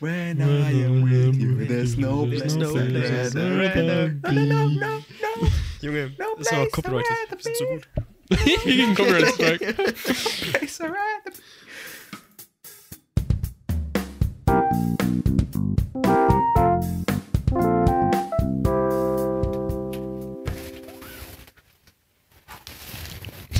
When 0.00 0.42
I 0.42 0.72
am 0.72 1.02
with 1.02 1.36
you, 1.36 1.66
there's 1.66 1.96
no 1.96 2.26
place 2.26 2.56
no 2.56 2.72
I'd 2.72 2.90
place. 2.90 3.32
No, 3.32 3.48
no, 3.48 4.08
no, 4.08 4.42
no, 4.42 4.66
no. 4.66 5.02
Junge, 5.80 6.10
No 6.18 6.34
das 6.36 6.48
ist 6.48 6.52
aber 6.52 6.62
place 6.62 6.72
copyrighted. 6.72 7.12
I'd 7.12 7.30
rather 7.30 7.36
Das 7.36 7.46
ist 7.46 7.58
so 7.58 7.66
gut. 7.66 7.86
Wir 8.64 8.76
gegen 8.76 8.94
Copyright 8.96 9.34
Strike. 9.34 9.74
Place 10.52 10.80
I'd 10.80 10.90
rather 10.90 11.30
be. 11.30 11.32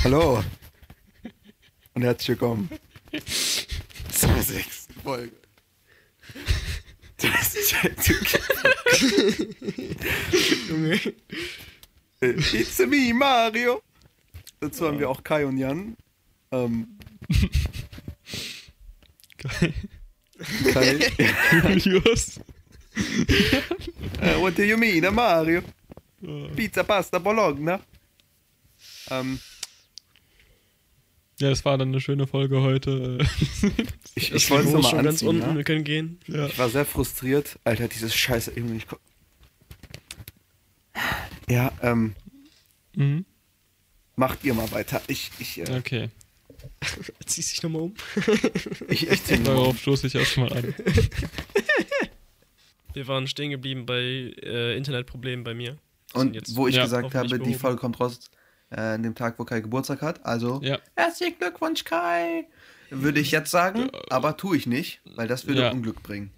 Hallo 0.03 0.43
und 1.93 2.03
herzlich 2.03 2.27
willkommen 2.29 2.69
zur 4.11 4.41
sechsten 4.41 4.93
Folge. 5.01 5.44
Junge. 10.67 10.99
It's 12.21 12.79
me, 12.79 13.13
Mario. 13.13 13.81
Dazu 14.59 14.87
haben 14.87 14.99
wir 14.99 15.09
auch 15.09 15.23
Kai 15.23 15.45
und 15.45 15.57
Jan. 15.57 15.95
Ähm, 16.51 16.97
Geil. 19.43 19.73
Kai. 20.73 21.75
Julius. 21.77 22.39
Uh, 24.21 24.39
what 24.39 24.55
do 24.55 24.63
you 24.63 24.77
mean, 24.77 25.05
uh, 25.05 25.11
Mario? 25.11 25.61
Pizza, 26.55 26.83
Pasta, 26.83 27.19
Bologna. 27.19 27.79
Ähm, 29.09 29.39
Ja, 31.39 31.49
es 31.51 31.65
war 31.65 31.77
dann 31.77 31.89
eine 31.89 31.99
schöne 31.99 32.27
Folge 32.27 32.61
heute. 32.61 33.17
ich 34.15 34.31
ich 34.33 34.49
wollte 34.49 34.67
es 34.69 34.87
schon 34.87 35.03
ganz 35.03 35.07
anziehen. 35.07 35.27
unten. 35.27 35.41
Ja? 35.41 35.55
Wir 35.55 35.63
können 35.65 35.83
gehen. 35.83 36.19
ja. 36.27 36.47
Ich 36.47 36.57
war 36.57 36.69
sehr 36.69 36.85
frustriert. 36.85 37.59
Alter, 37.65 37.87
dieses 37.89 38.15
Scheiße 38.15 38.51
irgendwie 38.55 38.75
nicht. 38.75 38.87
ko- 38.87 38.99
Ja, 41.49 41.71
ähm, 41.81 42.15
Mhm. 42.95 43.25
macht 44.15 44.45
ihr 44.45 44.53
mal 44.53 44.71
weiter. 44.71 45.01
Ich, 45.07 45.31
ich, 45.39 45.59
äh, 45.59 45.77
Okay. 45.77 46.09
Zieh 47.25 47.41
dich 47.41 47.61
nochmal 47.61 47.81
um. 47.83 47.93
ich, 48.87 49.07
ich 49.09 49.23
zieh 49.25 49.33
mal 49.33 49.39
um. 49.39 49.43
Darauf 49.45 49.77
stoße 49.79 50.07
ich 50.07 50.15
erstmal 50.15 50.51
an. 50.53 50.73
Wir 52.93 53.07
waren 53.07 53.27
stehen 53.27 53.51
geblieben 53.51 53.85
bei 53.85 53.99
äh, 54.41 54.77
Internetproblemen 54.77 55.43
bei 55.43 55.53
mir. 55.53 55.77
Und 56.13 56.33
jetzt 56.33 56.55
wo 56.55 56.67
ich 56.67 56.75
Ja, 56.75 56.83
gesagt 56.83 57.13
habe, 57.13 57.39
die. 57.39 57.53
Folge 57.55 57.77
kommt 57.77 57.99
raus 57.99 58.19
an 58.69 59.03
dem 59.03 59.15
Tag, 59.15 59.37
wo 59.39 59.45
Kai 59.45 59.59
Geburtstag 59.61 60.01
hat. 60.01 60.25
Also, 60.25 60.59
Ja. 60.63 60.79
herzlichen 60.95 61.37
Glückwunsch, 61.37 61.83
Kai. 61.83 62.45
Würde 62.89 63.19
ich 63.19 63.31
jetzt 63.31 63.51
sagen, 63.51 63.89
aber 64.09 64.37
tue 64.37 64.57
ich 64.57 64.67
nicht, 64.67 65.01
weil 65.15 65.27
das 65.27 65.47
würde 65.47 65.61
Ja. 65.61 65.71
Unglück 65.71 66.03
bringen. 66.03 66.31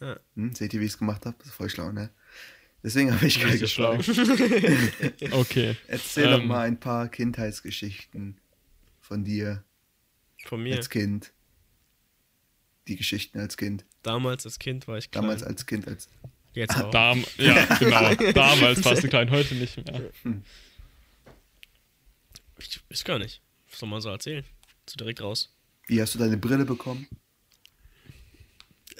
Ja. 0.00 0.16
Hm, 0.36 0.54
seht 0.54 0.72
ihr, 0.74 0.80
wie 0.80 0.84
ich 0.86 0.92
es 0.92 0.98
gemacht 0.98 1.26
habe? 1.26 1.36
Das 1.38 1.48
ist 1.48 1.54
voll 1.54 1.68
schlau, 1.68 1.92
ne? 1.92 2.10
Deswegen 2.82 3.12
habe 3.12 3.26
ich 3.26 3.40
Kai 3.40 3.56
gefragt. 3.56 4.08
Okay. 5.32 5.76
Erzähl 5.88 6.30
doch 6.30 6.40
Ähm. 6.40 6.46
mal 6.46 6.66
ein 6.66 6.78
paar 6.78 7.08
Kindheitsgeschichten 7.08 8.38
von 9.00 9.24
dir 9.24 9.64
Von 10.46 10.62
mir. 10.62 10.76
als 10.76 10.88
Kind. 10.88 11.32
Die 12.86 12.96
Geschichten 12.96 13.38
als 13.40 13.56
Kind. 13.56 13.84
Damals 14.02 14.46
als 14.46 14.58
Kind 14.58 14.86
war 14.88 14.96
ich 14.96 15.10
klein. 15.10 15.22
Damals 15.24 15.42
als 15.42 15.66
Kind, 15.66 15.88
als. 15.88 16.08
Jetzt 16.54 16.76
auch. 16.82 16.90
Dam 16.90 17.24
ja, 17.36 17.64
genau. 17.76 18.14
Damals 18.32 18.84
warst 18.84 19.02
du 19.04 19.08
klein, 19.08 19.30
heute 19.30 19.54
nicht 19.56 19.76
mehr. 19.84 20.10
Ich 22.58 22.80
weiß 22.90 23.04
gar 23.04 23.18
nicht. 23.18 23.40
Was 23.70 23.80
soll 23.80 23.88
man 23.88 24.00
so 24.00 24.08
erzählen? 24.08 24.44
So 24.88 24.96
direkt 24.96 25.20
raus. 25.20 25.52
Wie 25.86 26.00
hast 26.00 26.14
du 26.14 26.18
deine 26.18 26.36
Brille 26.36 26.64
bekommen? 26.64 27.06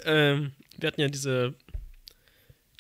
Ähm, 0.04 0.52
wir 0.76 0.86
hatten 0.86 1.00
ja 1.00 1.08
diese 1.08 1.54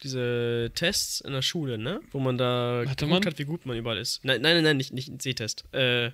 diese 0.02 0.70
Tests 0.74 1.20
in 1.20 1.32
der 1.32 1.42
Schule, 1.42 1.76
ne? 1.76 2.00
Wo 2.12 2.20
man 2.20 2.38
da 2.38 2.84
Hatte 2.86 3.06
geguckt 3.06 3.24
man? 3.24 3.32
hat, 3.32 3.38
wie 3.38 3.44
gut 3.44 3.66
man 3.66 3.76
überall 3.76 3.98
ist. 3.98 4.24
Nein, 4.24 4.40
nein, 4.42 4.54
nein, 4.56 4.64
nein 4.64 4.76
nicht, 4.76 4.92
nicht 4.92 5.08
ein 5.08 5.18
Sehtest. 5.20 5.64
Äh, 5.74 6.12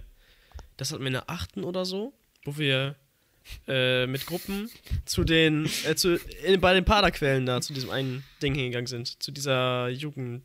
das 0.76 0.90
hatten 0.90 1.02
wir 1.02 1.08
in 1.08 1.12
der 1.14 1.28
achten 1.28 1.64
oder 1.64 1.84
so, 1.84 2.14
wo 2.44 2.56
wir 2.56 2.96
äh, 3.68 4.06
mit 4.06 4.24
Gruppen 4.26 4.70
zu 5.04 5.24
den, 5.24 5.68
äh, 5.86 5.94
zu, 5.96 6.16
in, 6.44 6.60
bei 6.60 6.72
den 6.72 6.84
Paderquellen 6.86 7.44
da, 7.44 7.60
zu 7.60 7.74
diesem 7.74 7.90
einen 7.90 8.24
Ding 8.42 8.54
hingegangen 8.54 8.86
sind. 8.86 9.22
Zu 9.22 9.32
dieser 9.32 9.88
Jugend, 9.90 10.42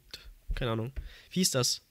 keine 0.55 0.71
Ahnung. 0.71 0.91
Wie 1.31 1.39
hieß 1.39 1.51
das? 1.51 1.81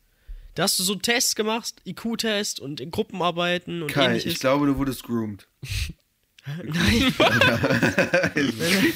Da 0.58 0.64
hast 0.64 0.76
du 0.80 0.82
so 0.82 0.96
Tests 0.96 1.36
gemacht, 1.36 1.72
IQ-Test 1.86 2.58
und 2.58 2.80
in 2.80 2.90
Gruppenarbeiten 2.90 3.82
und 3.82 3.92
Kai, 3.92 4.06
ähnliches. 4.06 4.32
ich 4.32 4.40
glaube, 4.40 4.66
du 4.66 4.76
wurdest 4.76 5.04
groomed. 5.04 5.46
Nein, 6.64 7.14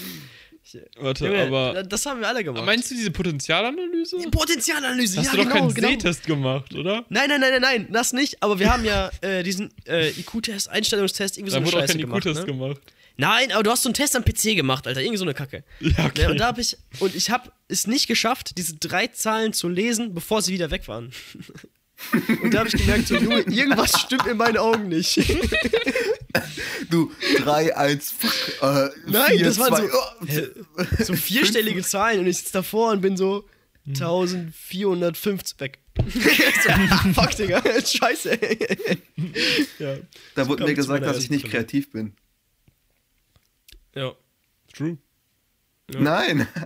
Warte, 0.96 1.26
Junge, 1.26 1.42
aber. 1.42 1.84
das 1.84 2.04
haben 2.04 2.18
wir 2.18 2.26
alle 2.26 2.42
gemacht. 2.42 2.64
Meinst 2.66 2.90
du 2.90 2.96
diese 2.96 3.12
Potenzialanalyse? 3.12 4.16
Die 4.18 4.28
Potenzialanalyse, 4.28 5.18
Hast 5.18 5.26
ja, 5.26 5.30
du 5.32 5.36
doch 5.36 5.44
genau, 5.44 5.54
keinen 5.66 5.74
genau. 5.74 5.88
Sehtest 5.88 6.26
gemacht, 6.26 6.74
oder? 6.74 7.04
Nein, 7.10 7.28
nein, 7.28 7.40
nein, 7.40 7.50
nein, 7.52 7.60
nein, 7.62 7.88
das 7.92 8.12
nicht. 8.12 8.42
Aber 8.42 8.58
wir 8.58 8.72
haben 8.72 8.84
ja 8.84 9.12
äh, 9.20 9.44
diesen 9.44 9.72
äh, 9.86 10.10
IQ-Test, 10.18 10.68
Einstellungstest, 10.68 11.38
irgendwie 11.38 11.52
so 11.52 11.56
Da 11.56 11.60
eine 11.60 11.66
wurde 11.66 11.76
auch 11.76 11.80
Scheiße 11.82 11.92
kein 11.92 12.00
gemacht. 12.00 12.26
IQ-Test 12.26 12.46
Ne? 12.48 12.52
gemacht. 12.52 12.80
Nein, 13.16 13.52
aber 13.52 13.62
du 13.62 13.70
hast 13.70 13.82
so 13.82 13.88
einen 13.88 13.94
Test 13.94 14.16
am 14.16 14.24
PC 14.24 14.56
gemacht, 14.56 14.86
Alter. 14.86 15.00
Irgendwie 15.00 15.18
so 15.18 15.24
eine 15.24 15.34
Kacke. 15.34 15.64
Ja, 15.80 16.06
okay. 16.06 16.22
Ne, 16.22 16.30
und 16.30 16.38
da 16.38 16.46
habe 16.46 16.60
ich, 16.60 16.76
und 17.00 17.14
ich 17.14 17.30
habe 17.30 17.52
es 17.68 17.86
nicht 17.86 18.06
geschafft, 18.06 18.56
diese 18.58 18.76
drei 18.76 19.06
Zahlen 19.08 19.52
zu 19.52 19.68
lesen, 19.68 20.14
bevor 20.14 20.42
sie 20.42 20.52
wieder 20.52 20.70
weg 20.70 20.88
waren. 20.88 21.12
Und 22.42 22.52
da 22.52 22.60
habe 22.60 22.68
ich 22.68 22.76
gemerkt, 22.76 23.08
so, 23.08 23.16
Junge, 23.16 23.40
irgendwas 23.42 24.00
stimmt 24.00 24.26
in 24.26 24.36
meinen 24.36 24.56
Augen 24.56 24.88
nicht. 24.88 25.20
Du, 26.90 27.12
3, 27.38 27.76
1, 27.76 28.10
fuck. 28.10 28.32
Äh, 28.62 28.90
Nein, 29.06 29.36
4, 29.36 29.44
das 29.44 29.58
waren 29.58 29.74
2, 29.74 29.88
so, 29.88 30.42
oh. 30.78 31.04
so 31.04 31.14
vierstellige 31.14 31.82
Zahlen 31.82 32.20
und 32.20 32.26
ich 32.26 32.38
sitze 32.38 32.54
davor 32.54 32.92
und 32.92 33.00
bin 33.00 33.16
so 33.16 33.48
1450 33.86 35.60
weg. 35.60 35.78
so, 36.08 36.70
fuck, 37.12 37.36
Digga, 37.36 37.62
scheiße. 37.84 38.38
ja. 39.78 39.96
Da 40.34 40.44
So 40.44 40.50
wurde 40.50 40.64
mir 40.64 40.74
gesagt, 40.74 41.04
dass 41.04 41.18
ich 41.18 41.30
nicht 41.30 41.48
kreativ 41.48 41.90
bin. 41.92 42.14
Ja. 43.94 44.12
True. 44.74 44.98
Ja. 45.92 46.00
Nein. 46.00 46.46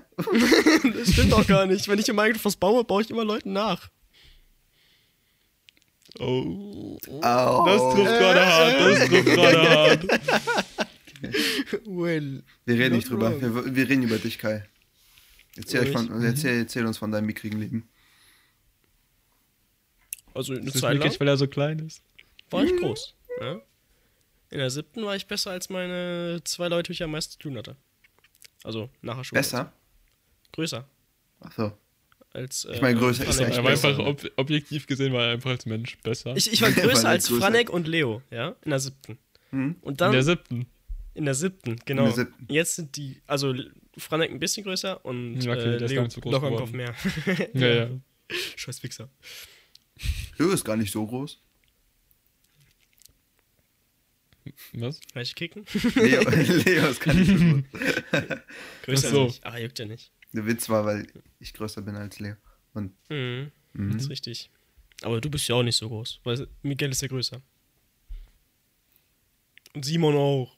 Das 0.96 1.12
stimmt 1.12 1.32
doch 1.32 1.46
gar 1.46 1.66
nicht. 1.66 1.88
Wenn 1.88 1.98
ich 1.98 2.08
in 2.08 2.16
Minecraft 2.16 2.44
was 2.44 2.56
baue, 2.56 2.84
baue 2.84 3.02
ich 3.02 3.10
immer 3.10 3.24
Leuten 3.24 3.52
nach. 3.52 3.90
Oh. 6.18 6.98
Au. 7.22 7.66
Das 7.66 7.94
trifft 7.94 8.18
gerade 8.18 8.46
hart, 8.46 8.80
das 8.80 9.08
trifft 9.08 9.26
gerade 9.26 9.70
hart. 9.70 10.04
Well. 11.86 12.44
Wir 12.64 12.78
reden 12.78 12.96
nicht 12.96 13.10
drüber. 13.10 13.40
Wir, 13.40 13.74
wir 13.74 13.88
reden 13.88 14.02
über 14.04 14.18
dich, 14.18 14.38
Kai. 14.38 14.68
Erzähl, 15.56 15.86
von, 15.90 16.22
erzähl, 16.22 16.58
erzähl 16.60 16.86
uns 16.86 16.98
von 16.98 17.10
deinem 17.10 17.26
mickrigen 17.26 17.58
Leben. 17.58 17.88
Also 20.34 20.52
eine 20.52 20.66
Das 20.66 20.74
ist 20.74 20.80
Zeit 20.82 20.94
lang 20.94 21.02
wirklich, 21.02 21.18
weil 21.18 21.28
er 21.28 21.36
so 21.38 21.46
klein 21.46 21.78
ist. 21.80 22.02
war 22.50 22.62
ich 22.64 22.76
groß. 22.76 23.14
Ja? 23.40 23.60
In 24.50 24.58
der 24.58 24.70
siebten 24.70 25.04
war 25.04 25.16
ich 25.16 25.26
besser 25.26 25.50
als 25.50 25.68
meine 25.70 26.40
zwei 26.44 26.68
Leute, 26.68 26.88
die 26.88 26.92
ich 26.94 27.02
am 27.02 27.10
meisten 27.10 27.32
zu 27.32 27.38
tun 27.38 27.56
hatte. 27.58 27.76
Also 28.64 28.90
nach 29.02 29.16
der 29.16 29.24
Schule. 29.24 29.40
Besser? 29.40 29.72
Größer. 30.52 30.88
Achso. 31.40 31.72
Als, 32.32 32.64
äh, 32.64 32.74
Ich 32.74 32.82
meine, 32.82 32.98
größer 32.98 33.24
ist 33.26 33.40
echt 33.40 33.56
Er 33.56 33.64
war 33.64 33.70
besser. 33.70 33.88
einfach 33.88 34.04
ob 34.06 34.24
objektiv 34.36 34.86
gesehen, 34.86 35.12
war 35.12 35.24
er 35.26 35.32
einfach 35.32 35.50
als 35.50 35.66
Mensch 35.66 35.96
besser. 36.02 36.36
Ich, 36.36 36.52
ich 36.52 36.60
war 36.62 36.70
größer 36.72 37.04
er 37.04 37.10
als 37.10 37.28
größer- 37.28 37.38
Franek 37.38 37.70
und 37.70 37.88
Leo, 37.88 38.22
ja, 38.30 38.54
in 38.64 38.70
der 38.70 38.78
siebten. 38.80 39.18
Hm? 39.50 39.76
Und 39.80 39.92
in 39.92 39.96
dann 39.96 40.12
der 40.12 40.22
siebten. 40.22 40.66
in 41.14 41.24
der 41.24 41.34
siebten, 41.34 41.76
genau. 41.84 42.04
der 42.04 42.12
siebten. 42.12 42.52
Jetzt 42.52 42.76
sind 42.76 42.96
die, 42.96 43.20
also 43.26 43.54
Franek 43.96 44.30
ein 44.30 44.38
bisschen 44.38 44.64
größer 44.64 45.04
und 45.04 45.40
Ja, 45.40 45.52
okay, 45.52 45.60
äh, 45.62 45.78
der 45.78 45.82
ist 45.82 45.90
Leo 45.90 45.96
gar 46.00 46.04
nicht 46.04 46.14
so 46.14 46.30
einen 46.46 46.56
Kopf 46.56 46.72
mehr. 46.72 46.94
Ja, 47.54 47.66
ja. 47.68 47.88
Scheiß 48.56 48.82
Wichser. 48.82 49.08
Leo 50.38 50.50
ist 50.50 50.64
gar 50.64 50.76
nicht 50.76 50.92
so 50.92 51.06
groß. 51.06 51.40
Was? 54.74 55.00
Kann 55.12 55.22
ich 55.22 55.34
kicken? 55.34 55.64
Leo, 55.94 56.22
Leo 56.28 56.88
ist 56.88 57.00
gar 57.00 57.14
nicht 57.14 57.28
so 57.28 57.34
groß. 57.34 57.62
Größer 58.82 59.08
Ach 59.08 59.12
so. 59.12 59.24
nicht. 59.24 59.44
Ah, 59.46 59.58
juckt 59.58 59.78
ja 59.78 59.84
nicht. 59.86 60.10
Der 60.32 60.46
Witz 60.46 60.68
war, 60.68 60.84
weil 60.84 61.06
ich 61.40 61.52
größer 61.54 61.82
bin 61.82 61.96
als 61.96 62.18
Leo. 62.18 62.34
Und 62.74 62.92
Mhm. 63.08 63.50
mhm. 63.72 63.92
Das 63.92 64.02
ist 64.04 64.10
richtig. 64.10 64.50
Aber 65.02 65.20
du 65.20 65.30
bist 65.30 65.46
ja 65.48 65.54
auch 65.56 65.62
nicht 65.62 65.76
so 65.76 65.88
groß, 65.88 66.20
weil 66.24 66.46
Miguel 66.62 66.90
ist 66.90 67.02
ja 67.02 67.08
größer. 67.08 67.40
Und 69.74 69.84
Simon 69.84 70.14
auch. 70.14 70.56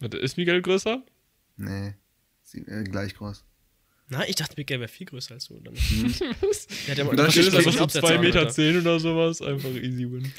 Warte, 0.00 0.18
ist 0.18 0.36
Miguel 0.36 0.62
größer? 0.62 1.02
nee, 1.56 1.94
sie, 2.42 2.58
äh, 2.62 2.82
gleich 2.84 3.14
groß. 3.14 3.44
Na, 4.08 4.28
ich 4.28 4.34
dachte, 4.34 4.54
Miguel 4.56 4.80
wäre 4.80 4.88
viel 4.88 5.06
größer 5.06 5.34
als 5.34 5.46
du, 5.46 5.54
oder 5.56 5.70
nicht? 5.70 6.20
Was? 6.40 6.66
Der 6.66 6.88
hat 6.90 6.98
ja 6.98 7.04
mal 7.04 7.14
Das 7.16 7.28
Miguel 7.36 7.46
ist 7.48 7.54
einfach 7.56 7.72
so 7.72 7.78
Absätze 7.84 8.06
2 8.06 8.14
an, 8.16 8.20
Meter 8.20 8.38
Alter. 8.40 8.50
10 8.52 8.78
oder 8.80 8.98
sowas. 9.00 9.40
Einfach 9.40 9.70
easy 9.70 10.10
win. 10.10 10.32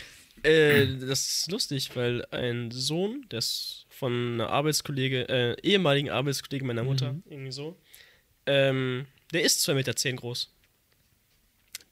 Äh, 0.44 0.86
das 0.98 1.26
ist 1.26 1.52
lustig, 1.52 1.96
weil 1.96 2.26
ein 2.32 2.70
Sohn, 2.72 3.26
der 3.32 3.40
ist 3.40 3.86
von 3.90 4.34
einer 4.34 4.50
Arbeitskollege, 4.50 5.30
äh, 5.30 5.56
ehemaligen 5.62 6.10
Arbeitskollege 6.10 6.66
meiner 6.66 6.84
Mutter, 6.84 7.16
irgendwie 7.26 7.52
so, 7.52 7.78
ähm, 8.46 9.06
der 9.32 9.44
ist 9.44 9.62
2,10 9.68 9.74
Meter 9.76 9.96
zehn 9.96 10.16
groß. 10.18 10.52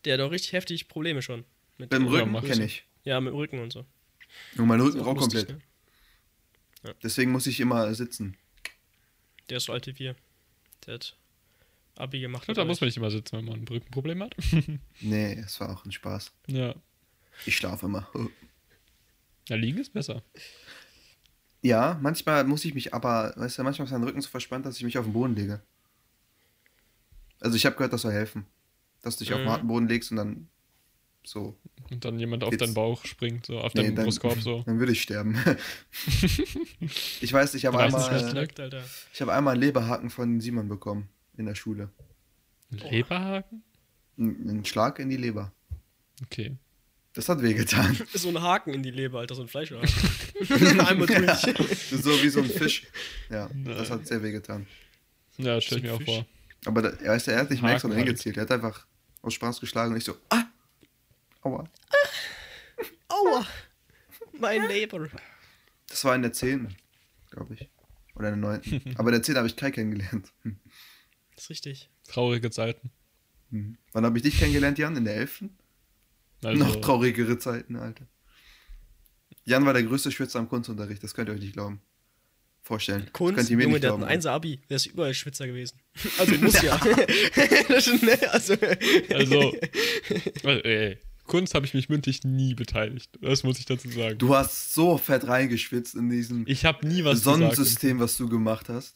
Der 0.03 0.15
hat 0.15 0.21
auch 0.21 0.31
richtig 0.31 0.53
heftig 0.53 0.88
Probleme 0.88 1.21
schon. 1.21 1.45
Mit 1.77 1.92
der 1.92 2.01
Rücken 2.01 2.33
kenne 2.42 2.65
ich. 2.65 2.83
Ja, 3.03 3.19
mit 3.21 3.33
dem 3.33 3.38
Rücken 3.38 3.59
und 3.59 3.71
so. 3.71 3.86
Und 4.57 4.68
mein 4.68 4.81
Rücken 4.81 5.00
auch 5.01 5.07
auch 5.07 5.15
lustig, 5.15 5.48
komplett. 5.48 5.63
ne? 6.83 6.95
Deswegen 7.03 7.31
muss 7.31 7.48
ich 7.48 7.59
immer 7.59 7.94
sitzen. 7.94 8.38
Der 9.50 9.57
ist 9.57 9.65
so 9.65 9.74
alt 9.74 9.88
wie 9.88 9.98
wir. 10.00 10.15
Der 10.86 10.95
hat 10.95 11.15
Abi 11.95 12.19
gemacht. 12.19 12.45
Glaube, 12.45 12.59
da 12.62 12.65
muss 12.65 12.81
man 12.81 12.88
nicht 12.88 12.98
immer 12.98 13.12
sitzen, 13.12 13.38
wenn 13.38 13.45
man 13.45 13.62
ein 13.62 13.68
Rückenproblem 13.68 14.24
hat. 14.24 14.36
Nee, 15.01 15.33
es 15.33 15.59
war 15.59 15.69
auch 15.69 15.86
ein 15.86 15.92
Spaß. 15.92 16.31
ja. 16.48 16.75
Ich 17.45 17.56
schlafe 17.57 17.86
immer. 17.88 18.07
Ja, 19.48 19.56
liegen 19.56 19.80
ist 19.80 19.94
besser. 19.94 20.24
Ja, 21.62 22.00
manchmal 22.01 22.44
muss 22.44 22.66
ich 22.66 22.74
mich 22.74 22.94
aber, 22.94 23.33
weißt 23.38 23.57
du, 23.60 23.63
manchmal 23.63 23.86
ist 23.86 23.92
mein 23.92 24.04
Rücken 24.04 24.22
so 24.22 24.30
verspannt, 24.30 24.66
dass 24.66 24.78
ich 24.78 24.83
mich 24.83 24.98
auf 24.98 25.06
den 25.06 25.13
Boden 25.13 25.36
lege. 25.36 25.62
Also 27.39 27.56
ich 27.56 27.66
habe 27.66 27.75
gehört, 27.75 27.94
das 27.94 28.01
soll 28.01 28.12
helfen. 28.13 28.45
Dass 29.01 29.18
du 29.18 29.24
dich 29.24 29.33
auf 29.33 29.39
den 29.39 29.45
Mhm. 29.45 29.51
harten 29.51 29.68
Boden 29.68 29.88
legst 29.88 30.12
und 30.12 30.18
dann 30.18 30.48
so, 31.24 31.56
Und 31.92 32.04
dann 32.06 32.18
jemand 32.19 32.44
auf 32.44 32.51
Jetzt- 32.51 32.62
deinen 32.62 32.74
Bauch 32.74 33.06
springt, 33.06 33.45
so 33.45 33.60
auf 33.60 33.74
Nee, 33.74 33.84
deinen 33.84 33.95
dann- 33.95 34.06
Brustkorb 34.06 34.39
so. 34.42 34.62
dann 34.66 34.80
würde 34.80 34.92
ich 34.92 35.01
sterben. 35.01 35.36
ich 37.22 37.31
weiß, 37.34 37.54
ich 37.56 37.66
habe 37.66 37.80
einmal, 37.80 38.10
direkt. 38.10 38.34
Nackt, 38.34 38.60
Alter. 38.60 38.84
ich 39.13 39.22
habe 39.22 39.34
einmal 39.34 39.54
einen 39.54 39.62
Leberhaken 39.62 40.10
von 40.10 40.39
Simon 40.39 40.68
bekommen 40.68 41.10
in 41.38 41.45
der 41.45 41.56
Schule. 41.56 41.89
Leberhaken? 42.69 43.63
Ein, 44.18 44.50
ein 44.50 44.66
Schlag 44.66 45.00
in 45.00 45.10
die 45.10 45.18
Leber. 45.18 45.51
Okay. 46.24 46.57
Das 47.13 47.28
hat 47.28 47.42
wehgetan. 47.42 47.98
So 48.13 48.30
ein 48.30 48.42
Haken 48.42 48.74
in 48.74 48.84
die 48.84 48.92
Leber, 48.92 49.19
Alter, 49.19 49.36
so 49.36 49.42
ein 49.42 49.48
Fleischhaken. 49.48 49.90
Einmal 50.80 51.08
durch. 51.08 51.42
so 51.90 52.24
wie 52.24 52.30
so 52.30 52.40
ein 52.40 52.50
Fisch. 52.50 52.88
Ja, 53.30 53.50
das 53.66 53.90
hat 53.90 54.08
sehr 54.08 54.24
wehgetan. 54.24 54.66
Ja, 55.38 55.60
stell 55.60 55.80
ich 55.80 55.84
mir 55.84 55.94
auch 55.94 55.98
Fisch. 55.98 56.06
vor. 56.08 56.25
Aber 56.66 56.81
da, 56.81 56.90
er, 56.90 57.16
ist, 57.16 57.28
er 57.28 57.40
hat 57.40 57.50
nicht 57.50 57.62
Haken 57.62 57.90
halt. 57.90 57.98
hingezielt. 57.98 58.38
Er 58.38 58.44
hat 58.44 58.52
einfach 58.52 58.86
aus 59.22 59.34
Spaß 59.34 59.60
geschlagen 59.60 59.92
und 59.92 59.98
ich 59.98 60.04
so, 60.04 60.16
ah! 60.30 60.44
Aua. 61.42 61.63
Aua! 63.10 63.46
Mein 64.40 64.68
Leber. 64.68 65.10
Das 65.88 66.06
war 66.06 66.16
in 66.16 66.22
der 66.22 66.34
10. 66.34 66.74
glaube 67.31 67.56
ich. 67.56 67.69
Oder 68.16 68.30
in 68.34 68.42
der 68.42 68.60
9. 68.62 68.96
Aber 68.96 69.10
in 69.10 69.13
der 69.13 69.24
10 69.24 69.36
habe 69.36 69.48
ich 69.48 69.56
Kai 69.56 69.72
kennengelernt. 69.72 70.31
Das 71.36 71.46
ist 71.46 71.50
richtig. 71.50 71.90
Traurige 72.08 72.52
Zeiten. 72.52 72.92
Hm. 73.50 73.78
Wann 73.92 74.06
habe 74.06 74.18
ich 74.18 74.24
dich 74.24 74.38
kennengelernt, 74.38 74.78
Jan? 74.78 74.96
In 74.96 75.06
der 75.06 75.16
11.? 75.16 75.46
Also, 76.44 76.64
Noch 76.64 76.76
traurigere 76.78 77.38
Zeiten, 77.38 77.76
Alter. 77.76 78.06
Jan 79.44 79.66
war 79.66 79.74
der 79.74 79.84
größte 79.84 80.12
Schwitzer 80.12 80.40
am 80.40 80.50
Kunstunterricht, 80.50 81.04
das 81.04 81.14
könnt 81.14 81.30
ihr 81.30 81.36
euch 81.36 81.42
nicht 81.42 81.54
glauben. 81.54 81.82
Vorstellen. 82.64 83.04
das 83.06 83.14
Kunst, 83.14 83.36
könnt 83.38 83.50
ihr 83.50 83.58
mir 83.58 83.64
Junge, 83.64 83.74
nicht 83.74 83.84
der 83.84 83.92
hat 83.92 83.98
glauben. 83.98 84.10
ein 84.10 84.18
1 84.18 84.26
Abi. 84.28 84.60
Der 84.70 84.76
ist 84.76 84.86
überall 84.86 85.14
Schwitzer 85.16 85.48
gewesen. 85.48 85.80
Also 86.20 86.36
muss 86.36 86.62
ja. 86.62 86.80
Ne, 88.04 88.32
also, 88.32 88.56
also 89.10 89.54
äh, 90.44 90.90
ey, 90.90 90.98
Kunst 91.26 91.56
habe 91.56 91.66
ich 91.66 91.74
mich 91.74 91.90
mündlich 91.90 92.24
nie 92.24 92.54
beteiligt. 92.54 93.18
Das 93.22 93.44
muss 93.44 93.58
ich 93.58 93.66
dazu 93.66 93.90
sagen. 93.90 94.18
Du 94.20 94.36
hast 94.36 94.74
so 94.76 94.98
fett 94.98 95.28
reingeschwitzt 95.28 95.96
in 95.96 96.10
diesem 96.10 96.46
ich 96.46 96.66
habe 96.66 96.88
nie 96.88 97.04
was 97.04 97.24
Sonnensystem, 97.24 98.00
was 98.00 98.18
du 98.18 98.30
gemacht 98.30 98.70
hast. 98.70 98.96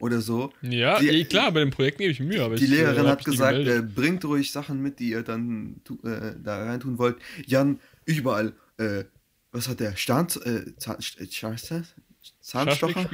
Oder 0.00 0.20
so. 0.20 0.52
Ja, 0.60 0.98
Die- 0.98 1.08
eh, 1.08 1.24
klar, 1.24 1.52
bei 1.52 1.60
dem 1.60 1.70
Projekt 1.70 1.98
gebe 1.98 2.10
ich 2.10 2.20
Mühe, 2.20 2.42
aber 2.42 2.56
Die 2.56 2.64
ich, 2.64 2.70
äh, 2.72 2.74
Lehrerin 2.76 3.06
hat 3.06 3.24
gesagt, 3.24 3.58
äh, 3.58 3.80
bringt 3.82 4.24
ruhig 4.24 4.50
Sachen 4.50 4.82
mit, 4.82 4.98
die 4.98 5.10
ihr 5.10 5.22
dann 5.22 5.80
äh, 6.02 6.32
da 6.42 6.64
reintun 6.64 6.98
wollt. 6.98 7.16
Jan, 7.46 7.78
überall, 8.04 8.52
äh, 8.78 9.04
was 9.52 9.68
hat 9.68 9.78
der? 9.80 9.96
Stahn, 9.96 10.26
äh, 10.44 10.72
Zahn, 10.78 10.96
äh? 10.98 11.82
Zahnstocher? 12.40 13.08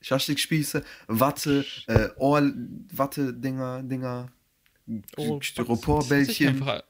Schaschlikspieße? 0.00 0.84
Watte, 1.06 1.64
äh, 1.86 2.08
Ohr, 2.16 2.52
Watte-Dinger, 2.92 3.82
Dinger, 3.84 4.30
Oh, 4.86 5.00
Ich 5.16 5.26
hatte 5.30 5.44
Styroporbällchen. 5.44 6.48
einfach- 6.48 6.82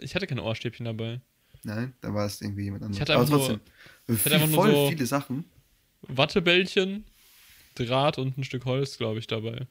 Ich 0.00 0.14
hatte 0.14 0.26
keine 0.26 0.42
Ohrstäbchen 0.42 0.86
dabei. 0.86 1.20
Nein, 1.62 1.92
da 2.00 2.14
war 2.14 2.24
es 2.24 2.40
irgendwie 2.40 2.62
jemand 2.64 2.84
anderes. 2.84 2.96
Ich 2.96 3.00
hatte 3.02 3.12
Aber 3.14 3.22
einfach 3.24 3.36
nur- 3.36 3.46
trotzdem, 3.48 3.60
hatte 4.06 4.16
viel, 4.18 4.32
einfach 4.32 4.46
nur 4.48 4.56
voll 4.56 4.70
so- 4.72 4.88
viele 4.88 5.04
Sachen. 5.06 5.44
Wattebällchen, 6.02 7.04
Draht 7.74 8.18
und 8.18 8.36
ein 8.38 8.44
Stück 8.44 8.64
Holz, 8.64 8.98
glaube 8.98 9.18
ich, 9.18 9.26
dabei. 9.26 9.66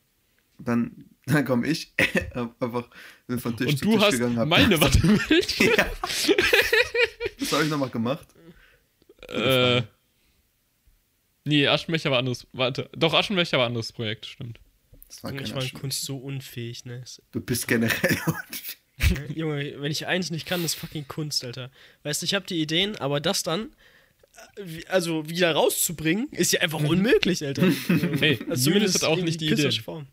Dann, 0.59 1.05
dann 1.25 1.45
komme 1.45 1.67
ich, 1.67 1.93
hab 2.35 2.61
einfach 2.61 2.89
bin 3.27 3.39
von 3.39 3.55
Tisch 3.55 3.67
und 3.67 3.77
zu 3.77 3.85
du 3.85 3.91
Tisch 3.93 4.01
hast 4.01 4.11
gegangen. 4.13 4.37
hab- 4.37 4.47
meine 4.47 4.79
Wattebällchen. 4.81 5.67
ja. 5.77 5.85
Was 7.39 7.51
habe 7.53 7.63
ich 7.63 7.69
nochmal 7.69 7.89
gemacht? 7.89 8.27
äh, 9.29 9.81
nee, 11.45 11.67
Aschenbecher 11.67 12.11
war 12.11 12.19
anderes. 12.19 12.47
Warte, 12.53 12.89
doch, 12.95 13.13
Aschenbecher 13.13 13.57
war 13.57 13.67
anderes 13.67 13.91
Projekt, 13.91 14.25
stimmt. 14.25 14.59
Das 15.07 15.23
war 15.23 15.31
Junge, 15.31 15.43
ich 15.43 15.49
kein 15.51 15.61
war 15.61 15.63
in. 15.63 15.73
Kunst 15.73 16.01
so 16.03 16.17
unfähig, 16.17 16.85
ne? 16.85 17.03
Du 17.31 17.39
bist 17.39 17.67
generell. 17.67 18.17
Junge, 19.33 19.75
wenn 19.81 19.91
ich 19.91 20.07
eins 20.07 20.31
nicht 20.31 20.45
kann, 20.47 20.63
ist 20.65 20.73
fucking 20.75 21.07
Kunst, 21.07 21.45
Alter. 21.45 21.71
Weißt 22.03 22.21
du, 22.21 22.25
ich 22.25 22.33
habe 22.33 22.45
die 22.47 22.59
Ideen, 22.61 22.95
aber 22.97 23.19
das 23.21 23.43
dann, 23.43 23.69
also 24.87 25.29
wieder 25.29 25.53
rauszubringen, 25.53 26.27
ist 26.31 26.51
ja 26.51 26.61
einfach 26.61 26.81
unmöglich, 26.81 27.45
Alter. 27.45 27.65
Mhm. 27.65 28.17
Hey, 28.19 28.39
Julius 28.55 28.95
hat 28.95 29.03
auch 29.03 29.17
nicht 29.17 29.41
die 29.41 29.51
Ideen. 29.51 29.71
Form. 29.71 30.07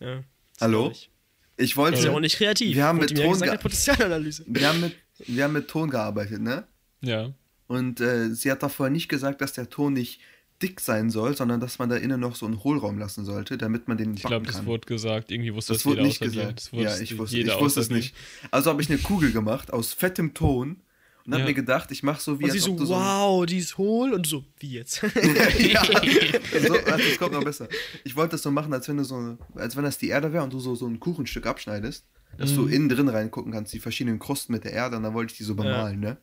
Ja. 0.00 0.22
Hallo? 0.60 0.84
traurig. 0.84 1.10
Ich 1.56 1.76
wollte. 1.76 1.98
Ist 1.98 2.04
ja 2.04 2.12
auch 2.12 2.20
nicht 2.20 2.36
kreativ. 2.36 2.74
Wir 2.74 2.84
haben 2.84 2.98
mit 2.98 3.16
Ton 3.16 3.32
gesagt, 3.32 3.62
Potenzialanalyse. 3.62 4.44
wir, 4.46 4.68
haben 4.68 4.80
mit, 4.80 4.96
wir 5.26 5.44
haben 5.44 5.52
mit 5.54 5.68
Ton 5.68 5.90
gearbeitet, 5.90 6.40
ne? 6.40 6.64
Ja. 7.00 7.32
Und 7.66 8.00
äh, 8.00 8.34
sie 8.34 8.50
hat 8.50 8.62
davor 8.62 8.90
nicht 8.90 9.08
gesagt, 9.08 9.40
dass 9.40 9.54
der 9.54 9.68
Ton 9.68 9.94
nicht 9.94 10.20
dick 10.62 10.80
sein 10.80 11.10
soll, 11.10 11.36
sondern 11.36 11.60
dass 11.60 11.78
man 11.78 11.88
da 11.88 11.96
innen 11.96 12.20
noch 12.20 12.34
so 12.34 12.46
einen 12.46 12.62
Hohlraum 12.62 12.98
lassen 12.98 13.24
sollte, 13.24 13.58
damit 13.58 13.88
man 13.88 13.98
den 13.98 14.12
nicht 14.12 14.24
Ich 14.24 14.26
glaube, 14.26 14.46
das 14.46 14.64
wurde 14.64 14.86
gesagt. 14.86 15.30
Irgendwie 15.30 15.52
wusste 15.52 15.72
Das 15.72 15.82
das, 15.82 15.86
wurde 15.86 15.98
jeder 15.98 16.08
nicht 16.08 16.20
gesagt. 16.20 16.58
Das 16.58 16.70
Ja, 16.72 16.98
ich 16.98 17.18
wusste, 17.18 17.38
ich 17.38 17.60
wusste 17.60 17.80
es 17.80 17.90
nicht. 17.90 18.14
Also 18.50 18.70
habe 18.70 18.80
ich 18.80 18.88
eine 18.88 18.98
Kugel 18.98 19.32
gemacht 19.32 19.72
aus 19.72 19.92
fettem 19.92 20.32
Ton 20.34 20.80
und 21.26 21.32
habe 21.32 21.40
Ja. 21.40 21.46
mir 21.48 21.54
gedacht, 21.54 21.90
ich 21.90 22.02
mache 22.02 22.20
so 22.20 22.38
wie 22.38 22.44
Und 22.44 22.50
sie 22.50 22.58
so, 22.60 22.76
du 22.76 22.86
so 22.86 22.94
wow, 22.94 23.44
die 23.46 23.58
ist 23.58 23.76
hohl. 23.78 24.12
Und 24.14 24.26
so, 24.26 24.44
wie 24.58 24.72
jetzt? 24.74 25.02
ja, 25.58 25.82
so, 25.84 26.74
warte, 26.74 27.08
das 27.08 27.18
kommt 27.18 27.32
noch 27.32 27.44
besser. 27.44 27.68
Ich 28.04 28.14
wollte 28.16 28.32
das 28.32 28.42
so 28.42 28.50
machen, 28.50 28.72
als 28.72 28.88
wenn 28.88 28.96
du 28.96 29.04
so, 29.04 29.36
als 29.54 29.76
wenn 29.76 29.84
das 29.84 29.98
die 29.98 30.08
Erde 30.08 30.32
wäre 30.32 30.44
und 30.44 30.52
du 30.52 30.60
so, 30.60 30.74
so 30.74 30.86
ein 30.86 31.00
Kuchenstück 31.00 31.46
abschneidest, 31.46 32.06
dass 32.38 32.50
Mhm. 32.52 32.54
du 32.56 32.66
innen 32.66 32.88
drin 32.88 33.08
reingucken 33.08 33.52
kannst, 33.52 33.72
die 33.72 33.80
verschiedenen 33.80 34.18
Krusten 34.18 34.52
mit 34.52 34.64
der 34.64 34.72
Erde 34.72 34.96
und 34.96 35.02
dann 35.02 35.14
wollte 35.14 35.32
ich 35.32 35.38
die 35.38 35.44
so 35.44 35.54
bemalen, 35.54 36.00
ne? 36.00 36.18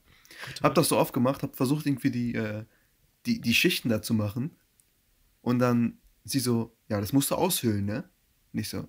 Hab 0.61 0.73
das 0.75 0.87
so 0.89 0.97
aufgemacht, 0.97 1.43
hab 1.43 1.55
versucht 1.55 1.85
irgendwie 1.85 2.11
die, 2.11 2.35
äh, 2.35 2.63
die, 3.25 3.39
die 3.41 3.53
Schichten 3.53 3.89
da 3.89 4.01
zu 4.01 4.13
machen 4.13 4.55
und 5.41 5.59
dann 5.59 5.99
sie 6.23 6.39
so, 6.39 6.75
ja, 6.89 6.99
das 7.01 7.13
musst 7.13 7.31
du 7.31 7.35
aushöhlen, 7.35 7.85
ne? 7.85 8.09
Nicht 8.51 8.69
so, 8.69 8.87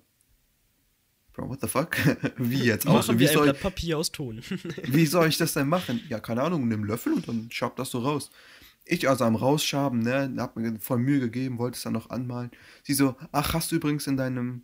Bro, 1.35 1.49
what 1.49 1.59
the 1.59 1.67
fuck? 1.67 1.97
Wie 2.37 2.63
jetzt 2.63 2.85
Machen 2.85 2.97
aushöhlen? 2.97 3.19
Wie 3.19 3.23
wir 3.23 3.29
ein 3.29 3.35
soll, 3.35 3.43
Blatt 3.47 3.59
Papier 3.59 3.97
aus 3.97 4.11
Ton. 4.11 4.41
wie 4.83 5.05
soll 5.05 5.27
ich 5.27 5.37
das 5.37 5.53
denn 5.53 5.67
machen? 5.67 6.01
Ja, 6.07 6.19
keine 6.19 6.43
Ahnung, 6.43 6.67
nimm 6.67 6.85
Löffel 6.85 7.13
und 7.13 7.27
dann 7.27 7.49
schab 7.51 7.75
das 7.75 7.91
so 7.91 7.99
raus. 7.99 8.31
Ich 8.85 9.09
also 9.09 9.25
am 9.25 9.35
Rausschaben, 9.35 9.99
ne, 9.99 10.33
hab 10.37 10.55
mir 10.55 10.79
voll 10.79 10.99
Mühe 10.99 11.19
gegeben, 11.19 11.57
wollte 11.57 11.75
es 11.75 11.83
dann 11.83 11.93
noch 11.93 12.09
anmalen. 12.09 12.51
Sie 12.83 12.93
so, 12.93 13.15
ach, 13.31 13.53
hast 13.53 13.71
du 13.71 13.75
übrigens 13.75 14.07
in 14.07 14.15
deinem, 14.15 14.61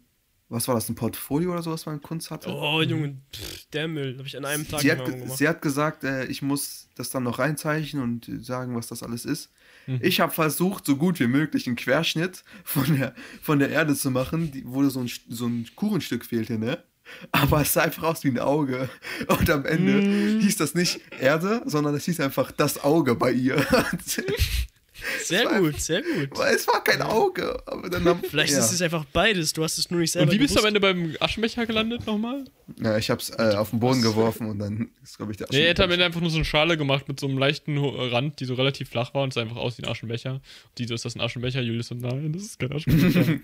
was 0.48 0.68
war 0.68 0.76
das, 0.76 0.88
ein 0.88 0.96
Portfolio 0.96 1.52
oder 1.52 1.62
so, 1.62 1.72
was 1.72 1.86
man 1.86 1.96
in 1.96 2.02
Kunst 2.02 2.32
hatte? 2.32 2.50
Oh, 2.50 2.82
Junge, 2.82 3.18
pff, 3.34 3.66
der 3.74 3.90
Müll. 3.90 4.18
Habe 4.18 4.28
ich 4.28 4.38
an 4.38 4.46
einem 4.46 4.66
Tag 4.66 4.80
sie, 4.80 4.92
hat, 4.92 5.04
gemacht. 5.04 5.38
sie 5.38 5.48
hat 5.50 5.62
gesagt, 5.62 6.06
äh, 6.06 6.26
ich 6.28 6.42
muss 6.42 6.88
das 6.96 7.10
dann 7.10 7.24
noch 7.24 7.40
reinzeichnen 7.40 8.02
und 8.02 8.46
sagen, 8.46 8.76
was 8.76 8.88
das 8.88 9.04
alles 9.04 9.26
ist. 9.26 9.52
Mhm. 9.88 10.00
Ich 10.02 10.20
habe 10.20 10.32
versucht, 10.32 10.86
so 10.86 10.96
gut 10.96 11.20
wie 11.20 11.28
möglich 11.28 11.68
einen 11.68 11.76
Querschnitt 11.76 12.44
von 12.64 12.98
der, 12.98 13.16
von 13.42 13.60
der 13.60 13.70
Erde 13.70 13.96
zu 13.96 14.12
machen, 14.12 14.52
die, 14.52 14.64
wo 14.66 14.88
so 14.90 15.00
ein, 15.02 15.12
so 15.30 15.48
ein 15.48 15.68
Kuchenstück 15.76 16.26
fehlte, 16.26 16.58
ne? 16.60 16.84
Aber 17.32 17.62
es 17.62 17.74
sah 17.74 17.82
einfach 17.82 18.04
aus 18.04 18.24
wie 18.24 18.30
ein 18.30 18.40
Auge. 18.40 18.90
Und 19.28 19.50
am 19.50 19.66
Ende 19.66 19.94
Mhm. 19.94 20.40
hieß 20.40 20.56
das 20.58 20.76
nicht 20.76 21.02
Erde, 21.20 21.62
sondern 21.66 21.94
es 21.96 22.06
hieß 22.06 22.20
einfach 22.22 22.52
das 22.52 22.84
Auge 22.84 23.16
bei 23.16 23.32
ihr. 23.32 23.66
Sehr 25.24 25.46
war 25.46 25.60
gut, 25.60 25.80
sehr 25.80 26.02
gut. 26.02 26.30
Weil 26.38 26.56
es 26.56 26.68
war 26.68 26.84
kein 26.84 27.02
Auge. 27.02 27.62
Aber 27.66 27.90
dann 27.90 28.04
haben, 28.06 28.22
Vielleicht 28.28 28.54
ja. 28.54 28.60
ist 28.60 28.72
es 28.72 28.82
einfach 28.82 29.06
beides. 29.06 29.54
Du 29.54 29.64
hast 29.64 29.78
es 29.78 29.90
nur 29.92 30.00
nicht 30.00 30.12
selber 30.12 30.30
Und 30.32 30.36
wie 30.36 30.40
bist 30.40 30.56
du 30.56 30.60
am 30.60 30.74
gewusst. 30.74 30.84
Ende 30.94 31.12
beim 31.12 31.18
Aschenbecher 31.20 31.66
gelandet 31.66 32.06
nochmal? 32.06 32.44
Ja, 32.82 32.98
ich 32.98 33.10
hab's 33.10 33.30
äh, 33.32 33.56
auf 33.56 33.72
den 33.72 33.80
Boden 33.80 34.02
geworfen 34.02 34.48
und 34.50 34.60
dann 34.60 34.90
ist, 35.04 35.18
glaube 35.18 35.32
ich, 35.32 35.38
der 35.38 35.48
Nee, 35.52 35.64
er 35.64 35.70
hat 35.72 35.80
am 35.80 35.84
Aschenbecher- 35.90 35.94
Ende 35.94 36.06
einfach 36.06 36.22
nur 36.22 36.30
so 36.30 36.38
eine 36.38 36.46
Schale 36.46 36.78
gemacht 36.78 37.08
mit 37.08 37.20
so 37.20 37.28
einem 37.28 37.38
leichten 37.38 37.78
Rand, 37.78 38.40
die 38.40 38.46
so 38.46 38.54
relativ 38.54 38.90
flach 38.90 39.14
war 39.14 39.24
und 39.24 39.30
es 39.30 39.36
sah 39.36 39.42
einfach 39.42 39.58
aus 39.58 39.78
wie 39.78 39.84
ein 39.84 39.90
Aschenbecher. 39.90 40.34
Und 40.36 40.42
die 40.78 40.86
so, 40.86 40.94
ist 40.96 41.06
das 41.06 41.16
ein 41.16 41.22
Aschenbecher? 41.22 41.62
Julius 41.62 41.88
so, 41.88 41.96
nein, 41.96 42.32
das 42.34 42.44
ist 42.44 42.60
kein 42.60 42.72
Aschenbecher. 42.72 43.26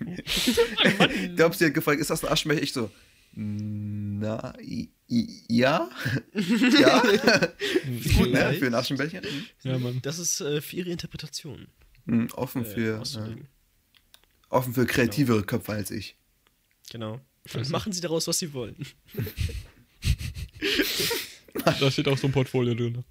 Ich 1.28 1.36
glaube, 1.36 1.54
sie 1.54 1.66
hat 1.66 1.74
gefragt, 1.74 2.00
ist 2.00 2.10
das 2.10 2.24
ein 2.24 2.32
Aschenbecher? 2.32 2.62
Ich 2.62 2.72
so, 2.72 2.90
i, 3.36 4.90
ja? 5.08 5.88
ja? 6.34 7.02
Gut, 8.16 8.30
ne? 8.32 8.54
Für 8.54 8.66
einen 8.66 8.74
Aschenbecher. 8.74 9.22
ja, 9.62 9.78
Mann. 9.78 10.00
Das 10.02 10.18
ist 10.18 10.40
äh, 10.40 10.60
für 10.60 10.76
ihre 10.76 10.90
Interpretation. 10.90 11.66
Mhm, 12.04 12.28
offen, 12.34 12.64
äh, 12.64 12.68
für, 12.68 13.02
äh, 13.02 13.36
offen 14.50 14.74
für 14.74 14.86
kreativere 14.86 15.42
Köpfe 15.42 15.72
als 15.72 15.90
ich. 15.90 16.16
Genau. 16.90 17.20
Also. 17.54 17.72
Machen 17.72 17.92
sie 17.92 18.00
daraus, 18.00 18.26
was 18.26 18.38
sie 18.38 18.52
wollen. 18.52 18.76
Da 21.80 21.90
steht 21.90 22.08
auch 22.08 22.18
so 22.18 22.26
ein 22.28 22.32
Portfolio 22.32 22.74
drin. 22.74 23.04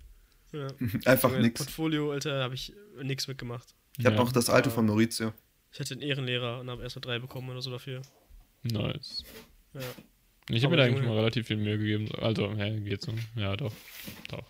Ja. 0.51 0.67
Einfach 1.05 1.37
nix. 1.37 1.59
Portfolio, 1.59 2.11
Alter, 2.11 2.43
habe 2.43 2.55
ich 2.55 2.73
nichts 3.03 3.27
mitgemacht. 3.27 3.75
Ich 3.97 4.05
habe 4.05 4.15
Ja. 4.15 4.23
noch 4.23 4.31
das 4.31 4.49
alte 4.49 4.69
von 4.69 4.85
Maurizio. 4.85 5.33
Ich 5.73 5.79
hatte 5.79 5.93
einen 5.93 6.01
Ehrenlehrer 6.01 6.59
und 6.59 6.69
habe 6.69 6.83
erst 6.83 6.95
mal 6.95 7.01
drei 7.01 7.19
bekommen 7.19 7.49
oder 7.49 7.61
so 7.61 7.71
dafür. 7.71 8.01
Nice. 8.63 9.23
Ja. 9.73 9.81
Ich 10.49 10.63
habe 10.63 10.71
mir 10.71 10.77
da 10.77 10.83
eigentlich 10.85 11.05
mal 11.05 11.15
relativ 11.17 11.47
viel 11.47 11.57
Mühe 11.57 11.77
gegeben. 11.77 12.09
Also, 12.21 12.53
hä, 12.55 12.79
geht 12.79 13.01
so. 13.01 13.13
Ja, 13.35 13.55
doch. 13.57 13.73
Doch. 14.29 14.43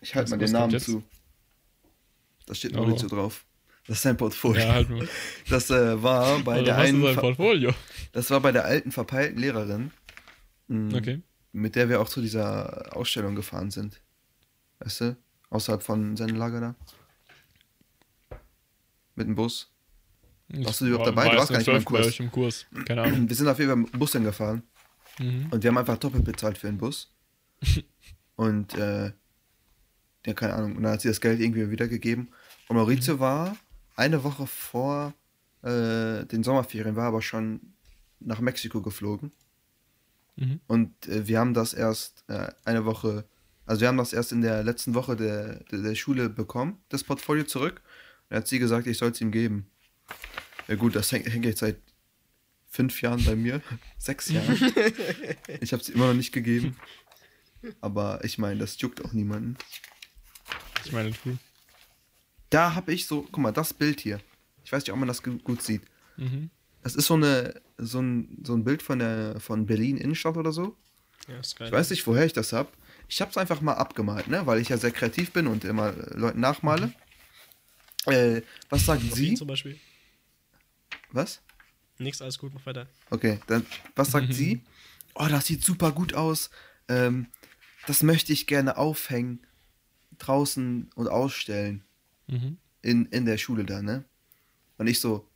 Ich 0.00 0.14
halte 0.14 0.30
Was- 0.30 0.38
mal 0.38 0.44
den 0.46 0.52
Namen 0.52 0.80
zu. 0.80 1.02
Da 2.46 2.54
steht 2.54 2.74
Oh. 2.74 2.78
Maurizio 2.78 3.08
drauf. 3.08 3.44
Das 3.86 3.96
ist 3.98 4.02
sein 4.02 4.16
Portfolio. 4.16 4.62
Ja, 4.62 4.72
halt 4.74 4.88
mal. 4.88 5.08
Das 5.48 5.68
äh, 5.70 6.02
war 6.02 6.38
bei 6.40 6.52
Also, 6.54 6.64
der 6.66 6.78
einen, 6.78 7.02
sein 7.02 7.14
ver- 7.14 7.20
Portfolio? 7.20 7.74
das 8.12 8.30
war 8.30 8.40
bei 8.40 8.52
der 8.52 8.64
alten 8.64 8.92
verpeilten 8.92 9.38
Lehrerin, 9.38 9.90
mh, 10.68 10.96
Okay. 10.96 11.20
mit 11.52 11.74
der 11.76 11.88
wir 11.88 12.00
auch 12.00 12.08
zu 12.08 12.20
dieser 12.20 12.96
Ausstellung 12.96 13.34
gefahren 13.34 13.70
sind. 13.70 14.00
Weißt 14.78 15.00
du? 15.02 15.16
Außerhalb 15.50 15.82
von 15.82 16.16
seinem 16.16 16.36
Lager 16.36 16.60
da. 16.60 16.74
Mit 19.16 19.26
dem 19.26 19.34
Bus. 19.34 19.70
Warst 20.52 20.80
du 20.80 20.86
überhaupt 20.86 21.06
dabei? 21.06 21.28
Du 21.28 21.36
warst 21.36 21.50
gar 21.50 21.58
nicht 21.58 21.66
mal 21.68 21.80
12 21.80 21.80
im 21.80 21.84
Kurs. 21.84 22.20
im 22.20 22.30
Kurs. 22.30 22.66
Keine 22.86 23.02
Ahnung. 23.02 23.28
Wir 23.28 23.36
sind 23.36 23.48
auf 23.48 23.58
jeden 23.58 23.70
Fall 23.70 23.76
mit 23.76 23.92
dem 23.92 23.98
Bus 23.98 24.12
dann 24.12 24.24
gefahren. 24.24 24.62
Mhm. 25.18 25.48
Und 25.50 25.62
wir 25.62 25.68
haben 25.68 25.78
einfach 25.78 25.98
doppelt 25.98 26.24
bezahlt 26.24 26.58
für 26.58 26.66
den 26.66 26.78
Bus. 26.78 27.12
und, 28.36 28.74
äh, 28.74 29.12
ja, 30.26 30.34
keine 30.34 30.54
Ahnung. 30.54 30.76
Und 30.76 30.82
dann 30.82 30.92
hat 30.92 31.02
sie 31.02 31.08
das 31.08 31.20
Geld 31.20 31.40
irgendwie 31.40 31.70
wiedergegeben. 31.70 32.30
Und 32.68 32.76
Maurizio 32.76 33.20
war 33.20 33.56
eine 33.96 34.24
Woche 34.24 34.46
vor 34.46 35.14
äh, 35.62 36.24
den 36.24 36.42
Sommerferien, 36.42 36.96
war 36.96 37.06
aber 37.06 37.22
schon 37.22 37.60
nach 38.18 38.40
Mexiko 38.40 38.80
geflogen. 38.80 39.32
Mhm. 40.36 40.60
Und 40.66 41.08
äh, 41.08 41.26
wir 41.26 41.38
haben 41.38 41.54
das 41.54 41.74
erst 41.74 42.24
äh, 42.28 42.48
eine 42.64 42.84
Woche, 42.84 43.24
also 43.66 43.80
wir 43.82 43.88
haben 43.88 43.98
das 43.98 44.12
erst 44.12 44.32
in 44.32 44.40
der 44.40 44.62
letzten 44.64 44.94
Woche 44.94 45.16
der, 45.16 45.62
der, 45.64 45.82
der 45.82 45.94
Schule 45.94 46.28
bekommen, 46.28 46.78
das 46.88 47.04
Portfolio 47.04 47.44
zurück. 47.44 47.82
Und 48.28 48.36
hat 48.36 48.48
sie 48.48 48.58
gesagt, 48.58 48.86
ich 48.86 48.98
soll 48.98 49.10
es 49.10 49.20
ihm 49.20 49.32
geben. 49.32 49.66
Ja 50.70 50.76
gut, 50.76 50.94
das 50.94 51.10
hängt, 51.12 51.26
hängt 51.26 51.44
jetzt 51.44 51.58
seit 51.60 51.76
fünf 52.70 53.02
Jahren 53.02 53.22
bei 53.24 53.34
mir, 53.36 53.60
sechs 53.98 54.28
Jahren. 54.30 54.54
ich 55.60 55.72
habe 55.72 55.82
es 55.82 55.88
immer 55.88 56.06
noch 56.06 56.14
nicht 56.14 56.32
gegeben. 56.32 56.76
Aber 57.80 58.24
ich 58.24 58.38
meine, 58.38 58.60
das 58.60 58.80
juckt 58.80 59.04
auch 59.04 59.12
niemanden. 59.12 59.56
Ich 60.84 60.92
meine, 60.92 61.10
true. 61.12 61.36
Da 62.48 62.74
habe 62.74 62.92
ich 62.94 63.06
so, 63.06 63.22
guck 63.22 63.38
mal, 63.38 63.52
das 63.52 63.74
Bild 63.74 64.00
hier. 64.00 64.20
Ich 64.64 64.72
weiß 64.72 64.82
nicht, 64.84 64.92
ob 64.92 64.98
man 64.98 65.08
das 65.08 65.22
gu- 65.22 65.38
gut 65.38 65.62
sieht. 65.62 65.82
Mhm. 66.16 66.50
Das 66.82 66.94
ist 66.94 67.06
so 67.06 67.14
eine, 67.14 67.60
so 67.76 68.00
ein, 68.00 68.38
so 68.44 68.54
ein 68.54 68.64
Bild 68.64 68.82
von 68.82 68.98
der, 69.00 69.38
von 69.40 69.66
Berlin 69.66 69.96
Innenstadt 69.98 70.36
oder 70.36 70.52
so. 70.52 70.76
Ja, 71.28 71.38
ist 71.40 71.56
geil. 71.56 71.68
Ich 71.68 71.72
weiß 71.72 71.90
nicht, 71.90 72.06
woher 72.06 72.24
ich 72.24 72.32
das 72.32 72.52
hab. 72.52 72.72
Ich 73.08 73.20
hab's 73.20 73.36
einfach 73.36 73.60
mal 73.60 73.74
abgemalt, 73.74 74.28
ne? 74.28 74.46
Weil 74.46 74.60
ich 74.60 74.68
ja 74.68 74.78
sehr 74.78 74.90
kreativ 74.92 75.32
bin 75.32 75.46
und 75.48 75.64
immer 75.64 75.88
äh, 75.88 76.16
Leuten 76.16 76.40
nachmale. 76.40 76.92
Äh, 78.06 78.42
was 78.70 78.86
ihn 78.88 79.10
sie? 79.12 79.34
zum 79.34 79.48
Beispiel. 79.48 79.78
Was? 81.12 81.40
Nix, 81.98 82.22
alles 82.22 82.38
gut, 82.38 82.52
mach 82.54 82.64
weiter. 82.66 82.86
Okay, 83.10 83.40
dann 83.46 83.66
was 83.94 84.10
sagt 84.10 84.32
sie? 84.32 84.62
Oh, 85.14 85.26
das 85.28 85.46
sieht 85.46 85.64
super 85.64 85.92
gut 85.92 86.14
aus. 86.14 86.50
Ähm, 86.88 87.26
das 87.86 88.02
möchte 88.02 88.32
ich 88.32 88.46
gerne 88.46 88.76
aufhängen, 88.76 89.40
draußen 90.18 90.90
und 90.94 91.08
ausstellen. 91.08 91.84
Mhm. 92.26 92.58
In, 92.82 93.06
in 93.06 93.26
der 93.26 93.36
Schule 93.36 93.64
da, 93.64 93.82
ne? 93.82 94.04
Und 94.78 94.86
ich 94.86 95.00
so, 95.00 95.28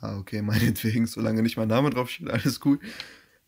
ja, 0.00 0.16
okay, 0.16 0.40
meinetwegen, 0.42 1.06
solange 1.06 1.42
nicht 1.42 1.56
mein 1.56 1.68
Name 1.68 1.90
draufsteht, 1.90 2.30
alles 2.30 2.60
gut. 2.60 2.80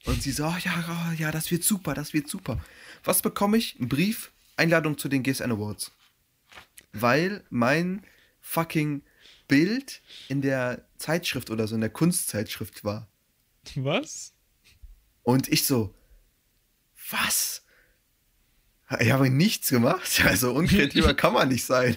Und 0.05 0.23
sie 0.23 0.33
so, 0.33 0.45
oh, 0.45 0.57
ja, 0.63 1.09
oh, 1.09 1.13
ja, 1.15 1.31
das 1.31 1.51
wird 1.51 1.65
super, 1.65 1.95
das 1.95 2.13
wird 2.13 2.29
super. 2.29 2.63
Was 3.05 3.23
bekomme 3.23 3.57
ich? 3.57 3.79
Ein 3.81 3.89
Brief, 3.89 4.33
Einladung 4.57 4.99
zu 4.99 5.09
den 5.09 5.23
GSN 5.23 5.51
Awards. 5.51 5.93
Weil 6.93 7.43
mein 7.49 8.03
fucking 8.41 9.03
Bild 9.49 10.03
in 10.29 10.43
der 10.43 10.85
Zeitschrift 11.05 11.51
oder 11.51 11.69
so, 11.69 11.75
in 11.75 11.83
der 11.83 11.91
Kunstzeitschrift 11.91 12.83
war. 12.83 13.09
Was? 13.77 14.33
Und 15.23 15.49
ich 15.49 15.67
so, 15.67 15.95
was? 17.11 17.63
Ich 19.01 19.13
habe 19.13 19.29
nichts 19.29 19.69
gemacht. 19.69 20.23
Also 20.25 20.55
unkreativer 20.55 21.13
kann 21.23 21.35
man 21.35 21.49
nicht 21.49 21.65
sein. 21.65 21.95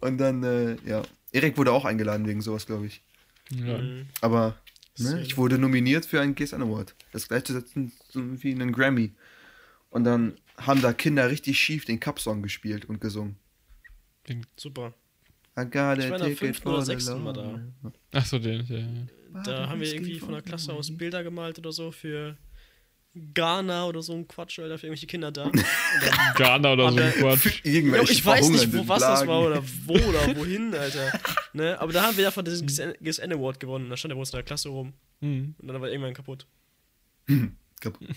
Und 0.00 0.16
dann, 0.16 0.42
äh, 0.42 0.76
ja, 0.86 1.02
Erik 1.32 1.58
wurde 1.58 1.72
auch 1.72 1.84
eingeladen 1.84 2.26
wegen 2.26 2.40
sowas, 2.40 2.64
glaube 2.64 2.86
ich. 2.86 3.02
Ja. 3.50 3.76
Mhm. 3.76 4.06
Aber 4.22 4.58
ne, 4.96 5.20
ich 5.20 5.36
wurde 5.36 5.58
nominiert 5.58 6.06
für 6.06 6.22
einen 6.22 6.34
GSN 6.34 6.62
Award. 6.62 6.94
Das 7.12 7.28
gleichzusetzen 7.28 7.92
wie 8.14 8.52
einen 8.52 8.72
Grammy. 8.72 9.12
Und 9.90 10.04
dann 10.04 10.38
haben 10.56 10.80
da 10.80 10.94
Kinder 10.94 11.30
richtig 11.30 11.60
schief 11.60 11.84
den 11.84 12.00
Cup-Song 12.00 12.42
gespielt 12.42 12.86
und 12.86 13.02
gesungen. 13.02 13.36
Super. 14.56 14.94
I 15.60 15.64
got 15.64 15.98
Ich 15.98 16.06
a 16.06 16.10
war 16.10 16.18
ticket 16.18 16.38
fünften 16.38 16.68
oder 16.68 16.82
sechsten 16.82 17.22
mal 17.22 17.32
da. 17.32 17.60
Achso, 18.12 18.38
den, 18.38 18.64
ja, 18.66 18.78
ja. 18.78 19.42
Da 19.44 19.68
haben 19.68 19.80
wir 19.80 19.92
irgendwie 19.92 20.18
von 20.18 20.32
der 20.32 20.42
Klasse 20.42 20.72
aus 20.72 20.96
Bilder 20.96 21.22
gemalt 21.22 21.58
oder 21.58 21.72
so 21.72 21.92
für 21.92 22.36
Ghana 23.14 23.86
oder 23.86 24.02
so 24.02 24.12
ein 24.12 24.26
Quatsch, 24.28 24.60
Alter, 24.60 24.78
für 24.78 24.86
irgendwelche 24.86 25.06
Kinder 25.06 25.32
da. 25.32 25.50
Ghana 26.36 26.72
oder 26.72 26.92
so 26.92 26.98
ein 26.98 27.12
Quatsch. 27.12 27.64
Irgendwelche 27.64 28.12
ich 28.12 28.24
weiß 28.24 28.48
nicht, 28.50 28.72
wo, 28.72 28.86
was 28.86 29.00
das 29.00 29.26
war 29.26 29.40
oder 29.42 29.62
wo 29.86 29.94
oder 29.94 30.36
wohin, 30.36 30.74
Alter. 30.74 31.12
Ne? 31.52 31.80
Aber 31.80 31.92
da 31.92 32.02
haben 32.02 32.16
wir 32.16 32.24
davon 32.24 32.44
diesen 32.44 32.66
GSN 32.66 32.94
GSN 33.00 33.32
Award 33.32 33.58
gewonnen. 33.58 33.90
Da 33.90 33.96
stand 33.96 34.10
der 34.10 34.16
bei 34.16 34.20
uns 34.20 34.30
in 34.30 34.36
der 34.36 34.44
Klasse 34.44 34.68
rum. 34.68 34.92
Mhm. 35.20 35.54
Und 35.58 35.68
dann 35.68 35.80
war 35.80 35.88
irgendwann 35.88 36.14
kaputt. 36.14 36.46
Kaputt. 37.80 38.08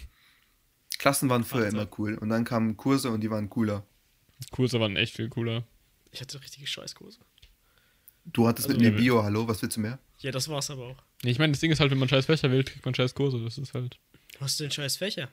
Klassen 1.00 1.30
waren 1.30 1.44
früher 1.44 1.64
Wahnsinn. 1.64 1.80
immer 1.80 1.90
cool. 1.98 2.16
Und 2.16 2.30
dann 2.30 2.44
kamen 2.44 2.78
Kurse 2.78 3.10
und 3.10 3.22
die 3.22 3.30
waren 3.32 3.50
cooler. 3.50 3.86
Kurse 4.52 4.80
waren 4.80 4.96
echt 4.96 5.16
viel 5.16 5.30
cooler. 5.30 5.64
Ich 6.12 6.22
hatte 6.22 6.40
richtige 6.42 6.68
Scheißkurse. 6.68 7.20
Du 8.26 8.48
hattest 8.48 8.68
Also- 8.70 8.80
mit 8.80 8.92
mir 8.92 8.96
Bio, 8.98 9.24
hallo, 9.24 9.48
was 9.48 9.62
willst 9.62 9.78
du 9.78 9.82
mehr? 9.82 10.00
Ja, 10.20 10.32
das 10.32 10.48
war's 10.48 10.70
aber 10.70 10.84
auch. 10.88 11.04
Nee, 11.24 11.32
ich 11.32 11.40
meine, 11.40 11.52
das 11.52 11.60
Ding 11.60 11.72
ist 11.72 11.80
halt, 11.80 11.92
wenn 11.92 11.98
man 11.98 12.08
scheiß 12.10 12.26
Fächer 12.26 12.50
wählt, 12.52 12.72
kriegt 12.72 12.86
man 12.86 12.96
scheiß 12.96 13.14
Kurse. 13.16 13.40
Das 13.44 13.58
ist 13.58 13.74
halt. 13.74 13.98
Was 14.40 14.52
ist 14.52 14.60
denn 14.62 14.72
scheiß 14.72 14.98
Fächer? 14.98 15.30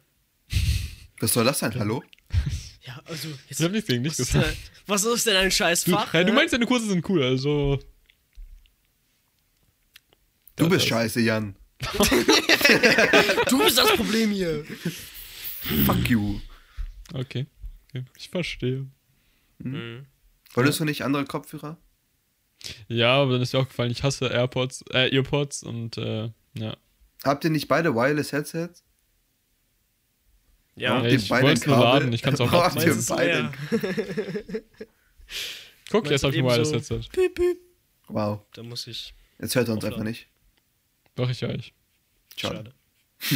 Was 1.20 1.32
soll 1.32 1.44
das 1.44 1.59
sein, 1.61 1.75
hallo? 1.78 2.02
Ja, 2.82 2.99
also 3.04 3.28
jetzt. 3.28 3.61
Ich 3.61 3.62
hab 3.62 3.73
nichts 3.73 3.88
gegen 3.88 4.02
dich 4.02 4.12
was, 4.14 4.20
ist 4.20 4.32
gesagt. 4.32 4.49
denn, 4.52 4.56
was 4.87 5.04
ist 5.04 5.26
denn 5.26 5.37
ein 5.37 5.50
scheiß 5.50 5.85
Du, 5.85 5.90
Fach? 5.92 6.14
ja, 6.14 6.20
du 6.25 6.30
ne? 6.30 6.32
meinst, 6.32 6.54
deine 6.54 6.64
Kurse 6.64 6.87
sind 6.88 7.06
cool, 7.11 7.23
also. 7.23 7.78
Du 10.56 10.66
bist 10.66 10.87
scheiße, 10.87 11.20
Jan. 11.20 11.56
du 13.49 13.59
bist 13.59 13.76
das 13.76 13.92
Problem 13.97 14.30
hier. 14.30 14.64
Fuck 15.85 16.09
you. 16.09 16.40
Okay. 17.12 17.47
okay. 17.90 18.04
Ich 18.16 18.30
verstehe. 18.30 18.87
Mhm. 19.59 20.06
Wolltest 20.54 20.80
du 20.80 20.85
nicht 20.87 21.04
andere 21.04 21.26
Kopfhörer? 21.26 21.76
Ja, 22.88 23.14
aber 23.23 23.33
dann 23.33 23.43
ist 23.43 23.52
dir 23.55 23.59
auch 23.59 23.69
gefallen, 23.69 23.90
ich 23.90 24.02
hasse 24.02 24.26
AirPods, 24.29 24.85
äh, 24.93 25.14
Earpods 25.14 25.62
und, 25.62 25.97
äh, 25.99 26.31
ja. 26.55 26.76
Habt 27.25 27.45
ihr 27.45 27.50
nicht 27.50 27.69
beide 27.69 27.95
Wireless 27.95 28.33
Headsets? 28.33 28.85
Ja, 30.76 31.02
Ja, 31.02 31.09
ich 31.09 31.29
wollt's 31.31 31.62
ein 31.62 31.71
nur 31.71 31.79
laden, 31.79 32.12
ich 32.12 32.26
auch 32.26 32.52
Habt 32.52 32.76
ihr 32.76 32.93
ist 32.93 33.09
beide? 33.09 33.50
leer. 33.69 34.62
Guck, 35.90 36.09
jetzt 36.11 36.23
hab 36.25 36.33
ich 36.33 36.38
ein 36.38 36.45
Wireless 36.45 36.69
so- 36.69 36.75
Headset. 36.76 37.00
Piep, 37.12 37.35
piep. 37.35 37.59
Wow. 38.09 38.40
Da 38.55 38.62
muss 38.62 38.87
ich. 38.87 39.14
Jetzt 39.38 39.55
hört 39.55 39.69
er 39.69 39.75
uns 39.75 39.85
einfach 39.85 40.02
nicht. 40.02 40.29
Doch, 41.17 41.29
ich 41.31 41.43
höre 41.43 41.55
ich. 41.55 41.75
Schade. 42.37 42.73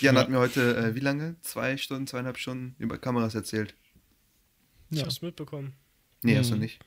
Jan 0.00 0.14
Ja. 0.14 0.20
hat 0.20 0.28
mir 0.28 0.38
heute, 0.38 0.76
äh, 0.76 0.94
wie 0.94 1.00
lange? 1.00 1.36
Zwei 1.42 1.76
Stunden, 1.76 2.06
zweieinhalb 2.06 2.38
Stunden 2.38 2.74
über 2.78 2.98
Kameras 2.98 3.34
erzählt. 3.34 3.74
ich 4.90 4.98
Ja. 4.98 5.04
hab's 5.04 5.22
mitbekommen. 5.22 5.74
Nee, 6.24 6.36
hast 6.38 6.50
du 6.50 6.54
Mhm. 6.54 6.60
nicht. 6.62 6.80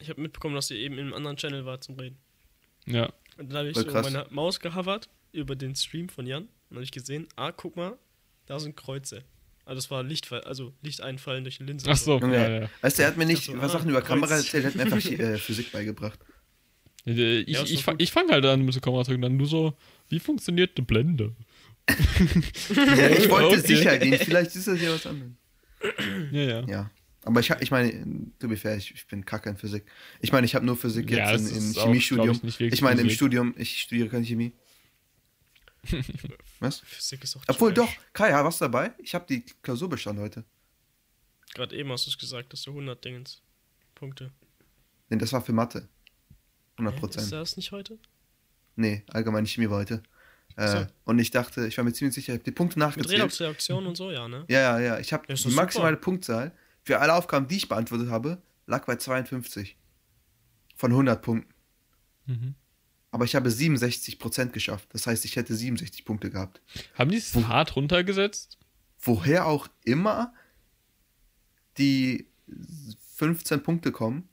Ich 0.00 0.08
habe 0.10 0.20
mitbekommen, 0.20 0.54
dass 0.54 0.70
ihr 0.70 0.76
eben 0.78 0.94
in 0.98 1.06
einem 1.06 1.14
anderen 1.14 1.36
Channel 1.36 1.64
war 1.64 1.80
zum 1.80 1.98
Reden. 1.98 2.18
Ja. 2.86 3.06
Und 3.38 3.50
dann 3.50 3.58
habe 3.58 3.68
ich 3.68 3.74
Voll 3.74 3.84
so 3.84 3.90
krass. 3.90 4.04
meine 4.10 4.26
Maus 4.30 4.60
gehovert 4.60 5.08
über 5.32 5.54
den 5.56 5.74
Stream 5.76 6.08
von 6.08 6.26
Jan. 6.26 6.42
Und 6.44 6.50
dann 6.70 6.76
habe 6.78 6.84
ich 6.84 6.92
gesehen, 6.92 7.28
ah, 7.36 7.52
guck 7.52 7.76
mal, 7.76 7.96
da 8.46 8.58
sind 8.58 8.76
Kreuze. 8.76 9.22
Also 9.64 9.76
das 9.76 9.90
war 9.90 10.02
Lichtfall, 10.02 10.42
also 10.42 10.72
Lichteinfallen 10.82 11.44
durch 11.44 11.58
die 11.58 11.64
Linse. 11.64 11.90
Ach 11.90 11.96
so, 11.96 12.18
Junge, 12.20 12.34
ja, 12.36 12.60
ja. 12.62 12.70
Weißt 12.82 12.98
du, 12.98 13.02
er 13.02 13.08
hat 13.08 13.16
mir 13.16 13.26
nicht 13.26 13.40
Ich 13.40 13.44
so, 13.46 13.56
was 13.58 13.70
ah, 13.74 13.78
Sachen 13.78 13.90
über 13.90 14.00
Kreuz. 14.00 14.08
Kamera 14.20 14.36
erzählt, 14.36 14.64
er 14.64 14.68
hat 14.70 14.76
mir 14.76 14.82
einfach 14.84 15.04
äh, 15.10 15.38
Physik 15.38 15.72
beigebracht. 15.72 16.20
Äh, 17.04 17.40
Ich, 17.40 17.48
Ja, 17.48 17.62
ich, 17.64 17.74
doch 17.76 17.82
fang- 17.82 17.96
ich 17.98 18.12
fange 18.12 18.32
halt 18.32 18.44
an 18.44 18.64
mit 18.64 18.74
der 18.74 18.80
Kamera 18.82 19.02
drücken, 19.02 19.22
dann 19.22 19.38
du 19.38 19.44
so, 19.46 19.74
wie 20.08 20.20
funktioniert 20.20 20.76
eine 20.76 20.86
Blende? 20.86 21.34
Ja, 22.74 23.08
ich 23.10 23.28
wollte 23.28 23.46
Okay. 23.58 23.60
sicher 23.60 23.98
gehen, 23.98 24.18
vielleicht 24.18 24.54
ist 24.54 24.66
das 24.68 24.80
ja 24.80 24.92
was 24.92 25.06
anderes. 25.06 25.32
Ja, 26.32 26.40
ja. 26.42 26.60
Ja. 26.66 26.90
Aber 27.26 27.40
ich, 27.40 27.50
hab- 27.50 27.60
ich 27.60 27.70
meine, 27.72 27.92
to 28.38 28.46
be 28.48 28.56
fair, 28.56 28.76
ich, 28.76 28.94
ich 28.94 29.06
bin 29.08 29.24
kacke 29.24 29.50
in 29.50 29.56
Physik. 29.56 29.84
Ich 30.20 30.30
meine, 30.32 30.44
ich 30.46 30.54
habe 30.54 30.64
nur 30.64 30.76
Physik 30.76 31.10
Ja, 31.10 31.32
jetzt 31.32 31.50
in, 31.50 31.56
im 31.56 31.70
ist 31.70 31.78
auch, 31.78 31.84
Chemiestudium. 31.86 32.40
ich, 32.44 32.60
Ich, 32.60 32.80
meine, 32.82 33.00
im 33.00 33.06
Physik. 33.08 33.16
Studium, 33.18 33.54
ich 33.58 33.82
studiere 33.82 34.08
keine 34.08 34.24
Chemie. 34.24 34.52
Was? 36.60 36.80
Physik 36.80 37.22
ist 37.24 37.36
auch 37.36 37.42
Obwohl, 37.48 37.72
doch, 37.74 37.88
Kai, 38.12 38.30
ja, 38.30 38.44
was 38.44 38.58
dabei? 38.58 38.92
Ich 38.98 39.14
habe 39.14 39.26
die 39.28 39.42
Klausur 39.62 39.88
bestanden 39.88 40.22
heute. 40.22 40.44
Gerade 41.54 41.76
eben 41.76 41.90
hast 41.92 42.06
du 42.06 42.10
es 42.10 42.18
gesagt, 42.18 42.52
dass 42.52 42.62
du 42.62 42.70
100 42.70 43.04
Dingens. 43.04 43.42
Punkte. 43.94 44.30
Denn 45.10 45.18
das 45.18 45.32
war 45.32 45.40
für 45.42 45.52
Mathe. 45.52 45.88
100 46.76 46.92
Hä? 46.92 46.96
Ist 46.96 47.00
Prozent. 47.00 47.32
das 47.32 47.56
nicht 47.56 47.72
heute? 47.72 47.98
Nee, 48.74 49.02
allgemeine 49.08 49.46
Chemie 49.46 49.70
war 49.70 49.78
heute. 49.78 50.02
Äh, 50.56 50.68
So. 50.68 50.86
Und 51.04 51.18
ich 51.18 51.30
dachte, 51.30 51.66
ich 51.66 51.76
war 51.76 51.84
mir 51.84 51.92
ziemlich 51.92 52.14
sicher, 52.14 52.34
ich 52.34 52.38
habe 52.40 52.44
die 52.44 52.50
Punkte 52.52 52.78
Mit 52.78 52.88
nachgezählt. 52.88 53.14
Redox-Reaktion 53.20 53.86
und 53.86 53.96
so, 53.96 54.10
ja, 54.10 54.28
ne? 54.28 54.44
Ja, 54.48 54.60
ja, 54.60 54.78
ja. 54.80 54.98
Ich 54.98 55.12
habe 55.12 55.24
Ja, 55.28 55.34
ist 55.34 55.44
die 55.44 55.50
maximale 55.50 55.94
super. 55.96 56.02
Punktzahl 56.04 56.52
für 56.86 57.00
alle 57.00 57.14
Aufgaben, 57.14 57.48
die 57.48 57.56
ich 57.56 57.68
beantwortet 57.68 58.10
habe, 58.10 58.40
lag 58.68 58.86
bei 58.86 58.94
52. 58.94 59.76
Von 60.76 60.92
100 60.92 61.20
Punkten. 61.20 61.52
Mhm. 62.26 62.54
Aber 63.10 63.24
ich 63.24 63.34
habe 63.34 63.48
67% 63.48 64.50
geschafft. 64.50 64.88
Das 64.92 65.08
heißt, 65.08 65.24
ich 65.24 65.34
hätte 65.34 65.56
67 65.56 66.04
Punkte 66.04 66.30
gehabt. 66.30 66.62
Haben 66.94 67.10
die 67.10 67.16
es 67.16 67.34
hart 67.34 67.74
runtergesetzt? 67.74 68.58
Woher 69.00 69.46
auch 69.46 69.66
immer 69.84 70.32
die 71.76 72.28
15 73.16 73.64
Punkte 73.64 73.90
kommen. 73.90 74.28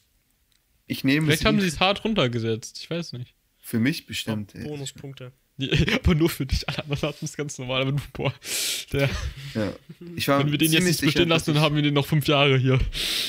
Ich 0.85 1.03
nehme 1.03 1.25
Vielleicht 1.25 1.41
sie 1.41 1.47
haben 1.47 1.59
sie 1.59 1.67
es 1.67 1.79
hart 1.79 2.03
runtergesetzt. 2.03 2.77
Ich 2.77 2.89
weiß 2.89 3.13
nicht. 3.13 3.33
für 3.57 3.79
mich 3.79 4.05
bestimmt. 4.05 4.53
ey. 4.53 4.65
Bonuspunkte. 4.65 5.31
Die, 5.57 5.93
aber 5.93 6.15
nur 6.15 6.29
für 6.29 6.45
dich. 6.45 6.67
Alle 6.67 6.79
anderen 6.83 7.01
hatten 7.09 7.25
es 7.25 7.37
ganz 7.37 7.57
normal. 7.59 7.81
Aber 7.83 7.91
du, 7.91 8.01
boah. 8.13 8.33
Der, 8.91 9.09
Ja. 9.53 9.73
Ich 10.15 10.27
war 10.27 10.39
wenn 10.39 10.51
wir 10.51 10.57
den 10.57 10.71
jetzt 10.71 10.83
nicht 10.83 11.01
bestehen 11.01 11.29
lassen, 11.29 11.53
dann 11.53 11.61
haben 11.63 11.75
wir 11.75 11.81
den 11.83 11.93
noch 11.93 12.07
fünf 12.07 12.27
Jahre 12.27 12.57
hier. 12.57 12.79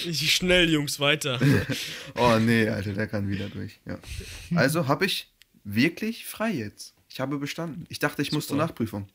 Ich 0.06 0.34
schnell, 0.34 0.70
Jungs, 0.70 1.00
weiter. 1.00 1.40
Oh 2.16 2.38
nee, 2.38 2.68
Alter, 2.68 2.92
der 2.94 3.06
kann 3.06 3.28
wieder 3.28 3.48
durch. 3.48 3.80
Ja. 3.86 3.98
Also 4.54 4.88
habe 4.88 5.04
ich 5.06 5.28
wirklich 5.64 6.24
frei 6.26 6.52
jetzt. 6.52 6.94
Ich 7.08 7.20
habe 7.20 7.38
bestanden. 7.38 7.84
Ich 7.88 7.98
dachte, 7.98 8.22
ich 8.22 8.32
muss 8.32 8.46
zur 8.46 8.56
Super. 8.56 8.66
Nachprüfung. 8.68 9.08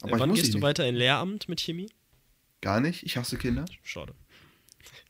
Aber 0.00 0.12
Äh, 0.12 0.14
ich 0.14 0.20
Wann 0.20 0.28
muss 0.30 0.36
gehst 0.36 0.46
ich 0.48 0.52
du 0.52 0.58
nicht. 0.58 0.64
weiter 0.64 0.86
in 0.88 0.94
Lehramt 0.94 1.48
mit 1.48 1.60
Chemie? 1.60 1.90
Gar 2.60 2.80
nicht. 2.80 3.02
Ich 3.02 3.16
hasse 3.16 3.36
Kinder. 3.36 3.64
Schade. 3.82 4.14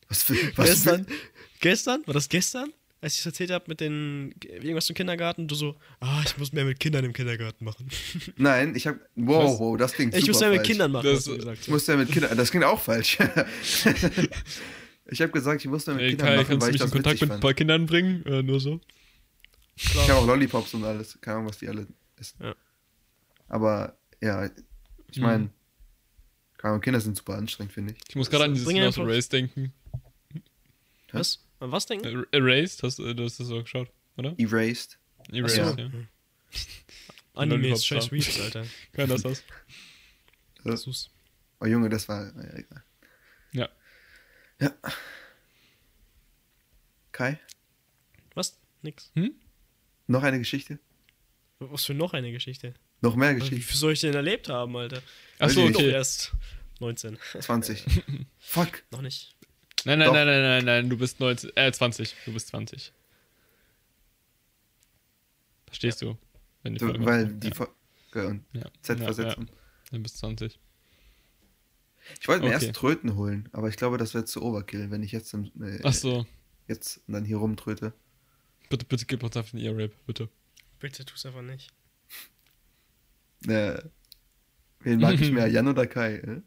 Was 0.08 0.22
für, 0.22 0.34
was 0.56 0.68
gestern, 0.70 1.04
für, 1.06 1.12
gestern, 1.60 2.02
war 2.06 2.14
das 2.14 2.28
gestern? 2.28 2.72
Als 3.04 3.12
ich 3.14 3.18
es 3.20 3.26
erzählt 3.26 3.50
habe 3.50 3.66
mit 3.68 3.80
den 3.80 4.34
irgendwas 4.42 4.86
zum 4.86 4.96
Kindergarten, 4.96 5.46
du 5.46 5.54
so, 5.54 5.76
ah, 6.00 6.22
ich 6.24 6.38
muss 6.38 6.52
mehr 6.52 6.64
mit 6.64 6.80
Kindern 6.80 7.04
im 7.04 7.12
Kindergarten 7.12 7.62
machen. 7.66 7.86
Nein, 8.36 8.74
ich 8.74 8.86
habe. 8.86 8.98
Wow, 9.14 9.44
Was? 9.52 9.58
wow, 9.60 9.76
das 9.76 9.92
klingt 9.92 10.14
Ich 10.14 10.20
super 10.22 10.30
muss 10.32 10.40
mehr 10.40 10.48
mit 10.48 10.58
falsch. 10.60 10.68
Kindern 10.68 10.92
machen, 10.92 11.04
Das- 11.12 11.24
du. 11.24 11.52
Ich 11.52 11.68
muss 11.68 11.86
ja 11.86 11.96
mit 11.96 12.10
Kindern. 12.10 12.34
Das 12.34 12.50
klingt 12.50 12.64
auch 12.64 12.80
falsch. 12.80 13.18
ich 15.06 15.20
habe 15.20 15.32
gesagt, 15.32 15.60
ich 15.60 15.70
muss 15.70 15.86
mehr 15.86 15.96
mit 15.96 16.04
Ey, 16.04 16.10
Kindern 16.12 16.26
Kai, 16.28 16.36
machen, 16.36 16.46
kannst 16.48 16.62
du 16.62 16.66
weil 16.66 16.74
ich 16.74 16.80
mich 16.80 16.80
in 16.80 16.86
das 16.86 16.90
Kontakt 16.92 17.20
mit 17.20 17.30
ein 17.30 17.40
paar 17.40 17.52
Kindern 17.54 17.84
bringen? 17.84 18.24
Äh, 18.24 18.42
nur 18.42 18.58
so. 18.58 18.80
Ich 19.76 19.94
habe 20.08 20.14
auch 20.14 20.26
Lollipops 20.26 20.72
und 20.72 20.84
alles. 20.84 21.18
Keine 21.20 21.36
Ahnung, 21.38 21.50
was 21.50 21.58
die 21.58 21.68
alle 21.68 21.86
essen. 22.18 22.38
Ja. 22.42 22.54
Aber 23.48 23.98
ja, 24.22 24.46
ich 25.10 25.18
Mhm. 25.18 25.22
meine, 25.22 25.50
keine 26.56 26.70
Ahnung, 26.72 26.80
Kinder 26.80 27.00
sind 27.00 27.18
super 27.18 27.34
anstrengend, 27.34 27.74
finde 27.74 27.92
ich. 27.92 27.98
Ich 28.08 28.16
muss 28.16 28.30
gerade 28.30 28.44
an 28.44 28.54
dieses 28.54 28.66
einfach- 28.66 29.02
Erased 29.02 29.30
denken. 29.32 29.74
Was? 31.12 31.43
An 31.60 31.72
was 31.72 31.86
denken? 31.86 32.26
Er- 32.32 32.40
Erased? 32.40 32.82
Hast 32.82 32.98
du 32.98 33.08
hast 33.24 33.40
das 33.40 33.46
so 33.46 33.62
geschaut, 33.62 33.90
oder? 34.16 34.34
Erased. 34.38 34.98
Erased, 35.32 35.56
so. 35.56 35.62
ja. 35.62 35.90
Animes, 37.34 37.58
Lollipops 37.60 37.86
scheiß. 37.86 38.12
Weeps, 38.12 38.40
Alter. 38.40 38.62
Ist 39.14 39.24
das. 39.24 39.44
Ja. 40.64 40.76
Sus. 40.76 41.10
Oh 41.60 41.66
Junge, 41.66 41.88
das 41.88 42.08
war. 42.08 42.26
Ja, 42.36 42.58
egal. 42.58 42.84
Ja. 43.52 43.68
Ja. 44.60 44.74
Kai, 47.12 47.38
Was? 48.34 48.58
Nix. 48.82 49.10
Hm? 49.14 49.34
noch 50.08 50.22
eine 50.24 50.38
Geschichte? 50.38 50.78
Was 51.60 51.84
für 51.84 51.94
noch 51.94 52.12
eine 52.12 52.32
Geschichte? 52.32 52.74
Noch 53.00 53.14
mehr 53.16 53.30
Wie 53.30 53.40
Geschichten? 53.40 53.62
viel 53.62 53.76
soll 53.76 53.92
ich 53.92 54.00
denn 54.00 54.14
erlebt 54.14 54.48
haben, 54.48 54.76
Alter? 54.76 55.00
Achso, 55.38 55.64
okay. 55.64 55.90
erst 55.90 56.32
19. 56.80 57.16
20. 57.40 57.84
Fuck. 58.38 58.82
Noch 58.90 59.00
nicht. 59.02 59.33
Nein, 59.84 59.98
nein, 59.98 60.06
Doch. 60.08 60.14
nein, 60.14 60.26
nein, 60.26 60.42
nein, 60.42 60.64
nein, 60.64 60.90
du 60.90 60.96
bist 60.96 61.20
19, 61.20 61.50
äh, 61.56 61.70
20. 61.72 62.14
Du 62.24 62.32
bist 62.32 62.48
20. 62.48 62.92
Verstehst 65.66 66.02
du? 66.02 66.16
Wenn 66.62 66.74
die 66.74 66.80
So, 66.80 66.86
Folge 66.86 67.04
weil 67.04 67.26
die 67.34 67.48
ja. 67.48 67.54
Folge 67.54 68.28
und 68.28 68.44
Ja. 68.52 68.64
Z 68.80 68.98
Ja, 68.98 69.04
versetzen. 69.04 69.50
Dann 69.90 70.02
bist 70.02 70.18
20. 70.18 70.58
Ich 72.20 72.28
wollte 72.28 72.44
mir 72.44 72.54
Okay. 72.54 72.66
erst 72.66 72.76
Tröten 72.76 73.16
holen, 73.16 73.48
aber 73.52 73.68
ich 73.68 73.76
glaube, 73.76 73.96
das 73.98 74.14
wäre 74.14 74.24
zu 74.24 74.42
Overkill, 74.42 74.90
wenn 74.90 75.02
ich 75.02 75.12
jetzt, 75.12 75.32
im, 75.34 75.50
äh, 75.62 75.82
Achso. 75.82 76.26
jetzt 76.68 77.00
dann 77.06 77.24
hier 77.24 77.38
rumtröte. 77.38 77.92
Bitte, 78.68 78.84
bitte 78.84 79.06
gib 79.06 79.22
uns 79.22 79.36
einfach 79.36 79.54
einen 79.54 79.62
Ear-Rape, 79.64 79.94
bitte. 80.06 80.28
Bitte 80.80 81.04
tu's 81.04 81.24
einfach 81.26 81.42
nicht. 81.42 81.72
Äh, 83.46 83.82
wen 84.80 85.00
mag 85.00 85.14
ich 85.20 85.30
mehr, 85.32 85.46
Jan 85.48 85.68
oder 85.68 85.86
Kai? 85.86 86.16
Äh? 86.16 86.42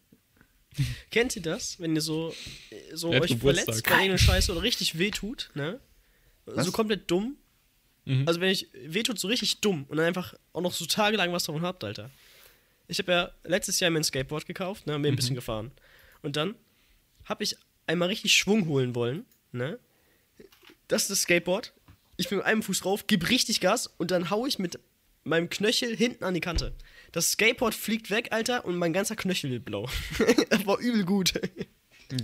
Kennt 1.11 1.35
ihr 1.35 1.41
das, 1.41 1.79
wenn 1.79 1.95
ihr 1.95 2.01
so, 2.01 2.33
äh, 2.69 2.95
so 2.95 3.09
euch 3.09 3.29
Geburtstag? 3.29 3.65
verletzt 3.65 3.83
bei 3.83 3.91
irgendeiner 3.91 4.17
Scheiße 4.17 4.51
oder 4.51 4.61
richtig 4.63 4.97
wehtut, 4.97 5.49
ne? 5.53 5.79
Was? 6.45 6.65
So 6.65 6.71
komplett 6.71 7.09
dumm. 7.09 7.37
Mhm. 8.05 8.27
Also 8.27 8.39
wenn 8.39 8.49
ich 8.49 8.67
wehtut, 8.73 9.19
so 9.19 9.27
richtig 9.27 9.59
dumm 9.59 9.85
und 9.89 9.97
dann 9.97 10.05
einfach 10.05 10.33
auch 10.53 10.61
noch 10.61 10.73
so 10.73 10.85
tagelang 10.85 11.31
was 11.33 11.43
davon 11.43 11.61
habt, 11.61 11.83
Alter. 11.83 12.09
Ich 12.87 12.99
habe 12.99 13.11
ja 13.11 13.31
letztes 13.43 13.79
Jahr 13.79 13.91
mir 13.91 13.99
ein 13.99 14.03
Skateboard 14.03 14.45
gekauft, 14.45 14.87
ne, 14.87 14.97
mir 14.97 15.09
ein 15.09 15.15
bisschen 15.15 15.35
gefahren. 15.35 15.71
Und 16.21 16.37
dann 16.37 16.55
habe 17.25 17.43
ich 17.43 17.57
einmal 17.85 18.07
richtig 18.07 18.33
Schwung 18.33 18.67
holen 18.67 18.95
wollen, 18.95 19.25
ne? 19.51 19.77
Das 20.87 21.03
ist 21.03 21.11
das 21.11 21.21
Skateboard. 21.23 21.73
Ich 22.15 22.29
bin 22.29 22.37
mit 22.37 22.47
einem 22.47 22.63
Fuß 22.63 22.79
drauf, 22.79 23.07
gebe 23.07 23.29
richtig 23.29 23.59
Gas 23.59 23.87
und 23.97 24.11
dann 24.11 24.29
hau 24.29 24.45
ich 24.45 24.57
mit 24.57 24.79
meinem 25.25 25.49
Knöchel 25.49 25.95
hinten 25.95 26.23
an 26.23 26.33
die 26.33 26.39
Kante. 26.39 26.73
Das 27.11 27.31
Skateboard 27.31 27.73
fliegt 27.73 28.09
weg, 28.09 28.29
Alter, 28.31 28.65
und 28.65 28.75
mein 28.77 28.93
ganzer 28.93 29.15
Knöchel 29.15 29.49
wird 29.51 29.65
blau. 29.65 29.87
das 30.49 30.65
war 30.65 30.77
übel 30.79 31.05
gut. 31.05 31.33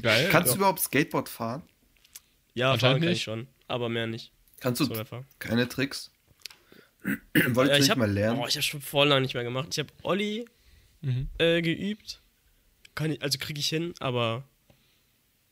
Geil. 0.01 0.29
Kannst 0.31 0.47
ja. 0.49 0.53
du 0.53 0.59
überhaupt 0.59 0.79
Skateboard 0.79 1.29
fahren? 1.29 1.63
Ja, 2.53 2.77
fahren 2.77 2.99
kann 3.01 3.09
ich 3.09 3.23
schon, 3.23 3.47
aber 3.67 3.89
mehr 3.89 4.07
nicht. 4.07 4.31
Kannst 4.59 4.79
du 4.81 4.85
So 4.85 4.93
keine 5.39 5.67
Tricks? 5.67 6.11
Wolltest 7.03 7.55
Ja, 7.57 7.63
du 7.63 7.79
nicht 7.79 7.89
hab, 7.89 7.97
mal 7.97 8.11
lernen? 8.11 8.39
Oh, 8.39 8.47
ich 8.47 8.55
habe 8.55 8.63
schon 8.63 8.81
voll 8.81 9.07
lange 9.07 9.21
nicht 9.21 9.33
mehr 9.33 9.43
gemacht. 9.43 9.69
Ich 9.71 9.79
habe 9.79 9.89
Olli 10.03 10.45
Mhm. 11.01 11.27
äh, 11.37 11.61
geübt. 11.61 12.21
Kann 12.95 13.11
ich, 13.11 13.21
also 13.21 13.37
kriege 13.37 13.59
ich 13.59 13.67
hin, 13.67 13.93
aber 13.99 14.47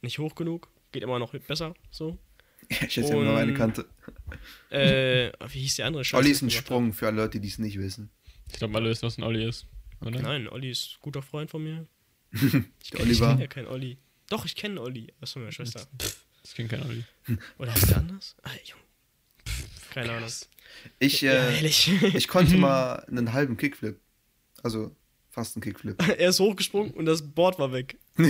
nicht 0.01 0.17
hoch 0.17 0.33
genug. 0.35 0.69
Geht 0.93 1.03
immer 1.03 1.19
noch 1.19 1.33
besser. 1.33 1.73
So. 1.89 2.17
ich 2.69 2.93
schätze 2.93 3.11
immer 3.11 3.23
noch 3.23 3.35
eine 3.35 3.53
Kante. 3.53 3.85
Äh, 4.69 5.31
wie 5.49 5.59
hieß 5.59 5.75
die 5.75 5.83
andere 5.83 6.05
Scheiße? 6.05 6.21
Olli 6.21 6.31
ist 6.31 6.41
ein 6.41 6.49
Sprung 6.51 6.93
für 6.93 7.07
alle 7.07 7.17
Leute, 7.17 7.41
die 7.41 7.49
es 7.49 7.59
nicht 7.59 7.77
wissen. 7.77 8.09
Ich 8.51 8.59
glaube, 8.59 8.75
alle 8.75 8.89
wissen, 8.89 9.03
was 9.03 9.17
ein 9.17 9.23
Olli 9.23 9.47
ist. 9.47 9.65
Oder? 10.01 10.21
Nein, 10.21 10.47
Olli 10.47 10.71
ist 10.71 10.97
ein 10.97 11.01
guter 11.01 11.21
Freund 11.21 11.49
von 11.49 11.63
mir. 11.63 11.87
Ich 12.83 12.91
kenne 12.91 13.11
ja 13.13 13.47
keinen 13.47 13.67
Olli. 13.67 13.97
Doch, 14.29 14.45
ich 14.45 14.55
kenne 14.55 14.79
Olli. 14.81 15.07
Das 15.19 15.29
ist 15.29 15.33
von 15.33 15.41
meiner 15.41 15.51
Schwester. 15.51 15.81
Ich 16.43 16.55
kenne 16.55 16.69
keinen 16.69 16.83
Olli. 16.83 17.03
Oder 17.57 17.73
heißt 17.73 17.89
der 17.89 17.97
anders? 17.97 18.35
Ah, 18.43 18.49
Jung. 18.65 18.79
Keine 19.93 20.11
Ahnung. 20.13 20.29
Ich, 20.99 21.23
äh, 21.23 21.65
ich 21.65 22.27
konnte 22.27 22.55
mal 22.57 22.95
einen 23.07 23.33
halben 23.33 23.57
Kickflip. 23.57 23.99
Also 24.63 24.95
fast 25.29 25.55
einen 25.55 25.63
Kickflip. 25.63 26.01
er 26.01 26.29
ist 26.29 26.39
hochgesprungen 26.39 26.91
und 26.91 27.05
das 27.05 27.21
Board 27.21 27.59
war 27.59 27.71
weg. 27.73 27.97
Ich 28.17 28.25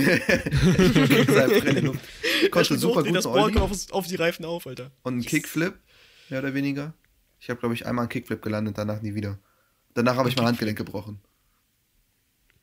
konnte 2.50 2.78
super 2.78 3.00
hoch, 3.00 3.04
gut 3.04 3.16
das 3.16 3.24
Board 3.24 3.54
kommt 3.54 3.70
auf, 3.70 3.92
auf 3.92 4.06
die 4.06 4.16
Reifen 4.16 4.44
auf, 4.44 4.66
Alter. 4.66 4.90
und 5.02 5.14
einen 5.14 5.22
Kickflip, 5.22 5.74
mehr 6.30 6.40
oder 6.40 6.54
weniger. 6.54 6.94
Ich 7.40 7.50
habe, 7.50 7.60
glaube 7.60 7.74
ich, 7.74 7.86
einmal 7.86 8.04
einen 8.04 8.08
Kickflip 8.08 8.42
gelandet, 8.42 8.78
danach 8.78 9.02
nie 9.02 9.14
wieder. 9.14 9.38
Danach 9.94 10.16
habe 10.16 10.28
ich 10.28 10.36
mein 10.36 10.46
Handgelenk 10.46 10.78
gebrochen. 10.78 11.20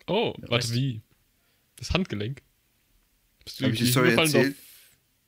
Oh, 0.08 0.34
weißt 0.39 0.50
warte, 0.50 0.74
wie? 0.74 1.02
Das 1.76 1.92
Handgelenk? 1.92 2.42
Bist 3.46 3.60
du 3.60 3.65
Habe 3.65 3.74
ich 3.74 3.80
die 3.80 3.86
Story 3.88 4.13
erzählt? 4.15 4.56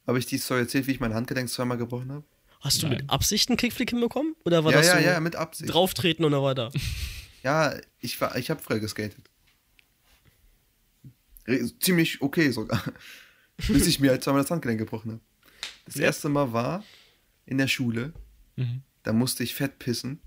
Habe 0.07 0.17
ich 0.19 0.25
die 0.25 0.37
Story 0.37 0.61
erzählt, 0.61 0.87
wie 0.87 0.91
ich 0.91 0.99
mein 0.99 1.13
Handgelenk 1.13 1.49
zweimal 1.49 1.77
gebrochen 1.77 2.11
habe? 2.11 2.25
Hast 2.61 2.81
du 2.81 2.87
Nein. 2.87 2.97
mit 2.97 3.09
Absicht 3.09 3.49
einen 3.49 3.57
Kickflip 3.57 3.89
hinbekommen? 3.91 4.35
Oder 4.45 4.63
war 4.63 4.71
Ja, 4.71 4.77
das 4.79 4.87
ja, 4.87 4.97
so 4.99 4.99
ja, 5.05 5.19
mit 5.19 5.35
Absicht. 5.35 5.71
drauftreten 5.73 6.25
und 6.25 6.31
dann 6.31 6.41
war 6.41 6.55
da? 6.55 6.71
Ja, 7.43 7.75
ich 7.99 8.19
war, 8.21 8.35
ich 8.35 8.49
habe 8.49 8.61
früher 8.61 8.79
geskatet. 8.79 9.23
Ziemlich 11.79 12.21
okay 12.21 12.51
sogar. 12.51 12.83
Bis 13.67 13.87
ich 13.87 13.99
mir 13.99 14.11
halt 14.11 14.23
zweimal 14.23 14.41
das 14.43 14.51
Handgelenk 14.51 14.79
gebrochen 14.79 15.11
habe. 15.13 15.21
Das 15.85 15.95
Ja. 15.95 16.03
erste 16.03 16.29
Mal 16.29 16.53
war 16.53 16.83
in 17.45 17.57
der 17.57 17.67
Schule, 17.67 18.13
Mhm. 18.55 18.83
da 19.03 19.13
musste 19.13 19.43
ich 19.43 19.55
fett 19.55 19.79
pissen. 19.79 20.19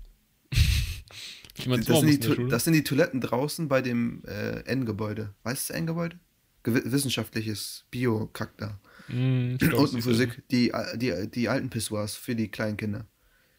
Ich 1.57 1.67
meine, 1.67 1.83
Das 1.83 1.99
sind, 2.01 2.23
die, 2.23 2.47
das 2.49 2.63
sind 2.65 2.73
die 2.73 2.83
Toiletten 2.83 3.21
draußen 3.21 3.67
bei 3.67 3.81
dem 3.81 4.23
äh, 4.25 4.59
N-Gebäude. 4.65 5.33
Weißt 5.43 5.69
du, 5.69 5.73
das 5.73 5.79
N-Gebäude? 5.79 6.19
Wissenschaftliches 6.65 7.85
Bio-Kack 7.91 8.57
da. 8.57 8.79
Ich 9.07 9.13
glaub, 9.59 9.81
Unten 9.81 10.01
Physik. 10.01 10.43
Die, 10.49 10.71
die, 10.95 11.29
die 11.29 11.47
alten 11.49 11.69
Pissoirs 11.69 12.15
für 12.15 12.35
die 12.35 12.49
kleinen 12.49 12.75
Kinder. 12.77 13.05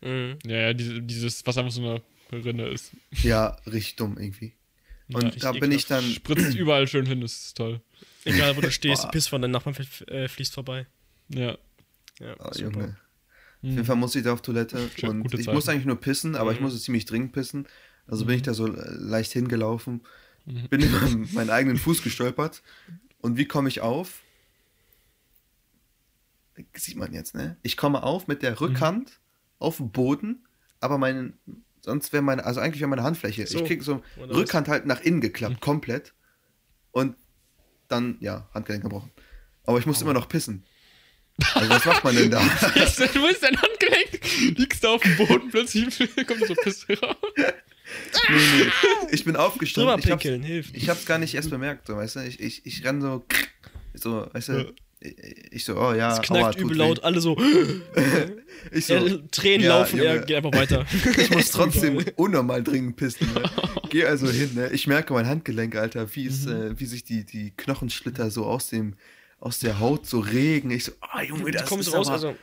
Mhm. 0.03 0.39
Ja, 0.45 0.57
ja, 0.57 0.73
diese, 0.75 1.01
dieses, 1.03 1.47
was 1.47 1.57
einfach 1.57 1.73
so 1.73 1.81
eine 1.83 2.03
Rinne 2.45 2.69
ist. 2.69 2.93
Ja, 3.23 3.57
richtig 3.67 3.97
dumm 3.97 4.19
irgendwie. 4.19 4.55
Und 5.13 5.23
Ja, 5.23 5.53
da 5.53 5.53
bin 5.53 5.71
ich 5.73 5.87
dann. 5.87 6.05
Spritzt 6.05 6.57
überall 6.57 6.89
schön 6.89 7.07
hin, 7.07 7.21
das 7.21 7.33
ist 7.33 7.57
toll. 7.57 7.81
Egal, 8.25 8.57
wo 8.57 8.61
du 8.61 8.71
stehst, 8.73 9.03
Boah. 9.03 9.11
Piss 9.13 9.29
von 9.29 9.41
deinem 9.41 9.53
Nachbarn 9.53 9.77
äh, 10.09 10.27
fließt 10.29 10.53
vorbei. 10.55 10.87
Ja. 11.29 11.57
Ja, 12.19 12.35
Oh, 12.41 12.51
super. 12.53 12.61
Junge. 12.61 12.85
Auf 12.89 12.97
Mhm. 13.63 13.71
jeden 13.71 13.85
Fall 13.87 13.97
musste 13.97 14.19
ich 14.19 14.25
da 14.25 14.33
auf 14.35 14.43
Toilette. 14.43 14.91
Schön, 14.99 15.23
und 15.23 15.33
ich 15.33 15.41
Zeichen. 15.41 15.55
musste 15.55 15.71
eigentlich 15.73 15.87
nur 15.87 15.99
pissen, 15.99 16.35
aber 16.37 16.53
ich 16.53 16.59
Mhm. 16.59 16.65
musste 16.67 16.79
ziemlich 16.79 17.07
dringend 17.07 17.33
pissen. 17.33 17.67
Also 18.07 18.25
bin 18.25 18.37
ich 18.37 18.42
da 18.42 18.55
so 18.55 18.66
leicht 18.66 19.33
hingelaufen, 19.33 20.03
Mhm. 20.45 20.69
bin 20.69 20.81
über 20.83 21.01
meinen 21.33 21.51
eigenen 21.51 21.77
Fuß 21.77 22.03
gestolpert. 22.03 22.62
Und 23.21 23.37
wie 23.37 23.47
komme 23.47 23.69
ich 23.69 23.81
auf? 23.81 24.21
Sieht 26.75 26.97
man 26.97 27.12
jetzt, 27.12 27.35
ne? 27.35 27.57
Ich 27.62 27.77
komme 27.77 28.03
auf 28.03 28.29
mit 28.29 28.38
Mhm. 28.38 28.42
der 28.42 28.61
Rückhand 28.61 29.19
auf 29.59 29.77
dem 29.79 29.90
Boden, 29.90 30.47
aber 30.81 30.97
mein, 30.99 31.35
sonst 31.83 32.12
wäre 32.12 32.23
meine, 32.23 32.45
also 32.45 32.61
eigentlich 32.61 32.81
wäre 32.81 32.88
meine 32.88 33.03
Handfläche. 33.03 33.47
So. 33.47 33.59
Ich 33.59 33.64
krieg 33.66 33.83
so 33.83 34.03
was? 34.16 34.31
Rückhand 34.31 34.69
halt 34.69 34.87
nach 34.87 35.01
innen 35.03 35.21
geklappt, 35.21 35.61
komplett. 35.61 36.14
Und 36.92 37.16
dann, 37.88 38.16
ja, 38.21 38.49
Handgelenk 38.55 38.85
gebrochen. 38.85 39.11
Aber 39.64 39.79
ich 39.79 39.87
musste 39.87 40.05
immer 40.05 40.14
noch 40.14 40.29
pissen. 40.29 40.64
Also 41.55 41.69
was 41.69 41.85
macht 41.85 42.05
man 42.05 42.14
denn 42.16 42.31
da? 42.31 42.40
Wo 42.40 43.27
ist 43.27 43.42
dein 43.42 43.61
Handgelenk? 43.61 44.57
Liegst 44.59 44.83
du 44.83 44.88
auf 44.88 45.03
dem 45.03 45.16
Boden, 45.16 45.51
plötzlich 45.51 45.99
kommt 46.27 46.47
so 46.47 46.55
Pisse 46.55 46.99
raus. 47.01 47.16
Nee, 48.29 48.37
nee. 48.37 48.70
Ich 49.12 49.25
bin 49.25 49.37
aufgestanden. 49.37 49.99
Ich 49.99 50.11
hab's, 50.11 50.22
hilft. 50.22 50.77
ich 50.77 50.88
hab's 50.88 51.07
gar 51.07 51.18
nicht 51.18 51.35
erst 51.35 51.51
bemerkt, 51.51 51.87
so, 51.87 51.96
weißt 51.96 52.16
du? 52.16 52.20
Ich, 52.20 52.40
ich, 52.40 52.66
ich 52.66 52.85
renn 52.85 53.01
so, 53.01 53.25
so, 53.94 54.27
weißt 54.33 54.49
du, 54.49 54.75
Ich 55.51 55.64
so, 55.64 55.77
oh 55.77 55.92
ja, 55.92 56.12
Es 56.12 56.18
aua, 56.18 56.22
knackt 56.22 56.55
tut 56.55 56.62
übel 56.62 56.77
weh. 56.77 56.81
laut, 56.81 57.05
alle 57.05 57.20
so. 57.20 57.37
Ich 58.72 58.87
so, 58.87 58.94
er, 58.94 59.31
Tränen 59.31 59.66
ja, 59.66 59.79
laufen, 59.79 60.01
er 60.01 60.14
Junge. 60.14 60.27
geht 60.27 60.37
einfach 60.37 60.53
weiter. 60.53 60.87
ich 61.18 61.31
muss 61.31 61.51
trotzdem 61.53 62.03
unnormal 62.16 62.62
dringend 62.62 62.96
pissen. 62.96 63.33
Ne? 63.33 63.42
Geh 63.90 64.05
also 64.05 64.29
hin, 64.29 64.51
ne? 64.55 64.70
Ich 64.72 64.87
merke 64.87 65.12
mein 65.12 65.27
Handgelenk, 65.27 65.77
Alter, 65.77 66.09
wie, 66.14 66.27
es, 66.27 66.46
äh, 66.46 66.79
wie 66.79 66.87
sich 66.87 67.05
die, 67.05 67.25
die 67.25 67.53
Knochensplitter 67.57 68.31
so 68.31 68.46
aus, 68.46 68.68
dem, 68.68 68.96
aus 69.38 69.59
der 69.59 69.79
Haut 69.79 70.07
so 70.07 70.20
regen. 70.20 70.70
Ich 70.70 70.85
so, 70.85 70.92
ah, 71.01 71.22
Junge, 71.22 71.44
du 71.44 71.51
das 71.53 71.66
kommst 71.66 71.88
ist 71.88 71.94
raus, 71.94 72.09
aber... 72.09 72.14
also. 72.14 72.37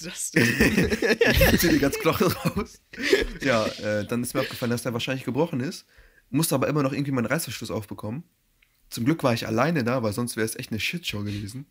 Das? 0.00 0.32
ich 0.34 1.60
zieh 1.60 1.68
die 1.68 1.78
ganz 1.78 1.98
Knochen 1.98 2.28
raus. 2.28 2.80
Ja, 3.40 3.66
äh, 3.66 4.06
dann 4.06 4.22
ist 4.22 4.34
mir 4.34 4.40
aufgefallen, 4.40 4.70
dass 4.70 4.82
der 4.82 4.92
wahrscheinlich 4.92 5.24
gebrochen 5.24 5.60
ist. 5.60 5.86
Musste 6.30 6.54
aber 6.54 6.68
immer 6.68 6.82
noch 6.82 6.92
irgendwie 6.92 7.12
meinen 7.12 7.26
Reißverschluss 7.26 7.70
aufbekommen. 7.70 8.24
Zum 8.92 9.06
Glück 9.06 9.22
war 9.22 9.32
ich 9.32 9.46
alleine 9.46 9.84
da, 9.84 10.02
weil 10.02 10.12
sonst 10.12 10.36
wäre 10.36 10.44
es 10.44 10.54
echt 10.54 10.70
eine 10.70 10.78
Shitshow 10.78 11.20
gewesen. 11.20 11.66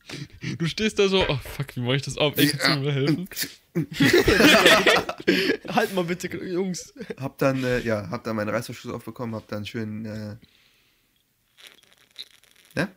Du 0.57 0.65
stehst 0.65 0.97
da 0.97 1.07
so, 1.07 1.23
oh 1.27 1.37
fuck, 1.37 1.75
wie 1.75 1.81
mache 1.81 1.97
ich 1.97 2.01
das 2.01 2.17
auf? 2.17 2.35
Kannst 2.35 2.67
du 2.67 2.79
mir 2.79 2.91
helfen? 2.91 3.29
halt 5.67 5.93
mal 5.93 6.03
bitte, 6.03 6.35
Jungs. 6.43 6.95
Hab 7.17 7.37
dann, 7.37 7.63
äh, 7.63 7.79
ja, 7.81 8.09
hab 8.09 8.23
dann 8.23 8.35
meinen 8.35 8.49
Reißverschluss 8.49 8.91
aufbekommen, 8.91 9.35
hab 9.35 9.47
dann 9.47 9.67
schön, 9.67 10.03
äh, 10.05 10.35
ne? 12.75 12.89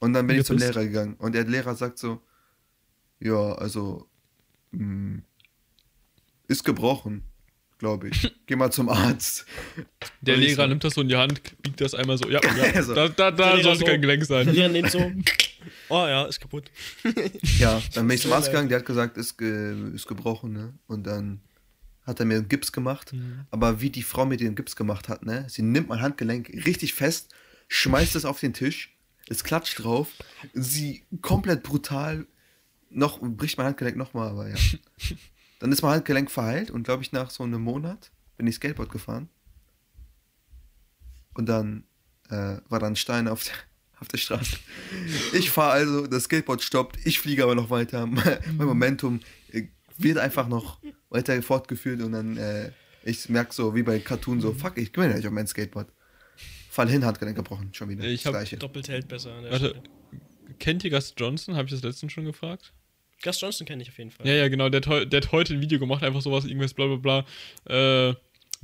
Und 0.00 0.12
dann 0.12 0.26
bin 0.26 0.38
ich 0.38 0.44
zum. 0.44 0.58
Lehrer 0.58 0.84
gegangen. 0.84 1.14
Und 1.14 1.34
der 1.34 1.44
Lehrer 1.44 1.74
sagt 1.76 1.98
so, 1.98 2.20
ja, 3.20 3.54
also, 3.54 4.06
ist 6.48 6.64
gebrochen, 6.64 7.22
glaube 7.78 8.08
ich. 8.08 8.32
Geh 8.46 8.56
mal 8.56 8.70
zum 8.70 8.88
Arzt. 8.88 9.46
Der 10.20 10.36
Lehrer 10.36 10.62
so, 10.64 10.66
nimmt 10.68 10.84
das 10.84 10.94
so 10.94 11.00
in 11.00 11.08
die 11.08 11.16
Hand, 11.16 11.40
biegt 11.62 11.80
das 11.80 11.94
einmal 11.94 12.18
so, 12.18 12.28
ja, 12.28 12.40
ja 12.56 12.72
Also, 12.74 12.94
da, 12.94 13.08
da, 13.08 13.30
der 13.30 13.56
da 13.56 13.62
sollte 13.62 13.78
so- 13.80 13.84
kein 13.86 14.00
Gelenk 14.00 14.26
Der 14.26 14.44
sein. 14.44 14.54
Lehrer 14.54 14.68
nimmt 14.68 14.90
so. 14.90 15.12
Oh 15.88 16.06
ja, 16.06 16.24
ist 16.24 16.40
kaputt. 16.40 16.70
Ja, 17.58 17.80
dann 17.94 18.06
bin 18.06 18.14
ich 18.16 18.22
zum 18.22 18.30
So 18.30 18.36
Arzt 18.36 18.48
gegangen, 18.48 18.68
der 18.68 18.78
hat 18.78 18.86
gesagt, 18.86 19.16
ist, 19.16 19.36
ge 19.38 19.92
ist 19.94 20.06
gebrochen, 20.06 20.52
ne? 20.52 20.74
Und 20.86 21.06
dann 21.06 21.40
hat 22.06 22.20
er 22.20 22.26
mir 22.26 22.36
einen 22.36 22.48
Gips 22.48 22.72
gemacht. 22.72 23.12
Mhm. 23.12 23.40
Aber 23.50 23.80
wie 23.80 23.90
die 23.90 24.02
Frau 24.02 24.24
mir 24.26 24.36
den 24.36 24.54
Gips 24.54 24.76
gemacht 24.76 25.08
hat, 25.08 25.24
ne? 25.24 25.46
Sie 25.48 25.62
nimmt 25.62 25.88
mein 25.88 26.00
Handgelenk 26.00 26.48
richtig 26.66 26.94
fest, 26.94 27.34
schmeißt 27.68 28.16
es 28.16 28.24
auf 28.24 28.40
den 28.40 28.52
Tisch, 28.54 28.94
es 29.28 29.44
klatscht 29.44 29.82
drauf, 29.82 30.08
sie 30.54 31.04
komplett 31.22 31.62
brutal 31.62 32.26
noch, 32.94 33.18
bricht 33.20 33.58
mein 33.58 33.66
Handgelenk 33.66 33.96
nochmal, 33.96 34.28
aber 34.28 34.48
ja. 34.48 34.56
Dann 35.60 35.72
ist 35.72 35.82
mein 35.82 35.92
Handgelenk 35.92 36.30
verheilt 36.30 36.70
und 36.70 36.82
glaube 36.84 37.02
ich 37.02 37.12
nach 37.12 37.30
so 37.30 37.42
einem 37.42 37.62
Monat 37.62 38.10
bin 38.36 38.46
ich 38.46 38.56
Skateboard 38.56 38.90
gefahren. 38.90 39.28
Und 41.34 41.48
dann 41.48 41.84
äh, 42.30 42.56
war 42.68 42.78
dann 42.80 42.92
ein 42.92 42.96
Stein 42.96 43.28
auf 43.28 43.44
der, 43.44 43.54
auf 44.00 44.08
der 44.08 44.18
Straße. 44.18 44.56
Ich 45.32 45.50
fahre 45.50 45.72
also, 45.72 46.06
das 46.06 46.24
Skateboard 46.24 46.62
stoppt, 46.62 46.98
ich 47.06 47.18
fliege 47.20 47.42
aber 47.44 47.54
noch 47.54 47.70
weiter. 47.70 48.06
Mein 48.06 48.40
Momentum 48.56 49.20
äh, 49.52 49.64
wird 49.96 50.18
einfach 50.18 50.48
noch 50.48 50.80
weiter 51.10 51.40
fortgeführt 51.42 52.02
und 52.02 52.12
dann 52.12 52.36
äh, 52.36 52.72
ich 53.04 53.28
merke 53.28 53.52
so 53.54 53.74
wie 53.74 53.82
bei 53.82 53.98
Cartoon 54.00 54.40
so, 54.40 54.52
fuck, 54.52 54.78
ich 54.78 54.92
gewinne 54.92 55.14
nicht 55.14 55.26
auf 55.26 55.32
mein 55.32 55.46
Skateboard. 55.46 55.92
Fall 56.70 56.88
hin, 56.88 57.04
Handgelenk 57.04 57.36
gebrochen, 57.36 57.72
schon 57.72 57.88
wieder. 57.88 58.02
Ich 58.04 58.22
das 58.22 58.26
hab- 58.26 58.32
gleiche. 58.32 58.56
Doppelt 58.56 58.88
hält 58.88 59.06
besser. 59.08 59.34
An 59.34 59.42
der 59.42 59.52
Warte, 59.52 59.68
Stelle. 59.68 59.82
kennt 60.58 60.82
ihr 60.84 60.90
Gus 60.90 61.14
Johnson? 61.16 61.54
Habe 61.54 61.66
ich 61.66 61.72
das 61.72 61.82
letztens 61.82 62.12
schon 62.12 62.24
gefragt? 62.24 62.72
Gus 63.22 63.40
Johnson 63.40 63.66
kenne 63.66 63.82
ich 63.82 63.88
auf 63.88 63.98
jeden 63.98 64.10
Fall. 64.10 64.26
Ja, 64.26 64.34
ja, 64.34 64.48
genau, 64.48 64.68
der 64.68 64.80
der 64.80 65.20
hat 65.22 65.32
heute 65.32 65.54
ein 65.54 65.60
Video 65.60 65.78
gemacht, 65.78 66.02
einfach 66.02 66.20
sowas, 66.22 66.44
irgendwas 66.44 66.74
bla 66.74 66.86
bla 66.86 66.96
bla. 66.96 68.08
Äh, 68.10 68.14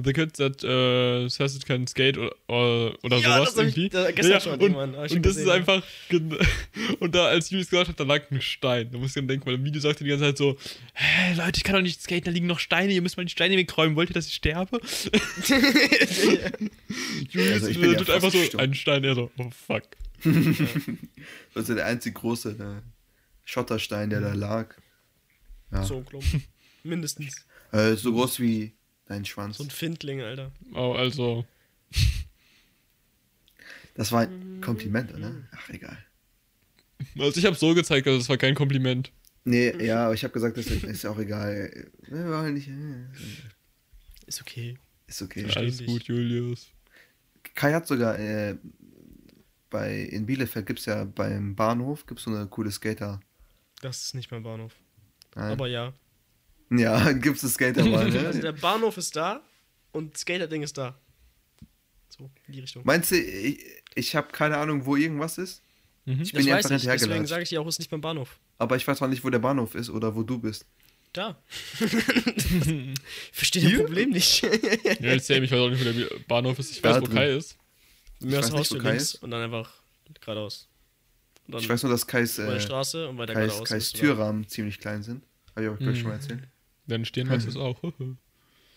the 0.03 0.13
Kid 0.15 0.33
that 0.35 0.65
uh, 0.65 1.29
says 1.29 1.55
it 1.57 1.67
can 1.67 1.87
skate 1.87 2.17
oder, 2.17 2.33
oder, 2.49 2.95
oder 3.05 3.19
Ja, 3.19 3.37
sowas 3.37 3.55
das 3.55 3.59
hab 3.59 3.67
ich 3.69 3.77
irgendwie. 3.77 3.89
da- 3.91 4.11
gestern 4.11 4.33
ja, 4.33 4.41
schon 4.41 4.53
und, 4.55 4.61
irgendwann, 4.63 4.97
hab 4.97 5.05
ich 5.05 5.11
schon 5.11 5.17
und 5.19 5.27
das 5.27 5.35
gesehen, 5.37 5.49
ist 5.49 5.69
ja. 5.69 5.75
einfach. 5.75 5.83
Und 7.01 7.15
da, 7.15 7.27
als 7.27 7.51
Julius 7.51 7.69
gesagt 7.71 7.89
hat, 7.89 8.01
da 8.01 8.05
lag 8.05 8.31
ein 8.31 8.41
Stein. 8.43 8.91
Da 8.91 8.99
muss 8.99 9.09
ich 9.09 9.15
dann 9.15 9.29
denken, 9.29 9.47
weil 9.47 9.55
im 9.55 9.65
Video 9.65 9.81
sagt 9.81 10.01
er 10.01 10.05
die 10.05 10.11
ganze 10.11 10.25
Zeit 10.27 10.39
so: 10.39 10.57
Hä, 10.95 11.35
Leute, 11.35 11.59
ich 11.59 11.65
kann 11.65 11.75
doch 11.77 11.83
nicht 11.83 12.01
skaten, 12.03 12.25
da 12.25 12.31
liegen 12.31 12.47
noch 12.47 12.59
Steine, 12.59 12.93
ihr 12.93 13.01
müsst 13.03 13.17
mal 13.17 13.25
die 13.25 13.31
Steine 13.31 13.57
wegräumen. 13.57 13.95
Wollt 13.97 14.11
ihr, 14.11 14.15
dass 14.15 14.27
ich 14.27 14.35
sterbe? 14.35 14.81
Julius 17.31 17.63
Also 17.65 17.81
äh, 17.81 17.93
ja 17.93 17.99
tut 17.99 18.11
einfach 18.11 18.31
so: 18.33 18.39
gestorben. 18.39 18.65
ein 18.65 18.75
Stein, 18.75 19.05
er 19.05 19.15
so: 19.15 19.31
Oh 19.39 19.51
fuck. 19.51 19.83
Das 21.55 21.69
ist 21.69 21.77
der 21.77 21.87
einzig 21.87 22.15
große 22.15 22.51
äh, 22.51 22.83
Schotterstein, 23.51 24.11
der 24.11 24.21
da 24.21 24.33
lag. 24.33 24.77
Ja. 25.73 25.83
So, 25.83 26.03
glaub. 26.03 26.23
Mindestens. 26.85 27.35
Äh, 27.73 27.95
so 27.95 28.13
groß 28.13 28.39
wie 28.39 28.73
dein 29.07 29.25
Schwanz. 29.25 29.59
So 29.59 29.65
ein 29.65 29.71
Findling, 29.71 30.21
Alter. 30.21 30.53
Oh, 30.73 30.93
also. 30.93 31.45
Das 33.95 34.13
war 34.13 34.23
ein 34.23 34.61
Kompliment, 34.63 35.13
oder? 35.13 35.35
Ach, 35.53 35.69
egal. 35.69 35.99
Also 37.19 37.39
ich 37.39 37.45
habe 37.45 37.57
so 37.57 37.75
gezeigt, 37.75 38.07
also 38.07 38.19
das 38.19 38.29
war 38.29 38.39
kein 38.39 38.55
Kompliment. 38.55 39.13
Nee, 39.45 39.75
ja, 39.85 40.05
aber 40.05 40.15
ich 40.15 40.23
habe 40.23 40.33
gesagt, 40.33 40.57
das 40.57 40.67
ist, 40.69 40.85
ist 40.85 41.05
auch 41.05 41.19
egal. 41.19 41.91
Wir 42.09 42.25
wollen 42.29 42.55
nicht. 42.55 42.69
äh, 42.69 43.05
Ist 44.27 44.41
okay. 44.41 44.79
Ist 45.07 45.21
okay. 45.21 45.41
Versteh 45.43 45.59
Alles 45.61 45.85
gut, 45.85 46.05
Julius. 46.05 46.69
Kai 47.55 47.73
hat 47.75 47.87
sogar 47.89 48.19
äh, 48.19 48.57
bei 49.71 49.97
in 50.03 50.25
Bielefeld 50.25 50.67
gibt 50.67 50.79
es 50.79 50.87
ja 50.87 51.05
beim 51.05 51.55
Bahnhof 51.57 52.07
gibt's 52.07 52.23
so 52.23 52.31
eine 52.31 52.47
coole 52.47 52.71
Skater. 52.71 53.21
Das 53.81 54.03
ist 54.03 54.15
nicht 54.15 54.31
mein 54.31 54.43
Bahnhof. 54.43 54.75
Nein. 55.35 55.53
Aber 55.53 55.67
ja. 55.69 55.93
ja, 56.71 57.13
gibt 57.13 57.37
es 57.37 57.45
eine 57.45 57.51
Skaterbahn. 57.51 57.95
Also 57.95 58.19
ne? 58.19 58.41
der 58.41 58.53
Bahnhof 58.53 58.97
ist 58.97 59.17
da 59.17 59.43
und 59.93 60.17
Skater-Ding 60.17 60.63
ist 60.63 60.77
da. 60.79 60.99
So, 62.09 62.31
in 62.47 62.53
die 62.53 62.61
Richtung. 62.61 62.83
Meinst 62.85 63.11
du, 63.13 63.17
ich, 63.17 63.65
ich 63.95 64.17
habe 64.17 64.29
keine 64.33 64.57
Ahnung, 64.59 64.85
wo 64.85 64.97
irgendwas 64.97 65.39
ist? 65.39 65.63
Mhm. 66.05 66.23
Ich 66.23 66.33
das 66.33 66.39
bin 66.39 66.47
ja 66.49 66.57
weiß 66.57 66.67
einfach 66.67 66.95
ich, 66.95 67.01
deswegen 67.01 67.27
sage 67.27 67.43
ich 67.43 67.49
dir 67.49 67.61
auch, 67.61 67.67
es 67.67 67.77
ist 67.77 67.79
nicht 67.81 67.93
mein 67.93 68.01
Bahnhof. 68.01 68.39
Aber 68.59 68.77
ich 68.77 68.87
weiß 68.87 69.01
auch 69.03 69.09
nicht, 69.09 69.25
wo 69.25 69.31
der 69.31 69.39
Bahnhof 69.39 69.75
ist 69.75 69.91
oder 69.91 70.15
wo 70.15 70.23
du 70.23 70.39
bist. 70.39 70.67
Da. 71.13 71.37
ich 71.81 71.87
verstehe 73.33 73.63
das? 73.63 73.81
Problem 73.81 74.11
nicht. 74.11 74.43
Ja, 75.01 75.13
jetzt 75.13 75.31
ich 75.31 75.51
weiß 75.51 75.59
auch 75.59 75.71
nicht, 75.71 75.81
wo 75.81 75.93
der 75.93 76.19
Bahnhof 76.29 76.59
ist. 76.59 76.71
Ich 76.71 76.83
Da 76.83 76.91
weiß, 76.91 77.03
wo 77.03 77.07
drin. 77.07 77.17
Kai 77.17 77.33
ist. 77.33 77.57
Mir 78.21 78.37
weiß 78.37 78.41
das 78.43 78.51
nicht, 78.51 78.61
Haus 78.61 78.71
wo 78.71 78.77
links 78.77 79.03
ist. 79.03 79.15
und 79.23 79.31
dann 79.31 79.43
einfach 79.43 79.73
geradeaus. 80.21 80.69
Und 81.51 81.55
dann 81.55 81.63
Ich 81.63 81.69
weiß 81.69 81.83
nur, 81.83 81.91
dass 81.91 82.07
Kais, 82.07 82.39
äh, 82.39 82.61
Straße 82.61 83.09
und 83.09 83.19
weiter 83.19 83.35
Kais, 83.35 83.49
geradeaus. 83.49 83.69
Kais. 83.69 83.93
Türrahmen 83.93 84.47
ziemlich 84.47 84.79
klein 84.79 85.03
sind. 85.03 85.25
Habe 85.57 85.67
ich 85.67 85.79
gleich 85.79 85.97
Mhm. 85.97 85.97
schon 85.97 86.07
mal 86.09 86.15
erzählt. 86.15 86.49
Deine 86.87 87.05
Stirn 87.05 87.29
weiß 87.29 87.45
es 87.45 87.57
auch. 87.57 87.81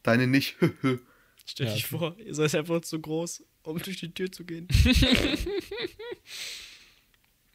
Deine 0.04 0.28
nicht. 0.28 0.56
Stell 1.45 1.67
Ja, 1.67 1.74
dich 1.74 1.86
okay. 1.86 1.97
vor, 1.97 2.17
ihr 2.17 2.34
seid 2.34 2.56
einfach 2.56 2.82
zu 2.82 3.00
groß, 3.00 3.43
um 3.63 3.78
durch 3.80 4.00
die 4.00 4.12
Tür 4.12 4.32
zu 4.32 4.43
gehen. 4.43 4.67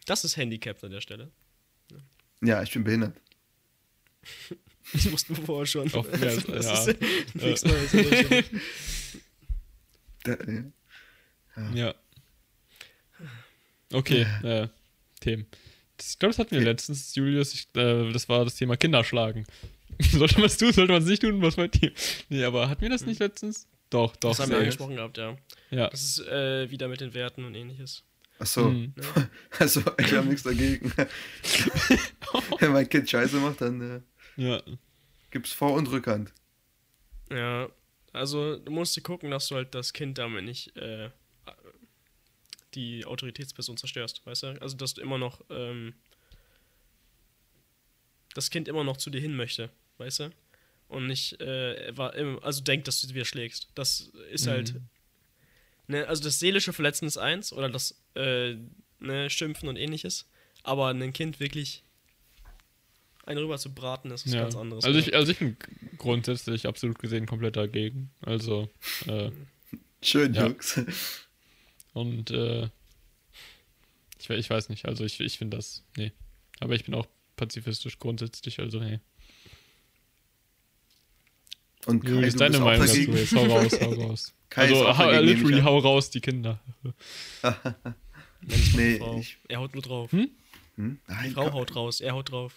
das 0.06 0.24
ist 0.24 0.36
Handicap 0.36 0.82
an 0.84 0.92
der 0.92 1.00
Stelle. 1.00 1.32
ja, 2.42 2.62
ich 2.62 2.72
bin 2.72 2.84
behindert. 2.84 3.16
Das 4.92 5.10
wussten 5.10 5.36
wir 5.36 5.44
vorher 5.44 5.66
schon. 5.66 5.92
Auf 5.94 6.08
das 6.10 6.44
ist 6.44 7.34
nichts 7.34 7.64
Neues. 7.64 7.92
Ja. 11.74 11.94
Okay, 13.92 14.26
äh, 14.42 14.68
Themen. 15.20 15.46
Das, 15.96 16.10
ich 16.10 16.18
glaube, 16.18 16.30
das 16.32 16.38
hatten 16.38 16.50
wir 16.56 16.60
letztens, 16.62 17.14
Julius. 17.14 17.54
Ich, 17.54 17.68
äh, 17.76 18.12
das 18.12 18.28
war 18.28 18.44
das 18.44 18.56
Thema 18.56 18.76
Kinderschlagen. 18.76 19.46
sollte 20.12 20.34
man 20.36 20.44
es 20.46 20.58
tun, 20.58 20.72
sollte 20.72 20.92
man 20.92 21.02
es 21.02 21.08
nicht 21.08 21.22
tun? 21.22 21.40
Was 21.42 21.56
meint 21.56 21.80
ihr? 21.82 21.92
Nee, 22.28 22.44
aber 22.44 22.68
hatten 22.68 22.82
wir 22.82 22.90
das 22.90 23.06
nicht 23.06 23.20
letztens? 23.20 23.68
Doch, 23.90 24.14
doch. 24.16 24.30
Das 24.30 24.40
haben 24.40 24.50
wir 24.50 24.58
angesprochen 24.58 24.96
gehabt, 24.96 25.16
ja. 25.16 25.36
Ja. 25.70 25.88
Das 25.88 26.02
ist 26.02 26.20
äh, 26.26 26.70
wieder 26.70 26.88
mit 26.88 27.00
den 27.00 27.14
Werten 27.14 27.44
und 27.44 27.54
ähnliches. 27.54 28.02
Achso, 28.38 28.68
Mhm. 28.68 28.92
also 29.58 29.80
ich 29.98 30.12
habe 30.12 30.26
nichts 30.26 30.42
dagegen. 30.42 30.92
Wenn 32.58 32.72
mein 32.72 32.88
Kind 32.88 33.08
Scheiße 33.08 33.36
macht, 33.38 33.60
dann 33.60 34.02
äh, 34.36 34.42
Ja. 34.42 34.60
gibt's 35.30 35.52
Vor- 35.52 35.72
und 35.74 35.90
Rückhand. 35.90 36.32
Ja, 37.30 37.68
also 38.12 38.56
du 38.56 38.70
musst 38.72 38.96
dir 38.96 39.02
gucken, 39.02 39.30
dass 39.30 39.48
du 39.48 39.54
halt 39.54 39.74
das 39.74 39.92
Kind 39.92 40.18
damit 40.18 40.44
nicht 40.44 40.76
äh, 40.76 41.10
die 42.76 43.04
Autoritätsperson 43.04 43.76
zerstörst, 43.76 44.24
weißt 44.26 44.42
du? 44.44 44.62
Also 44.62 44.76
dass 44.76 44.94
du 44.94 45.00
immer 45.00 45.18
noch 45.18 45.40
ähm, 45.50 45.94
das 48.34 48.50
Kind 48.50 48.68
immer 48.68 48.84
noch 48.84 48.96
zu 48.96 49.10
dir 49.10 49.20
hin 49.20 49.34
möchte, 49.34 49.70
weißt 49.98 50.20
du? 50.20 50.30
Und 50.88 51.06
nicht, 51.06 51.40
äh, 51.40 51.96
war 51.96 52.14
im- 52.14 52.38
also 52.42 52.62
denkt, 52.62 52.86
dass 52.86 53.00
du 53.00 53.08
sie 53.08 53.14
wieder 53.14 53.24
schlägst. 53.24 53.68
Das 53.74 54.12
ist 54.30 54.46
halt, 54.46 54.74
ne, 55.88 56.06
also 56.06 56.22
das 56.22 56.38
seelische 56.38 56.72
Verletzen 56.72 57.06
ist 57.06 57.16
eins 57.16 57.52
oder 57.52 57.68
das 57.68 58.00
äh, 58.14 58.56
ne, 59.00 59.28
Schimpfen 59.30 59.68
und 59.68 59.76
ähnliches, 59.76 60.28
aber 60.62 60.88
ein 60.88 61.12
Kind 61.12 61.40
wirklich 61.40 61.82
einen 63.24 63.38
rüber 63.38 63.58
zu 63.58 63.74
braten, 63.74 64.12
ist 64.12 64.24
was 64.26 64.34
ja. 64.34 64.42
ganz 64.42 64.54
anderes. 64.54 64.84
Also 64.84 65.00
ich, 65.00 65.12
also 65.14 65.32
ich 65.32 65.38
bin 65.38 65.56
grundsätzlich 65.98 66.66
absolut 66.68 66.98
gesehen 67.00 67.26
komplett 67.26 67.56
dagegen. 67.56 68.12
Also, 68.20 68.70
äh, 69.06 69.32
Schön, 70.02 70.34
Ja. 70.34 70.46
Jungs. 70.46 70.80
Und 71.96 72.30
äh, 72.30 72.68
ich, 74.18 74.28
ich 74.30 74.50
weiß 74.50 74.68
nicht, 74.68 74.84
also 74.86 75.04
ich, 75.04 75.18
ich 75.20 75.38
finde 75.38 75.56
das, 75.56 75.82
nee. 75.96 76.12
Aber 76.60 76.74
ich 76.74 76.84
bin 76.84 76.94
auch 76.94 77.06
pazifistisch 77.36 77.98
grundsätzlich, 77.98 78.58
also 78.60 78.78
nee. 78.80 79.00
Und 81.86 82.04
Kai, 82.04 82.10
Julius, 82.10 82.32
du 82.34 82.38
deine 82.40 82.58
Meinung 82.58 82.86
dazu 82.86 82.98
jetzt, 83.12 83.34
hau 83.34 83.44
raus, 83.46 83.72
hau 83.80 83.92
raus. 84.08 84.34
Kai 84.50 84.66
ist 84.66 84.72
also, 84.74 84.98
hau, 84.98 85.10
literally, 85.20 85.60
hau 85.62 85.78
raus, 85.78 86.10
die 86.10 86.20
Kinder. 86.20 86.58
Nee, 88.74 88.98
die 88.98 89.20
ich- 89.20 89.38
Er 89.48 89.58
haut 89.60 89.72
nur 89.72 89.82
drauf. 89.82 90.12
Hm? 90.12 90.28
Hm? 90.76 90.98
Die 91.08 91.12
Nein, 91.12 91.32
Frau 91.32 91.44
Gott. 91.44 91.52
haut 91.54 91.76
raus, 91.76 92.00
er 92.00 92.12
haut 92.12 92.30
drauf. 92.30 92.52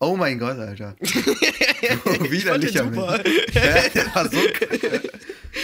Oh 0.00 0.16
mein 0.16 0.38
Gott, 0.38 0.58
Alter. 0.58 0.96
So 1.00 1.14
widerlicher. 2.30 2.84
Mensch. 2.84 3.54
Ja, 3.54 3.88
der 3.88 4.14
war 4.14 4.28
so 4.30 4.38
kacke. 4.52 5.10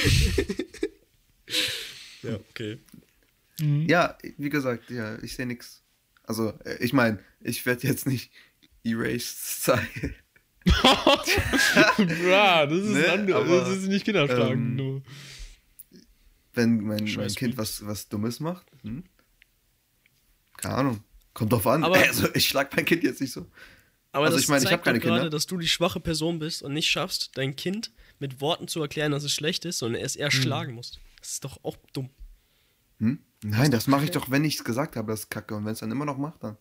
Ja, 2.22 2.34
okay. 2.50 2.78
Ja, 3.58 4.16
wie 4.38 4.48
gesagt, 4.50 4.90
ja, 4.90 5.18
ich 5.22 5.34
sehe 5.34 5.46
nix. 5.46 5.82
Also, 6.24 6.50
äh, 6.64 6.76
ich 6.80 6.92
meine, 6.92 7.18
ich 7.40 7.64
werde 7.66 7.86
jetzt 7.86 8.06
nicht 8.06 8.30
erased 8.84 9.64
sein. 9.64 10.14
Bra, 10.64 12.66
das 12.66 12.78
ist, 12.78 12.90
Ne, 12.92 13.12
andere, 13.12 13.38
aber, 13.40 13.60
das 13.60 13.78
ist 13.78 13.88
nicht 13.88 14.04
Kinderschlagen. 14.04 14.52
ähm, 14.52 14.76
nur. 14.76 15.02
Wenn 16.54 16.80
mein, 16.82 17.04
mein 17.16 17.34
Kind 17.34 17.56
was, 17.56 17.84
was 17.86 18.08
Dummes 18.08 18.40
macht. 18.40 18.66
Hm? 18.82 19.04
Keine 20.56 20.74
Ahnung. 20.74 21.04
Kommt 21.34 21.52
drauf 21.52 21.66
an. 21.66 21.84
Aber- 21.84 21.96
also, 21.98 22.28
ich 22.34 22.46
schlag 22.48 22.74
mein 22.76 22.84
Kind 22.84 23.02
jetzt 23.02 23.20
nicht 23.20 23.32
so. 23.32 23.46
Aber 24.12 24.26
Also 24.26 24.36
das 24.36 24.44
ich 24.44 24.48
meine, 24.48 24.62
ich 24.62 24.68
zeigt 24.68 24.80
hab 24.80 24.84
keine 24.84 24.98
doch 24.98 25.06
gerade, 25.06 25.20
Kinder. 25.20 25.30
dass 25.30 25.46
du 25.46 25.56
die 25.56 25.68
schwache 25.68 26.00
Person 26.00 26.38
bist 26.38 26.62
und 26.62 26.72
nicht 26.74 26.88
schaffst, 26.90 27.30
dein 27.34 27.56
Kind 27.56 27.92
mit 28.20 28.40
Worten 28.40 28.68
zu 28.68 28.80
erklären, 28.80 29.12
dass 29.12 29.24
es 29.24 29.32
schlecht 29.32 29.64
ist, 29.64 29.78
sondern 29.78 30.02
es 30.02 30.14
eher 30.16 30.30
schlagen 30.30 30.74
musst. 30.74 31.00
Das 31.20 31.32
ist 31.32 31.44
doch 31.44 31.58
auch 31.64 31.76
dumm. 31.92 32.10
Hm? 32.98 33.18
Nein, 33.42 33.70
das 33.70 33.86
mache 33.86 34.04
ich 34.04 34.10
doch, 34.10 34.30
wenn 34.30 34.44
ich 34.44 34.56
es 34.56 34.64
gesagt 34.64 34.96
habe, 34.96 35.10
das 35.10 35.20
ist 35.20 35.30
kacke. 35.30 35.54
Und 35.54 35.64
wenn 35.64 35.72
es 35.72 35.80
dann 35.80 35.90
immer 35.90 36.04
noch 36.04 36.18
macht, 36.18 36.42
dann. 36.42 36.56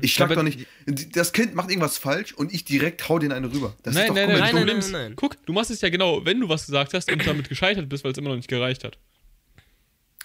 Ich 0.00 0.14
schlag 0.14 0.32
doch 0.34 0.42
nicht. 0.42 0.66
Das 1.14 1.32
Kind 1.34 1.54
macht 1.54 1.68
irgendwas 1.68 1.98
falsch 1.98 2.32
und 2.32 2.54
ich 2.54 2.64
direkt 2.64 3.06
hau 3.10 3.18
den 3.18 3.30
eine 3.30 3.52
rüber. 3.52 3.76
Das 3.82 3.94
ist 3.94 4.00
nein, 4.00 4.08
doch 4.08 4.14
nein, 4.14 4.28
nein, 4.28 4.38
Nein, 4.38 4.40
das 4.40 4.54
nein, 4.54 4.66
nein, 4.66 4.78
ist, 4.78 4.90
nein. 4.90 5.16
guck, 5.16 5.44
du 5.44 5.52
machst 5.52 5.70
es 5.70 5.82
ja 5.82 5.90
genau, 5.90 6.24
wenn 6.24 6.40
du 6.40 6.48
was 6.48 6.64
gesagt 6.64 6.94
hast 6.94 7.12
und 7.12 7.26
damit 7.26 7.48
gescheitert 7.50 7.90
bist, 7.90 8.02
weil 8.02 8.12
es 8.12 8.18
immer 8.18 8.30
noch 8.30 8.36
nicht 8.36 8.48
gereicht 8.48 8.84
hat. 8.84 8.98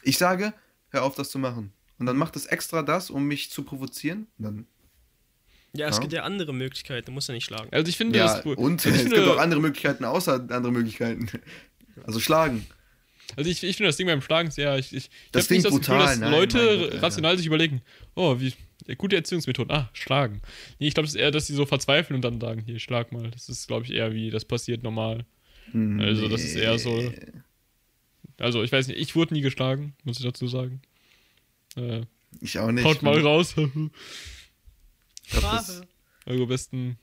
Ich 0.03 0.17
sage, 0.17 0.53
hör 0.89 1.03
auf, 1.03 1.15
das 1.15 1.29
zu 1.29 1.38
machen. 1.38 1.73
Und 1.99 2.05
dann 2.05 2.15
macht 2.15 2.38
es 2.38 2.45
extra 2.45 2.81
das, 2.81 3.10
um 3.10 3.25
mich 3.25 3.51
zu 3.51 3.63
provozieren. 3.63 4.27
Dann, 4.38 4.67
Ja, 5.77 5.87
es 5.87 5.95
Ja. 5.95 6.01
gibt 6.01 6.13
ja 6.13 6.23
andere 6.23 6.53
Möglichkeiten, 6.53 7.05
du 7.07 7.11
musst 7.11 7.27
ja 7.27 7.33
nicht 7.33 7.45
schlagen. 7.45 7.69
Also 7.71 7.87
ich 7.89 7.97
finde, 7.97 8.17
ja, 8.19 8.25
das, 8.41 8.45
und 8.45 8.57
also 8.85 8.89
ich 8.89 8.95
es 8.95 9.01
finde, 9.03 9.15
gibt 9.17 9.27
auch 9.29 9.37
andere 9.37 9.59
Möglichkeiten, 9.61 10.05
außer 10.05 10.33
andere 10.49 10.71
Möglichkeiten. 10.71 11.29
Also 12.05 12.19
schlagen. 12.19 12.65
Also 13.35 13.49
ich, 13.49 13.61
ich 13.63 13.75
finde 13.75 13.89
das 13.89 13.97
Ding 13.97 14.07
beim 14.07 14.21
Schlagen 14.21 14.51
sehr, 14.51 14.77
ich, 14.77 14.93
ich, 14.93 15.05
ich 15.05 15.09
Das 15.31 15.45
hab 15.45 15.51
nicht 15.51 15.61
klingt 15.65 15.73
brutal, 15.85 15.99
dass 15.99 16.19
nein, 16.19 16.31
Leute 16.31 16.77
Gott, 16.79 16.93
ja, 16.93 16.99
rational 17.01 17.37
sich 17.37 17.45
überlegen, 17.45 17.81
oh, 18.15 18.39
wie, 18.39 18.53
gute 18.97 19.15
Erziehungsmethoden, 19.17 19.71
ah, 19.75 19.89
schlagen. 19.93 20.41
Nee, 20.79 20.87
ich 20.87 20.93
glaube, 20.93 21.07
es 21.07 21.13
ist 21.15 21.19
eher, 21.19 21.31
dass 21.31 21.47
sie 21.47 21.53
so 21.53 21.65
verzweifeln 21.65 22.15
und 22.15 22.21
dann 22.21 22.39
sagen, 22.39 22.61
hier, 22.65 22.79
schlag 22.79 23.11
mal. 23.11 23.29
Das 23.31 23.49
ist, 23.49 23.67
glaube 23.67 23.85
ich, 23.85 23.91
eher 23.91 24.13
wie, 24.13 24.29
das 24.29 24.45
passiert 24.45 24.83
normal. 24.83 25.25
Also 25.73 26.29
das 26.29 26.41
ist 26.45 26.55
eher 26.55 26.79
so, 26.79 27.11
also 28.39 28.63
ich 28.63 28.71
weiß 28.71 28.87
nicht, 28.87 28.99
ich 28.99 29.15
wurde 29.17 29.33
nie 29.33 29.41
geschlagen, 29.41 29.95
muss 30.05 30.17
ich 30.17 30.23
dazu 30.23 30.47
sagen. 30.47 30.81
Äh, 31.75 32.01
Ich 32.39 32.57
auch 32.59 32.71
nicht. 32.71 32.85
haut 32.85 33.01
mal 33.01 33.19
raus. 33.19 33.55
Ich 35.27 35.39
glaub, 35.39 35.51
das 35.51 35.81
Eure 36.25 36.47
besten 36.47 36.97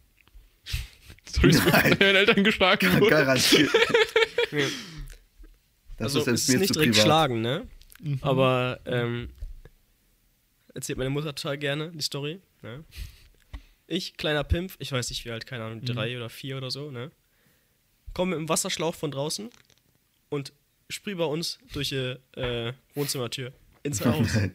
Storys, 1.28 1.64
Nein. 1.66 1.96
deine 1.98 2.18
Eltern 2.18 2.44
geschlagen 2.44 2.92
wurden. 3.00 3.10
garantiert. 3.10 3.70
Das 5.96 6.14
also 6.16 6.20
ist 6.20 6.26
jetzt 6.26 6.40
ist 6.40 6.48
mir 6.48 6.58
nicht 6.58 6.68
zu 6.68 6.74
direkt 6.74 6.92
privat. 6.92 7.04
schlagen, 7.06 7.40
ne? 7.40 7.66
Aber 8.20 8.80
ähm, 8.84 9.30
erzählt 10.74 10.98
meine 10.98 11.10
Mutter 11.10 11.34
total 11.34 11.56
gerne 11.58 11.90
die 11.92 12.02
Story. 12.02 12.40
Ne? 12.62 12.84
Ich, 13.86 14.16
kleiner 14.16 14.44
Pimp, 14.44 14.72
ich 14.78 14.90
weiß 14.92 15.10
nicht 15.10 15.24
wie 15.24 15.30
alt, 15.30 15.46
keine 15.46 15.64
Ahnung, 15.64 15.84
drei 15.84 16.16
oder 16.16 16.28
vier 16.30 16.56
oder 16.56 16.70
so, 16.70 16.90
ne? 16.90 17.10
Komm 18.12 18.30
mit 18.30 18.38
dem 18.38 18.48
Wasserschlauch 18.48 18.94
von 18.94 19.10
draußen 19.10 19.50
und 20.30 20.52
sprüh 20.88 21.14
bei 21.14 21.24
uns 21.24 21.58
durch 21.72 21.88
die 21.90 22.16
äh, 22.36 22.72
Wohnzimmertür 22.94 23.52
ins 23.82 24.00
Haus. 24.04 24.34
Ne? 24.34 24.52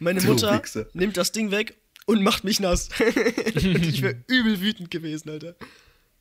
Meine 0.00 0.20
Du 0.20 0.26
Mutter 0.28 0.62
nimmt 0.92 1.16
das 1.16 1.32
Ding 1.32 1.50
weg 1.50 1.76
und 2.06 2.22
macht 2.22 2.44
mich 2.44 2.60
nass. 2.60 2.88
ich 3.54 4.02
wäre 4.02 4.16
übel 4.26 4.60
wütend 4.60 4.90
gewesen, 4.90 5.30
Alter. 5.30 5.54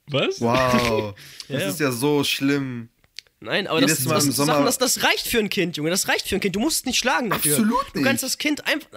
Was? 0.08 0.42
Wow. 0.42 1.14
Das 1.48 1.62
ja. 1.62 1.70
ist 1.70 1.80
ja 1.80 1.92
so 1.92 2.24
schlimm. 2.24 2.90
Nein, 3.40 3.68
aber 3.68 3.82
Jedes 3.82 3.98
das, 3.98 4.06
Mal 4.06 4.16
das, 4.16 4.26
im 4.26 4.32
Sommer- 4.32 4.54
Sachen, 4.54 4.66
das, 4.66 4.78
das 4.78 5.04
reicht 5.04 5.28
für 5.28 5.40
ein 5.40 5.50
Kind, 5.50 5.76
Junge. 5.76 5.90
Das 5.90 6.08
reicht 6.08 6.30
für 6.30 6.36
ein 6.36 6.40
Kind. 6.40 6.56
Du 6.56 6.62
musst 6.62 6.78
es 6.80 6.86
nicht 6.86 6.98
schlagen 6.98 7.30
dafür. 7.30 7.58
Absolut 7.58 7.86
Du 7.92 7.98
nicht. 8.00 8.06
kannst 8.08 8.24
das 8.24 8.38
Kind 8.38 8.66
einfach. 8.66 8.88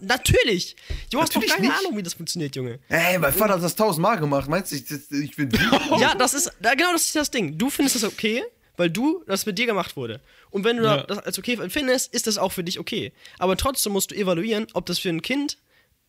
Natürlich. 0.00 0.74
Du 1.10 1.20
hast 1.20 1.36
doch 1.36 1.46
keine 1.46 1.68
nicht. 1.68 1.78
Ahnung, 1.78 1.96
wie 1.96 2.02
das 2.02 2.14
funktioniert, 2.14 2.56
Junge. 2.56 2.80
Ey, 2.88 3.16
mein 3.20 3.32
Vater 3.32 3.54
hat 3.54 3.62
das 3.62 3.76
tausendmal 3.76 4.18
gemacht. 4.18 4.48
Meinst 4.48 4.72
du, 4.72 4.76
ich, 4.76 4.90
ich 5.22 5.36
bin 5.36 5.50
Ja, 6.00 6.16
das 6.16 6.34
ist. 6.34 6.50
Da, 6.60 6.74
genau 6.74 6.92
das 6.92 7.04
ist 7.04 7.14
das 7.14 7.30
Ding. 7.30 7.56
Du 7.58 7.70
findest 7.70 7.94
das 7.94 8.02
okay, 8.04 8.42
weil 8.76 8.90
du 8.90 9.22
das 9.28 9.46
mit 9.46 9.56
dir 9.56 9.66
gemacht 9.66 9.94
wurde. 9.96 10.20
Und 10.50 10.64
wenn 10.64 10.78
du 10.78 10.82
Ja. 10.82 11.04
das 11.04 11.18
als 11.18 11.38
okay 11.38 11.54
empfindest, 11.54 12.12
ist 12.12 12.26
das 12.26 12.38
auch 12.38 12.50
für 12.50 12.64
dich 12.64 12.80
okay. 12.80 13.12
Aber 13.38 13.56
trotzdem 13.56 13.92
musst 13.92 14.10
du 14.10 14.16
evaluieren, 14.16 14.66
ob 14.72 14.84
das 14.86 14.98
für 14.98 15.10
ein 15.10 15.22
Kind 15.22 15.58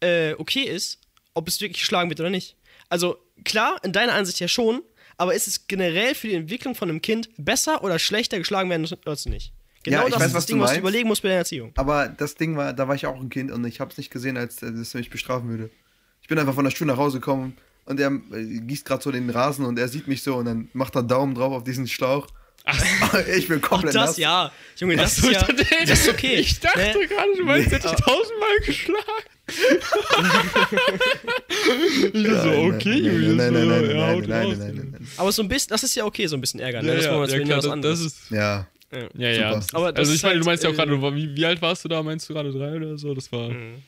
äh, 0.04 0.36
okay 0.38 0.64
ist, 0.64 1.00
ob 1.34 1.48
es 1.48 1.62
wirklich 1.62 1.82
geschlagen 1.82 2.10
wird 2.10 2.20
oder 2.20 2.30
nicht. 2.30 2.56
Also, 2.90 3.18
klar, 3.44 3.80
in 3.84 3.92
deiner 3.92 4.14
Ansicht 4.14 4.40
ja 4.40 4.48
schon, 4.48 4.84
aber 5.18 5.34
ist 5.34 5.48
es 5.48 5.68
generell 5.68 6.16
für 6.16 6.28
die 6.28 6.36
Entwicklung 6.36 6.76
von 6.76 6.90
einem 6.90 7.02
Kind 7.02 7.30
besser 7.38 7.84
oder 7.84 8.00
schlechter 8.00 8.38
geschlagen 8.38 8.70
werden 8.70 8.86
du 9.26 9.30
nicht? 9.30 9.54
Genau 9.84 10.04
Ja, 10.04 10.10
das 10.10 10.20
weiß, 10.20 10.28
ist 10.28 10.34
was 10.34 10.34
das 10.34 10.46
du 10.46 10.54
Ding, 10.54 10.62
was 10.62 10.74
du 10.74 10.80
überlegen 10.80 11.08
musst 11.08 11.22
bei 11.22 11.30
deiner 11.30 11.40
Erziehung. 11.40 11.72
Aber 11.76 12.08
das 12.08 12.36
Ding 12.36 12.56
war, 12.56 12.74
da 12.74 12.88
war 12.88 12.96
ich 12.96 13.06
auch 13.06 13.20
ein 13.20 13.30
Kind 13.30 13.52
und 13.52 13.66
ich 13.66 13.80
habe 13.80 13.92
es 13.92 13.98
nicht 13.98 14.12
gesehen, 14.12 14.38
als 14.38 14.64
er 14.64 14.72
das 14.72 14.94
mich 14.94 15.10
bestrafen 15.10 15.50
würde. 15.50 15.70
Ich 16.22 16.28
bin 16.30 16.40
einfach 16.40 16.54
von 16.54 16.64
der 16.64 16.72
Schule 16.72 16.94
nach 16.94 16.98
Hause 16.98 17.20
gekommen 17.20 17.58
und 17.86 18.00
er 18.00 18.12
äh, 18.32 18.60
gießt 18.62 18.86
gerade 18.86 19.04
so 19.04 19.12
den 19.12 19.30
Rasen 19.30 19.66
und 19.66 19.78
er 19.78 19.90
sieht 19.90 20.08
mich 20.08 20.24
so 20.24 20.36
und 20.36 20.46
dann 20.46 20.70
macht 20.74 20.96
er 20.96 21.04
Daumen 21.04 21.36
drauf 21.36 21.52
auf 21.52 21.64
diesen 21.64 21.88
Schlauch. 21.88 22.28
ich 23.38 23.48
bin 23.48 23.60
Ach, 23.62 23.68
komplett 23.70 23.96
das 23.96 24.12
nass. 24.12 24.18
ja. 24.18 24.52
Junge, 24.78 24.96
das 24.96 25.18
Achso, 25.18 25.30
ist 25.30 25.34
ja. 25.34 25.42
ich 25.50 25.56
dachte, 25.56 25.86
Das 25.86 26.00
ist 26.00 26.10
okay. 26.10 26.36
Ich 26.36 26.60
dachte 26.60 26.80
Ne? 26.80 27.08
gerade, 27.08 27.36
du 27.38 27.44
meinst, 27.44 27.72
hätte 27.72 27.88
ich 27.88 27.94
tausendmal 27.96 28.58
geschlagen. 28.66 29.00
ich 32.14 32.24
dachte 32.24 32.42
so, 32.44 32.52
okay, 32.74 32.94
Julius. 32.94 33.36
Nein, 33.36 33.54
nein, 33.54 33.68
nein, 33.68 33.90
ja, 33.90 33.96
nein, 34.16 34.24
nein, 34.28 34.58
nein, 34.58 34.90
nein. 34.92 35.08
Aber 35.18 35.32
so 35.32 35.42
ein 35.42 35.48
bisschen, 35.50 35.70
das 35.70 35.84
ist 35.84 35.96
ja 35.96 36.06
okay, 36.06 36.28
so 36.28 36.38
ein 36.38 36.42
bisschen 36.42 36.60
Ärger, 36.62 36.82
ne? 36.82 36.90
Ja, 36.90 36.96
das 36.96 37.06
ja, 37.06 37.12
wollen 37.12 37.20
wir 37.20 37.24
uns 37.24 37.34
ja, 37.34 37.40
klar, 37.40 37.58
was 37.58 37.66
das, 37.66 37.74
anderes. 37.74 38.04
das 38.04 38.14
ist. 38.14 38.32
Ja, 38.32 38.68
ja. 38.92 39.08
Ja, 39.16 39.30
ja. 39.30 39.62
Super. 39.62 39.78
Aber 39.78 39.92
das 39.92 40.00
also 40.00 40.14
ich 40.14 40.24
meine, 40.24 40.34
halt, 40.36 40.42
du 40.44 40.46
meinst 40.46 40.64
ja 40.64 40.70
auch 40.70 40.74
äh, 40.74 40.78
gerade, 40.78 41.16
wie, 41.16 41.36
wie 41.36 41.46
alt 41.46 41.62
warst 41.62 41.84
du 41.84 41.90
da? 41.90 42.02
Meinst 42.04 42.30
du 42.30 42.34
gerade 42.34 42.52
drei 42.52 42.76
oder 42.78 42.98
so? 42.98 43.14
Das 43.14 43.32
war. 43.32 43.50
Mhm. 43.50 43.82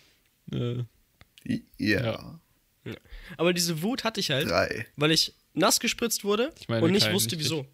Äh, 0.52 1.60
ja. 1.78 2.40
Ja. 2.84 2.94
Aber 3.38 3.54
diese 3.54 3.82
Wut 3.82 4.04
hatte 4.04 4.20
ich 4.20 4.30
halt, 4.32 4.50
Drei. 4.50 4.86
weil 4.96 5.12
ich 5.12 5.34
nass 5.54 5.80
gespritzt 5.80 6.24
wurde 6.24 6.52
Ich 6.60 6.68
meine, 6.68 6.86
und 6.86 6.92
nicht 6.92 7.12
wusste, 7.12 7.40
wieso. 7.40 7.66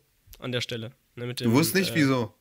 An 0.42 0.52
der 0.52 0.62
Stelle. 0.62 0.92
Ne, 1.16 1.26
mit 1.26 1.40
Du 1.40 1.46
dem, 1.46 1.54
wusstest 1.54 1.76
nicht, 1.76 1.92
äh, 1.92 1.96
wieso. 1.96 2.34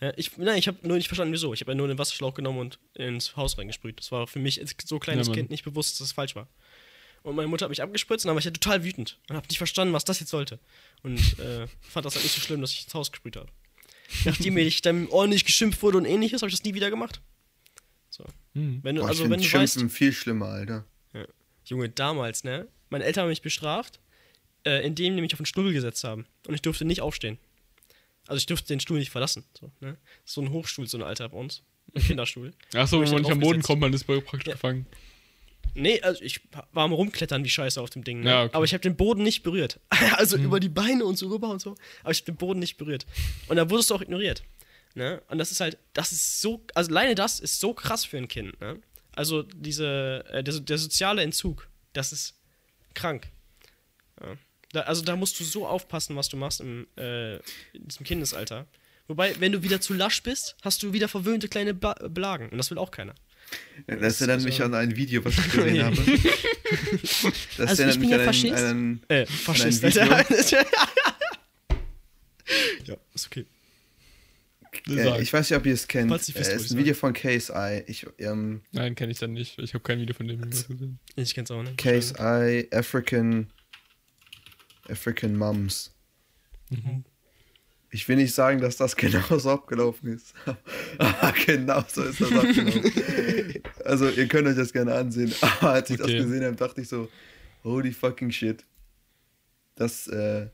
Ja, 0.00 0.12
ich, 0.16 0.36
nein, 0.38 0.58
ich 0.58 0.66
habe 0.66 0.78
nur 0.86 0.96
nicht 0.96 1.08
verstanden, 1.08 1.32
wieso. 1.32 1.52
Ich 1.52 1.60
habe 1.60 1.72
ja 1.72 1.74
nur 1.74 1.88
den 1.88 1.98
Wasserschlauch 1.98 2.34
genommen 2.34 2.58
und 2.58 2.78
ins 2.94 3.36
Haus 3.36 3.58
reingesprüht. 3.58 3.98
Das 3.98 4.10
war 4.12 4.26
für 4.26 4.38
mich 4.38 4.60
als 4.60 4.74
so 4.84 4.98
kleines 4.98 5.28
Ja. 5.28 5.34
Kind 5.34 5.50
nicht 5.50 5.64
bewusst, 5.64 5.92
dass 5.92 5.98
das 6.08 6.12
falsch 6.12 6.34
war. 6.36 6.48
Und 7.22 7.36
meine 7.36 7.48
Mutter 7.48 7.64
hat 7.66 7.70
mich 7.70 7.82
abgespritzt 7.82 8.24
und 8.24 8.28
dann 8.28 8.34
war 8.36 8.38
ich 8.38 8.46
ja 8.46 8.50
total 8.50 8.82
wütend 8.82 9.18
und 9.28 9.36
habe 9.36 9.46
nicht 9.48 9.58
verstanden, 9.58 9.92
was 9.92 10.04
das 10.04 10.20
jetzt 10.20 10.30
sollte. 10.30 10.58
Und 11.02 11.18
äh, 11.38 11.66
fand 11.80 12.06
das 12.06 12.14
halt 12.14 12.24
nicht 12.24 12.34
so 12.34 12.40
schlimm, 12.40 12.62
dass 12.62 12.72
ich 12.72 12.84
ins 12.84 12.94
Haus 12.94 13.10
gesprüht 13.12 13.36
habe. 13.36 13.48
Nachdem 14.24 14.56
ich 14.56 14.80
dann 14.80 15.06
ordentlich 15.08 15.44
geschimpft 15.44 15.82
wurde 15.82 15.98
und 15.98 16.06
ähnliches, 16.06 16.40
habe 16.40 16.48
ich 16.48 16.56
das 16.56 16.64
nie 16.64 16.74
wieder 16.74 16.88
gemacht. 16.90 17.20
So. 18.08 18.24
hm. 18.54 18.80
Wenn 18.82 18.96
du, 18.96 19.02
Boah, 19.02 19.08
also 19.08 19.24
ich 19.24 19.30
wenn 19.30 19.40
du 19.40 19.52
weißt, 19.52 19.74
Schimpfen 19.74 19.90
viel 19.90 20.12
schlimmer, 20.12 20.46
Alter. 20.46 20.84
Junge, 21.64 21.88
damals, 21.88 22.42
ne? 22.42 22.66
Meine 22.88 23.04
Eltern 23.04 23.22
haben 23.22 23.28
mich 23.28 23.42
bestraft, 23.42 24.00
äh, 24.64 24.84
indem 24.86 25.16
die 25.16 25.22
mich 25.22 25.32
auf 25.32 25.38
den 25.38 25.46
Stuhl 25.46 25.72
gesetzt 25.72 26.04
haben. 26.04 26.26
Und 26.46 26.54
ich 26.54 26.62
durfte 26.62 26.84
nicht 26.84 27.00
aufstehen. 27.00 27.38
Also 28.26 28.38
ich 28.38 28.46
durfte 28.46 28.68
den 28.68 28.80
Stuhl 28.80 28.98
nicht 28.98 29.10
verlassen. 29.10 29.44
So, 29.58 29.70
ne? 29.80 29.96
So 30.24 30.40
ein 30.40 30.50
Hochstuhl, 30.50 30.86
so 30.86 30.98
ein 30.98 31.02
Alter 31.02 31.28
bei 31.28 31.38
uns. 31.38 31.62
Ein 31.94 32.02
Kinderstuhl. 32.06 32.52
Achso, 32.74 33.00
wenn 33.00 33.10
man 33.10 33.22
nicht 33.22 33.30
am 33.32 33.40
Boden 33.40 33.62
kommt, 33.62 33.80
man 33.80 33.92
ist 33.92 34.04
praktisch 34.04 34.46
Ja. 34.46 34.52
gefangen. 34.52 34.86
Nee, 35.74 36.00
also 36.00 36.22
ich 36.22 36.40
war 36.72 36.84
am 36.84 36.92
rumklettern 36.92 37.44
wie 37.44 37.48
scheiße 37.48 37.80
auf 37.80 37.90
dem 37.90 38.02
Ding. 38.02 38.20
Ne? 38.20 38.30
Ja, 38.30 38.44
okay. 38.44 38.54
Aber 38.54 38.64
ich 38.64 38.72
habe 38.72 38.82
den 38.82 38.96
Boden 38.96 39.22
nicht 39.22 39.42
berührt. 39.42 39.78
also 40.16 40.36
über 40.36 40.58
die 40.58 40.68
Beine 40.68 41.04
und 41.04 41.16
so 41.16 41.28
rüber 41.28 41.48
und 41.48 41.60
so. 41.60 41.76
Aber 42.02 42.10
ich 42.10 42.18
habe 42.18 42.32
den 42.32 42.36
Boden 42.36 42.58
nicht 42.60 42.76
berührt. 42.76 43.06
Und 43.48 43.56
da 43.56 43.68
wurdest 43.70 43.90
du 43.90 43.94
auch 43.94 44.00
ignoriert. 44.00 44.42
Ne? 44.94 45.22
Und 45.28 45.38
das 45.38 45.52
ist 45.52 45.60
halt, 45.60 45.78
das 45.92 46.10
ist 46.12 46.40
so, 46.40 46.64
also 46.74 46.90
alleine 46.90 47.14
das 47.14 47.38
ist 47.38 47.60
so 47.60 47.72
krass 47.74 48.04
für 48.04 48.16
ein 48.16 48.26
Kind. 48.26 48.60
Ne? 48.60 48.80
Also 49.12 49.42
diese, 49.42 50.24
äh, 50.30 50.42
der, 50.42 50.58
der 50.60 50.78
soziale 50.78 51.22
Entzug, 51.22 51.68
das 51.92 52.12
ist 52.12 52.34
krank. 52.94 53.28
Ja. 54.20 54.36
Da, 54.72 54.80
also 54.82 55.02
da 55.02 55.16
musst 55.16 55.38
du 55.40 55.44
so 55.44 55.66
aufpassen, 55.66 56.14
was 56.16 56.28
du 56.28 56.36
machst 56.36 56.60
im, 56.60 56.86
äh, 56.96 57.36
in 57.36 57.86
diesem 57.88 58.04
Kindesalter. 58.06 58.66
Wobei, 59.08 59.34
wenn 59.40 59.50
du 59.50 59.62
wieder 59.64 59.80
zu 59.80 59.92
lasch 59.94 60.22
bist, 60.22 60.54
hast 60.62 60.82
du 60.84 60.92
wieder 60.92 61.08
verwöhnte 61.08 61.48
kleine 61.48 61.74
Ba- 61.74 61.96
Blagen. 62.08 62.48
Und 62.50 62.58
das 62.58 62.70
will 62.70 62.78
auch 62.78 62.92
keiner. 62.92 63.14
Das 63.88 64.20
erinnert 64.20 64.42
mich 64.44 64.56
so- 64.58 64.64
an 64.64 64.74
ein 64.74 64.94
Video, 64.94 65.24
was 65.24 65.36
ich 65.36 65.50
gesehen 65.50 65.84
habe. 65.84 65.96
Das 65.96 67.70
Also 67.70 67.72
ich 67.72 67.78
erinnert 67.80 67.92
bin 67.94 68.00
mich 68.02 68.10
ja 68.10 68.16
an 68.18 68.24
Faschist. 68.24 68.54
einen, 68.54 69.02
einen 69.08 69.22
Äh, 69.22 69.26
Faschist, 69.26 69.82
Video. 69.82 70.02
Alter. 70.02 70.66
ja, 72.86 72.96
ist 73.14 73.26
okay. 73.26 73.46
äh, 74.88 75.20
ich 75.22 75.32
weiß 75.32 75.50
nicht, 75.50 75.58
ob 75.58 75.66
ihr 75.66 75.74
es 75.74 75.88
kennt. 75.88 76.06
Äh, 76.06 76.10
würd 76.10 76.20
ist 76.28 76.38
ich 76.66 76.70
ein 76.70 76.78
Video 76.78 76.94
von 76.94 77.12
KSI. 77.12 77.82
Ich, 77.88 78.06
ähm, 78.18 78.62
Nein, 78.70 78.94
kenne 78.94 79.10
ich 79.10 79.18
dann 79.18 79.32
nicht. 79.32 79.58
Ich 79.58 79.74
habe 79.74 79.82
kein 79.82 79.98
Video 80.00 80.14
von 80.14 80.28
dem 80.28 80.48
gesehen. 80.48 81.00
Ich 81.16 81.34
kenn's 81.34 81.50
auch 81.50 81.62
nicht. 81.64 81.76
KSI 81.78 82.68
African 82.72 83.48
African 84.88 85.36
Moms. 85.36 85.94
Ich 87.92 88.08
will 88.08 88.16
nicht 88.16 88.34
sagen, 88.34 88.60
dass 88.60 88.76
das 88.76 88.94
genauso 88.96 89.50
abgelaufen 89.50 90.14
ist. 90.14 90.34
Aber 90.98 91.32
genauso 91.32 92.04
ist 92.04 92.20
das 92.20 92.30
abgelaufen. 92.32 93.62
also, 93.84 94.08
ihr 94.08 94.28
könnt 94.28 94.46
euch 94.48 94.56
das 94.56 94.72
gerne 94.72 94.94
ansehen. 94.94 95.32
Aber 95.40 95.70
als 95.72 95.90
ich 95.90 96.00
Okay. 96.00 96.16
das 96.18 96.24
gesehen 96.26 96.44
habe, 96.44 96.56
dachte 96.56 96.80
ich 96.80 96.88
so, 96.88 97.08
holy 97.64 97.92
fucking 97.92 98.30
shit. 98.30 98.64
Das, 99.74 100.06
äh, 100.08 100.48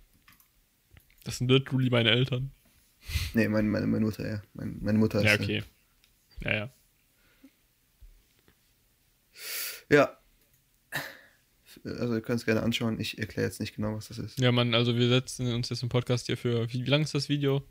Das 1.25 1.39
sind 1.39 1.51
literally 1.51 1.91
meine 1.91 2.11
Eltern. 2.11 2.51
nee, 3.35 3.49
meine, 3.49 3.69
meine, 3.69 3.87
meine 3.87 4.05
Mutter, 4.05 4.27
ja. 4.29 4.43
Meine, 4.55 4.73
meine 4.81 4.99
Mutter 4.99 5.23
Ja, 5.23 5.35
ist. 5.35 5.41
okay. 5.43 5.63
Ja, 6.41 6.55
ja. 6.55 6.71
Äh, 9.89 9.95
ja. 9.95 10.19
Also, 11.99 12.15
ihr 12.15 12.21
könnt 12.21 12.41
es 12.41 12.45
gerne 12.47 12.63
anschauen. 12.63 12.99
Ich 13.01 13.19
erkläre 13.19 13.47
jetzt 13.47 13.61
nicht 13.61 13.77
genau, 13.77 13.97
was 13.97 14.09
das 14.09 14.19
ist. 14.19 14.41
Ja, 14.41 14.51
Mann, 14.53 14.75
also 14.75 14.97
wir 14.97 15.09
setzen 15.09 15.53
uns 15.55 15.69
jetzt 15.69 15.83
im 15.83 15.89
Podcast 15.89 16.27
hier 16.27 16.37
für. 16.37 16.71
Wie, 16.73 16.85
wie 16.85 16.91
lang 16.91 17.03
ist 17.03 17.15
das 17.15 17.29
Video? 17.29 17.63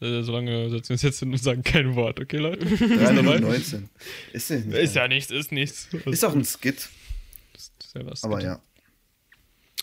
Äh, 0.00 0.22
so 0.22 0.32
lange 0.32 0.68
setzen 0.70 0.90
wir 0.90 0.94
uns 0.94 1.02
jetzt 1.02 1.18
hin 1.20 1.30
und 1.32 1.38
sagen 1.38 1.62
kein 1.62 1.94
Wort, 1.94 2.20
okay, 2.20 2.36
Leute? 2.38 2.66
3 2.66 2.76
Minuten 3.12 3.24
dabei? 3.26 3.38
19. 3.38 3.88
Ist, 4.32 4.50
nicht 4.50 4.66
Ist 4.76 4.94
ja 4.94 5.08
nichts, 5.08 5.30
ist 5.30 5.52
nichts. 5.52 5.88
ist 6.04 6.24
auch 6.24 6.34
ein 6.34 6.44
Skit, 6.44 6.88
Ist 7.54 7.72
ja 7.94 8.04
was. 8.04 8.22
aber 8.24 8.42
ja. 8.42 8.60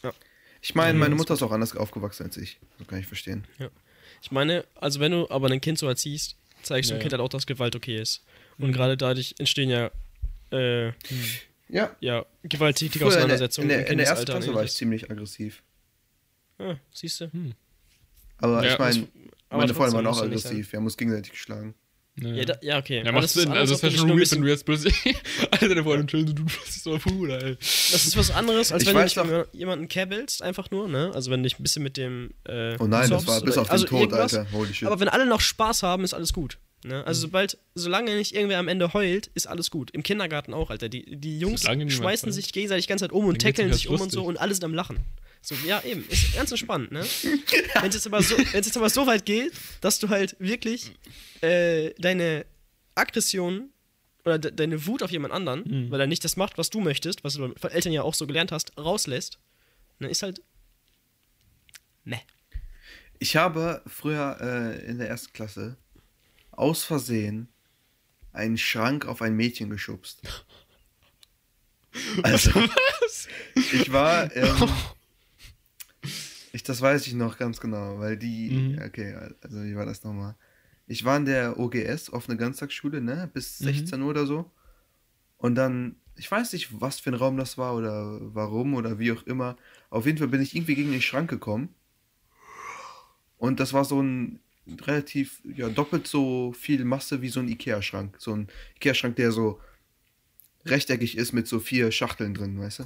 Ja. 0.04 0.14
Ich 0.62 0.76
meine, 0.76 0.94
Ja, 0.94 1.00
meine 1.00 1.16
Mutter 1.16 1.34
ist 1.34 1.42
auch 1.42 1.52
anders 1.52 1.76
aufgewachsen 1.76 2.24
als 2.26 2.38
ich. 2.38 2.60
Das 2.78 2.88
kann 2.88 3.00
ich 3.00 3.08
verstehen. 3.08 3.46
Ich 4.22 4.32
meine, 4.32 4.66
also 4.76 5.00
wenn 5.00 5.12
du 5.14 5.30
aber 5.30 5.50
ein 5.50 5.62
Kind 5.62 5.80
so 5.80 5.88
erziehst, 5.88 6.36
zeigst 6.62 6.90
du 6.92 6.94
Ja, 6.94 7.00
dem 7.00 7.02
Kind 7.02 7.12
ja. 7.14 7.18
halt 7.18 7.26
auch, 7.26 7.30
dass 7.30 7.46
Gewalt 7.48 7.76
okay 7.76 8.00
ist. 8.00 8.24
Und 8.60 8.68
Mhm. 8.68 8.74
gerade 8.74 8.98
dadurch 8.98 9.34
entstehen 9.40 9.70
ja, 9.70 9.90
äh, 10.52 10.92
Ja. 11.74 11.96
ja 12.00 12.26
gewalttätige 12.44 13.00
Früher 13.00 13.08
in 13.08 13.12
der, 13.12 13.20
in 13.20 13.24
Auseinandersetzungen 13.24 13.70
der, 13.70 13.88
in 13.88 13.98
der 13.98 14.08
ersten 14.08 14.26
Klasse 14.26 14.54
war 14.54 14.64
ich 14.64 14.74
ziemlich 14.74 15.10
aggressiv. 15.10 15.64
Ah, 16.60 16.76
siehst 16.92 17.20
du? 17.22 17.32
Aber 18.38 18.64
Ja, 18.64 18.74
ich 18.74 18.80
meine, 18.80 19.08
meine 19.50 19.74
Freunde 19.74 19.96
waren 19.96 20.08
auch 20.08 20.22
aggressiv. 20.22 20.72
Wir 20.72 20.78
haben 20.78 20.86
uns 20.86 20.98
gegenseitig 20.98 21.32
geschlagen. 21.32 21.74
Ja, 22.16 22.30
Ja, 22.30 22.46
da, 22.46 22.58
ja 22.62 22.78
okay. 22.78 23.02
ja, 23.04 23.12
macht 23.12 23.28
Sinn. 23.28 23.52
Also, 23.52 23.74
es 23.74 23.82
wäre 23.82 23.92
schon 23.92 24.10
weird, 24.10 24.32
wenn 24.32 24.42
du 24.44 24.48
jetzt 24.48 24.66
plötzlich 24.66 24.94
alle 25.52 25.70
deine 25.70 25.84
Freunde 25.84 26.06
chillen 26.06 26.30
und 26.30 26.38
du 26.38 26.44
bist 26.44 26.84
so 26.84 26.94
ein 26.94 27.00
Bruder, 27.00 27.44
ey. 27.44 27.56
Das 27.56 28.06
ist 28.06 28.16
was 28.16 28.30
anderes, 28.30 28.72
als 28.72 28.84
Ich 28.84 28.94
wenn 28.94 29.08
du 29.08 29.38
mit 29.38 29.48
jemanden 29.54 29.88
käbbelst, 29.88 30.44
einfach 30.44 30.70
nur, 30.70 30.88
ne? 30.88 31.12
Also 31.16 31.32
wenn 31.32 31.42
du 31.42 31.50
dich 31.50 31.60
ein 31.60 31.64
bisschen 31.64 31.82
mit 31.82 31.98
dem. 31.98 32.36
Äh, 32.44 32.78
Oh 32.78 32.86
nein, 32.86 33.10
das 33.10 33.26
war 33.26 33.42
bis 33.42 33.58
auf 33.58 33.68
den 33.68 33.72
also 33.72 33.86
Tod. 33.88 34.14
Alter. 34.14 34.46
Holy 34.52 34.72
shit. 34.72 34.88
Aber 34.88 35.00
wenn 35.00 35.10
alle 35.10 35.26
noch 35.26 35.42
Spaß 35.42 35.82
haben, 35.82 36.04
ist 36.04 36.14
alles 36.14 36.34
gut. 36.34 36.60
Ne? 36.86 37.06
Also 37.06 37.22
sobald, 37.22 37.58
solange 37.76 38.16
nicht 38.16 38.34
irgendwer 38.36 38.60
am 38.60 38.68
Ende 38.68 38.94
heult, 38.94 39.28
ist 39.36 39.48
alles 39.48 39.72
gut. 39.72 39.92
Im 39.92 40.04
Kindergarten 40.04 40.54
auch, 40.54 40.70
Alter. 40.70 40.90
Die, 40.90 41.16
die 41.18 41.40
Jungs 41.40 41.62
schmeißen 41.64 42.32
sich 42.32 42.52
gegenseitig 42.52 42.86
die 42.86 42.90
ganze 42.90 43.04
Zeit 43.06 43.12
um 43.14 43.26
und 43.26 43.42
tackeln 43.42 43.72
sich 43.74 43.88
um 43.88 44.00
und 44.02 44.12
so 44.12 44.20
lustig. 44.20 44.28
und 44.30 44.38
alle 44.38 44.54
sind 44.54 44.64
am 44.66 44.74
Lachen. 44.74 45.00
So, 45.42 45.56
ja, 45.68 45.82
eben. 45.84 46.06
Ist 46.10 46.36
ganz 46.36 46.52
entspannt, 46.52 46.92
ne? 46.92 47.02
Wenn 47.82 47.90
es 47.90 47.96
jetzt, 47.96 48.08
aber 48.08 48.22
so- 48.22 48.38
jetzt 48.38 48.76
aber 48.78 48.90
so 48.90 49.08
weit 49.08 49.26
geht, 49.26 49.54
dass 49.82 50.00
du 50.00 50.10
halt 50.10 50.36
wirklich 50.40 50.92
äh, 51.42 51.94
deine 52.00 52.46
Aggression 52.96 53.70
oder 54.26 54.40
de 54.40 54.52
deine 54.52 54.86
Wut 54.86 55.04
auf 55.04 55.12
jemand 55.12 55.34
anderen, 55.34 55.64
Mhm. 55.66 55.92
weil 55.92 56.00
er 56.00 56.08
nicht 56.08 56.24
das 56.24 56.38
macht, 56.38 56.58
was 56.58 56.70
du 56.70 56.80
möchtest, 56.80 57.24
was 57.24 57.34
du 57.34 57.54
von 57.60 57.72
Eltern 57.72 57.92
ja 57.92 58.04
auch 58.04 58.14
so 58.14 58.26
gelernt 58.28 58.52
hast, 58.54 58.78
rauslässt, 58.78 59.38
dann 60.00 60.10
ist 60.10 60.24
halt. 60.24 60.42
Meh. 62.06 62.20
Ich 63.20 63.36
habe 63.36 63.82
früher 63.88 64.38
äh, 64.42 64.86
in 64.86 64.98
der 64.98 65.10
ersten 65.10 65.32
Klasse 65.34 65.78
aus 66.58 66.84
Versehen 66.84 67.48
einen 68.32 68.58
Schrank 68.58 69.06
auf 69.06 69.22
ein 69.22 69.36
Mädchen 69.36 69.70
geschubst. 69.70 70.22
Also, 72.24 72.52
ich 73.72 73.92
war, 73.92 74.36
ähm, 74.36 74.68
ich, 76.52 76.64
das 76.64 76.82
weiß 76.82 77.06
ich 77.08 77.14
noch 77.14 77.38
ganz 77.38 77.60
genau, 77.60 78.00
weil 78.00 78.18
die, 78.18 78.50
Mhm. 78.50 78.82
okay, 78.84 79.14
also 79.42 79.64
wie 79.64 79.76
war 79.76 79.86
das 79.86 80.04
nochmal? 80.04 80.36
Ich 80.88 81.06
war 81.06 81.18
in 81.18 81.26
der 81.26 81.60
OGS, 81.60 82.12
offene 82.12 82.36
Ganztagsschule, 82.38 83.00
ne, 83.02 83.30
bis 83.32 83.60
Mhm. 83.60 83.66
16 83.66 84.02
Uhr 84.02 84.10
oder 84.10 84.26
so. 84.26 84.52
Und 85.38 85.56
dann, 85.56 85.96
ich 86.16 86.30
weiß 86.30 86.54
nicht, 86.54 86.82
was 86.82 87.00
für 87.00 87.12
ein 87.12 87.16
Raum 87.16 87.38
das 87.38 87.58
war 87.58 87.76
oder 87.76 88.18
warum 88.34 88.74
oder 88.74 89.00
wie 89.00 89.12
auch 89.12 89.24
immer. 89.24 89.56
Auf 89.90 90.06
jeden 90.06 90.18
Fall 90.18 90.28
bin 90.30 90.42
ich 90.42 90.56
irgendwie 90.56 90.76
gegen 90.76 90.92
den 90.92 91.02
Schrank 91.02 91.30
gekommen. 91.30 91.70
Und 93.38 93.60
das 93.60 93.74
war 93.74 93.86
so 93.86 94.02
ein 94.02 94.40
relativ, 94.82 95.42
ja, 95.56 95.70
doppelt 95.70 96.08
so 96.08 96.54
viel 96.54 96.86
Masse 96.86 97.22
wie 97.22 97.30
so 97.30 97.40
ein 97.40 97.48
Ikea-Schrank. 97.48 98.16
So 98.20 98.34
ein 98.36 98.48
Ikea-Schrank, 98.76 99.16
der 99.16 99.32
so 99.32 99.60
rechteckig 100.66 101.18
ist 101.18 101.34
mit 101.34 101.48
so 101.48 101.60
vier 101.60 101.92
Schachteln 101.92 102.34
drin, 102.34 102.60
weißt 102.60 102.80
du? 102.80 102.84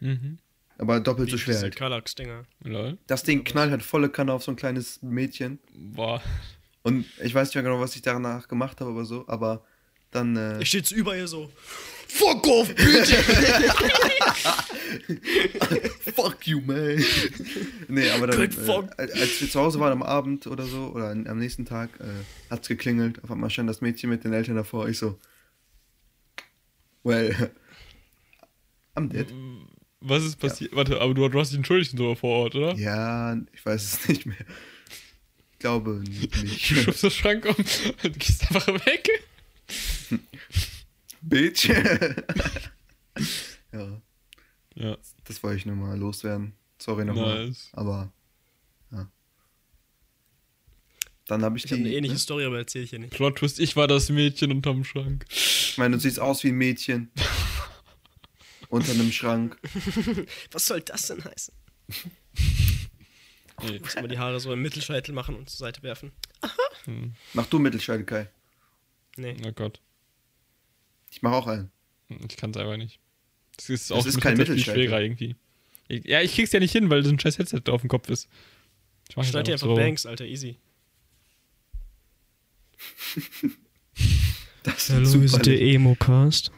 Mhm. 0.00 0.38
Aber 0.78 1.00
doppelt 1.00 1.26
Wie 1.28 1.32
so 1.32 1.38
schwer 1.38 1.54
diese 1.54 1.64
halt. 1.64 1.76
Kallax-Dinger. 1.76 2.44
Lol. 2.62 2.98
Das 3.08 3.24
Ding 3.24 3.44
knallt 3.44 3.70
halt 3.72 3.82
volle 3.82 4.08
Kanne 4.08 4.32
auf 4.32 4.44
so 4.44 4.52
ein 4.52 4.56
kleines 4.56 5.02
Mädchen. 5.02 5.58
Boah. 5.74 6.22
Und 6.82 7.04
ich 7.22 7.34
weiß 7.34 7.48
nicht 7.48 7.56
mehr 7.56 7.64
genau, 7.64 7.80
was 7.80 7.96
ich 7.96 8.02
danach 8.02 8.46
gemacht 8.48 8.80
habe, 8.80 8.90
aber 8.90 9.04
so. 9.04 9.24
Aber 9.26 9.64
dann. 10.12 10.36
Äh, 10.36 10.62
Ich 10.62 10.68
stehe 10.68 10.80
jetzt 10.80 10.92
über 10.92 11.16
ihr 11.16 11.26
so. 11.26 11.50
Fuck 12.08 12.46
off, 12.46 12.74
bitch! 12.74 13.14
Fuck 16.14 16.46
you, 16.46 16.60
man. 16.60 17.02
nee, 17.88 18.10
aber 18.10 18.26
dann, 18.28 18.40
äh, 18.40 18.88
als 18.98 19.40
wir 19.40 19.50
zu 19.50 19.60
Hause 19.60 19.80
waren 19.80 19.92
am 19.92 20.02
Abend 20.02 20.46
oder 20.46 20.64
so, 20.64 20.92
oder 20.94 21.08
an- 21.10 21.26
am 21.26 21.38
nächsten 21.38 21.64
Tag, 21.64 21.90
äh, 22.00 22.04
hat's 22.50 22.68
geklingelt. 22.68 23.22
Auf 23.24 23.30
einmal 23.30 23.50
stand 23.50 23.68
das 23.68 23.80
Mädchen 23.80 24.10
mit 24.10 24.24
den 24.24 24.32
Eltern 24.32 24.56
davor. 24.56 24.88
Ich 24.88 24.98
so, 24.98 25.18
well, 27.04 27.50
I'm 28.96 29.08
dead. 29.08 29.26
Was 30.00 30.24
ist 30.24 30.36
passiert? 30.36 30.74
Warte, 30.74 31.00
aber 31.00 31.14
du, 31.14 31.28
du 31.28 31.40
hast 31.40 31.50
dich 31.50 31.58
entschuldigt 31.58 31.92
und 31.92 31.98
so 31.98 32.14
vor 32.14 32.44
Ort, 32.44 32.54
oder? 32.54 32.74
Ja, 32.76 33.36
ich 33.52 33.64
weiß 33.66 33.82
es 34.00 34.08
nicht 34.08 34.26
mehr. 34.26 34.36
Ich 35.52 35.58
glaube 35.58 36.02
Du 36.04 36.42
nicht. 36.42 36.64
schubst 36.66 37.02
den 37.02 37.10
Schrank 37.10 37.44
um 37.46 37.54
und 38.04 38.18
gehst 38.18 38.42
einfach 38.48 38.68
weg. 38.86 39.08
Bitch. 41.28 41.68
ja, 43.72 44.00
Ja, 44.74 44.96
das 45.24 45.42
wollte 45.42 45.56
ich 45.58 45.66
nur 45.66 45.76
mal 45.76 45.98
loswerden. 45.98 46.54
Sorry 46.78 47.04
nochmal. 47.04 47.46
nice. 47.48 47.68
Aber, 47.72 48.12
ja. 48.92 49.08
Dann 51.26 51.42
habe 51.44 51.58
ich 51.58 51.64
Ich 51.64 51.68
die. 51.70 51.74
habe 51.76 51.84
eine 51.84 51.94
ähnliche 51.94 52.14
ne? 52.14 52.20
Story, 52.20 52.44
aber 52.44 52.58
erzähle 52.58 52.84
ich 52.84 52.90
hier 52.90 52.98
nicht. 53.00 53.12
Plot 53.12 53.36
Twist, 53.38 53.58
ich 53.60 53.76
war 53.76 53.86
das 53.88 54.08
Mädchen 54.10 54.52
unterm 54.52 54.84
Schrank. 54.84 55.26
Ich 55.30 55.76
meine, 55.76 55.96
du 55.96 56.00
siehst 56.00 56.20
aus 56.20 56.42
wie 56.44 56.48
ein 56.48 56.54
Mädchen. 56.56 57.10
Unter 58.70 58.92
einem 58.92 59.10
Schrank. 59.12 59.58
Was 60.52 60.66
soll 60.66 60.80
das 60.82 61.06
denn 61.08 61.24
heißen? 61.24 61.54
Nee. 63.62 63.78
Muss 63.80 63.94
immer 63.94 64.08
die 64.08 64.18
Haare 64.18 64.38
so 64.40 64.52
im 64.52 64.60
Mittelscheitel 64.62 65.12
machen 65.14 65.34
und 65.34 65.48
zur 65.50 65.58
Seite 65.58 65.82
werfen. 65.82 66.12
Mach 67.32 67.46
du 67.46 67.58
Mittelscheide, 67.58 68.04
Kai. 68.04 68.28
Nee. 69.16 69.36
Oh 69.44 69.52
Gott. 69.52 69.80
Ich 71.10 71.22
mach 71.22 71.32
auch 71.32 71.46
einen. 71.46 71.70
Ich 72.28 72.36
kann 72.36 72.50
es 72.50 72.56
einfach 72.56 72.76
nicht. 72.76 72.98
Das 73.56 73.68
ist 73.70 73.90
Das 73.90 73.98
auch 73.98 74.06
ist 74.06 74.14
mit 74.16 74.22
kein 74.24 74.36
viel 74.36 74.58
schwerer 74.58 75.00
irgendwie. 75.00 75.36
Ich, 75.88 76.04
ja, 76.04 76.20
ich 76.20 76.34
krieg's 76.34 76.52
ja 76.52 76.60
nicht 76.60 76.72
hin, 76.72 76.90
weil 76.90 77.02
so 77.04 77.10
ein 77.10 77.18
scheiß 77.18 77.38
Headset 77.38 77.62
auf 77.70 77.80
dem 77.80 77.88
Kopf 77.88 78.08
ist. 78.08 78.28
Ich 79.08 79.16
mach 79.16 79.24
Schneid 79.24 79.46
dir 79.46 79.52
einfach 79.54 79.66
so. 79.68 79.74
Banks, 79.74 80.06
Alter, 80.06 80.24
easy. 80.26 80.56
Das 84.62 84.90
ist 84.90 85.12
super. 85.12 85.42
Lied. 85.44 85.60
Emo-Cast. 85.74 86.50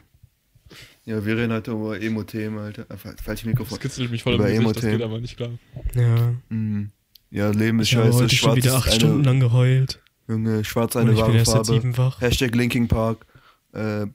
Ja, 1.05 1.23
wir 1.25 1.37
reden 1.37 1.53
heute 1.53 1.71
über 1.71 1.99
Emo-Themen, 1.99 2.57
Alter. 2.59 2.85
Äh, 2.89 2.97
fal- 2.97 3.15
Falsches 3.21 3.45
Mikrofon. 3.45 3.77
Das 3.77 3.79
kitzelt 3.79 4.11
mich 4.11 4.23
voll 4.23 4.33
im 4.33 4.39
Über 4.41 4.49
Gesicht, 4.49 4.59
das 4.65 4.83
Emo-Themen. 4.83 4.97
geht 4.97 5.05
aber 5.05 5.19
nicht 5.21 5.37
klar. 5.37 5.51
Ja. 5.95 6.33
Mhm. 6.49 6.91
Ja, 7.29 7.49
Leben 7.51 7.79
ist 7.79 7.89
Ich 7.89 7.95
habe 7.95 8.07
scheiße. 8.07 8.17
heute 8.23 8.35
schon 8.35 8.37
Schwarz 8.49 8.55
wieder 8.57 8.67
ist 8.69 8.75
acht 8.75 8.87
eine, 8.89 8.95
Stunden 8.95 9.23
lang 9.23 9.39
geheult. 9.39 10.01
Junge, 10.27 10.63
schwarz 10.65 10.95
Und 10.95 11.01
eine 11.09 11.15
seit 11.15 11.47
Farbe. 11.47 11.65
sieben 11.65 11.97
wach. 11.97 12.19
Hashtag 12.21 12.53
Linking 12.55 12.87
Park. 12.87 13.25
Äh, 13.73 14.07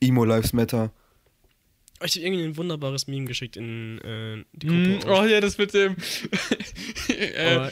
Emo 0.00 0.24
Lives 0.24 0.52
Matter. 0.52 0.92
Ich 2.04 2.16
habe 2.16 2.26
irgendwie 2.26 2.44
ein 2.44 2.56
wunderbares 2.56 3.06
Meme 3.06 3.24
geschickt 3.26 3.56
in 3.56 3.98
äh, 4.02 4.44
die 4.52 4.66
Mm, 4.68 4.98
Gruppe. 5.00 5.12
oh 5.12 5.24
ja, 5.24 5.40
das 5.40 5.56
mit 5.56 5.72
dem. 5.72 5.96
äh, 7.08 7.70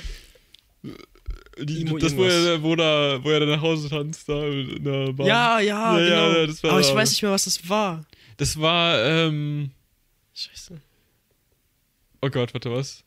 die, 1.59 1.85
das, 1.85 2.17
wo 2.17 2.25
er, 2.25 2.63
wo, 2.63 2.75
da, 2.75 3.23
wo 3.23 3.31
er 3.31 3.41
dann 3.41 3.51
nach 3.51 3.61
Hause 3.61 3.89
tanzt, 3.89 4.29
da 4.29 4.45
in 4.47 4.83
der 4.83 5.13
Bahn. 5.13 5.27
ja, 5.27 5.61
ja, 5.61 5.99
Ja, 5.99 6.01
ja, 6.01 6.09
genau. 6.27 6.39
ja, 6.41 6.47
das 6.47 6.63
war- 6.63 6.71
aber 6.73 6.81
ich 6.81 6.95
weiß 6.95 7.11
nicht 7.11 7.23
mehr, 7.23 7.31
was 7.33 7.45
das 7.45 7.69
war. 7.69 8.05
Das 8.39 8.59
war, 8.61 8.99
ähm. 9.05 9.71
Scheiße. 10.33 10.81
Oh 12.23 12.31
Gott, 12.31 12.55
warte, 12.55 12.73
was? 12.73 13.05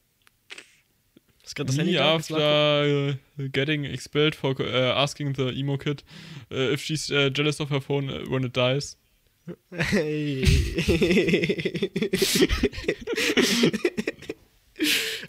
Ist 1.44 1.56
gerade 1.56 1.68
das 1.68 1.78
Handy 1.78 1.94
Me 1.94 1.98
da? 1.98 2.10
Du 2.12 2.16
after 2.16 3.10
uh, 3.40 3.50
getting 3.52 3.84
expelled 3.86 4.36
for 4.36 4.56
uh, 4.60 4.94
asking 4.94 5.34
the 5.36 5.50
emo 5.50 5.78
kid 5.78 6.04
uh, 6.52 6.72
if 6.74 6.82
she's 6.84 7.10
uh, 7.10 7.30
jealous 7.30 7.60
of 7.60 7.70
her 7.70 7.82
phone 7.82 8.10
when 8.30 8.44
it 8.44 8.56
dies. 8.56 8.98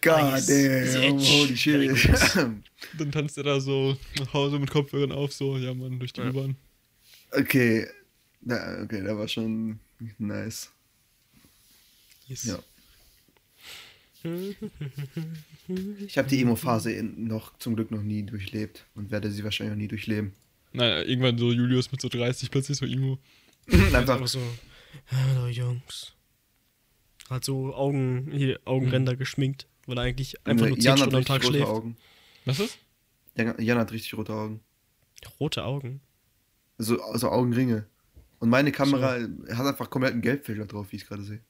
God 0.00 0.42
damn, 0.46 1.18
holy 1.18 1.56
shit. 1.56 2.08
Dann 2.98 3.12
tanzt 3.12 3.36
er 3.38 3.44
da 3.44 3.60
so 3.60 3.96
nach 4.18 4.32
Hause 4.32 4.58
mit 4.58 4.70
Kopfhörern 4.70 5.12
auf, 5.12 5.32
so, 5.32 5.56
ja 5.56 5.74
Mann, 5.74 5.98
durch 5.98 6.12
die 6.12 6.20
Ja. 6.20 6.30
U-Bahn. 6.30 6.56
okay. 7.32 7.86
Na, 8.40 8.82
okay, 8.82 9.02
der 9.02 9.18
war 9.18 9.26
schon 9.26 9.80
nice. 10.18 10.70
Yes. 12.28 12.44
Ja. 12.44 12.58
Ich 16.06 16.18
habe 16.18 16.28
die 16.28 16.40
Emo-Phase 16.42 17.02
noch 17.02 17.58
zum 17.58 17.74
Glück 17.76 17.90
noch 17.90 18.02
nie 18.02 18.22
durchlebt 18.22 18.84
und 18.94 19.10
werde 19.10 19.30
sie 19.30 19.42
wahrscheinlich 19.44 19.72
auch 19.74 19.78
nie 19.78 19.88
durchleben. 19.88 20.32
Nein, 20.72 21.06
irgendwann 21.06 21.38
so 21.38 21.50
Julius 21.52 21.90
mit 21.90 22.00
so 22.00 22.08
30 22.08 22.50
plötzlich 22.50 22.78
so 22.78 22.86
Emo. 22.86 23.18
Einfach 23.94 24.26
so, 24.26 24.40
hallo 25.08 25.46
Jungs. 25.48 26.14
Hat 27.28 27.44
so 27.44 27.74
Augen, 27.74 28.30
hier, 28.32 28.58
Augenränder 28.64 29.16
geschminkt, 29.16 29.66
weil 29.86 29.98
er 29.98 30.04
eigentlich 30.04 30.46
einfach 30.46 30.66
nur 30.68 30.76
10 30.78 30.84
Jan 30.84 30.92
hat 30.92 30.98
Stunden 31.00 31.14
am 31.14 31.18
richtig 31.18 31.34
Tag 31.36 31.44
rote 31.44 31.52
schläft. 31.56 31.68
Augen. 31.70 31.96
Was 32.46 32.60
ist? 32.60 32.78
Jan, 33.36 33.54
Jan 33.58 33.78
hat 33.78 33.92
richtig 33.92 34.14
rote 34.16 34.32
Augen. 34.32 34.60
Rote 35.38 35.64
Augen. 35.64 36.00
So 36.78 37.00
also 37.02 37.28
Augenringe. 37.28 37.86
Und 38.38 38.48
meine 38.50 38.72
Kamera 38.72 39.18
hat 39.52 39.66
einfach 39.66 39.90
komplett 39.90 40.12
einen 40.12 40.22
Gelbfilter 40.22 40.64
drauf, 40.64 40.86
wie 40.90 40.96
ich 40.96 41.02
es 41.02 41.08
gerade 41.08 41.22
sehe. 41.22 41.40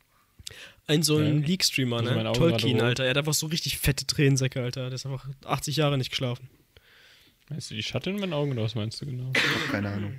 Ein 0.86 1.02
so 1.02 1.18
ein 1.18 1.40
Ja. 1.42 1.46
Leak-Streamer, 1.46 1.98
Also 1.98 2.14
ne? 2.14 2.32
Tolkien. 2.32 2.80
Alter. 2.80 3.04
Er 3.04 3.10
hat 3.10 3.18
einfach 3.18 3.34
so 3.34 3.46
richtig 3.46 3.78
fette 3.78 4.06
Tränensäcke, 4.06 4.62
Alter. 4.62 4.86
Der 4.86 4.94
ist 4.94 5.04
einfach 5.04 5.28
80 5.44 5.76
Jahre 5.76 5.98
nicht 5.98 6.10
geschlafen. 6.10 6.48
Meinst 7.50 7.70
du 7.70 7.74
die 7.74 7.82
Schatten 7.82 8.14
in 8.14 8.20
meinen 8.20 8.32
Augen 8.32 8.52
oder 8.52 8.62
was 8.62 8.74
meinst 8.74 9.00
du 9.00 9.06
genau? 9.06 9.28
Hab 9.28 9.70
keine 9.70 9.90
Ahnung. 9.90 10.14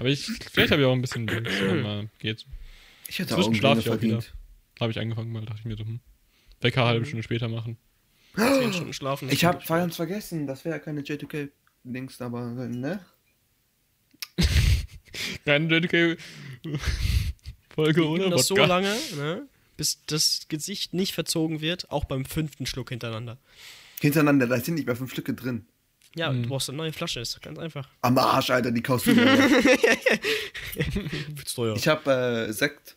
Aber 0.00 0.08
ich, 0.08 0.24
vielleicht 0.24 0.72
habe 0.72 0.82
ich 0.82 0.88
auch 0.88 0.92
ein 0.92 1.02
bisschen 1.02 1.26
Dings, 1.26 1.50
aber 1.60 2.06
geht's. 2.18 2.46
Ich 3.08 3.18
hätte 3.18 3.34
Zwischen 3.34 3.54
Augenringe 3.54 3.60
schlaf 3.60 3.78
ich 3.78 3.90
auch 3.90 4.00
wieder. 4.00 4.24
Habe 4.80 4.92
ich 4.92 4.98
angefangen 4.98 5.30
mal, 5.30 5.44
dachte 5.44 5.60
ich 5.60 5.66
mir 5.66 5.76
so, 5.76 5.84
hm. 5.84 6.00
Wecker 6.60 6.80
eine 6.82 6.90
halbe 6.90 7.06
Stunde 7.06 7.22
später 7.22 7.48
machen. 7.48 7.76
10 8.36 8.72
Stunden 8.72 8.92
schlafen. 8.92 9.28
Ich 9.30 9.44
habe 9.44 9.62
ganz 9.66 9.96
vergessen, 9.96 10.46
das 10.46 10.64
wäre 10.64 10.76
ja 10.76 10.78
keine 10.78 11.02
J2K-Dings, 11.02 12.20
aber 12.20 12.46
ne? 12.50 13.04
Keine 15.44 15.74
JDK-Folge 15.74 16.18
Wir 18.00 18.08
ohne 18.08 18.22
üben 18.22 18.30
das 18.30 18.46
so 18.46 18.54
lange, 18.56 18.94
ne? 19.16 19.48
Bis 19.76 20.04
das 20.06 20.46
Gesicht 20.48 20.94
nicht 20.94 21.12
verzogen 21.14 21.60
wird, 21.60 21.90
auch 21.90 22.04
beim 22.04 22.24
fünften 22.24 22.66
Schluck 22.66 22.90
hintereinander. 22.90 23.38
Hintereinander, 24.00 24.46
da 24.46 24.60
sind 24.60 24.74
nicht 24.74 24.86
mehr 24.86 24.96
fünf 24.96 25.12
Stücke 25.12 25.34
drin. 25.34 25.66
Ja, 26.16 26.32
Mhm. 26.32 26.42
du 26.42 26.48
brauchst 26.48 26.68
eine 26.68 26.78
neue 26.78 26.92
Flasche, 26.92 27.20
ist 27.20 27.40
ganz 27.40 27.58
einfach. 27.58 27.88
Am 28.00 28.18
Arsch, 28.18 28.50
Alter, 28.50 28.72
die 28.72 28.82
kaufst 28.82 29.06
du 29.06 29.14
mir. 29.14 29.26
Wird's 31.36 31.54
teuer. 31.54 31.76
Ich 31.76 31.86
habe 31.88 32.46
äh, 32.48 32.52
Sekt, 32.52 32.96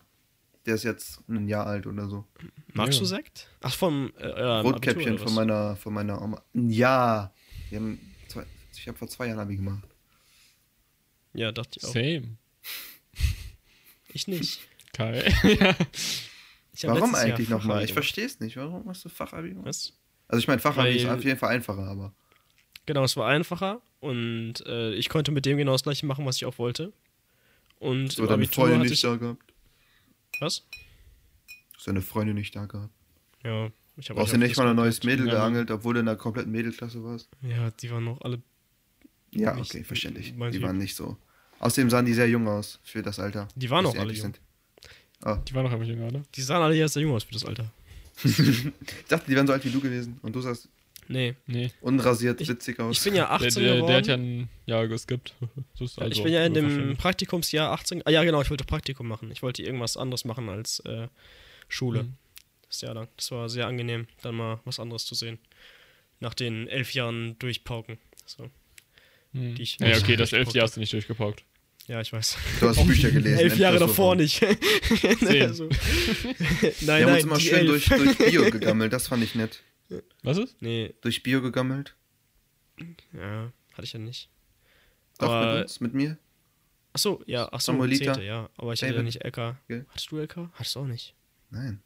der 0.66 0.76
ist 0.76 0.84
jetzt 0.84 1.20
ein 1.30 1.48
Jahr 1.48 1.68
alt 1.68 1.86
oder 1.88 2.08
so. 2.08 2.26
Magst 2.74 3.00
du 3.00 3.04
Ja. 3.04 3.10
Sekt? 3.10 3.48
Ach, 3.62 3.74
vom 3.74 4.12
äh, 4.18 4.26
Rotkäppchen 4.28 5.18
von 5.20 5.34
meiner, 5.36 5.76
von 5.76 5.94
meiner 5.94 6.22
Oma. 6.22 6.42
Ja. 6.54 7.32
Wir 7.70 7.80
haben 7.80 8.00
zwei, 8.28 8.46
ich 8.76 8.88
habe 8.88 8.98
vor 8.98 9.08
zwei 9.08 9.28
Jahren 9.28 9.40
Abi 9.40 9.58
gemacht. 9.58 9.84
Ja, 11.34 11.52
dachte 11.52 11.80
ich 11.80 11.86
auch. 11.86 11.94
Same. 11.94 12.38
Ich 14.10 14.28
nicht. 14.28 14.62
Kai. 14.94 15.28
ja. 15.44 15.76
Warum 16.84 17.14
Jahr 17.14 17.22
eigentlich 17.22 17.50
nochmal? 17.50 17.84
Ich 17.84 17.94
verstehe 17.94 18.26
es 18.26 18.40
nicht. 18.40 18.58
Warum 18.58 18.86
machst 18.86 19.06
du 19.06 19.10
Fachabi? 19.10 19.56
Was? 19.64 19.94
Also 20.28 20.40
ich 20.40 20.48
meine, 20.48 20.60
Fachabi 20.60 20.98
ist 20.98 21.08
Weil- 21.08 21.18
auf 21.18 21.24
jeden 21.24 21.40
Fall 21.40 21.50
einfacher, 21.56 21.88
aber. 21.88 22.14
Genau, 22.86 23.04
es 23.04 23.16
war 23.18 23.28
einfacher 23.30 23.82
und 24.00 24.56
äh, 24.66 24.94
ich 24.96 25.10
konnte 25.10 25.32
mit 25.32 25.46
dem 25.46 25.58
genau 25.58 25.72
das 25.74 25.84
gleiche 25.84 26.06
machen, 26.06 26.26
was 26.26 26.36
ich 26.38 26.46
auch 26.46 26.58
wollte. 26.58 26.92
Und 27.80 28.12
So 28.12 28.26
deine 28.26 28.46
hatte 28.48 28.78
nicht 28.80 28.92
ich, 28.94 29.02
da 29.02 29.16
gehabt. 29.16 29.54
Was? 30.40 30.66
So 31.78 31.92
deine 31.92 32.02
Freundin 32.02 32.36
nicht 32.36 32.56
da 32.56 32.66
gehabt. 32.66 32.94
Ja, 33.44 33.70
ich 33.98 34.10
habe 34.10 34.20
Brauchst 34.20 34.34
du 34.34 34.38
nicht 34.38 34.56
mal 34.58 34.68
ein 34.68 34.76
neues 34.76 35.04
Mädel 35.04 35.28
Ja. 35.28 35.34
geangelt, 35.34 35.70
obwohl 35.72 35.94
du 35.96 36.00
in 36.02 36.08
einer 36.08 36.18
kompletten 36.18 36.52
Mädelklasse 36.52 37.04
warst? 37.04 37.30
Ja, 37.42 37.72
die 37.72 37.92
waren 37.92 38.04
noch 38.06 38.22
alle. 38.22 38.42
Ja, 39.32 39.54
Nicht- 39.54 39.74
okay, 39.74 39.84
verständlich. 39.84 40.34
Die 40.52 40.62
waren 40.62 40.78
nicht 40.78 40.96
so. 40.96 41.18
Außerdem 41.60 41.90
sahen 41.90 42.06
die 42.06 42.14
sehr 42.14 42.30
jung 42.30 42.48
aus 42.48 42.80
für 42.84 43.02
das 43.02 43.20
Alter. 43.20 43.48
Die 43.56 43.70
waren 43.70 43.86
auch 43.86 43.96
alle 43.96 44.12
jung. 44.14 44.22
sind. 44.22 44.40
Die 45.48 45.54
waren 45.54 45.64
noch 45.64 45.72
einfach 45.72 45.86
jünger, 45.88 46.08
oder? 46.08 46.22
Die 46.36 46.42
sahen 46.42 46.62
alle 46.62 46.76
ja 46.76 46.88
sehr 46.88 47.02
jung 47.02 47.14
aus 47.14 47.24
für 47.24 47.34
das 47.34 47.46
Alter. 47.46 47.72
Ich 48.24 49.06
dachte, 49.08 49.26
die 49.30 49.36
wären 49.36 49.48
so 49.48 49.54
alt 49.54 49.64
wie 49.66 49.72
du 49.72 49.80
gewesen. 49.80 50.20
Und 50.22 50.36
du 50.36 50.42
sahst 50.42 50.68
Nee. 51.08 51.36
Nee. 51.46 51.72
unrasiert, 51.82 52.40
Ich- 52.42 52.50
witzig 52.50 52.80
aus. 52.80 52.98
Ich 52.98 53.04
bin 53.04 53.16
ja 53.16 53.24
Der, 53.26 53.32
18 53.48 53.64
der, 53.64 53.74
geworden. 53.76 53.88
der 53.88 53.98
hat 53.98 54.08
ja 54.08 54.14
ein 54.16 54.50
Jahr 54.66 54.88
geskippt. 54.88 55.34
So 55.76 55.86
ist 55.86 55.98
Ja, 55.98 56.04
also 56.04 56.18
ich 56.18 56.24
bin 56.24 56.34
ja 56.34 56.46
in 56.46 56.54
dem. 56.54 56.98
Praktikumsjahr 56.98 57.72
18. 57.72 58.04
Ah 58.06 58.12
ja, 58.12 58.24
genau, 58.24 58.42
ich 58.42 58.50
wollte 58.50 58.64
Praktikum 58.64 59.08
machen. 59.08 59.32
Ich 59.32 59.42
wollte 59.42 59.64
irgendwas 59.64 59.98
anderes 59.98 60.26
machen 60.26 60.50
als 60.50 60.80
äh, 60.82 61.08
Schule. 61.68 62.04
Mhm. 62.04 62.14
Das 62.68 62.82
Jahr 62.82 62.94
lang. 62.96 63.08
Das 63.18 63.30
war 63.32 63.50
sehr 63.50 63.68
angenehm, 63.68 64.08
dann 64.22 64.36
mal 64.36 64.60
was 64.66 64.80
anderes 64.80 65.06
zu 65.06 65.14
sehen. 65.16 65.38
Nach 66.20 66.34
den 66.34 66.68
elf 66.68 66.94
Jahren 66.94 67.38
durchpauken. 67.40 67.98
So. 68.26 68.50
Hm. 69.34 69.56
die 69.56 69.62
ich 69.64 69.78
Ja, 69.80 69.98
okay, 69.98 70.16
das 70.16 70.32
elfte 70.34 70.58
Jahr 70.58 70.66
hast 70.68 70.76
du 70.76 70.80
nicht 70.80 70.94
durchgepaukt. 70.94 71.44
Ja, 71.88 72.00
ich 72.00 72.14
weiß. 72.14 72.38
Du 72.62 72.70
hast 72.70 72.84
Bücher 72.88 73.12
gelesen. 73.12 73.40
elf 73.40 73.58
Jahre 73.58 73.78
davor 73.78 74.16
nicht. 74.16 74.40
Zehn. 75.20 75.42
also. 75.42 75.66
nein, 75.68 75.76
Wir 76.62 76.86
nein, 76.86 77.04
haben 77.06 77.14
uns 77.14 77.24
immer 77.24 77.40
schön 77.40 77.60
elf. 77.68 77.68
durch, 77.68 77.86
durch 78.16 78.18
Bio 78.32 78.50
gegammelt, 78.50 78.94
das 78.94 79.08
fand 79.08 79.22
ich 79.24 79.36
nett. 79.36 79.62
Was 80.24 80.38
ist? 80.38 80.62
Nee, 80.62 80.94
Durch 81.02 81.22
Bio 81.24 81.42
gegammelt. 81.42 81.96
ja, 83.14 83.52
hatte 83.74 83.84
ich 83.84 83.94
ja 83.94 84.00
nicht. 84.00 84.30
Doch, 85.20 85.30
Aber- 85.30 85.54
mit 85.54 85.64
uns, 85.64 85.80
mit 85.80 85.94
mir. 85.94 86.18
Achso, 86.94 87.24
ja, 87.26 87.52
achso, 87.52 87.72
Samuelita. 87.72 88.14
zehnte, 88.14 88.24
ja. 88.24 88.50
Aber 88.58 88.74
ich 88.74 88.84
hatte 88.84 88.94
ja 88.96 89.02
nicht 89.02 89.24
LK. 89.24 89.58
Okay. 89.66 89.84
Hattest 89.90 90.12
du 90.12 90.18
LK? 90.20 90.50
Hattest 90.54 90.76
du 90.76 90.80
auch 90.82 90.86
nicht. 90.86 91.16
Nein. 91.50 91.82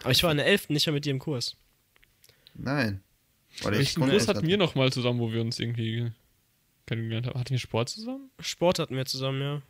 Aber 0.00 0.10
ich 0.10 0.22
war 0.22 0.30
in 0.30 0.38
der 0.38 0.46
11. 0.46 0.70
nicht 0.70 0.86
mehr 0.86 0.94
mit 0.94 1.04
dir 1.04 1.10
im 1.10 1.18
Kurs. 1.18 1.56
Nein. 2.54 3.02
Oder 3.64 3.78
Welchen 3.78 4.02
Kurs 4.02 4.28
hatten 4.28 4.46
wir 4.46 4.56
noch 4.58 4.74
mal 4.74 4.92
zusammen, 4.92 5.20
wo 5.20 5.32
wir 5.32 5.40
uns 5.42 5.58
irgendwie 5.58 6.10
kennengelernt 6.86 7.26
haben? 7.26 7.38
Hatten 7.38 7.50
wir 7.50 7.58
Sport 7.58 7.88
zusammen? 7.90 8.30
Sport 8.40 8.78
hatten 8.78 8.96
wir 8.96 9.04
zusammen, 9.06 9.40
ja. 9.40 9.62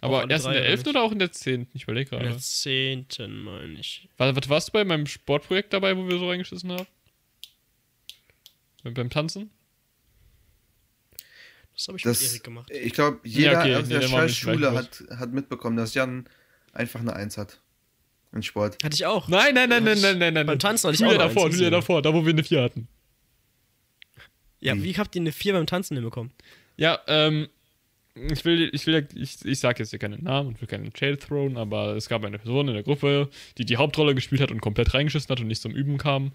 Aber 0.00 0.28
erst 0.30 0.46
in 0.46 0.52
der 0.52 0.60
oder 0.60 0.68
11. 0.68 0.78
nicht? 0.80 0.88
oder 0.88 1.02
auch 1.02 1.12
in 1.12 1.18
der 1.18 1.32
10.? 1.32 1.68
Ich 1.74 1.84
überlege 1.84 2.14
In 2.14 2.18
gerade. 2.22 2.30
der 2.30 2.38
10. 2.38 3.06
meine 3.42 3.78
ich. 3.80 4.08
War, 4.18 4.34
was 4.36 4.48
warst 4.48 4.68
du 4.68 4.72
bei 4.72 4.84
meinem 4.84 5.06
Sportprojekt 5.06 5.72
dabei, 5.72 5.96
wo 5.96 6.08
wir 6.08 6.18
so 6.18 6.28
reingeschissen 6.28 6.70
haben? 6.72 6.86
Beim, 8.84 8.94
beim 8.94 9.10
Tanzen? 9.10 9.50
Das 11.74 11.88
habe 11.88 11.98
ich 11.98 12.04
Das, 12.04 12.20
mit 12.22 12.30
Erik 12.30 12.44
gemacht. 12.44 12.70
ich 12.70 12.92
glaube, 12.92 13.20
jeder 13.24 13.52
Ja, 13.52 13.60
okay, 13.60 13.76
aus 13.76 13.86
nee, 13.88 13.98
der 13.98 14.08
Scheißschule 14.08 14.56
gleich 14.58 14.74
hat, 14.74 15.02
hat 15.18 15.32
mitbekommen, 15.32 15.76
dass 15.76 15.92
Jan 15.94 16.28
einfach 16.72 17.00
eine 17.00 17.14
Eins 17.14 17.36
hat. 17.36 17.60
In 18.32 18.42
Sport. 18.42 18.82
Hatte 18.84 18.94
ich 18.94 19.06
auch. 19.06 19.28
Nein, 19.28 19.54
nein, 19.54 19.68
nein, 19.68 19.84
nein, 19.84 20.00
nein, 20.00 20.18
nein, 20.18 20.34
nein. 20.34 20.46
beim 20.46 20.58
Tanzen 20.58 20.88
hatte 20.88 20.94
ich 20.94 21.00
Julia 21.00 21.16
auch 21.16 21.20
eine 21.20 21.28
davor, 21.28 21.46
Eins, 21.46 21.54
Julia 21.56 21.70
davor, 21.70 22.02
da 22.02 22.12
wo 22.12 22.24
wir 22.24 22.32
eine 22.32 22.44
4 22.44 22.62
hatten. 22.62 22.88
Ja, 24.60 24.74
Wie? 24.76 24.82
wie 24.84 24.96
habt 24.96 25.14
ihr 25.14 25.20
eine 25.22 25.32
4 25.32 25.52
beim 25.54 25.66
Tanzen 25.66 25.94
hinbekommen? 25.96 26.32
Ja, 26.76 27.00
ähm, 27.06 27.48
ich 28.16 28.44
will, 28.44 28.70
ich 28.72 28.86
will, 28.86 28.94
ja- 28.94 29.22
ich, 29.22 29.44
ich 29.44 29.58
sag 29.60 29.78
jetzt 29.78 29.90
hier 29.90 29.98
keinen 29.98 30.24
Namen 30.24 30.48
und 30.48 30.60
will 30.60 30.68
keinen 30.68 30.94
Shade 30.94 31.18
thrown, 31.18 31.56
aber 31.56 31.96
es 31.96 32.08
gab 32.08 32.24
eine 32.24 32.38
Person 32.38 32.68
in 32.68 32.74
der 32.74 32.82
Gruppe, 32.82 33.28
die 33.58 33.64
die 33.64 33.76
Hauptrolle 33.76 34.14
gespielt 34.14 34.40
hat 34.40 34.50
und 34.50 34.60
komplett 34.60 34.94
reingeschissen 34.94 35.28
hat 35.28 35.40
und 35.40 35.46
nicht 35.46 35.60
zum 35.60 35.72
Üben 35.72 35.98
kam. 35.98 36.32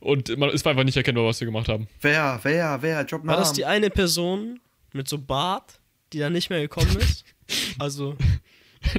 Und 0.00 0.36
man, 0.36 0.50
es 0.50 0.64
war 0.64 0.70
einfach 0.70 0.84
nicht 0.84 0.96
erkennbar, 0.96 1.24
was 1.24 1.40
wir 1.40 1.46
gemacht 1.46 1.68
haben. 1.68 1.88
Wer, 2.00 2.38
wer, 2.42 2.82
wer? 2.82 3.04
Job 3.04 3.26
War 3.26 3.36
das 3.36 3.52
die 3.52 3.64
eine 3.64 3.90
Person 3.90 4.60
mit 4.92 5.08
so 5.08 5.18
Bart, 5.18 5.80
die 6.12 6.18
dann 6.18 6.32
nicht 6.32 6.50
mehr 6.50 6.60
gekommen 6.60 6.96
ist? 6.96 7.24
also, 7.78 8.16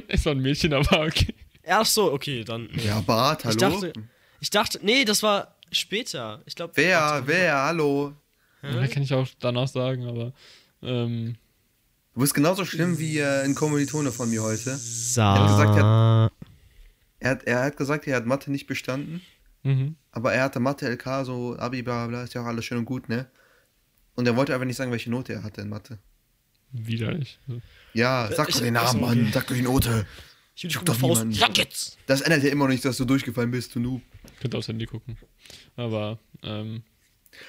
es 0.07 0.25
war 0.25 0.33
ein 0.33 0.39
Mädchen, 0.39 0.73
aber 0.73 1.05
okay. 1.05 1.33
ach 1.67 1.85
so, 1.85 2.11
okay, 2.11 2.43
dann. 2.43 2.69
Ja, 2.83 2.99
Bart, 3.01 3.45
hallo? 3.45 3.53
Ich 3.53 3.59
dachte, 3.59 3.93
ich 4.39 4.49
dachte, 4.49 4.79
nee, 4.81 5.05
das 5.05 5.21
war 5.21 5.55
später. 5.71 6.41
Ich 6.45 6.55
glaube. 6.55 6.73
wer, 6.75 7.23
wer, 7.25 7.55
hallo? 7.63 8.13
Ja, 8.63 8.87
kann 8.87 9.03
ich 9.03 9.13
auch 9.13 9.27
danach 9.39 9.67
sagen, 9.67 10.07
aber 10.07 10.33
ähm, 10.81 11.35
Du 12.17 12.21
bist 12.21 12.33
genauso 12.33 12.65
schlimm 12.65 12.97
wie 12.97 13.19
äh, 13.19 13.43
ein 13.43 13.53
Kommilitone 13.53 14.11
von 14.11 14.27
mir 14.27 14.41
heute. 14.41 14.75
Sa 14.75 15.35
hat 15.37 15.49
gesagt, 15.49 15.77
er 15.77 16.31
Er 17.19 17.29
hat, 17.29 17.43
er 17.43 17.63
hat 17.63 17.77
gesagt, 17.77 18.07
er 18.07 18.15
hat 18.15 18.25
Mathe 18.25 18.49
nicht 18.51 18.65
bestanden, 18.65 19.21
mhm. 19.61 19.97
aber 20.11 20.33
er 20.33 20.45
hatte 20.45 20.59
Mathe, 20.59 20.89
LK, 20.89 21.23
so 21.25 21.55
Abi, 21.59 21.83
bla 21.83 22.07
bla, 22.07 22.23
ist 22.23 22.33
ja 22.33 22.41
auch 22.41 22.47
alles 22.47 22.65
schön 22.65 22.79
und 22.79 22.85
gut, 22.85 23.07
ne? 23.07 23.27
Und 24.15 24.25
er 24.27 24.35
wollte 24.35 24.55
aber 24.55 24.65
nicht 24.65 24.77
sagen, 24.77 24.89
welche 24.89 25.11
Note 25.11 25.31
er 25.33 25.43
hatte 25.43 25.61
in 25.61 25.69
Mathe. 25.69 25.99
widerlich. 26.71 27.37
Ja, 27.93 28.27
sag 28.35 28.49
Ich- 28.49 28.55
doch 28.55 28.61
den 28.63 28.73
Namen, 28.73 29.03
okay. 29.03 29.15
Mann, 29.15 29.31
sag 29.31 29.45
doch 29.45 29.53
die 29.55 29.61
Note. 29.61 30.07
Ich 30.55 30.63
will 30.63 30.71
dich 30.71 30.79
doch 30.79 30.95
Faust. 30.95 31.21
niemand. 31.23 31.35
Sag 31.35 31.55
jetzt! 31.59 31.99
Das 32.07 32.21
ändert 32.21 32.41
ja 32.41 32.49
immer 32.49 32.65
noch 32.65 32.71
nicht, 32.71 32.83
dass 32.83 32.97
du 32.97 33.05
durchgefallen 33.05 33.51
bist, 33.51 33.75
du 33.75 33.79
Noob. 33.79 34.01
Könnt 34.39 34.55
aufs 34.55 34.67
Handy 34.69 34.87
gucken. 34.87 35.17
Aber, 35.75 36.17
ähm, 36.41 36.81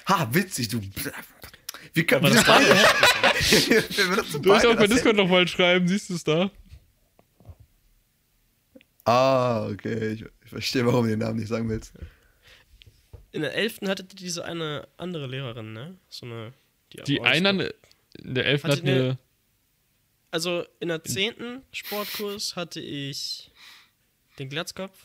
Ha, 0.05 0.29
witzig, 0.31 0.67
du. 0.67 0.79
Wie 1.93 2.03
kann 2.05 2.19
Aber 2.23 2.29
das 2.29 2.45
Wir 3.97 4.09
benutzen 4.09 4.41
du 4.41 4.53
hast 4.53 4.63
beide 4.63 4.73
auch 4.73 4.79
bei 4.79 4.87
das 4.87 4.95
Discord 4.95 5.15
nochmal 5.15 5.47
schreiben, 5.47 5.87
siehst 5.87 6.09
du 6.09 6.15
es 6.15 6.23
da? 6.23 6.51
Ah, 9.05 9.67
okay. 9.67 10.13
Ich, 10.13 10.21
ich 10.43 10.49
verstehe, 10.49 10.85
warum 10.85 11.05
du 11.05 11.09
den 11.11 11.19
Namen 11.19 11.39
nicht 11.39 11.47
sagen 11.47 11.67
willst. 11.69 11.93
In 13.31 13.41
der 13.41 13.53
11. 13.55 13.81
hattet 13.87 14.13
ihr 14.13 14.17
diese 14.19 14.45
eine 14.45 14.87
andere 14.97 15.27
Lehrerin, 15.27 15.73
ne? 15.73 15.97
So 16.09 16.25
eine. 16.25 16.53
Die 16.93 17.19
auch- 17.19 17.25
eine 17.25 17.73
in 18.23 18.35
der 18.35 18.45
11. 18.45 18.63
Hatte 18.63 18.75
hat 18.77 18.81
eine. 18.83 19.17
Also 20.31 20.65
in 20.79 20.89
der 20.89 21.03
10. 21.03 21.63
Sportkurs 21.71 22.55
hatte 22.55 22.79
ich 22.79 23.51
den 24.37 24.49
Glatzkopf. 24.49 24.95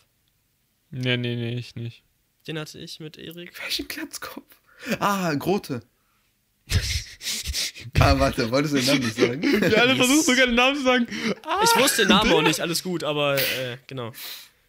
Nee, 0.90 1.16
nee, 1.16 1.34
nee, 1.36 1.54
ich 1.54 1.74
nicht. 1.76 2.02
Den 2.46 2.58
hatte 2.58 2.78
ich 2.78 3.00
mit 3.00 3.16
Erik. 3.16 3.58
Welchen 3.62 3.88
Glatzkopf? 3.88 4.60
Ah, 5.00 5.32
Grote. 5.34 5.80
ah, 8.00 8.18
warte, 8.18 8.50
wolltest 8.50 8.74
du 8.74 8.78
den 8.78 8.86
Namen 8.86 9.00
nicht 9.00 9.16
sagen? 9.16 9.42
Wir 9.70 9.80
alle 9.80 9.96
versuchen 9.96 10.22
sogar 10.22 10.46
den 10.46 10.54
Namen 10.54 10.76
zu 10.76 10.82
sagen. 10.84 11.06
Ich 11.62 11.82
wusste 11.82 12.02
den 12.02 12.08
Namen 12.08 12.32
auch 12.32 12.42
nicht, 12.42 12.60
alles 12.60 12.82
gut, 12.82 13.04
aber 13.04 13.36
äh, 13.36 13.76
genau. 13.86 14.12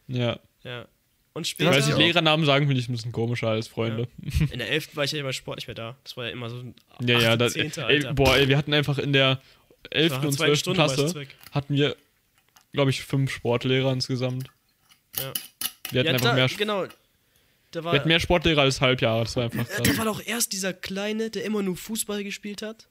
Ja. 0.07 0.39
Ja. 0.63 0.85
Und 1.33 1.43
Ich 1.43 1.51
später, 1.51 1.71
weiß 1.71 1.85
nicht, 1.85 1.95
auch. 1.95 1.99
Lehrernamen 1.99 2.45
sagen 2.45 2.67
finde 2.67 2.79
ich 2.79 2.87
ein 2.87 2.93
bisschen 2.93 3.11
komischer 3.11 3.49
als 3.49 3.67
Freunde. 3.67 4.07
in 4.51 4.59
der 4.59 4.69
11. 4.71 4.95
war 4.95 5.03
ich 5.03 5.11
ja 5.11 5.19
immer 5.19 5.33
Sport 5.33 5.57
nicht 5.57 5.67
mehr 5.67 5.75
da. 5.75 5.97
Das 6.03 6.15
war 6.15 6.25
ja 6.25 6.31
immer 6.31 6.49
so 6.49 6.57
ein 6.57 6.75
Ja, 7.01 7.19
ja, 7.19 7.33
8., 7.33 7.41
das, 7.41 7.53
10., 7.53 7.71
ey, 7.89 8.13
boah, 8.13 8.37
ey, 8.37 8.47
wir 8.47 8.57
hatten 8.57 8.73
einfach 8.73 8.97
in 8.97 9.11
der 9.11 9.41
11. 9.89 10.11
Nach 10.11 10.17
und 10.17 10.23
der 10.23 10.31
zweiten 10.31 10.55
12. 10.55 10.59
Stunde 10.59 10.79
war 10.79 10.87
ich 10.87 10.93
Klasse 10.95 11.27
hatten 11.51 11.75
wir, 11.75 11.95
glaube 12.71 12.89
ich, 12.89 13.01
fünf 13.03 13.31
Sportlehrer 13.33 13.91
insgesamt. 13.91 14.47
Ja. 15.17 15.33
Wir 15.91 15.99
hatten 15.99 16.07
Ja, 16.07 16.13
einfach 16.13 16.25
da, 16.29 16.33
mehr, 16.35 16.47
genau. 16.47 16.85
Da 17.75 17.83
war, 17.83 17.91
wir 17.91 17.99
hatten 17.99 18.07
mehr 18.07 18.21
Sportlehrer 18.21 18.61
als 18.61 18.79
Halbjahre, 18.79 19.25
das 19.25 19.35
war 19.35 19.43
einfach 19.43 19.69
äh, 19.69 19.83
da 19.83 19.97
war 19.97 20.05
doch 20.05 20.25
erst 20.25 20.53
dieser 20.53 20.71
Kleine, 20.71 21.29
der 21.29 21.43
immer 21.43 21.61
nur 21.61 21.75
Fußball 21.75 22.23
gespielt 22.23 22.61
hat. 22.61 22.87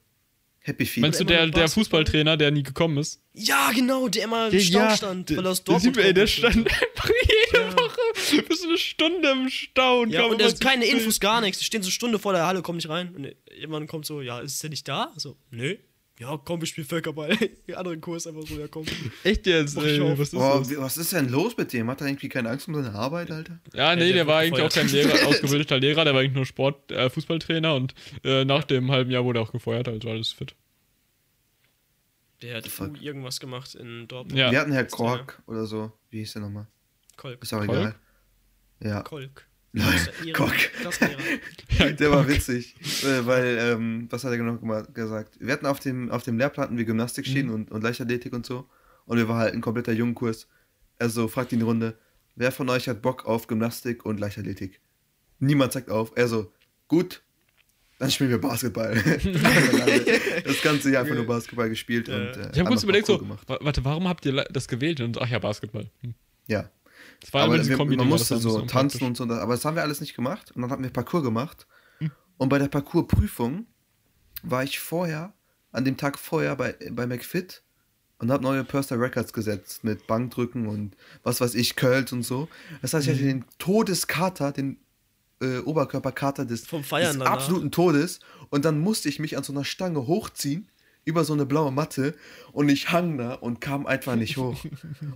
Happy 0.61 0.85
Feet. 0.85 1.01
Meinst 1.03 1.21
du 1.21 1.25
der, 1.25 1.47
der? 1.47 1.69
Fußballtrainer, 1.69 2.37
der 2.37 2.51
nie 2.51 2.63
gekommen 2.63 2.99
ist? 2.99 3.23
Ja, 3.33 3.71
genau, 3.73 4.09
der 4.09 4.25
immer 4.25 4.49
im 4.49 4.61
Stau 4.61 4.95
stand, 4.95 5.35
weil 5.35 5.45
er 5.45 5.51
aus 5.53 5.65
der, 5.65 5.73
Dortmund 5.75 5.97
der 5.97 6.15
kommt. 6.15 6.29
stand 6.31 6.69
einfach 6.69 7.11
jede 7.53 7.77
Woche 7.77 8.43
bis 8.49 8.65
eine 8.65 8.79
Stunde 8.79 9.31
im 9.31 9.49
Stau 9.49 10.01
und 10.01 10.11
Ja, 10.11 10.23
kam 10.23 10.31
und 10.33 10.41
da 10.41 10.51
keine. 10.53 10.85
Infos, 10.87 11.21
gar 11.21 11.41
nichts. 11.41 11.59
Die 11.59 11.65
stehen 11.65 11.83
so 11.83 11.87
eine 11.87 11.93
Stunde 11.93 12.19
vor 12.19 12.33
der 12.35 12.47
Halle, 12.47 12.61
kommen 12.63 12.77
nicht 12.77 12.89
rein. 12.89 13.15
Und 13.15 13.35
jemand 13.59 13.89
kommt 13.89 14.05
so, 14.05 14.21
ja, 14.21 14.41
ist 14.41 14.63
der 14.63 14.71
nicht 14.71 14.87
da? 14.87 15.13
So, 15.17 15.37
nö. 15.51 15.77
Ja, 16.21 16.41
komm, 16.45 16.61
wir 16.61 16.67
spielen 16.69 16.87
Völkerball. 16.87 17.37
Der 17.67 17.77
andere 17.79 17.99
Kurs 17.99 18.27
einfach 18.27 18.47
so, 18.47 18.57
ja, 18.59 18.69
komm. 18.69 18.85
Echt 19.25 19.47
jetzt? 19.49 19.77
Ey, 19.77 20.01
was 20.17 20.29
ist 20.29 20.35
Oh, 20.35 20.63
was 20.81 20.97
ist 20.97 21.13
denn 21.13 21.29
los 21.29 21.57
mit 21.57 21.73
dem? 21.73 21.91
Hat 21.91 22.01
er 22.01 22.07
irgendwie 22.07 22.29
keine 22.29 22.51
Angst 22.51 22.69
um 22.69 22.75
seine 22.75 22.95
Arbeit, 22.95 23.33
Alter? 23.33 23.59
Ja, 23.73 23.97
nee, 23.97 24.01
der 24.01 24.07
der, 24.09 24.15
wird 24.19 24.27
war 24.29 24.39
eigentlich 24.39 24.63
auch 24.63 24.71
kein. 24.71 24.87
Lehrer, 24.89 25.27
ausgebildeter 25.27 25.79
Lehrer, 25.81 26.05
der 26.05 26.15
war 26.15 26.21
eigentlich 26.21 26.35
nur 26.37 26.47
Sport, 26.47 26.93
äh, 26.93 27.11
Fußballtrainer 27.11 27.75
und 27.75 27.95
äh, 28.23 28.45
nach 28.45 28.63
dem 28.63 28.93
halben 28.93 29.11
Jahr 29.11 29.25
wurde 29.25 29.41
er 29.41 29.43
auch 29.43 29.51
gefeuert, 29.53 29.89
also 29.89 30.09
alles 30.09 30.31
fit. 30.33 30.55
Der 32.43 32.59
hat 32.59 32.69
Fuck. 32.69 33.01
Irgendwas 33.03 33.41
gemacht 33.41 33.75
in 33.75 34.07
Dortmund. 34.07 34.39
Ja. 34.39 34.51
Wir 34.53 34.61
hatten 34.61 34.73
Herr 34.73 34.83
der- 34.85 34.91
Kork 34.91 35.43
oder 35.47 35.67
so. 35.67 35.93
Wie 36.11 36.19
hieß 36.19 36.35
der 36.35 36.43
nochmal? 36.43 36.67
Kolk. 37.17 37.43
Ist 37.43 37.53
auch 37.55 37.65
Kolk? 37.65 37.71
egal. 37.71 37.95
Ja, 38.81 39.03
Kolk. 39.03 39.47
Kork. 40.35 40.73
Klassenlehrer. 40.81 41.93
Der 41.99 42.11
war 42.11 42.29
witzig, 42.29 42.77
äh, 43.03 43.27
weil, 43.27 43.59
ähm, 43.59 44.07
was 44.11 44.23
hat 44.25 44.31
er 44.31 44.37
genau 44.39 44.57
gesagt? 44.93 45.37
Wir 45.41 45.53
hatten 45.53 45.67
auf 45.67 45.81
dem, 45.81 46.11
auf 46.11 46.23
dem 46.23 46.39
Lehrplatten 46.39 46.79
wie 46.79 46.85
Gymnastik 46.85 47.27
stehen 47.27 47.51
und, 47.51 47.71
und 47.71 47.83
Leichtathletik 47.83 48.33
und 48.33 48.47
so. 48.47 48.69
Und 49.07 49.19
wir 49.19 49.29
waren 49.29 49.39
halt 49.39 49.55
ein 49.55 49.61
kompletter 49.61 49.93
Jungenkurs. 49.93 50.47
Also 50.99 51.27
fragt 51.29 51.53
ihn 51.53 51.59
die 51.59 51.65
Runde, 51.65 51.99
wer 52.37 52.53
von 52.53 52.69
euch 52.69 52.89
hat 52.89 53.03
Bock 53.03 53.27
auf 53.27 53.47
Gymnastik 53.49 54.05
und 54.07 54.21
Leichtathletik? 54.21 54.81
Niemand 55.41 55.73
sagt 55.73 55.91
auf. 55.91 56.13
Er 56.15 56.29
so, 56.29 56.53
gut, 56.87 57.23
dann 57.99 58.11
spielen 58.11 58.31
wir 58.31 58.41
Basketball. 58.41 58.95
das 60.45 60.63
ganze 60.63 60.93
Jahr 60.93 61.03
einfach 61.03 61.17
nur 61.17 61.27
Basketball 61.27 61.69
gespielt 61.69 62.09
Ja. 62.09 62.17
und 62.17 62.37
äh, 62.37 62.51
Ich 62.53 62.59
habe 62.61 62.69
kurz 62.69 62.83
überlegt, 62.85 63.07
so, 63.07 63.21
warte, 63.47 63.85
warum 63.85 64.09
habt 64.09 64.25
ihr 64.27 64.45
das 64.51 64.69
gewählt? 64.69 65.01
Und 65.01 65.21
ach 65.21 65.29
ja, 65.29 65.39
Basketball. 65.39 65.91
Hm. 66.03 66.15
Ja. 66.47 66.71
Das 67.21 67.33
war 67.33 67.43
aber 67.43 67.67
wir, 67.67 67.77
man 67.77 68.09
musste 68.09 68.39
so 68.39 68.63
tanzen 68.63 69.05
und 69.05 69.17
so, 69.17 69.25
aber 69.25 69.55
das 69.55 69.65
haben 69.65 69.77
wir 69.77 69.83
alles 69.83 70.01
nicht 70.01 70.15
gemacht. 70.15 70.53
Und 70.55 70.63
dann 70.63 70.71
hatten 70.71 70.83
wir 70.83 70.91
Parcours 70.91 71.25
gemacht. 71.25 71.67
Hm. 71.99 72.11
Und 72.37 72.49
bei 72.49 72.59
der 72.59 72.69
Parcours-Prüfung 72.69 73.67
war 74.43 74.65
ich 74.65 74.79
vorher, 74.79 75.33
an 75.73 75.85
dem 75.85 75.97
Tag 75.97 76.19
vorher 76.19 76.55
bei, 76.57 76.77
bei 76.93 77.07
McFit 77.07 77.63
und 78.19 78.31
habe 78.31 78.43
neue 78.43 78.65
Personal 78.65 79.05
Records 79.05 79.33
gesetzt 79.33 79.85
mit 79.85 80.07
Bankdrücken 80.07 80.67
und 80.67 80.97
was 81.23 81.41
weiß 81.41 81.55
ich, 81.55 81.77
Curls 81.77 82.13
und 82.13 82.23
so. 82.23 82.49
Das 82.81 82.95
heißt, 82.95 83.07
ich 83.07 83.13
hatte 83.13 83.25
den 83.25 83.45
Todeskater, 83.59 84.53
den 84.53 84.79
äh, 85.41 85.59
Oberkörperkater 85.59 86.45
des, 86.45 86.67
Vom 86.67 86.85
Feiern 86.85 87.19
des 87.19 87.29
absoluten 87.29 87.71
Todes. 87.71 88.21
Und 88.51 88.65
dann 88.65 88.81
musste 88.81 89.09
ich 89.09 89.19
mich 89.19 89.37
an 89.37 89.43
so 89.43 89.53
einer 89.53 89.65
Stange 89.65 90.07
hochziehen 90.07 90.69
über 91.05 91.25
so 91.25 91.33
eine 91.35 91.45
blaue 91.47 91.71
Matte 91.71 92.15
und 92.53 92.69
ich 92.69 92.91
hang 92.91 93.19
da 93.19 93.35
und 93.35 93.61
kam 93.61 93.87
einfach 93.87 94.17
nicht 94.17 94.37
hoch. 94.37 94.57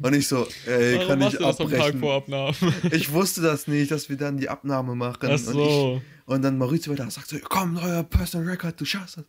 Und 0.02 0.14
ich 0.14 0.28
so, 0.28 0.46
ey, 0.66 0.96
Warum 0.96 1.08
kann 1.08 1.20
ich 1.22 1.30
du 1.30 1.38
das 1.38 1.60
am 1.60 1.70
Tag 1.70 1.94
abbrechen. 1.94 2.74
Ich 2.92 3.12
wusste 3.12 3.40
das 3.40 3.66
nicht, 3.68 3.90
dass 3.90 4.08
wir 4.08 4.16
dann 4.16 4.36
die 4.36 4.48
Abnahme 4.48 4.94
machen. 4.94 5.28
Ach 5.32 5.38
so. 5.38 5.50
Und, 5.52 5.96
ich, 5.98 6.02
und 6.26 6.42
dann 6.42 6.58
Maurizio 6.58 6.94
da 6.94 7.10
sagt 7.10 7.28
so, 7.28 7.36
komm, 7.48 7.74
neuer 7.74 8.02
Personal 8.02 8.48
Record, 8.48 8.78
du 8.80 8.84
schaffst 8.84 9.16
das. 9.18 9.24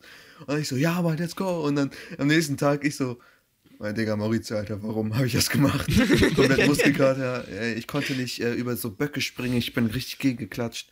Und 0.46 0.60
ich 0.60 0.68
so, 0.68 0.76
ja, 0.76 1.00
Mann, 1.00 1.16
let's 1.16 1.34
go. 1.36 1.60
Und 1.66 1.76
dann 1.76 1.90
am 2.18 2.26
nächsten 2.26 2.56
Tag 2.56 2.84
ich 2.84 2.96
so, 2.96 3.18
mein 3.78 3.94
Digga, 3.94 4.14
Maurizio, 4.16 4.58
Alter, 4.58 4.82
warum 4.82 5.14
habe 5.16 5.26
ich 5.26 5.32
das 5.32 5.48
gemacht? 5.48 5.86
Komplett 6.36 6.66
Muskelkater. 6.66 7.46
Ich 7.76 7.86
konnte 7.86 8.12
nicht 8.12 8.42
äh, 8.42 8.52
über 8.52 8.76
so 8.76 8.90
Böcke 8.90 9.22
springen, 9.22 9.56
ich 9.56 9.72
bin 9.72 9.86
richtig 9.86 10.18
gegengeklatscht. 10.18 10.90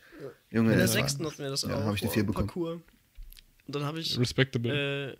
Junge, 0.49 0.71
In 0.71 0.79
der 0.79 0.87
sechsten 0.87 1.23
hatten 1.25 1.37
wir 1.37 1.49
das 1.51 1.61
Ja, 1.61 1.75
auch. 1.75 1.83
hab 1.85 1.93
ich 1.95 2.01
eine 2.01 2.07
boah, 2.09 2.13
vier 2.15 2.23
bekommen. 2.25 2.47
Parcours. 2.47 2.79
Und 3.67 3.75
dann 3.75 3.83
habe 3.83 3.99
ich, 3.99 4.17
Respectable. 4.19 5.11
äh, 5.11 5.17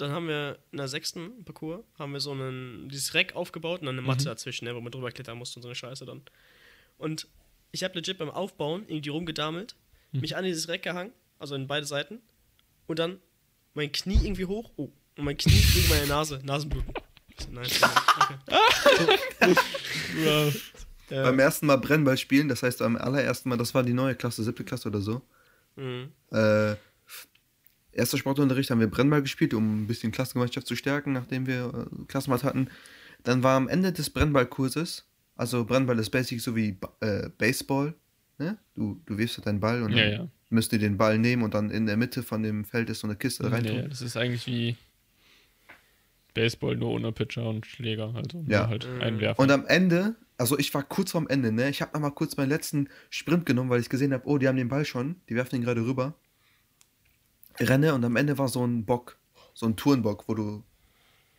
dann 0.00 0.12
haben 0.12 0.28
wir 0.28 0.58
in 0.72 0.78
der 0.78 0.88
sechsten 0.88 1.44
Parcours, 1.44 1.84
haben 1.98 2.12
wir 2.12 2.20
so 2.20 2.32
einen, 2.32 2.88
dieses 2.88 3.14
Rack 3.14 3.34
aufgebaut 3.36 3.80
und 3.80 3.86
dann 3.86 3.98
eine 3.98 4.06
Matte 4.06 4.24
dazwischen, 4.24 4.64
ne, 4.64 4.74
wo 4.74 4.80
man 4.80 4.92
drüber 4.92 5.10
klettern 5.10 5.38
musste 5.38 5.58
und 5.58 5.62
so 5.62 5.68
eine 5.68 5.74
Scheiße 5.74 6.04
dann. 6.06 6.22
Und 6.96 7.28
ich 7.72 7.84
habe 7.84 7.94
legit 7.94 8.18
beim 8.18 8.30
Aufbauen 8.30 8.84
irgendwie 8.88 9.10
rumgedamelt, 9.10 9.74
mich 10.12 10.36
an 10.36 10.44
dieses 10.44 10.68
Rack 10.68 10.82
gehangen, 10.82 11.12
also 11.38 11.54
in 11.54 11.66
beide 11.66 11.86
Seiten, 11.86 12.20
und 12.86 12.98
dann 12.98 13.18
mein 13.74 13.92
Knie 13.92 14.18
irgendwie 14.22 14.46
hoch, 14.46 14.70
oh, 14.76 14.90
und 15.16 15.24
mein 15.24 15.36
Knie 15.36 15.60
gegen 15.74 15.88
meine 15.88 16.06
Nase, 16.06 16.40
Nasenbluten. 16.44 16.92
Nice, 17.52 17.80
okay. 17.82 19.54
Ja. 20.24 20.48
Ja. 21.10 21.22
Beim 21.22 21.38
ersten 21.38 21.66
Mal 21.66 21.76
Brennball 21.76 22.18
spielen, 22.18 22.48
das 22.48 22.62
heißt 22.62 22.82
am 22.82 22.96
allerersten 22.96 23.48
Mal, 23.48 23.56
das 23.56 23.74
war 23.74 23.82
die 23.82 23.94
neue 23.94 24.14
Klasse, 24.14 24.42
siebte 24.42 24.64
Klasse 24.64 24.88
oder 24.88 25.00
so. 25.00 25.22
Mhm. 25.76 26.12
Äh, 26.30 26.74
erster 27.98 28.16
Sportunterricht 28.18 28.70
haben 28.70 28.80
wir 28.80 28.86
Brennball 28.88 29.22
gespielt, 29.22 29.52
um 29.54 29.82
ein 29.82 29.86
bisschen 29.86 30.12
Klassengemeinschaft 30.12 30.66
zu 30.66 30.76
stärken, 30.76 31.12
nachdem 31.12 31.46
wir 31.46 31.88
äh, 31.92 32.04
Klassenmat 32.06 32.44
hatten. 32.44 32.68
Dann 33.24 33.42
war 33.42 33.56
am 33.56 33.68
Ende 33.68 33.92
des 33.92 34.10
Brennballkurses, 34.10 35.06
also 35.36 35.64
Brennball 35.64 35.98
ist 35.98 36.10
basic 36.10 36.40
so 36.40 36.56
wie 36.56 36.78
äh, 37.00 37.28
Baseball, 37.36 37.94
ne? 38.38 38.56
Du, 38.74 39.00
du 39.06 39.18
wirfst 39.18 39.36
halt 39.38 39.46
deinen 39.46 39.60
Ball 39.60 39.82
und 39.82 39.92
Ja, 39.92 39.98
dann 40.04 40.12
ja. 40.12 40.28
müsst 40.50 40.72
ihr 40.72 40.78
den 40.78 40.96
Ball 40.96 41.18
nehmen 41.18 41.42
und 41.42 41.54
dann 41.54 41.70
in 41.70 41.86
der 41.86 41.96
Mitte 41.96 42.22
von 42.22 42.42
dem 42.42 42.64
Feld 42.64 42.88
ist 42.90 43.00
so 43.00 43.06
eine 43.06 43.16
Kiste 43.16 43.50
rein. 43.50 43.62
Nee, 43.62 43.86
das 43.88 44.00
ist 44.00 44.16
eigentlich 44.16 44.46
wie 44.46 44.76
Baseball, 46.34 46.76
nur 46.76 46.90
ohne 46.90 47.12
Pitcher 47.12 47.48
und 47.48 47.66
Schläger. 47.66 48.14
Also 48.14 48.44
Ja. 48.46 48.68
halt 48.68 48.86
Mhm. 48.86 49.00
einwerfen. 49.00 49.42
Und 49.42 49.50
am 49.50 49.66
Ende, 49.66 50.14
also 50.36 50.58
ich 50.58 50.72
war 50.74 50.84
kurz 50.84 51.10
vorm 51.10 51.26
Ende, 51.28 51.50
ne? 51.50 51.68
Ich 51.68 51.82
habe 51.82 51.92
nochmal 51.94 52.12
kurz 52.12 52.36
meinen 52.36 52.50
letzten 52.50 52.88
Sprint 53.10 53.44
genommen, 53.46 53.70
weil 53.70 53.80
ich 53.80 53.88
gesehen 53.88 54.12
habe, 54.12 54.26
oh, 54.26 54.38
die 54.38 54.46
haben 54.46 54.56
den 54.56 54.68
Ball 54.68 54.84
schon, 54.84 55.16
die 55.28 55.34
werfen 55.34 55.56
ihn 55.56 55.62
gerade 55.62 55.84
rüber. 55.84 56.14
Renne 57.60 57.94
und 57.94 58.04
am 58.04 58.16
Ende 58.16 58.38
war 58.38 58.48
so 58.48 58.64
ein 58.66 58.84
Bock, 58.84 59.16
so 59.54 59.66
ein 59.66 59.76
Turnbock, 59.76 60.24
wo 60.28 60.34
du 60.34 60.62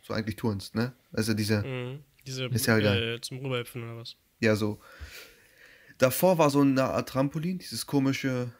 so 0.02 0.12
eigentlich 0.14 0.36
turnst, 0.36 0.74
ne? 0.74 0.92
Also 1.12 1.34
diese, 1.34 1.62
Mhm. 1.62 2.00
Diese, 2.26 2.44
Ist 2.46 2.66
ja 2.66 2.76
egal. 2.78 3.02
äh, 3.16 3.20
zum 3.20 3.38
Rüberhüpfen 3.38 3.82
oder 3.82 3.96
was. 3.96 4.14
ja 4.40 4.54
so. 4.54 4.78
Davor 5.98 6.38
war 6.38 6.50
so 6.50 6.60
eine 6.60 6.84
Art 6.84 7.08
Trampolin, 7.08 7.58
dieses 7.58 7.86
komische 7.86 8.52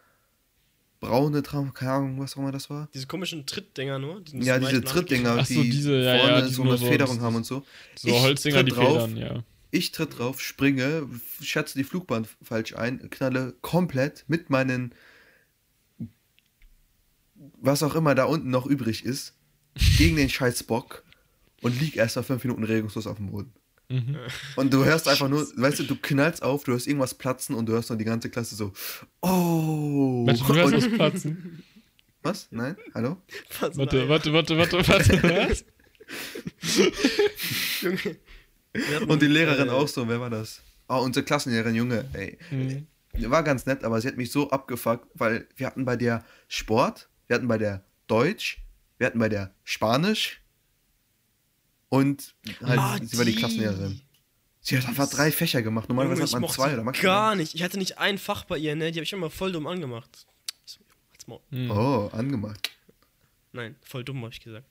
braune 1.01 1.43
Trampolin, 1.43 1.75
keine 1.75 1.93
Ahnung, 1.93 2.21
was 2.21 2.35
auch 2.35 2.39
immer 2.39 2.53
das 2.53 2.69
war. 2.71 2.89
Diese 2.95 3.07
komischen 3.07 3.47
Trittdinger 3.47 3.99
nur. 3.99 4.21
die 4.23 4.39
Ja, 4.41 4.61
so 4.61 4.67
diese 4.69 4.83
Trittdinger, 4.83 5.45
so, 5.45 5.63
die 5.63 5.71
diese, 5.71 5.97
ja, 6.03 6.19
vorne 6.19 6.33
ja, 6.41 6.47
die 6.47 6.53
so 6.53 6.63
eine 6.63 6.77
so- 6.77 6.87
Federung 6.87 7.17
das- 7.17 7.25
haben 7.25 7.37
und 7.37 7.47
so. 7.47 7.65
so 7.97 8.09
Ich 8.09 8.21
Holzdinger, 8.21 8.63
die 8.63 8.73
tritt 8.73 8.83
drauf, 8.83 9.09
Federn, 9.11 9.17
ja. 9.17 9.45
Ich 9.71 9.93
tritt 9.93 10.19
drauf, 10.19 10.41
springe, 10.41 11.09
schätze 11.41 11.79
die 11.79 11.85
Flugbahn 11.85 12.27
falsch 12.43 12.75
ein, 12.75 13.09
knalle 13.11 13.55
komplett 13.63 14.25
mit 14.27 14.51
meinen, 14.51 14.95
was 17.61 17.83
auch 17.83 17.95
immer 17.95 18.15
da 18.15 18.25
unten 18.25 18.51
noch 18.51 18.67
übrig 18.67 19.05
ist, 19.05 19.35
gegen 19.97 20.17
den 20.17 20.29
scheiß 20.29 20.65
Bock 20.65 21.05
und 21.63 21.79
lieg 21.81 21.97
erst 21.97 22.17
mal 22.17 22.23
fünf 22.23 22.45
Minuten 22.45 22.65
regungslos 22.65 23.07
auf 23.07 23.17
dem 23.17 23.31
Boden. 23.31 23.53
Mhm. 23.89 24.17
Und 24.57 24.73
du 24.73 24.85
hörst 24.85 25.09
einfach 25.09 25.29
nur, 25.29 25.47
weißt 25.57 25.81
du, 25.81 25.83
du 25.85 25.97
knallst 25.97 26.43
auf, 26.43 26.65
du 26.65 26.73
hörst 26.73 26.87
irgendwas 26.87 27.15
platzen 27.15 27.57
und 27.57 27.67
du 27.67 27.73
hörst 27.73 27.91
dann 27.91 27.99
die 27.99 28.05
ganze 28.05 28.31
Klasse 28.31 28.55
so, 28.55 28.73
oh. 29.21 30.25
Mensch, 30.27 30.41
du 30.41 30.55
hörst 30.55 30.75
was 30.75 30.89
platzen. 30.89 31.63
was? 32.23 32.49
Nein? 32.51 32.77
Hallo? 32.95 33.17
Was? 33.61 33.77
Warte, 33.77 33.97
Nein. 33.97 34.09
warte, 34.09 34.33
warte, 34.33 34.57
warte, 34.57 34.89
warte. 34.89 35.23
Was? 35.51 35.65
Junge. 37.81 38.17
Und 39.09 39.23
die 39.23 39.27
Lehrerin 39.27 39.69
äh, 39.69 39.73
auch 39.73 39.89
so, 39.89 40.09
wer 40.09 40.21
war 40.21 40.31
das? 40.31 40.63
Ah, 40.87 40.99
unsere 40.99 41.25
Klassenlehrerin, 41.25 41.75
Junge, 41.75 42.09
ey. 42.13 42.39
Mhm. 42.51 42.87
War 43.31 43.43
ganz 43.43 43.67
nett, 43.67 43.83
aber 43.85 44.01
sie 44.01 44.09
hat 44.09 44.17
mich 44.17 44.31
so 44.31 44.51
abgefuckt, 44.51 45.09
weil 45.15 45.49
wir 45.57 45.67
hatten 45.67 45.85
bei 45.85 45.97
der 45.97 46.25
Sport, 46.49 47.09
wir 47.31 47.37
hatten 47.37 47.47
bei 47.47 47.59
der 47.59 47.85
Deutsch, 48.09 48.59
wir 48.99 49.07
hatten 49.07 49.21
bei 49.21 49.29
der 49.29 49.55
Spanisch 49.63 50.41
und 51.89 52.35
halt, 52.61 52.81
Ah, 52.81 52.99
sie 53.01 53.17
war 53.17 53.25
die. 53.25 53.37
Klassenlehrerin. 53.37 54.01
Sie 54.61 54.77
hat 54.77 54.85
einfach 54.89 55.09
drei 55.09 55.31
Fächer 55.31 55.63
gemacht. 55.63 55.89
Normalerweise 55.89 56.23
hat 56.23 56.29
ich 56.29 56.35
man 56.35 56.51
zwei 56.51 56.75
oder 56.75 56.83
maximal. 56.83 57.15
Gar 57.15 57.37
nicht. 57.37 57.55
Ich 57.55 57.63
hatte 57.63 57.79
nicht 57.79 57.99
ein 57.99 58.19
Fach 58.19 58.45
bei 58.47 58.59
ihr, 58.59 58.75
ne? 58.75 58.91
Die 58.91 58.99
habe 58.99 59.05
ich 59.05 59.13
immer 59.13 59.31
voll 59.31 59.53
dumm 59.53 59.69
angemacht. 59.69 60.27
So. 60.65 61.41
Mhm. 61.51 61.71
Oh, 61.71 62.09
angemacht. 62.13 62.73
Nein, 63.53 63.77
voll 63.81 64.03
dumm, 64.03 64.23
habe 64.23 64.33
ich 64.33 64.41
gesagt. 64.41 64.67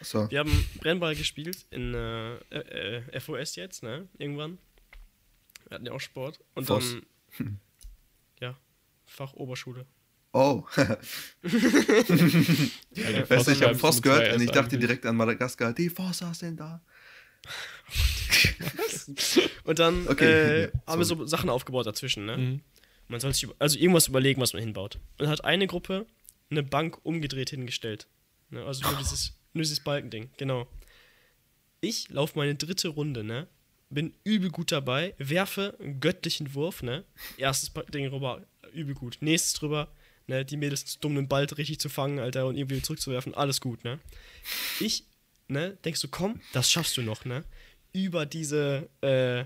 So. 0.00 0.30
Wir 0.30 0.38
haben 0.38 0.66
Brennball 0.80 1.14
gespielt 1.14 1.66
in 1.70 1.92
äh, 1.92 2.36
äh, 2.50 3.02
äh, 3.12 3.20
FOS 3.20 3.54
jetzt, 3.56 3.82
ne? 3.82 4.08
Irgendwann. 4.16 4.56
Wir 5.68 5.74
hatten 5.74 5.84
ja 5.86 5.92
auch 5.92 6.00
Sport. 6.00 6.40
Und 6.54 6.66
Voss. 6.66 6.96
dann. 7.38 7.60
ja, 8.40 8.56
Fach 9.04 9.34
Oberschule. 9.34 9.84
Oh. 10.32 10.64
Weißt 10.72 10.88
du, 13.48 13.52
ich 13.52 13.62
habe 13.62 13.74
mit 13.74 14.02
gehört 14.02 14.34
und 14.34 14.40
ich 14.40 14.50
dachte 14.50 14.78
direkt 14.78 15.04
an 15.04 15.16
Madagaskar. 15.16 15.74
Die 15.74 15.90
Vossas 15.90 16.38
sind 16.38 16.58
da. 16.58 16.80
Und 19.64 19.78
dann 19.78 20.06
Okay, 20.08 20.24
äh, 20.24 20.62
ja, 20.62 20.68
haben 20.86 21.00
wir 21.00 21.04
so 21.04 21.26
Sachen 21.26 21.50
aufgebaut 21.50 21.86
dazwischen, 21.86 22.24
ne? 22.24 22.36
Mhm. 22.36 22.60
Man 23.08 23.20
soll 23.20 23.34
sich 23.34 23.48
also 23.58 23.78
irgendwas 23.78 24.08
überlegen, 24.08 24.40
was 24.40 24.52
man 24.52 24.62
hinbaut. 24.62 24.94
Und 24.94 25.22
dann 25.22 25.28
hat 25.28 25.44
eine 25.44 25.66
Gruppe 25.66 26.06
eine 26.50 26.62
Bank 26.62 26.98
umgedreht 27.02 27.50
hingestellt. 27.50 28.06
Ne? 28.50 28.64
Also 28.64 28.88
nur 28.88 28.96
dieses, 28.98 29.34
nur 29.52 29.62
dieses 29.62 29.80
Balkending, 29.80 30.30
genau. 30.36 30.68
Ich 31.80 32.08
laufe 32.10 32.38
meine 32.38 32.54
dritte 32.54 32.88
Runde, 32.88 33.24
ne? 33.24 33.48
Bin 33.90 34.14
übel 34.24 34.50
gut 34.50 34.72
dabei, 34.72 35.14
werfe 35.18 35.76
einen 35.80 36.00
göttlichen 36.00 36.54
Wurf, 36.54 36.82
ne? 36.82 37.04
Erstes 37.36 37.72
Ding 37.92 38.06
rüber, 38.06 38.46
übel 38.72 38.94
gut. 38.94 39.18
Nächstes 39.20 39.52
drüber, 39.54 39.92
ne? 40.32 40.44
Die 40.44 40.56
Mädels 40.56 40.84
zu 40.84 40.98
dumm, 40.98 41.14
den 41.14 41.28
Ball 41.28 41.44
richtig 41.44 41.78
zu 41.78 41.88
fangen, 41.88 42.18
Alter, 42.18 42.46
und 42.46 42.56
irgendwie 42.56 42.82
zurückzuwerfen, 42.82 43.34
alles 43.34 43.60
gut, 43.60 43.84
ne? 43.84 44.00
Ich, 44.80 45.04
ne, 45.48 45.76
denkst 45.84 46.00
du, 46.00 46.08
komm, 46.08 46.40
das 46.52 46.70
schaffst 46.70 46.96
du 46.96 47.02
noch, 47.02 47.24
ne? 47.24 47.44
Über 47.92 48.26
diese, 48.26 48.88
äh, 49.02 49.44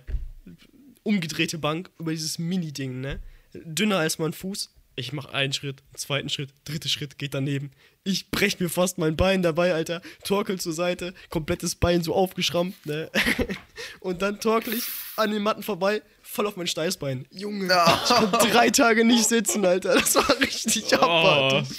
umgedrehte 1.03 1.59
Bank, 1.59 1.91
über 1.99 2.13
dieses 2.13 2.39
Mini-Ding, 2.39 3.01
ne? 3.01 3.21
Dünner 3.53 3.99
als 3.99 4.19
mein 4.19 4.33
Fuß. 4.33 4.73
Ich 4.99 5.13
mach 5.13 5.27
einen 5.27 5.53
Schritt, 5.53 5.83
zweiten 5.95 6.31
Schritt, 6.31 6.51
dritter 6.65 6.89
Schritt 6.89 7.19
geht 7.19 7.35
daneben. 7.35 7.71
Ich 8.03 8.31
brech 8.31 8.59
mir 8.61 8.71
fast 8.71 8.97
mein 8.97 9.15
Bein 9.15 9.43
dabei, 9.43 9.75
Alter. 9.75 10.01
Torkel 10.25 10.59
zur 10.59 10.73
Seite, 10.73 11.13
komplettes 11.29 11.75
Bein 11.75 12.03
so 12.03 12.15
aufgeschrammt, 12.15 12.87
ne? 12.87 13.11
Und 14.01 14.23
dann 14.23 14.41
torkel 14.41 14.73
ich 14.75 14.85
an 15.17 15.33
den 15.33 15.43
Matten 15.43 15.63
vorbei, 15.63 16.03
voll 16.37 16.47
auf 16.47 16.57
mein 16.57 16.67
Steißbein. 16.69 17.27
Junge, 17.31 17.65
ich 17.67 18.09
konnte 18.15 18.49
drei 18.51 18.71
Tage 18.71 19.05
nicht 19.05 19.27
sitzen, 19.29 19.65
Alter. 19.65 19.95
Das 19.95 20.15
war 20.15 20.39
richtig 20.41 20.85
Oh. 20.93 20.97
abartig. 21.03 21.79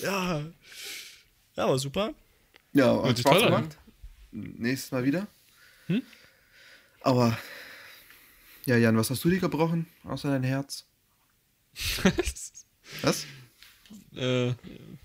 Ja. 0.00 0.42
Ja, 1.56 1.68
war 1.68 1.78
super. 1.78 2.12
Ja, 2.74 3.02
hat 3.02 3.18
Spaß 3.18 3.32
toll 3.32 3.42
an. 3.44 3.50
gemacht. 3.62 3.78
Nächstes 4.32 4.92
Mal 4.92 5.04
wieder. 5.04 5.26
Hm? 5.86 6.02
Aber, 7.00 7.38
ja, 8.66 8.76
Jan, 8.76 8.96
was 8.98 9.08
hast 9.08 9.24
du 9.24 9.30
dir 9.30 9.38
gebrochen? 9.40 9.86
Außer 10.04 10.28
dein 10.30 10.42
Herz? 10.42 10.84
Was? 13.02 13.24
äh, 14.16 14.52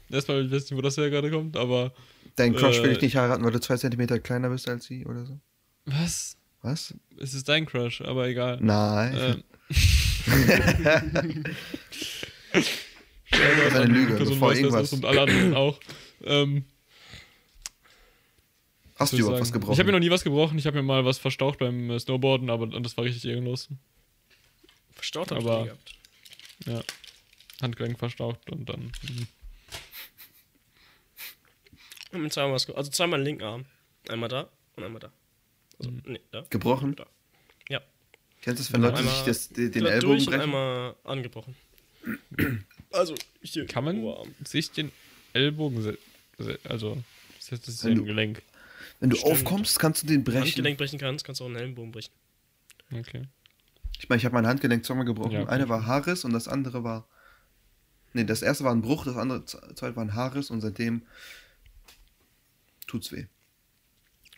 erstmal, 0.10 0.46
ich 0.46 0.52
weiß 0.52 0.64
nicht, 0.64 0.76
wo 0.76 0.82
das 0.82 0.98
her 0.98 1.10
gerade 1.10 1.30
kommt, 1.32 1.56
aber. 1.58 1.94
Dein 2.36 2.56
Crush 2.56 2.82
will 2.82 2.90
Äh, 2.90 2.94
ich 2.94 3.02
nicht 3.02 3.16
heiraten, 3.16 3.44
weil 3.44 3.52
du 3.52 3.60
zwei 3.60 3.78
Zentimeter 3.78 4.20
kleiner 4.20 4.50
bist 4.50 4.68
als 4.70 4.86
sie 4.86 5.06
oder 5.06 5.26
so? 5.26 5.40
Was? 5.86 6.38
Was? 6.62 6.94
Es 7.20 7.34
ist 7.34 7.50
dein 7.50 7.66
Crush, 7.66 8.02
aber 8.02 8.28
egal. 8.28 8.58
Nein. 8.62 9.16
Ähm, 9.18 9.44
das 12.52 12.66
ist 12.68 13.76
eine 13.76 13.86
Lüge, 13.86 14.16
Person 14.16 14.34
bevor 14.36 14.50
weiß 14.50 14.58
das 14.58 14.64
irgendwas. 14.64 14.94
und 14.94 15.06
alle 15.06 15.22
anderen 15.22 15.56
auch. 15.56 15.80
Ähm, 16.24 16.66
Hast 18.96 19.14
du 19.14 19.18
überhaupt 19.18 19.40
was 19.42 19.48
sagen? 19.48 19.60
gebrochen? 19.60 19.74
Ich 19.74 19.80
habe 19.80 19.88
mir 19.88 19.94
noch 19.94 20.00
nie 20.06 20.12
was 20.12 20.24
gebrochen. 20.24 20.60
Ich 20.60 20.68
habe 20.68 20.78
mir 20.78 20.84
mal 20.84 21.06
was 21.06 21.18
verstaucht 21.18 21.60
beim 21.60 21.90
äh, 21.90 22.00
Snowboarden, 22.00 22.50
aber 22.50 22.68
das 22.68 22.96
war 22.98 23.06
richtig 23.06 23.26
ehrenlos. 23.26 23.70
Verstaut 24.94 25.32
hab 25.32 25.40
ich 25.40 25.44
nie 25.46 25.64
gehabt. 25.64 25.96
Ja. 26.66 26.82
Handgelenk 27.62 27.98
verstaucht 27.98 28.50
und 28.52 28.70
dann. 28.70 28.92
hm. 29.08 29.28
Ich 32.08 32.14
hab 32.14 32.22
mir 32.22 32.30
zweimal 32.30 32.54
was 32.54 32.70
Also 32.70 32.92
zweimal 32.92 33.20
den 33.20 33.26
linken 33.26 33.44
Arm. 33.44 33.66
Einmal 34.10 34.30
da 34.30 34.50
und 34.76 34.84
einmal 34.84 35.00
da. 35.00 35.12
Also, 35.86 35.92
nee, 36.06 36.20
da. 36.32 36.46
gebrochen? 36.50 36.96
Da. 36.96 37.06
Ja. 37.70 37.82
Kennst 38.42 38.60
du 38.60 38.64
das, 38.64 38.74
wenn 38.74 38.82
Leute 38.82 39.04
sich 39.04 39.22
das, 39.24 39.50
den 39.50 39.72
den 39.72 39.86
Ellbogen 39.86 40.26
brechen? 40.26 40.42
einmal 40.42 40.96
angebrochen. 41.04 41.56
Also, 42.94 43.16
hier. 43.42 43.66
Kann 43.68 43.86
man 43.86 44.00
Oberarm. 44.00 44.36
sich 44.46 44.70
den 44.72 44.92
Ellbogen. 45.32 45.98
Also, 46.66 46.98
das 47.50 47.68
ist, 47.68 47.84
ja 47.84 47.86
Wenn 47.86 47.92
ein 47.94 47.98
du- 48.00 48.04
Gelenk. 48.04 48.42
Wenn 49.00 49.10
du 49.10 49.16
Stimmt. 49.16 49.32
aufkommst, 49.34 49.80
kannst 49.80 50.04
du 50.04 50.08
den 50.08 50.26
brechen. 50.26 50.42
Handgelenk 50.42 50.78
brechen 50.78 51.00
kannst, 51.00 51.24
kannst 51.24 51.40
du 51.40 51.46
auch 51.46 51.48
einen 51.48 51.56
Ellenbogen 51.56 51.92
brechen. 51.94 52.12
Okay. 52.94 53.28
Ich 53.98 54.10
meine, 54.10 54.18
ich 54.20 54.26
habe 54.26 54.34
mein 54.34 54.46
Handgelenk 54.46 54.84
zweimal 54.84 55.06
gebrochen. 55.06 55.32
Ja, 55.32 55.42
okay. 55.44 55.52
Eine 55.52 55.70
war 55.70 55.86
Haarriss 55.86 56.26
und 56.26 56.34
das 56.34 56.50
andere 56.50 56.84
war. 56.84 57.08
Nee, 58.12 58.26
das 58.26 58.42
erste 58.42 58.66
war 58.66 58.74
ein 58.74 58.82
Bruch, 58.82 59.06
das 59.06 59.16
andere 59.16 59.46
zweite 59.46 59.96
war 59.96 60.04
ein 60.04 60.14
Haarriss 60.14 60.50
und 60.52 60.60
seitdem 60.60 61.04
tut's 62.88 63.12
weh. 63.14 63.26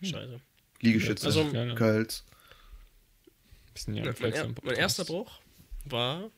Scheiße. 0.03 0.39
Liegestütze, 0.83 1.25
Also-. 1.27 1.45
Curls. 1.75 2.23
Bisschen 3.73 3.95
Ja, 3.95 4.05
ja, 4.05 4.13
mein, 4.19 4.31
er, 4.33 4.49
mein 4.63 4.75
erster 4.75 5.03
Bruch 5.05 5.39
war. 5.85 6.29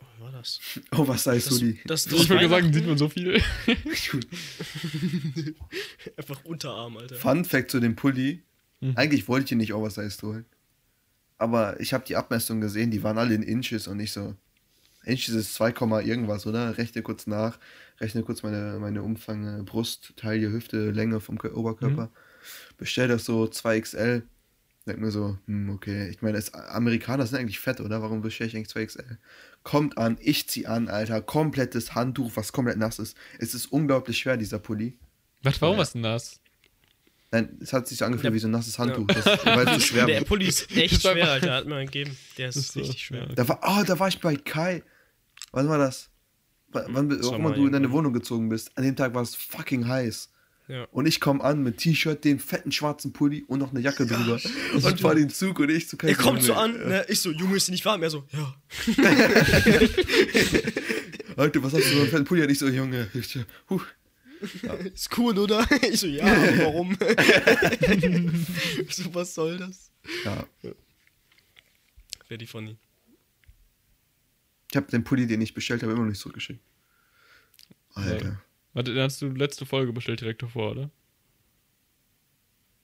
Oh, 0.00 0.22
war 0.24 0.32
das? 0.32 0.58
Oh, 0.92 1.06
was 1.06 1.24
sagst 1.24 1.46
Das, 1.50 1.58
du 1.58 1.64
die? 1.66 1.80
das, 1.84 2.04
das 2.04 2.20
Ich 2.22 2.28
würde 2.28 2.48
sagen, 2.48 2.72
sieht 2.72 2.86
man 2.86 2.98
so 2.98 3.08
viel. 3.08 3.40
Einfach 6.16 6.44
Unterarm, 6.44 6.96
Alter. 6.96 7.16
Fun 7.16 7.44
Fact 7.44 7.70
zu 7.70 7.80
dem 7.80 7.96
Pulli. 7.96 8.42
Mhm. 8.80 8.94
Eigentlich 8.96 9.28
wollte 9.28 9.46
ich 9.46 9.52
ihn 9.52 9.58
nicht 9.58 9.74
Oversized 9.74 10.22
holen. 10.22 10.44
Aber 11.38 11.78
ich 11.80 11.92
habe 11.92 12.04
die 12.06 12.16
Abmessungen 12.16 12.60
gesehen, 12.60 12.90
die 12.90 13.02
waren 13.02 13.18
alle 13.18 13.34
in 13.34 13.42
Inches 13.42 13.86
und 13.88 14.00
ich 14.00 14.12
so. 14.12 14.34
Inches 15.04 15.34
ist 15.34 15.54
2, 15.54 15.72
Komma 15.72 16.00
irgendwas, 16.00 16.46
oder? 16.46 16.78
Rechne 16.78 17.02
kurz 17.02 17.26
nach, 17.26 17.58
rechne 18.00 18.22
kurz 18.22 18.42
meine, 18.42 18.78
meine 18.80 19.02
Umfang, 19.02 19.60
äh, 19.60 19.62
Brust, 19.62 20.14
Taille, 20.16 20.50
Hüfte, 20.50 20.90
Länge 20.92 21.20
vom 21.20 21.36
Kö- 21.38 21.52
Oberkörper. 21.52 22.10
Bestell 22.76 23.08
das 23.08 23.24
so 23.24 23.44
2XL. 23.44 24.22
Denk 24.86 24.98
mir 24.98 25.10
so, 25.10 25.38
hm, 25.46 25.70
okay. 25.70 26.08
Ich 26.10 26.20
meine, 26.20 26.36
es- 26.36 26.52
Amerikaner 26.52 27.26
sind 27.26 27.38
eigentlich 27.38 27.58
fett, 27.58 27.80
oder? 27.80 28.02
Warum 28.02 28.20
bestelle 28.20 28.48
ich 28.48 28.56
eigentlich 28.56 28.68
2XL? 28.68 29.16
Kommt 29.62 29.96
an, 29.96 30.18
ich 30.20 30.46
zieh 30.48 30.66
an, 30.66 30.88
Alter. 30.88 31.22
Komplettes 31.22 31.94
Handtuch, 31.94 32.32
was 32.34 32.52
komplett 32.52 32.76
nass 32.76 32.98
ist. 32.98 33.16
Es 33.38 33.54
ist 33.54 33.66
unglaublich 33.72 34.18
schwer, 34.18 34.36
dieser 34.36 34.58
Pulli. 34.58 34.98
Was, 35.42 35.60
warum 35.62 35.76
Ja. 35.76 35.82
ist 35.82 35.94
denn 35.94 36.02
das? 36.02 36.40
Nein, 37.32 37.56
es 37.60 37.72
hat 37.72 37.88
sich 37.88 37.98
so 37.98 38.04
angefühlt 38.04 38.26
Der- 38.26 38.34
wie 38.34 38.38
so 38.38 38.46
ein 38.48 38.50
nasses 38.52 38.78
Handtuch, 38.78 39.06
Ja. 39.08 39.14
das, 39.22 39.44
weil 39.46 39.66
es 39.68 39.74
so 39.74 39.80
schwer 39.80 40.06
Der. 40.06 40.20
Pulli 40.22 40.46
ist 40.48 40.70
echt 40.76 41.00
schwer, 41.00 41.30
Alter. 41.32 41.54
Hat 41.54 41.66
mir 41.66 41.76
einen 41.76 41.86
gegeben. 41.90 42.16
Der 42.36 42.50
ist, 42.50 42.56
ist 42.56 42.72
so, 42.72 42.80
richtig 42.80 43.02
schwer. 43.06 43.26
ja. 43.28 43.34
Da 43.34 43.48
war, 43.48 43.60
oh, 43.62 43.82
da 43.84 43.98
war 43.98 44.08
ich 44.08 44.20
bei 44.20 44.36
Kai. 44.36 44.82
Wann 45.52 45.68
war 45.68 45.78
das? 45.78 46.10
Wann 46.72 47.08
Das 47.08 47.26
auch 47.26 47.34
immer 47.36 47.50
mal 47.50 47.54
du 47.54 47.66
in 47.66 47.72
deine. 47.72 47.90
Wohnung 47.90 48.12
gezogen 48.12 48.48
bist. 48.50 48.76
An 48.76 48.84
dem 48.84 48.96
Tag 48.96 49.14
war 49.14 49.22
es 49.22 49.34
fucking 49.34 49.86
heiß. 49.88 50.30
Ja. 50.66 50.84
Und 50.92 51.04
ich 51.06 51.20
komme 51.20 51.44
an 51.44 51.62
mit 51.62 51.76
T-Shirt, 51.76 52.24
dem 52.24 52.38
fetten 52.38 52.72
schwarzen 52.72 53.12
Pulli 53.12 53.44
und 53.46 53.58
noch 53.58 53.72
eine 53.72 53.80
Jacke 53.80 54.06
drüber. 54.06 54.40
Und 54.72 55.00
fahr 55.00 55.14
den 55.14 55.28
Zug 55.28 55.58
und 55.58 55.68
ich 55.70 55.88
zu 55.88 55.98
Kai. 55.98 56.08
Er 56.08 56.14
kommt 56.14 56.42
so 56.42 56.54
an, 56.54 56.72
ne? 56.72 57.04
Ich 57.08 57.20
so, 57.20 57.30
Junge, 57.30 57.56
ist 57.56 57.68
die 57.68 57.72
nicht 57.72 57.84
warm? 57.84 58.02
Er 58.02 58.08
so, 58.08 58.24
ja. 58.32 58.54
Alter, 61.36 61.62
was 61.62 61.74
hast 61.74 61.84
du 61.84 61.88
für 61.88 62.00
einen 62.00 62.08
fetten 62.08 62.24
Pulli? 62.24 62.42
Und 62.42 62.50
ich 62.50 62.58
so, 62.58 62.68
Junge. 62.68 63.10
Ich 63.12 63.28
so, 63.28 63.40
huh. 63.68 63.82
Ist 64.94 65.16
cool, 65.18 65.38
oder? 65.38 65.66
Ich 65.82 66.00
so, 66.00 66.06
ja, 66.06 66.24
warum? 66.58 66.96
So, 68.88 69.14
was 69.14 69.34
soll 69.34 69.58
das? 69.58 69.90
Ja. 70.24 70.46
Wäre 72.28 72.38
die 72.38 72.46
funny. 72.46 72.78
Ich 74.70 74.76
habe 74.76 74.90
den 74.90 75.04
Pulli, 75.04 75.26
den 75.26 75.42
ich 75.42 75.52
bestellt 75.52 75.82
habe, 75.82 75.92
immer 75.92 76.02
noch 76.02 76.08
nicht 76.08 76.20
zurückgeschickt. 76.20 76.60
Alter. 77.94 78.40
Warte, 78.74 78.92
dann 78.94 79.04
hast 79.04 79.22
du 79.22 79.28
letzte 79.28 79.66
Folge 79.66 79.92
bestellt 79.92 80.20
direkt 80.20 80.42
davor, 80.42 80.72
oder? 80.72 80.90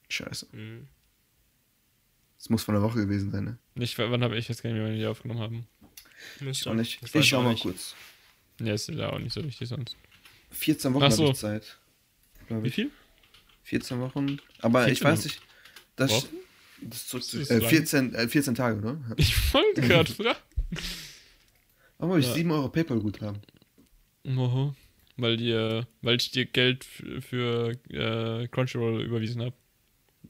Scheiße. 0.08 0.46
Mhm. 0.52 0.88
Das 2.38 2.48
muss 2.48 2.62
von 2.62 2.74
der 2.74 2.82
Woche 2.82 3.00
gewesen 3.00 3.30
sein, 3.30 3.44
ne? 3.44 3.58
Nicht, 3.74 3.98
wann 3.98 4.22
habe 4.24 4.36
ich 4.38 4.48
jetzt 4.48 4.62
gar 4.62 4.70
nicht 4.70 4.78
mehr, 4.78 4.86
wenn 4.86 4.94
wir 4.94 5.00
die 5.00 5.06
aufgenommen 5.06 5.40
haben? 5.40 5.66
Müsste. 6.40 6.70
Auch 6.70 6.74
nicht. 6.74 7.02
Das 7.02 7.14
weiß 7.14 7.22
Ich 7.22 7.28
schau 7.28 7.42
mal 7.42 7.50
nicht. 7.52 7.62
kurz. 7.62 7.94
Ja, 8.60 8.72
ist 8.74 8.88
ja 8.88 9.10
auch 9.10 9.18
nicht 9.18 9.32
so 9.32 9.42
wichtig 9.44 9.68
sonst. 9.68 9.96
14 10.50 10.92
Wochen 10.94 11.02
Ach 11.02 11.06
habe 11.06 11.14
so. 11.16 11.30
ich 11.30 11.36
Zeit. 11.38 11.78
Glaub 12.48 12.62
Wie 12.62 12.68
ich. 12.68 12.74
viel? 12.74 12.90
14 13.64 14.00
Wochen. 14.00 14.38
Aber 14.60 14.82
ich 14.88 14.98
14 15.00 15.06
weiß 15.12 15.24
nicht. 15.24 15.40
Das, 15.96 16.10
Wochen? 16.10 16.28
das 16.82 17.06
zurück, 17.08 17.22
Das 17.24 17.34
ist 17.34 17.50
äh, 17.50 17.58
lang. 17.58 17.68
14, 17.68 18.14
äh, 18.14 18.28
14 18.28 18.54
Tage, 18.54 18.78
oder? 18.78 19.00
Ich 19.16 19.54
wollte 19.54 19.80
gerade 19.82 20.12
fragen. 20.12 20.38
Warum 21.98 22.10
habe 22.12 22.20
ich 22.20 22.26
Ja. 22.26 22.34
7 22.34 22.50
Euro 22.50 22.68
PayPal-Guthaben? 22.68 23.40
Oho. 24.26 24.74
Weil, 25.20 25.36
dir, 25.36 25.86
weil 26.02 26.16
ich 26.16 26.30
dir 26.30 26.46
Geld 26.46 26.84
für, 26.84 27.72
äh, 27.90 28.48
Crunchyroll 28.48 29.02
überwiesen 29.02 29.42
habe. 29.42 29.54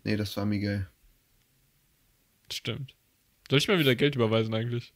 Nee, 0.05 0.17
das 0.17 0.37
war 0.37 0.45
Miguel. 0.45 0.89
Stimmt. 2.53 2.95
Soll 3.49 3.59
ich 3.59 3.69
mal 3.69 3.79
wieder 3.79 3.95
Geld 3.95 4.17
überweisen 4.17 4.55
eigentlich? 4.55 4.93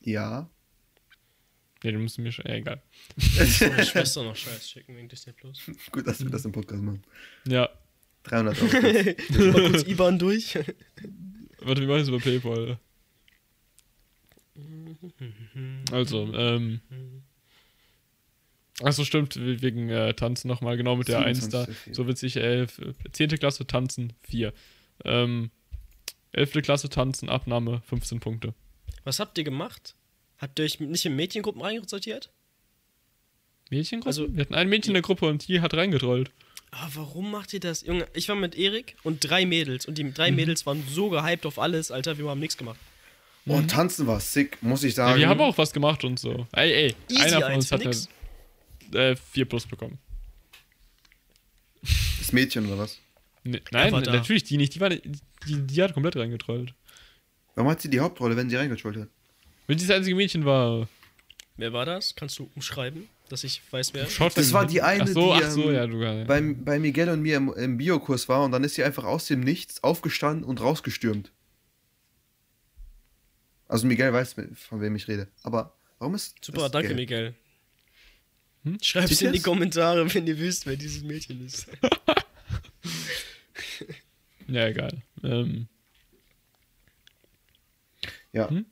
Ja. 0.00 0.48
Nee, 1.82 1.92
du 1.92 1.98
musst 1.98 2.18
mir 2.18 2.32
schon. 2.32 2.44
Äh, 2.46 2.58
egal. 2.58 2.82
Meine 3.16 3.48
Schwester 3.84 4.22
noch 4.22 4.36
Scheiß 4.36 4.70
schicken 4.70 4.96
wegen 4.96 5.08
Disney 5.08 5.32
Plus. 5.32 5.60
Gut, 5.90 6.06
dass 6.06 6.22
wir 6.22 6.30
das 6.30 6.44
im 6.44 6.52
Podcast 6.52 6.82
machen. 6.82 7.02
Ja. 7.46 7.68
300 8.24 8.62
Euro. 8.62 8.72
Mal 9.52 9.70
kurz 9.70 9.86
IBAN 9.86 10.18
durch. 10.18 10.58
Warte, 11.60 11.82
wie 11.82 11.86
machen 11.86 12.00
es 12.00 12.08
über 12.08 12.18
PayPal? 12.18 12.78
Also, 15.92 16.32
ähm. 16.34 16.80
Achso, 18.82 19.04
stimmt, 19.04 19.36
we- 19.36 19.62
wegen 19.62 19.88
äh, 19.88 20.12
Tanzen 20.14 20.48
nochmal, 20.48 20.76
genau 20.76 20.96
mit 20.96 21.08
der 21.08 21.20
1 21.20 21.48
da. 21.48 21.64
27, 21.64 21.94
So 21.94 22.06
witzig, 22.08 22.36
äh, 22.36 22.66
10. 23.12 23.28
Klasse 23.38 23.66
Tanzen 23.66 24.12
4. 24.28 24.52
Ähm, 25.04 25.50
11. 26.32 26.62
Klasse 26.62 26.88
Tanzen, 26.90 27.28
Abnahme 27.30 27.80
15 27.86 28.20
Punkte. 28.20 28.52
Was 29.04 29.18
habt 29.20 29.38
ihr 29.38 29.44
gemacht? 29.44 29.94
Habt 30.38 30.58
ihr 30.58 30.64
euch 30.66 30.78
nicht 30.80 31.06
in 31.06 31.16
Mädchengruppen 31.16 31.62
reinsortiert? 31.62 32.30
Mädchengruppe? 33.70 34.08
Also- 34.08 34.34
Wir 34.34 34.42
hatten 34.42 34.54
ein 34.54 34.68
Mädchen 34.68 34.90
in 34.90 34.94
der 34.94 35.02
Gruppe 35.02 35.26
und 35.26 35.48
die 35.48 35.60
hat 35.60 35.74
reingetrollt. 35.74 36.30
Ah, 36.72 36.88
warum 36.94 37.30
macht 37.30 37.54
ihr 37.54 37.60
das? 37.60 37.86
Junge, 37.86 38.06
ich 38.12 38.28
war 38.28 38.36
mit 38.36 38.54
Erik 38.56 38.96
und 39.02 39.20
drei 39.20 39.46
Mädels 39.46 39.86
und 39.86 39.96
die 39.98 40.12
drei 40.12 40.30
Mhm. 40.30 40.36
Mädels 40.36 40.66
waren 40.66 40.82
so 40.88 41.08
gehypt 41.08 41.46
auf 41.46 41.58
alles, 41.58 41.90
Alter, 41.90 42.18
wir 42.18 42.28
haben 42.28 42.40
nichts 42.40 42.56
gemacht. 42.58 42.78
Und 43.46 43.70
tanzen 43.70 44.06
war 44.08 44.18
sick, 44.18 44.60
muss 44.62 44.82
ich 44.82 44.92
Ja, 44.96 45.06
sagen. 45.06 45.20
wir 45.20 45.28
haben 45.28 45.40
auch 45.40 45.56
was 45.56 45.72
gemacht 45.72 46.02
und 46.04 46.18
so. 46.18 46.46
Ey, 46.52 46.72
ey, 46.72 46.94
Easy 47.08 47.22
einer 47.22 47.40
von 47.42 47.54
uns 47.54 47.70
hat 47.70 47.84
nix. 47.84 48.08
Äh, 48.92 49.16
4 49.16 49.44
plus 49.46 49.66
bekommen. 49.66 49.98
Das 52.18 52.32
Mädchen 52.32 52.66
oder 52.66 52.78
was? 52.78 52.98
Nee, 53.44 53.62
nein, 53.70 53.92
da. 53.92 54.12
natürlich 54.12 54.44
die 54.44 54.56
nicht. 54.56 54.74
Die, 54.74 54.80
war, 54.80 54.90
die, 54.90 55.12
die 55.46 55.82
hat 55.82 55.94
komplett 55.94 56.16
reingetrollt. 56.16 56.74
Warum 57.54 57.70
hat 57.70 57.80
sie 57.80 57.88
die 57.88 58.00
Hauptrolle, 58.00 58.36
wenn 58.36 58.50
sie 58.50 58.56
reingetrollt 58.56 58.96
hat? 58.96 59.08
Wenn 59.66 59.78
sie 59.78 59.86
das 59.86 59.96
einzige 59.96 60.16
Mädchen 60.16 60.44
war. 60.44 60.88
Wer 61.56 61.72
war 61.72 61.86
das? 61.86 62.14
Kannst 62.14 62.38
du 62.38 62.50
umschreiben, 62.54 63.08
dass 63.28 63.44
ich 63.44 63.62
weiß, 63.70 63.94
wer? 63.94 64.06
Schaut 64.10 64.36
Das 64.36 64.52
war 64.52 64.66
die 64.66 64.82
eine, 64.82 65.04
ach 65.04 65.08
so, 65.08 65.34
die, 65.34 65.44
ach 65.44 65.50
so, 65.50 65.62
ähm, 65.70 65.74
ja, 65.74 65.86
du 65.86 66.02
ja. 66.02 66.24
Bei, 66.24 66.40
bei 66.40 66.78
Miguel 66.78 67.08
und 67.08 67.22
mir 67.22 67.36
im, 67.36 67.52
im 67.54 67.78
Biokurs 67.78 68.28
war 68.28 68.44
und 68.44 68.52
dann 68.52 68.62
ist 68.62 68.74
sie 68.74 68.84
einfach 68.84 69.04
aus 69.04 69.26
dem 69.26 69.40
Nichts 69.40 69.82
aufgestanden 69.82 70.44
und 70.44 70.60
rausgestürmt. 70.60 71.32
Also 73.68 73.86
Miguel 73.86 74.12
weiß, 74.12 74.36
von 74.54 74.80
wem 74.80 74.94
ich 74.96 75.08
rede. 75.08 75.28
Aber 75.42 75.74
warum 75.98 76.14
ist 76.14 76.44
Super, 76.44 76.62
das 76.62 76.72
danke? 76.72 76.94
Miguel. 76.94 77.34
Hm? 78.66 78.78
Schreibt 78.82 79.08
Seht 79.08 79.22
in 79.28 79.32
die? 79.32 79.40
Kommentare, 79.40 80.12
wenn 80.12 80.26
ihr 80.26 80.38
wisst, 80.38 80.66
wer 80.66 80.76
dieses 80.76 81.02
Mädchen 81.02 81.44
ist. 81.46 81.66
Ja, 84.48 84.66
egal. 84.68 85.02
Ähm, 85.24 85.66
Ja. 88.32 88.48
Hm? 88.48 88.64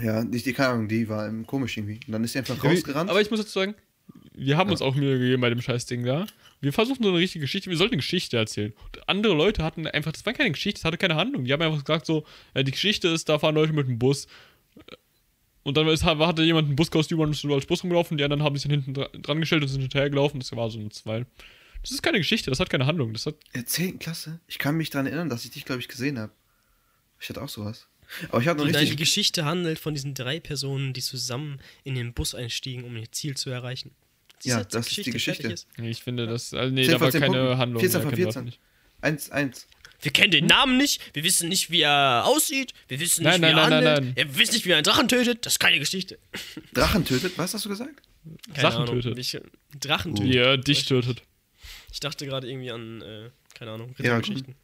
Ja, 0.00 0.22
nicht 0.22 0.44
die, 0.46 0.52
keine 0.52 0.70
Ahnung, 0.74 0.88
die 0.88 1.08
war 1.08 1.26
im 1.28 1.46
komisch 1.46 1.76
irgendwie. 1.78 1.98
Und 2.06 2.12
dann 2.12 2.24
ist 2.24 2.32
sie 2.32 2.38
einfach 2.40 2.62
rausgerannt. 2.62 3.08
aber 3.10 3.20
ich 3.22 3.30
muss 3.30 3.40
dazu 3.40 3.52
sagen, 3.52 3.74
wir 4.34 4.56
haben 4.56 4.68
Ja. 4.68 4.72
uns 4.72 4.82
auch 4.82 4.94
Mühe 4.94 5.18
gegeben 5.18 5.40
bei 5.40 5.48
dem 5.50 5.62
Scheißding 5.62 6.04
da. 6.04 6.26
Wir 6.60 6.72
versuchen 6.74 7.02
so 7.02 7.08
eine 7.08 7.18
richtige 7.18 7.42
Geschichte, 7.42 7.70
wir 7.70 7.76
sollten 7.78 7.94
eine 7.94 8.00
Geschichte 8.02 8.36
erzählen. 8.36 8.72
Und 8.84 9.08
andere 9.08 9.34
Leute 9.34 9.64
hatten 9.64 9.86
einfach, 9.86 10.12
das 10.12 10.26
war 10.26 10.34
keine 10.34 10.50
Geschichte, 10.52 10.80
das 10.80 10.84
hatte 10.84 10.98
keine 10.98 11.14
Handlung. 11.16 11.44
Die 11.44 11.52
haben 11.54 11.62
einfach 11.62 11.82
gesagt 11.84 12.04
so, 12.06 12.24
äh, 12.52 12.62
die 12.62 12.72
Geschichte 12.72 13.08
ist, 13.08 13.28
da 13.30 13.38
fahren 13.38 13.54
Leute 13.54 13.72
mit 13.72 13.88
dem 13.88 13.98
Bus. 13.98 14.26
Und 15.70 15.76
dann 15.76 15.86
ist, 15.86 16.02
hatte 16.02 16.42
jemand 16.42 16.68
ein 16.68 16.74
Buskostüm 16.74 17.20
und 17.20 17.30
ist 17.30 17.44
als 17.44 17.64
Bus 17.64 17.84
rumgelaufen, 17.84 18.18
die 18.18 18.24
anderen 18.24 18.42
haben 18.42 18.56
sich 18.56 18.64
dann 18.64 18.72
hinten 18.72 18.92
dra 18.92 19.06
dran 19.06 19.38
gestellt 19.38 19.62
und 19.62 19.68
sind 19.68 19.82
hinterhergelaufen. 19.82 20.40
Das 20.40 20.50
war 20.56 20.68
so 20.68 20.80
ein 20.80 20.90
Zwei. 20.90 21.24
Das 21.80 21.92
ist 21.92 22.02
keine 22.02 22.18
Geschichte, 22.18 22.50
das 22.50 22.58
hat 22.58 22.68
keine 22.70 22.86
Handlung. 22.86 23.12
Das 23.12 23.26
hat 23.26 23.36
In 23.52 23.60
der 23.60 23.66
10. 23.66 24.00
Klasse? 24.00 24.40
Ich 24.48 24.58
kann 24.58 24.76
mich 24.76 24.90
daran 24.90 25.06
erinnern, 25.06 25.28
dass 25.28 25.44
ich 25.44 25.52
dich, 25.52 25.64
glaube 25.64 25.80
ich, 25.80 25.86
gesehen 25.86 26.18
habe. 26.18 26.32
Ich 27.20 27.28
hatte 27.28 27.40
auch 27.40 27.48
sowas. 27.48 27.86
Aber 28.30 28.42
ich 28.42 28.48
hatte 28.48 28.64
noch 28.64 28.72
Nein, 28.72 28.84
die. 28.84 28.96
Geschichte 28.96 29.44
handelt 29.44 29.78
von 29.78 29.94
diesen 29.94 30.14
drei 30.14 30.40
Personen, 30.40 30.92
die 30.92 31.02
zusammen 31.02 31.60
in 31.84 31.94
den 31.94 32.14
Bus 32.14 32.34
einstiegen, 32.34 32.82
um 32.82 32.96
ihr 32.96 33.12
Ziel 33.12 33.36
zu 33.36 33.48
erreichen. 33.50 33.92
Ja, 34.42 34.56
Diese 34.56 34.68
das 34.70 34.88
ist 34.88 35.06
die 35.06 35.10
Geschichte. 35.12 35.52
ist. 35.52 35.68
Ich 35.78 36.02
finde 36.02 36.26
das. 36.26 36.52
Also 36.52 36.74
nee, 36.74 36.82
10 36.82 36.92
da 36.94 37.00
war 37.00 37.10
10 37.12 37.20
keine 37.20 37.36
Punkten. 37.36 37.58
Handlung. 37.58 37.80
14 37.80 38.00
ja, 38.00 38.02
von 38.02 38.10
kein 38.10 38.24
Wort 38.24 38.34
14. 38.34 38.44
nicht. 38.44 38.60
1, 39.02 39.30
1. 39.30 39.66
Wir 40.02 40.10
kennen 40.12 40.30
den 40.30 40.46
Namen 40.46 40.76
nicht, 40.76 41.00
wir 41.14 41.24
wissen 41.24 41.48
nicht, 41.48 41.70
wie 41.70 41.82
er 41.82 42.24
aussieht, 42.26 42.72
wir 42.88 42.98
wissen 43.00 43.22
nicht, 43.22 43.32
Nein, 43.32 43.40
nein, 43.40 43.54
wie 43.54 43.58
er 43.60 43.68
nein, 43.68 43.84
nein, 43.84 43.94
handelt, 43.96 44.16
nein. 44.16 44.28
wir 44.32 44.38
wissen 44.38 44.54
nicht, 44.54 44.66
wie 44.66 44.70
er 44.70 44.76
einen 44.76 44.84
Drachen 44.84 45.08
tötet, 45.08 45.44
das 45.46 45.54
ist 45.54 45.58
keine 45.58 45.78
Geschichte. 45.78 46.18
Drachen 46.72 47.04
tötet? 47.04 47.36
Was 47.36 47.52
hast 47.54 47.64
du 47.64 47.68
gesagt? 47.68 48.00
Keine 48.54 48.60
Sachen 48.60 48.82
Ahnung, 48.82 48.96
tötet. 48.96 49.16
Welche, 49.16 49.42
Drachen 49.78 50.12
Uh. 50.12 50.16
tötet. 50.16 50.34
Er 50.34 50.56
dich 50.58 50.84
tötet. 50.86 51.22
Ich 51.92 52.00
dachte 52.00 52.26
gerade 52.26 52.48
irgendwie 52.48 52.70
an, 52.70 53.02
äh, 53.02 53.30
keine 53.54 53.72
Ahnung, 53.72 53.94
Ja, 53.98 54.16
Rittergeschichten. 54.16 54.54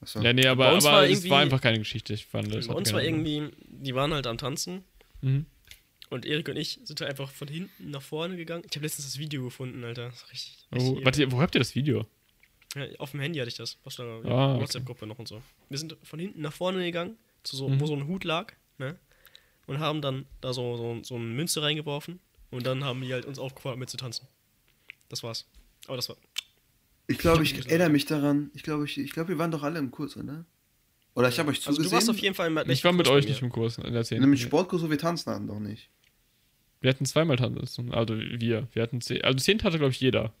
Achso. 0.00 0.20
Ja, 0.22 0.32
nee, 0.32 0.46
aber, 0.46 0.66
Bei 0.68 0.74
uns 0.74 0.84
aber 0.84 0.96
war 0.98 1.04
es 1.08 1.28
war 1.28 1.40
einfach 1.40 1.60
keine 1.60 1.78
Geschichte. 1.78 2.12
Ich 2.14 2.26
fand 2.26 2.54
das. 2.54 2.68
Bei 2.68 2.74
uns 2.74 2.92
war 2.92 3.02
irgendwie, 3.02 3.50
die 3.68 3.94
waren 3.94 4.12
halt 4.12 4.26
am 4.26 4.36
Tanzen 4.38 4.84
Mhm. 5.22 5.46
und 6.10 6.26
Erik 6.26 6.48
und 6.48 6.56
ich 6.56 6.78
sind 6.84 7.00
halt 7.00 7.10
einfach 7.10 7.30
von 7.30 7.48
hinten 7.48 7.90
nach 7.90 8.02
vorne 8.02 8.36
gegangen. 8.36 8.62
Ich 8.68 8.76
habe 8.76 8.84
letztens 8.86 9.06
das 9.06 9.18
Video 9.18 9.42
gefunden, 9.44 9.82
Alter. 9.84 10.06
Das 10.10 10.22
ist 10.22 10.30
richtig, 10.32 10.58
Oh, 10.72 10.76
richtig 10.90 11.04
warte, 11.06 11.32
wo 11.32 11.40
habt 11.40 11.54
ihr 11.54 11.58
das 11.60 11.74
Video? 11.74 12.06
Ja, 12.74 12.84
auf 12.98 13.12
dem 13.12 13.20
Handy 13.20 13.38
hatte 13.38 13.48
ich 13.48 13.54
das, 13.56 13.78
aus 13.84 13.96
der 13.96 14.06
Ah, 14.06 14.52
okay. 14.54 14.62
WhatsApp-Gruppe 14.62 15.06
noch 15.06 15.18
und 15.18 15.28
so. 15.28 15.42
Wir 15.70 15.78
sind 15.78 15.96
von 16.02 16.18
hinten 16.18 16.40
nach 16.42 16.52
vorne 16.52 16.84
gegangen, 16.84 17.16
zu 17.42 17.56
so, 17.56 17.68
Mhm. 17.68 17.80
wo 17.80 17.86
so 17.86 17.94
ein 17.94 18.06
Hut 18.06 18.24
lag, 18.24 18.52
ne? 18.78 18.98
Und 19.66 19.78
haben 19.80 20.00
dann 20.02 20.26
da 20.40 20.52
so, 20.52 20.76
so, 20.76 21.02
so 21.02 21.14
eine 21.16 21.24
Münze 21.24 21.62
reingeworfen 21.62 22.20
und 22.50 22.66
dann 22.66 22.84
haben 22.84 23.00
die 23.00 23.12
halt 23.12 23.24
uns 23.24 23.38
aufgefordert 23.38 23.78
mitzutanzen. 23.78 24.26
Das 25.08 25.22
war's. 25.22 25.46
Aber 25.86 25.96
das 25.96 26.08
war. 26.08 26.16
Ich 27.08 27.18
glaube, 27.18 27.42
Ich 27.42 27.50
ich 27.52 27.56
glaub, 27.58 27.68
erinnere 27.70 27.88
mich 27.90 28.04
daran. 28.04 28.50
Ich 28.54 28.62
glaube, 28.62 28.84
ich, 28.84 28.98
ich 28.98 29.12
glaube, 29.12 29.28
wir 29.30 29.38
waren 29.38 29.50
doch 29.50 29.62
alle 29.62 29.78
im 29.78 29.90
Kurs, 29.90 30.16
oder? 30.16 30.44
Oder 31.14 31.28
ich 31.28 31.38
habe 31.38 31.48
euch 31.50 31.58
Also 31.58 31.70
zugesehen. 31.70 31.90
du 31.90 31.94
warst 31.96 32.10
auf 32.10 32.18
jeden 32.18 32.34
Fall 32.34 32.48
im 32.48 32.70
Ich 32.70 32.84
war 32.84 32.92
mit 32.92 33.08
euch 33.08 33.26
nicht 33.26 33.40
im 33.40 33.48
Kurs 33.50 33.78
in 33.78 33.92
der 33.92 34.04
10. 34.04 34.18
in 34.18 34.22
einem 34.24 34.36
Sportkurs, 34.36 34.82
wo 34.82 34.90
wir 34.90 34.98
tanzen 34.98 35.32
hatten, 35.32 35.46
doch 35.46 35.58
nicht. 35.60 35.88
Wir 36.80 36.90
hatten 36.90 37.06
zweimal 37.06 37.36
tanzen. 37.36 37.92
Also 37.94 38.16
wir. 38.18 38.68
Wir 38.72 38.82
hatten 38.82 39.00
10. 39.00 39.22
Also 39.24 39.38
10 39.38 39.62
hatte, 39.62 39.78
glaube 39.78 39.92
ich, 39.92 40.00
jeder. 40.00 40.32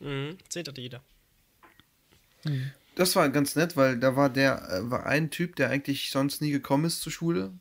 Mhm. 0.00 0.36
Zehnt 0.48 0.66
hatte 0.68 0.80
jeder. 0.80 1.02
Das 2.94 3.14
war 3.16 3.28
ganz 3.28 3.54
nett, 3.56 3.76
weil 3.76 3.98
da 3.98 4.16
war 4.16 4.28
der, 4.30 4.68
äh, 4.70 4.90
war 4.90 5.06
ein 5.06 5.30
Typ, 5.30 5.56
der 5.56 5.70
eigentlich 5.70 6.10
sonst 6.10 6.40
nie 6.40 6.50
gekommen 6.50 6.84
ist 6.84 7.00
zur 7.00 7.12
Schule. 7.12 7.52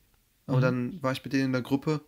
Aber 0.48 0.58
Mhm. 0.58 0.62
dann 0.62 1.04
war 1.04 1.12
ich 1.12 1.24
mit 1.24 1.34
denen 1.34 1.46
in 1.46 1.52
der 1.54 1.62
Gruppe. 1.62 2.02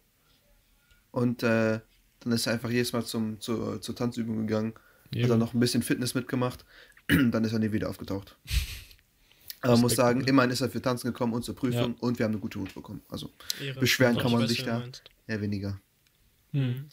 Und 1.12 1.44
äh, 1.44 1.80
dann 2.22 2.34
ist 2.34 2.48
er 2.48 2.54
einfach 2.54 2.70
jedes 2.70 2.94
Mal 2.94 3.04
zum, 3.06 3.40
zur, 3.40 3.82
zur 3.82 3.96
Tanzübung 3.96 4.48
gegangen. 4.48 4.74
Ja. 5.14 5.24
Hat 5.24 5.32
dann 5.32 5.40
noch 5.40 5.54
ein 5.54 5.60
bisschen 5.60 5.82
Fitness 5.84 6.14
mitgemacht. 6.16 6.66
dann 7.08 7.44
ist 7.44 7.54
er 7.54 7.60
nie 7.60 7.72
wieder 7.72 7.90
aufgetaucht. 7.90 8.38
Aber 9.62 9.74
man 9.74 9.82
muss 9.82 9.96
sagen, 9.96 10.22
immerhin 10.22 10.52
ist 10.52 10.62
er 10.62 10.70
für 10.70 10.82
Tanzen 10.82 11.08
gekommen 11.08 11.34
und 11.34 11.44
zur 11.44 11.54
Prüfung 11.56 11.96
und 11.96 12.18
wir 12.18 12.24
haben 12.24 12.32
eine 12.32 12.40
gute 12.40 12.60
Hut 12.60 12.74
bekommen. 12.74 13.02
Also 13.10 13.30
Ehre. 13.62 13.78
Beschweren 13.80 14.18
kann 14.18 14.32
man 14.32 14.48
sich 14.48 14.64
da. 14.64 14.84
eher 15.28 15.42
weniger. 15.42 15.82
Hm. 16.54 16.86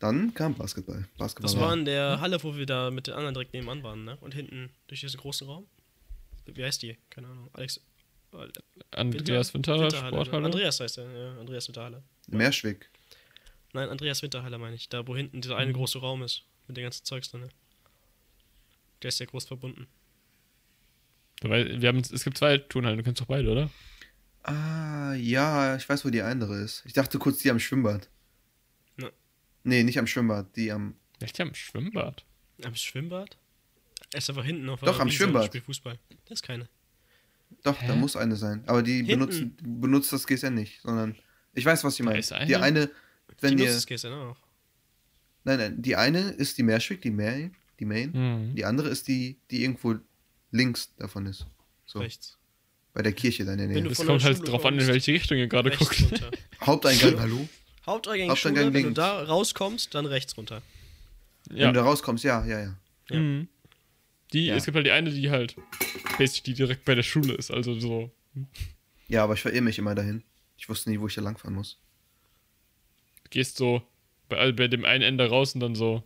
Dann 0.00 0.32
kam 0.34 0.54
Basketball. 0.54 1.06
Basketball 1.18 1.52
Das 1.52 1.60
war 1.60 1.72
in 1.74 1.84
der 1.84 2.20
Halle, 2.20 2.42
wo 2.42 2.56
wir 2.56 2.66
da 2.66 2.90
mit 2.90 3.06
den 3.06 3.14
anderen 3.14 3.34
direkt 3.34 3.52
nebenan 3.52 3.82
waren, 3.82 4.04
ne? 4.04 4.16
Und 4.22 4.34
hinten 4.34 4.70
durch 4.88 5.00
diesen 5.00 5.20
großen 5.20 5.46
Raum. 5.46 5.66
Wie 6.46 6.64
heißt 6.64 6.82
die? 6.82 6.96
Keine 7.10 7.28
Ahnung. 7.28 7.50
Alex. 7.52 7.80
Andreas 8.92 9.52
Winter, 9.52 9.78
Winterhalle? 9.78 10.14
Sporthalle. 10.14 10.46
Andreas 10.46 10.80
heißt 10.80 10.98
er, 10.98 11.10
ja. 11.10 11.38
Andreas 11.38 11.68
Winterhalle. 11.68 12.02
Meerschwick. 12.28 12.88
Nein, 13.72 13.88
Andreas 13.90 14.22
Winterhalle 14.22 14.58
meine 14.58 14.74
ich. 14.74 14.88
Da, 14.88 15.06
wo 15.06 15.14
hinten 15.14 15.42
dieser 15.42 15.56
eine 15.56 15.72
große 15.72 15.98
Raum 15.98 16.22
ist. 16.22 16.44
Mit 16.66 16.76
dem 16.78 16.84
ganzen 16.84 17.04
Zeugs 17.04 17.30
drin. 17.30 17.42
ne? 17.42 17.48
Der 19.02 19.08
ist 19.08 19.20
ja 19.20 19.26
groß 19.26 19.44
verbunden. 19.46 19.86
Weil 21.42 21.80
wir 21.80 21.88
haben, 21.88 21.98
es 21.98 22.24
gibt 22.24 22.38
zwei 22.38 22.58
Turnhallen, 22.58 22.98
du 22.98 23.02
kennst 23.04 23.20
doch 23.20 23.26
beide, 23.26 23.50
oder? 23.50 23.70
Ah, 24.44 25.14
ja, 25.14 25.76
ich 25.76 25.88
weiß, 25.88 26.04
wo 26.04 26.10
die 26.10 26.22
andere 26.22 26.58
ist. 26.58 26.84
Ich 26.86 26.92
dachte 26.94 27.18
kurz 27.18 27.38
die 27.38 27.50
am 27.50 27.58
Schwimmbad. 27.58 28.08
Ne. 29.64 29.76
Nee, 29.76 29.82
nicht 29.84 29.98
am 29.98 30.06
Schwimmbad, 30.06 30.54
die 30.56 30.72
am. 30.72 30.94
Echt, 31.20 31.36
die 31.38 31.42
haben 31.42 31.48
ein 31.50 31.54
Schwimmbad. 31.54 32.24
Am 32.64 32.74
Schwimmbad? 32.74 33.36
Er 34.12 34.18
ist 34.18 34.28
einfach 34.30 34.44
hinten 34.44 34.68
auf 34.68 34.80
Doch, 34.80 34.98
am 34.98 35.08
Wiese 35.08 35.18
Schwimmbad. 35.18 35.46
spielt 35.46 35.64
Fußball. 35.64 35.98
Das 36.26 36.38
ist 36.38 36.42
keine. 36.42 36.68
Doch, 37.62 37.76
da 37.78 37.92
Hä? 37.94 37.96
muss 37.96 38.16
eine 38.16 38.36
sein. 38.36 38.62
Aber 38.66 38.82
die 38.82 38.96
Hinten. 39.04 39.08
benutzen, 39.18 39.56
benutzt 39.62 40.12
das 40.12 40.26
GSN 40.26 40.54
nicht, 40.54 40.80
sondern. 40.82 41.16
Ich 41.54 41.64
weiß, 41.64 41.84
was 41.84 41.96
sie 41.96 42.02
meinen. 42.02 42.18
ist 42.18 42.32
eine? 42.32 42.46
Die 42.46 42.56
eine, 42.56 42.90
wenn 43.40 43.56
die 43.56 43.64
ihr. 43.64 43.72
das 43.72 43.86
GSN 43.86 44.12
auch. 44.12 44.36
Nein, 45.44 45.58
nein, 45.58 45.82
die 45.82 45.96
eine 45.96 46.30
ist 46.30 46.58
die 46.58 46.62
Meerschwick, 46.62 47.00
die 47.02 47.10
Main, 47.10 47.54
die 47.78 47.84
Main. 47.86 48.10
Mhm. 48.12 48.54
Die 48.54 48.64
andere 48.64 48.88
ist 48.88 49.08
die, 49.08 49.38
die 49.50 49.62
irgendwo 49.62 49.96
links 50.50 50.94
davon 50.96 51.26
ist. 51.26 51.46
So, 51.86 51.98
Rechts. 51.98 52.38
bei 52.92 53.02
der 53.02 53.12
Kirche 53.12 53.44
da 53.44 53.52
in 53.52 53.58
der 53.58 53.66
Nähe. 53.68 53.94
von 53.94 54.06
kommt 54.06 54.22
halt 54.24 54.46
drauf 54.46 54.64
an, 54.64 54.78
in 54.78 54.86
welche 54.86 55.12
Richtung 55.12 55.38
ihr 55.38 55.48
gerade 55.48 55.70
guckt. 55.70 56.00
runter. 56.02 56.30
Haupteingang, 56.60 57.18
hallo? 57.18 57.48
Haupteingang 57.90 58.30
Haupteingang 58.30 58.64
Schule, 58.64 58.74
wenn 58.74 58.82
du 58.82 58.88
links. 58.88 58.96
da 58.96 59.22
rauskommst, 59.22 59.94
dann 59.94 60.06
rechts 60.06 60.36
runter. 60.36 60.62
Ja. 61.50 61.66
Wenn 61.66 61.74
du 61.74 61.80
da 61.80 61.82
rauskommst, 61.84 62.24
ja, 62.24 62.44
ja, 62.46 62.60
ja. 62.60 62.76
Ja. 63.10 63.18
Mhm. 63.18 63.48
Die, 64.32 64.46
Ja. 64.46 64.56
Es 64.56 64.64
gibt 64.64 64.76
halt 64.76 64.86
die 64.86 64.90
eine, 64.92 65.10
die 65.10 65.30
halt 65.30 65.56
basically 66.18 66.54
direkt 66.54 66.84
bei 66.84 66.94
der 66.94 67.02
Schule 67.02 67.34
ist, 67.34 67.50
also 67.50 67.78
so. 67.78 68.10
Ja, 69.08 69.24
aber 69.24 69.34
ich 69.34 69.40
verirre 69.42 69.62
mich 69.62 69.78
immer 69.78 69.94
dahin. 69.94 70.22
Ich 70.56 70.68
wusste 70.68 70.90
nie, 70.90 71.00
wo 71.00 71.06
ich 71.08 71.14
da 71.14 71.20
langfahren 71.22 71.54
muss. 71.54 71.78
Gehst 73.30 73.56
so 73.56 73.82
bei, 74.28 74.36
also 74.38 74.54
bei 74.54 74.68
dem 74.68 74.84
einen 74.84 75.02
Ende 75.02 75.28
raus 75.28 75.54
und 75.54 75.60
dann 75.60 75.74
so 75.74 76.02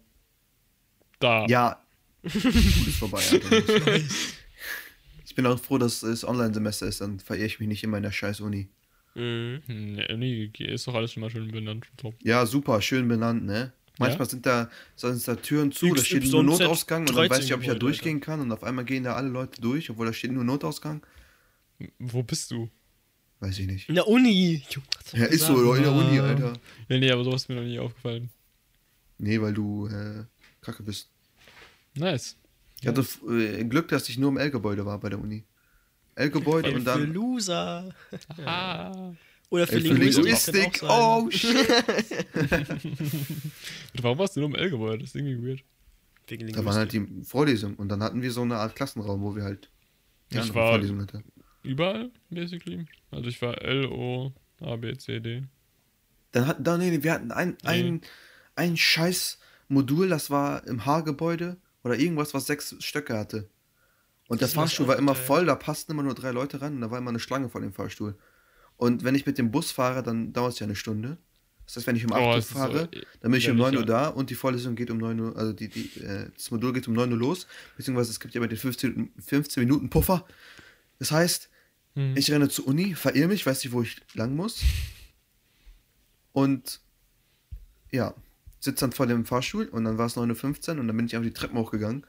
da. 1.20 1.47
Ja. 1.47 1.82
Ist 2.22 2.97
vorbei, 2.99 3.22
Alter. 3.30 4.01
Ich 5.26 5.35
bin 5.35 5.47
auch 5.47 5.59
froh, 5.59 5.78
dass 5.78 6.05
es 6.05 6.24
Online-Semester 6.24 6.87
ist, 6.87 7.01
dann 7.01 7.18
verirre 7.18 7.47
ich 7.47 7.59
mich 7.59 7.66
nicht 7.68 7.82
immer 7.82 7.97
in 7.97 8.05
der 8.05 8.12
scheiß 8.12 8.41
Uni. 8.41 8.68
Mhm. 9.15 9.62
Hm, 9.67 9.93
Nee, 9.95 10.17
nee, 10.17 10.51
ist 10.65 10.87
doch 10.87 10.95
alles 10.95 11.12
schon 11.12 11.21
mal 11.21 11.31
schön 11.31 11.51
benannt. 11.51 11.87
so. 12.01 12.15
Ja, 12.23 12.47
super, 12.47 12.81
schön 12.83 13.07
benannt, 13.09 13.45
ne? 13.45 13.73
Manchmal 13.99 14.29
sind 14.29 14.45
da, 14.45 14.69
sind 14.97 15.27
da 15.29 15.37
Türen 15.37 15.71
zu, 15.71 15.95
da 15.95 16.03
steht 16.03 16.27
nur 16.27 16.43
Notausgang 16.43 17.03
und 17.03 17.11
dann 17.11 17.29
13 17.29 17.31
weiß 17.31 17.45
ich, 17.45 17.55
ob 17.55 17.61
ich 17.61 17.69
da 17.69 17.75
durchgehen 17.75 18.21
kann 18.21 18.41
und 18.41 18.51
auf 18.51 18.65
einmal 18.65 18.85
gehen 18.85 19.05
da 19.05 19.15
alle 19.15 19.29
Leute 19.29 19.61
durch, 19.61 19.89
obwohl 19.89 20.07
da 20.07 20.12
steht 20.12 20.33
nur 20.33 20.43
Notausgang. 20.43 21.07
Wo 22.01 22.25
bist 22.25 22.51
du? 22.51 22.69
Weiß 23.39 23.57
ich 23.59 23.67
nicht. 23.67 23.89
In 23.89 23.95
der 23.95 24.09
Uni. 24.09 24.62
Ja, 25.12 25.27
ist 25.27 25.47
so, 25.47 25.75
in 25.75 25.83
der 25.83 25.93
Uni. 25.93 26.19
Alter. 26.19 26.55
Ja, 26.89 26.99
nee, 26.99 27.11
aber 27.11 27.23
sowas 27.23 27.43
ist 27.43 27.49
mir 27.49 27.57
noch 27.57 27.62
nie 27.62 27.79
aufgefallen. 27.79 28.31
Nee, 29.19 29.41
weil 29.41 29.53
du 29.55 29.87
äh, 29.87 30.25
kacke 30.61 30.83
bist. 30.83 31.09
Nice. 31.95 32.37
Ich 32.81 32.89
hatte 32.89 33.05
äh, 33.31 33.65
Glück, 33.65 33.89
dass 33.89 34.09
ich 34.09 34.19
nur 34.19 34.31
im 34.31 34.39
L-Gebäude 34.39 34.85
war 34.85 34.99
bei 34.99 35.09
der 35.09 35.21
Uni. 35.21 35.45
L-Gebäude 36.17 36.71
und 36.73 36.79
Für 36.81 36.85
dann 36.85 37.12
Loser. 37.12 37.95
Ah. 38.45 39.12
Oder 39.51 39.67
für 39.67 39.81
für 39.81 39.95
Linguistik. 39.95 40.81
Oh, 40.83 41.29
shit. 41.31 41.55
Warum 44.03 44.19
warst 44.19 44.37
du 44.37 44.41
nur 44.41 44.49
im 44.51 44.55
L-Gebäude? 44.55 44.99
Das 44.99 45.11
ist 45.11 45.17
irgendwie 45.17 45.47
weird. 45.47 45.62
Wegen 46.27 46.53
Da 46.53 46.65
waren 46.65 46.75
halt 46.77 46.93
die 46.93 47.07
Vorlesungen 47.25 47.77
und 47.77 47.89
dann 47.89 48.03
hatten 48.03 48.23
wir 48.23 48.31
so 48.33 48.43
eine 48.43 48.57
Art 48.57 48.75
Klassenraum, 48.75 49.23
wo 49.23 49.37
wir 49.37 49.45
halt 49.45 49.71
die 50.33 50.39
Ich 50.39 50.55
war- 50.55 50.71
Vorlesung 50.71 51.01
hatten. 51.03 51.25
Überall, 51.62 52.11
basically. 52.31 52.87
Also 53.11 53.29
ich 53.29 53.41
war 53.41 53.61
L, 53.62 53.87
O, 53.87 54.33
A, 54.61 54.77
B, 54.77 54.95
C, 54.97 55.21
D. 55.21 55.45
Dann 56.33 56.47
hatten, 56.47 56.65
dann, 56.65 56.81
nee, 56.81 56.91
nee, 56.91 57.03
wir 57.03 57.12
hatten 57.12 57.31
ein, 57.31 57.57
ein, 57.62 58.01
ein 58.57 58.77
scheiß 58.77 59.39
Modul, 59.69 60.09
das 60.09 60.31
war 60.31 60.67
im 60.67 60.85
H-Gebäude 60.85 61.57
oder 61.85 61.99
irgendwas, 61.99 62.35
was 62.35 62.47
sechs 62.47 62.75
Stöcke 62.81 63.17
hatte. 63.17 63.49
Und 64.29 64.41
der 64.41 64.49
Fahrstuhl 64.49 64.89
war 64.89 64.97
immer 64.97 65.14
voll, 65.14 65.47
da 65.47 65.55
passten 65.55 65.93
immer 65.93 66.03
nur 66.03 66.14
drei 66.14 66.31
Leute 66.31 66.61
ran 66.61 66.75
und 66.75 66.81
da 66.81 66.91
war 66.91 66.99
immer 66.99 67.11
eine 67.11 67.20
Schlange 67.20 67.49
vor 67.49 67.61
dem 67.61 67.72
Fahrstuhl. 67.72 68.16
Und 68.77 69.05
wenn 69.05 69.14
ich 69.14 69.27
mit 69.27 69.39
dem 69.39 69.51
Bus 69.51 69.70
fahre, 69.70 70.03
dann 70.03 70.33
dauert 70.33 70.55
es 70.55 70.59
ja 70.59 70.64
eine 70.64 70.77
Stunde. 70.77 71.18
Das 71.66 71.77
heißt, 71.77 71.87
wenn 71.87 71.97
ich 71.97 72.05
um 72.05 72.12
8 72.12 72.20
Oh, 72.20 72.25
Uhr 72.31 72.37
ist 72.39 72.49
so 72.49 72.55
fahre, 72.57 72.89
dann 73.20 73.31
bin 73.31 73.35
ich 73.35 73.49
um 73.51 73.59
ehrlich, 73.59 73.75
9 73.75 73.75
Uhr 73.77 73.81
ja. 73.81 73.87
da 73.87 74.09
und 74.09 74.31
die 74.31 74.35
Vorlesung 74.35 74.75
geht 74.77 74.91
um 74.91 74.99
9 74.99 75.20
Uhr, 75.20 75.37
also 75.37 75.53
die, 75.53 75.68
die, 75.68 76.01
äh, 76.01 76.31
das 76.35 76.51
Modul 76.51 76.72
geht 76.72 76.89
um 76.89 76.95
9 76.95 77.11
Uhr 77.12 77.18
los, 77.18 77.47
beziehungsweise 77.77 78.11
es 78.11 78.20
gibt 78.20 78.35
ja 78.35 78.39
immer 78.41 78.49
den 78.49 78.59
15, 78.59 79.12
15 79.18 79.62
Minuten 79.62 79.89
Puffer. 79.89 80.27
Das 80.99 81.11
heißt, 81.11 81.49
Hm. 81.95 82.16
ich 82.16 82.31
renne 82.31 82.49
zur 82.49 82.66
Uni, 82.66 82.95
verirre 82.95 83.29
mich, 83.29 83.47
weiß 83.47 83.64
nicht, 83.64 83.72
wo 83.72 83.83
ich 83.83 83.97
lang 84.14 84.35
muss. 84.35 84.62
Und 86.33 86.81
ja, 87.93 88.14
sitze 88.59 88.81
dann 88.81 88.93
vor 88.93 89.07
dem 89.07 89.25
Fahrstuhl 89.25 89.66
und 89.66 89.85
dann 89.85 89.99
war 89.99 90.07
es 90.07 90.16
9.15 90.16 90.75
Uhr 90.75 90.81
und 90.81 90.89
dann 90.89 90.97
bin 90.97 91.07
ich 91.07 91.14
einfach 91.14 91.29
die 91.29 91.35
Treppen 91.35 91.59
hochgegangen. 91.59 92.05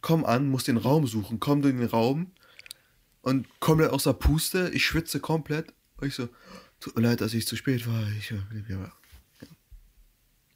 Komm 0.00 0.24
an, 0.24 0.48
muss 0.48 0.64
den 0.64 0.76
Raum 0.76 1.06
suchen, 1.06 1.40
komm 1.40 1.62
in 1.64 1.78
den 1.78 1.88
Raum 1.88 2.30
und 3.22 3.46
komplett 3.60 3.90
außer 3.90 4.14
Puste. 4.14 4.70
Ich 4.72 4.84
schwitze 4.86 5.20
komplett. 5.20 5.72
Und 5.96 6.08
ich 6.08 6.14
so, 6.14 6.28
tut 6.80 6.94
mir 6.96 7.02
leid, 7.02 7.20
dass 7.20 7.34
ich 7.34 7.46
zu 7.46 7.56
spät 7.56 7.86
war. 7.86 8.06
Ich, 8.18 8.30
ja. 8.30 8.36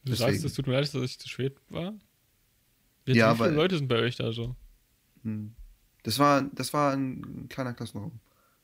Du 0.04 0.14
sagst, 0.14 0.34
deswegen. 0.34 0.46
es 0.46 0.54
tut 0.54 0.66
mir 0.66 0.72
leid, 0.74 0.82
dass 0.94 1.02
ich 1.02 1.18
zu 1.18 1.28
spät 1.28 1.56
war? 1.68 1.94
Jetzt, 3.06 3.16
Ja, 3.16 3.32
wie 3.32 3.36
viele 3.38 3.48
weil- 3.50 3.54
Leute 3.54 3.76
sind 3.76 3.88
bei 3.88 3.96
euch 3.96 4.16
da 4.16 4.32
so? 4.32 4.54
Hm. 5.22 5.54
Das 6.04 6.18
war, 6.18 6.42
das 6.42 6.72
war 6.72 6.92
ein 6.92 7.48
kleiner 7.48 7.74
Klassenraum. 7.74 8.18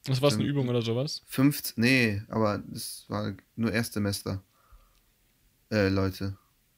Das 0.04 0.22
war 0.22 0.32
eine 0.32 0.44
Übung 0.44 0.68
oder 0.68 0.80
sowas? 0.82 1.22
Fünft, 1.26 1.74
nee, 1.76 2.22
aber 2.28 2.58
das 2.66 3.04
war 3.08 3.34
nur 3.56 3.72
Erstsemester. 3.72 4.42
Äh, 5.70 5.88
Leute. 5.88 6.36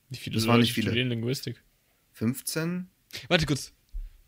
Wie 0.09 0.17
viele 0.17 0.35
das 0.35 0.45
Leute 0.45 0.53
waren 0.53 0.61
nicht 0.61 0.73
viele. 0.73 0.89
studieren 0.89 1.09
Linguistik? 1.09 1.63
15? 2.13 2.89
Warte 3.29 3.47
kurz. 3.47 3.73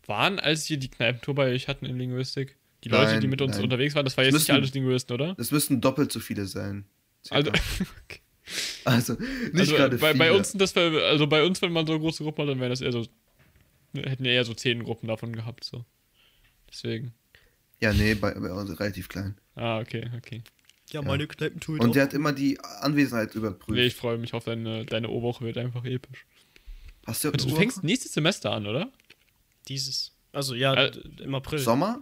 Waren, 0.07 0.39
als 0.39 0.69
wir 0.69 0.77
die 0.77 0.89
Kneipentour 0.89 1.35
bei 1.35 1.49
euch 1.51 1.67
hatten 1.67 1.85
in 1.85 1.97
Linguistik, 1.97 2.57
die 2.83 2.89
Leute, 2.89 3.13
die 3.13 3.19
Nein, 3.21 3.29
mit 3.29 3.41
uns 3.41 3.55
nein. 3.55 3.63
unterwegs 3.63 3.95
waren, 3.95 4.03
das 4.05 4.17
war 4.17 4.23
Es 4.23 4.27
jetzt 4.27 4.33
nicht 4.33 4.41
müssen- 4.49 4.55
alles 4.55 4.73
Linguisten, 4.73 5.13
oder? 5.13 5.35
Das 5.35 5.51
müssten 5.51 5.79
doppelt 5.81 6.11
so 6.11 6.19
viele 6.19 6.45
sein. 6.45 6.85
Also, 7.29 7.51
Also, 8.83 9.13
nicht 9.13 9.57
also 9.57 9.75
gerade 9.75 9.97
bei, 9.97 10.07
viele. 10.11 10.19
bei 10.19 10.31
uns 10.33 10.51
sind 10.51 10.59
das, 10.59 10.75
also 10.75 11.27
bei 11.27 11.43
uns, 11.45 11.61
wenn 11.61 11.71
man 11.71 11.87
so 11.87 11.93
eine 11.93 12.01
große 12.01 12.23
Gruppe 12.23 12.41
hat, 12.41 12.49
dann 12.49 12.59
wären 12.59 12.71
das 12.71 12.81
eher 12.81 12.91
so, 12.91 13.05
hätten 13.95 14.23
wir 14.25 14.31
eher 14.33 14.43
so 14.43 14.53
zehn 14.53 14.83
Gruppen 14.83 15.07
davon 15.07 15.31
gehabt, 15.33 15.63
so. 15.63 15.85
Deswegen. 16.69 17.13
Ja, 17.79 17.93
nee, 17.93 18.15
bei, 18.15 18.33
bei 18.33 18.51
uns 18.51 18.77
relativ 18.79 19.07
klein. 19.07 19.37
Ah, 19.55 19.79
okay, 19.79 20.09
okay. 20.17 20.41
Ja, 20.91 21.01
meine 21.01 21.27
Kneipentour. 21.27 21.79
Und 21.79 21.95
der 21.95 22.03
hat 22.03 22.13
immer 22.13 22.33
die 22.33 22.59
Anwesenheit 22.59 23.33
überprüft. 23.35 23.77
Nee, 23.77 23.85
ich 23.85 23.95
freue 23.95 24.17
mich 24.17 24.33
auf 24.33 24.43
deine, 24.43 24.85
deine 24.85 25.09
O-Woche, 25.09 25.45
wird 25.45 25.57
einfach 25.57 25.85
episch. 25.85 26.25
Hast 27.05 27.23
du, 27.23 27.29
Also, 27.31 27.47
du 27.47 27.55
fängst 27.55 27.83
nächstes 27.83 28.11
Semester 28.13 28.51
an, 28.51 28.67
oder? 28.67 28.91
Dieses. 29.67 30.11
Also 30.31 30.55
ja, 30.55 30.73
Äh, 30.73 30.91
im 31.21 31.35
April. 31.35 31.59
Sommer? 31.59 32.01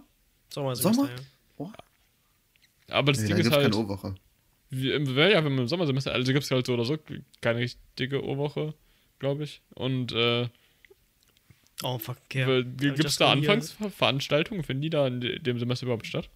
Sommer, 0.52 0.74
Sommer? 0.76 1.10
ja. 1.10 1.72
Aber 2.88 3.12
das 3.12 3.22
Nee, 3.22 3.28
Ding 3.28 3.36
da 3.36 3.42
ist 3.42 3.50
halt, 3.52 3.72
keine 3.72 3.76
O-Woche. 3.84 4.14
wie, 4.70 4.90
im, 4.90 5.06
ja, 5.16 5.42
wenn 5.44 5.52
man 5.54 5.58
im 5.62 5.68
Sommersemester, 5.68 6.12
also 6.12 6.32
gibt 6.32 6.44
es 6.44 6.50
halt 6.50 6.66
so 6.66 6.74
oder 6.74 6.84
so 6.84 6.98
keine 7.40 7.60
richtige 7.60 8.22
O-Woche, 8.24 8.74
glaube 9.18 9.44
ich. 9.44 9.62
Und 9.74 10.12
äh, 10.12 10.48
Oh, 11.84 11.98
fuck, 11.98 12.18
ich 12.28 12.44
Gibt 12.76 13.04
es 13.04 13.16
da 13.16 13.32
Anfangsveranstaltungen? 13.32 14.62
Finden 14.62 14.82
die 14.82 14.90
da 14.90 15.06
in 15.08 15.20
de- 15.20 15.38
dem 15.40 15.58
Semester 15.58 15.86
überhaupt 15.86 16.06
statt? 16.06 16.28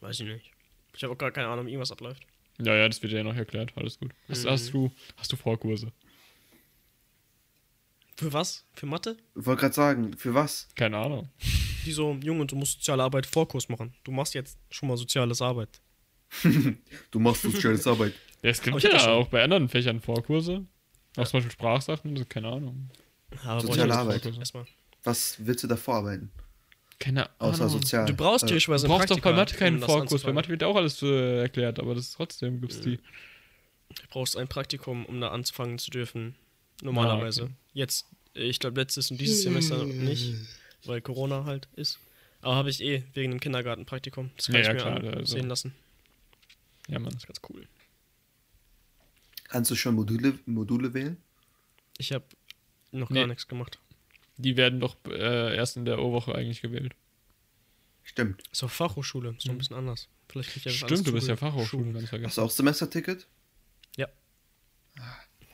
Weiß 0.00 0.20
ich 0.20 0.26
nicht. 0.26 0.50
Ich 0.94 1.02
habe 1.02 1.14
auch 1.14 1.18
gar 1.18 1.30
keine 1.30 1.48
Ahnung, 1.48 1.66
wie 1.66 1.70
irgendwas 1.70 1.92
abläuft. 1.92 2.22
Ja, 2.60 2.74
ja, 2.74 2.86
das 2.88 3.02
wird 3.02 3.12
dir 3.12 3.18
ja 3.18 3.22
noch 3.24 3.36
erklärt. 3.36 3.72
Alles 3.76 3.98
gut. 3.98 4.12
Hast, 4.28 4.44
Mhm. 4.44 4.48
hast, 4.50 4.74
du, 4.74 4.90
hast 5.16 5.32
du 5.32 5.36
Vorkurse? 5.36 5.92
Für 8.20 8.32
was? 8.34 8.66
Für 8.74 8.84
Mathe? 8.84 9.16
Ich 9.34 9.46
wollte 9.46 9.60
gerade 9.62 9.74
sagen, 9.74 10.14
für 10.14 10.34
was? 10.34 10.68
Keine 10.74 10.98
Ahnung. 10.98 11.30
Die 11.86 11.92
so, 11.92 12.18
Junge, 12.22 12.44
du 12.44 12.54
musst 12.54 12.74
soziale 12.74 13.02
Arbeit 13.02 13.24
Vorkurs 13.24 13.70
machen. 13.70 13.94
Du 14.04 14.12
machst 14.12 14.34
jetzt 14.34 14.58
schon 14.68 14.88
mal 14.90 14.96
soziales 14.98 15.40
Arbeit. 15.40 15.80
Du 17.10 17.18
machst 17.18 17.42
soziales 17.42 17.86
Arbeit. 17.86 18.12
Ja, 18.42 18.50
es 18.50 18.60
gibt 18.60 18.82
ja 18.82 19.08
auch 19.08 19.28
bei 19.28 19.42
anderen 19.42 19.70
Fächern 19.70 20.00
Vorkurse. 20.00 20.66
Auch 21.16 21.26
zum 21.26 21.38
Beispiel 21.38 21.50
Sprachsachen, 21.50 22.10
also 22.12 22.24
keine 22.26 22.48
Ahnung. 22.48 22.90
Aber 23.42 23.62
Soziale 23.62 23.94
Arbeit. 23.94 24.26
Erstmal. 24.26 24.66
Was 25.02 25.36
willst 25.38 25.64
du 25.64 25.68
da 25.68 25.76
vorarbeiten? 25.76 26.30
Keine 26.98 27.26
Außer 27.38 27.64
Ahnung. 27.64 27.80
sozial. 27.80 28.04
Du 28.04 28.14
brauchst 28.14 28.44
äh, 28.44 28.48
theoretisch 28.48 28.66
Du 28.82 28.88
brauchst 28.88 29.10
doch 29.10 29.20
bei 29.20 29.32
Mathe 29.32 29.56
keinen 29.56 29.76
um 29.76 29.80
Vorkurs. 29.82 29.96
Bei 29.96 30.02
anzufangen. 30.02 30.34
Mathe 30.34 30.48
wird 30.50 30.60
ja 30.60 30.68
auch 30.68 30.76
alles 30.76 31.02
äh, 31.02 31.40
erklärt, 31.40 31.78
aber 31.80 31.94
das 31.94 32.12
trotzdem 32.12 32.60
gibt's 32.60 32.80
die. 32.82 32.98
Du 32.98 34.02
brauchst 34.10 34.36
ein 34.36 34.46
Praktikum, 34.46 35.06
um 35.06 35.20
da 35.22 35.28
anfangen 35.28 35.78
zu 35.78 35.90
dürfen. 35.90 36.34
Normalerweise. 36.82 37.42
Ah, 37.42 37.44
okay. 37.46 37.54
Jetzt, 37.72 38.06
ich 38.34 38.58
glaube, 38.58 38.80
letztes 38.80 39.10
und 39.10 39.20
dieses 39.20 39.42
Semester 39.42 39.84
nicht, 39.84 40.34
weil 40.84 41.00
Corona 41.00 41.44
halt 41.44 41.68
ist. 41.76 41.98
Aber 42.42 42.54
habe 42.54 42.70
ich 42.70 42.80
eh 42.82 43.04
wegen 43.14 43.32
dem 43.32 43.40
Kindergartenpraktikum. 43.40 44.30
Das 44.36 44.46
kann 44.46 44.54
Ja, 44.56 44.60
ich 44.62 44.66
ja, 44.68 44.72
mir 44.72 44.80
klar, 45.00 45.16
also. 45.16 45.38
lassen. 45.38 45.74
Ja, 46.88 46.98
Mann. 46.98 47.12
Das 47.12 47.22
ist 47.22 47.26
ganz 47.26 47.40
cool. 47.50 47.66
Kannst 49.48 49.70
du 49.70 49.74
schon 49.74 49.94
Module, 49.94 50.38
Module 50.46 50.94
wählen? 50.94 51.16
Ich 51.98 52.12
habe 52.12 52.24
noch 52.92 53.10
Nee. 53.10 53.20
gar 53.20 53.26
nichts 53.26 53.46
gemacht. 53.46 53.78
Die 54.36 54.56
werden 54.56 54.80
doch 54.80 54.96
äh, 55.06 55.54
erst 55.54 55.76
in 55.76 55.84
der 55.84 55.98
O-Woche 56.00 56.34
eigentlich 56.34 56.62
gewählt. 56.62 56.94
Stimmt. 58.04 58.42
Ist 58.50 58.62
auch 58.64 58.70
Fachhochschule, 58.70 59.34
ist 59.36 59.46
noch 59.46 59.54
ein 59.54 59.58
bisschen 59.58 59.76
anders. 59.76 60.08
Vielleicht 60.28 60.50
krieg 60.50 60.64
ich 60.66 60.80
ja 60.80 60.86
Stimmt, 60.86 61.06
du 61.06 61.12
bist 61.12 61.28
ja 61.28 61.36
Fachhochschule, 61.36 61.92
ganz 61.92 62.10
Hast 62.10 62.38
du 62.38 62.42
auch 62.42 62.50
Semesterticket? 62.50 63.26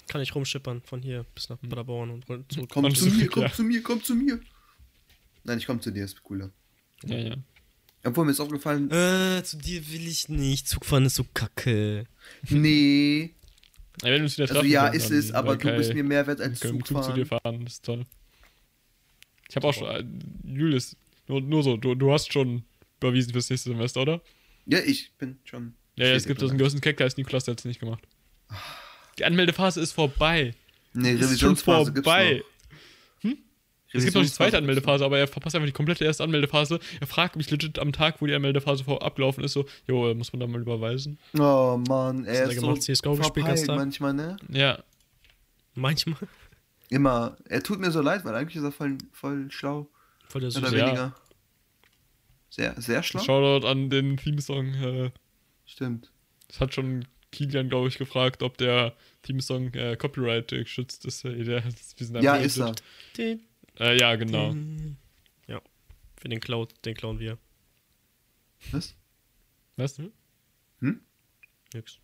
Kann 0.07 0.21
ich 0.21 0.35
rumschippern 0.35 0.83
von 0.83 1.03
hier 1.03 1.25
bis 1.35 1.49
nach 1.49 1.61
Paderborn 1.61 2.11
und 2.11 2.25
zurück. 2.53 2.69
Komm 2.69 2.95
zu 2.95 3.07
mir, 3.07 3.29
komm 3.29 3.51
zu 3.53 3.63
mir, 3.65 3.83
komm 3.83 4.03
zu 4.03 4.15
mir. 4.15 4.41
Nein, 5.45 5.59
ich 5.59 5.67
komm 5.67 5.81
zu 5.81 5.91
dir, 5.91 6.05
ist 6.05 6.23
cooler. 6.23 6.51
Ja, 7.05 7.17
ja. 7.17 7.37
Obwohl 8.05 8.25
mir 8.25 8.31
ist 8.33 8.41
aufgefallen, 8.41 8.91
Äh, 8.91 9.43
zu 9.43 9.57
dir 9.59 9.89
will 9.91 10.07
ich 10.07 10.29
nicht. 10.29 10.69
Zugfahren 10.69 11.07
ist 11.07 11.17
so 11.17 11.25
kacke. 11.35 12.05
nee. 12.49 13.35
Ja, 14.03 14.11
wenn 14.11 14.25
wieder 14.25 14.43
Also 14.43 14.55
treffen 14.55 14.71
ja, 14.71 14.89
ist 14.89 15.11
es, 15.11 15.33
aber 15.33 15.57
du 15.57 15.75
bist 15.77 15.95
mir 15.95 16.05
mehr 16.05 16.27
wert 16.27 16.41
als 16.41 16.63
wir 16.63 16.71
Zug 16.71 17.03
zu 17.03 17.13
dir 17.13 17.27
fahren. 17.27 17.65
das 17.65 17.75
ist 17.75 17.85
toll. 17.85 18.05
Ich 19.49 19.57
habe 19.57 19.69
auch 19.69 19.75
schon, 19.75 19.89
äh, 19.89 20.05
Julius, 20.45 20.97
nur, 21.27 21.41
nur 21.41 21.63
so, 21.63 21.77
du, 21.77 21.95
du 21.95 22.13
hast 22.13 22.33
schon 22.33 22.65
überwiesen 23.01 23.33
fürs 23.33 23.49
nächste 23.51 23.71
Semester, 23.71 24.03
oder? 24.03 24.21
Ja, 24.67 24.81
ich 24.81 25.13
bin 25.19 25.39
schon. 25.45 25.75
Ja, 25.97 26.07
ja 26.07 26.15
es 26.15 26.27
gibt 26.27 26.43
das 26.43 26.51
einen 26.51 26.59
größten 26.59 26.81
Keck, 26.81 26.97
da 26.97 27.07
ist 27.07 27.17
Niklas, 27.17 27.45
der 27.45 27.53
hat 27.53 27.61
es 27.61 27.65
nicht 27.65 27.81
gemacht. 27.81 28.07
Die 29.19 29.25
Anmeldephase 29.25 29.81
ist 29.81 29.93
vorbei. 29.93 30.55
Nee, 30.93 31.13
Ist 31.13 31.19
schon 31.21 31.29
Revisionsphase 31.29 31.93
gibt's 31.93 32.09
vorbei. 32.09 32.43
noch. 33.23 33.31
Es 33.93 34.03
gibt 34.05 34.15
noch 34.17 34.23
die 34.23 34.31
zweite 34.31 34.59
Anmeldephase, 34.59 35.05
aber 35.07 35.19
er 35.19 35.27
verpasst 35.29 35.55
einfach 35.57 35.67
die 35.67 35.73
komplette 35.73 36.05
erste 36.05 36.23
Anmeldephase. 36.25 36.81
Er 37.01 37.07
fragt 37.07 37.37
mich 37.37 37.51
legit 37.51 37.79
am 37.79 37.93
Tag, 37.93 38.21
wo 38.21 38.27
die 38.27 38.35
Anmeldephase 38.35 38.85
vor 38.85 39.03
abgelaufen 39.03 39.43
ist, 39.45 39.53
so, 39.53 39.65
jo, 39.87 40.11
äh, 40.11 40.15
muss 40.15 40.33
man 40.35 40.41
da 40.41 40.47
mal 40.47 40.61
überweisen? 40.61 41.19
Oh 41.39 41.81
Mann, 41.89 42.25
er 42.27 42.35
er 42.43 42.51
ist 42.51 42.61
so? 42.61 42.75
CS:GO 42.75 43.15
verpeilt 43.15 43.67
manchmal, 43.69 44.13
ne? 44.13 44.37
Ja, 44.51 44.83
Manchmal. 45.75 46.17
Immer. 46.89 47.37
Er 47.49 47.63
tut 47.63 47.79
mir 47.81 47.91
so 47.91 48.01
leid, 48.01 48.25
weil 48.25 48.35
eigentlich 48.35 48.57
ist 48.57 48.63
er 48.65 48.73
voll, 48.73 48.97
voll 49.13 49.51
schlau. 49.51 49.89
Voll 50.29 50.41
der 50.43 50.51
Süße. 50.51 50.67
oder 50.67 50.77
Ja. 50.77 50.87
weniger. 50.87 51.15
Sehr, 52.51 52.81
sehr 52.81 53.03
schlau. 53.03 53.23
Shoutout 53.23 53.67
an 53.67 53.91
den 53.91 54.17
Theme-Song. 54.17 54.75
Äh, 54.75 55.11
Stimmt. 55.67 56.11
das 56.49 56.61
hat 56.61 56.75
schon 56.75 57.07
Kilian, 57.33 57.69
glaube 57.69 57.89
ich, 57.89 57.99
gefragt, 57.99 58.43
ob 58.43 58.57
der 58.57 58.95
Theme-Song 59.27 59.75
äh, 59.75 59.97
Copyright 59.97 60.49
geschützt 60.49 61.05
ist. 61.05 61.25
Äh, 61.25 61.45
der, 61.45 61.65
wir 61.65 62.07
sind 62.07 62.23
Ja, 62.23 62.37
ist 62.37 62.59
er. 62.59 62.75
Äh, 63.19 63.99
ja, 63.99 64.15
genau. 64.17 64.55
Ja. 65.47 65.61
Für 66.17 66.29
den 66.29 66.41
Cloud, 66.41 66.73
den 66.85 66.95
klauen 66.95 67.19
wir. 67.19 67.39
Was? 68.73 68.95
Was? 69.77 70.01
Nix. 71.75 71.99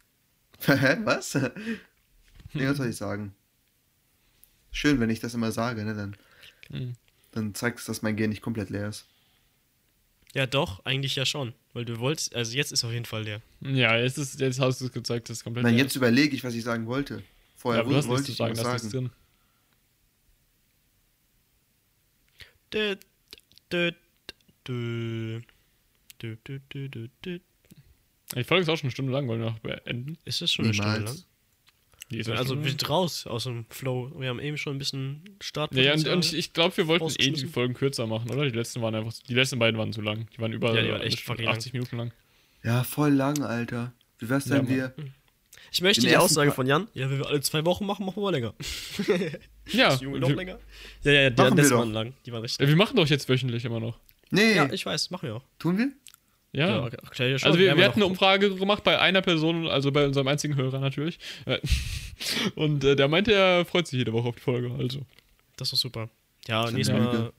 Hä? 0.66 0.99
Was? 1.05 1.35
nee, 2.53 2.68
was 2.68 2.77
soll 2.77 2.89
ich 2.89 2.97
sagen? 2.97 3.35
Schön, 4.70 5.01
wenn 5.01 5.11
ich 5.11 5.20
das 5.20 5.35
immer 5.35 5.53
sage, 5.53 5.85
ne? 5.85 5.95
Dann, 5.95 6.16
Hm. 6.68 6.95
dann 7.33 7.55
zeigt 7.55 7.81
es, 7.81 7.87
dass 7.87 8.03
mein 8.03 8.16
Gen 8.16 8.31
nicht 8.31 8.43
komplett 8.43 8.70
leer 8.70 8.89
ist. 8.89 9.07
Ja, 10.35 10.47
doch, 10.47 10.85
eigentlich 10.85 11.16
ja 11.16 11.27
schon. 11.27 11.55
Weil 11.73 11.85
du 11.87 11.99
wolltest, 11.99 12.35
also 12.35 12.55
jetzt 12.55 12.73
ist 12.73 12.85
auf 12.85 12.93
jeden 12.93 13.07
Fall 13.07 13.25
der. 13.25 13.41
Ja, 13.61 13.97
jetzt, 13.97 14.18
ist, 14.18 14.39
jetzt 14.41 14.61
hast 14.61 14.81
du 14.81 14.87
es 14.87 14.93
gezeigt, 14.93 15.31
das 15.31 15.39
ist 15.39 15.45
komplett. 15.45 15.64
Nein, 15.64 15.75
leer. 15.75 15.85
jetzt 15.85 15.97
überlege 15.97 16.37
ich, 16.37 16.45
was 16.45 16.55
ich 16.55 16.64
sagen 16.64 16.87
wollte. 16.87 17.16
ja, 17.16 17.23
Vorher 17.57 17.87
hast 17.87 18.09
wollte 18.09 18.25
zu 18.25 18.33
ich 18.33 18.37
sagen, 18.37 18.57
was 18.59 18.83
sagen. 18.83 18.91
drin. 18.91 19.11
Dö, 22.73 22.97
dö, 23.70 23.93
dö. 24.66 25.41
Dö, 26.23 26.37
dö, 26.45 26.59
dö, 26.70 26.89
dö, 26.89 27.09
dö. 27.25 27.39
Die 28.37 28.45
Folge 28.45 28.62
ist 28.62 28.68
auch 28.68 28.77
schon 28.77 28.85
eine 28.85 28.91
Stunde 28.93 29.12
lang, 29.12 29.27
wollen 29.27 29.41
wir 29.41 29.51
noch 29.51 29.59
beenden. 29.59 30.16
Ist 30.25 30.41
das 30.41 30.53
schon 30.53 30.66
eine 30.66 30.75
Stunde 30.75 31.01
lang? 31.01 31.16
Also 32.37 32.63
wir 32.63 32.69
sind 32.71 32.89
raus 32.89 33.27
aus 33.27 33.45
dem 33.45 33.67
Flow. 33.71 34.11
Wir 34.19 34.29
haben 34.29 34.41
eben 34.41 34.57
schon 34.57 34.77
ein 34.77 34.79
bisschen 34.79 35.23
Start. 35.41 35.75
Ja, 35.75 35.83
ja, 35.83 35.93
und, 35.95 36.07
und 36.09 36.25
ich, 36.27 36.35
ich 36.35 36.53
glaube, 36.53 36.77
wir 36.77 36.87
wollten 36.89 37.11
eh 37.19 37.31
die. 37.31 37.47
Folgen 37.47 37.75
kürzer 37.75 38.07
machen, 38.07 38.31
oder? 38.31 38.45
Die 38.45 38.57
letzten 38.57 38.81
waren 38.83 38.95
einfach, 38.95 39.13
die 39.29 39.35
letzten 39.35 39.59
beiden 39.59 39.79
waren 39.79 39.93
zu 39.93 40.01
lang. 40.01 40.27
Die 40.37 40.41
waren 40.41 40.53
über 40.53 40.75
Ja, 40.75 40.83
die 40.83 40.91
waren 40.91 41.01
echt 41.03 41.19
äh, 41.19 41.23
fucking 41.23 41.49
80 41.49 41.73
Minuten 41.73 41.97
lang. 41.97 42.13
Ja, 42.63 42.85
voll 42.85 43.11
lang, 43.13 43.43
Alter. 43.43 43.93
Wie 44.19 44.29
wär's 44.29 44.47
Ja, 44.47 44.57
denn, 44.57 44.65
Mann. 44.67 44.75
wir. 44.75 44.95
Ich 45.71 45.81
möchte 45.81 46.03
die 46.03 46.17
Aussage 46.17 46.53
von 46.53 46.67
Jan. 46.67 46.87
Ja, 46.95 47.09
wenn 47.11 47.19
wir 47.19 47.27
alle 47.27 47.41
zwei 47.41 47.65
Wochen 47.65 47.87
machen, 47.87 48.05
machen 48.05 48.17
wir 48.17 48.23
mal 48.23 48.31
länger. 48.31 48.55
Ja, 49.69 49.91
Das 49.91 50.01
Junge 50.01 50.19
noch 50.19 50.29
wir, 50.29 50.35
länger? 50.37 50.59
Ja, 51.05 51.13
ja, 51.13 51.21
ja, 51.23 51.31
die 51.31 51.37
doch. 51.37 51.71
waren 51.79 51.93
lang. 51.93 52.15
Die 52.27 52.33
waren 52.33 52.43
richtig 52.43 52.59
ja, 52.59 52.65
lang. 52.67 52.73
wir 52.73 52.77
machen 52.77 52.97
doch 52.97 53.07
jetzt 53.07 53.29
wöchentlich 53.29 53.65
immer 53.65 53.79
noch. 53.79 53.99
Nee, 54.31 54.57
Ja, 54.57 54.71
ich 54.73 54.85
weiß, 54.85 55.11
machen 55.11 55.29
wir 55.29 55.37
auch. 55.37 55.45
tun 55.61 55.79
wir? 55.79 55.93
Ja. 56.53 56.89
Ja. 56.89 57.37
Also 57.43 57.59
wir, 57.59 57.77
wir 57.77 57.85
hatten 57.85 57.99
eine 57.99 58.07
Umfrage 58.07 58.55
gemacht 58.55 58.85
bei 58.85 58.99
einer 58.99 59.23
Person, 59.23 59.67
also 59.69 59.91
bei 59.91 60.05
unserem 60.05 60.29
einzigen 60.29 60.55
Hörer 60.55 60.81
natürlich. 60.81 61.19
Und 62.55 62.85
äh, 62.85 62.95
der 62.95 63.09
meinte, 63.09 63.33
er 63.33 63.65
freut 63.65 63.87
sich 63.87 63.99
jede 63.99 64.13
Woche 64.13 64.29
auf 64.29 64.37
die 64.37 64.43
Folge. 64.43 64.71
Also. 64.79 65.01
Das 65.57 65.69
ist 65.69 65.73
doch 65.73 65.79
super. 65.79 66.09
Ja, 66.47 66.71
nächstes. 66.71 66.97
Mal. 66.97 67.33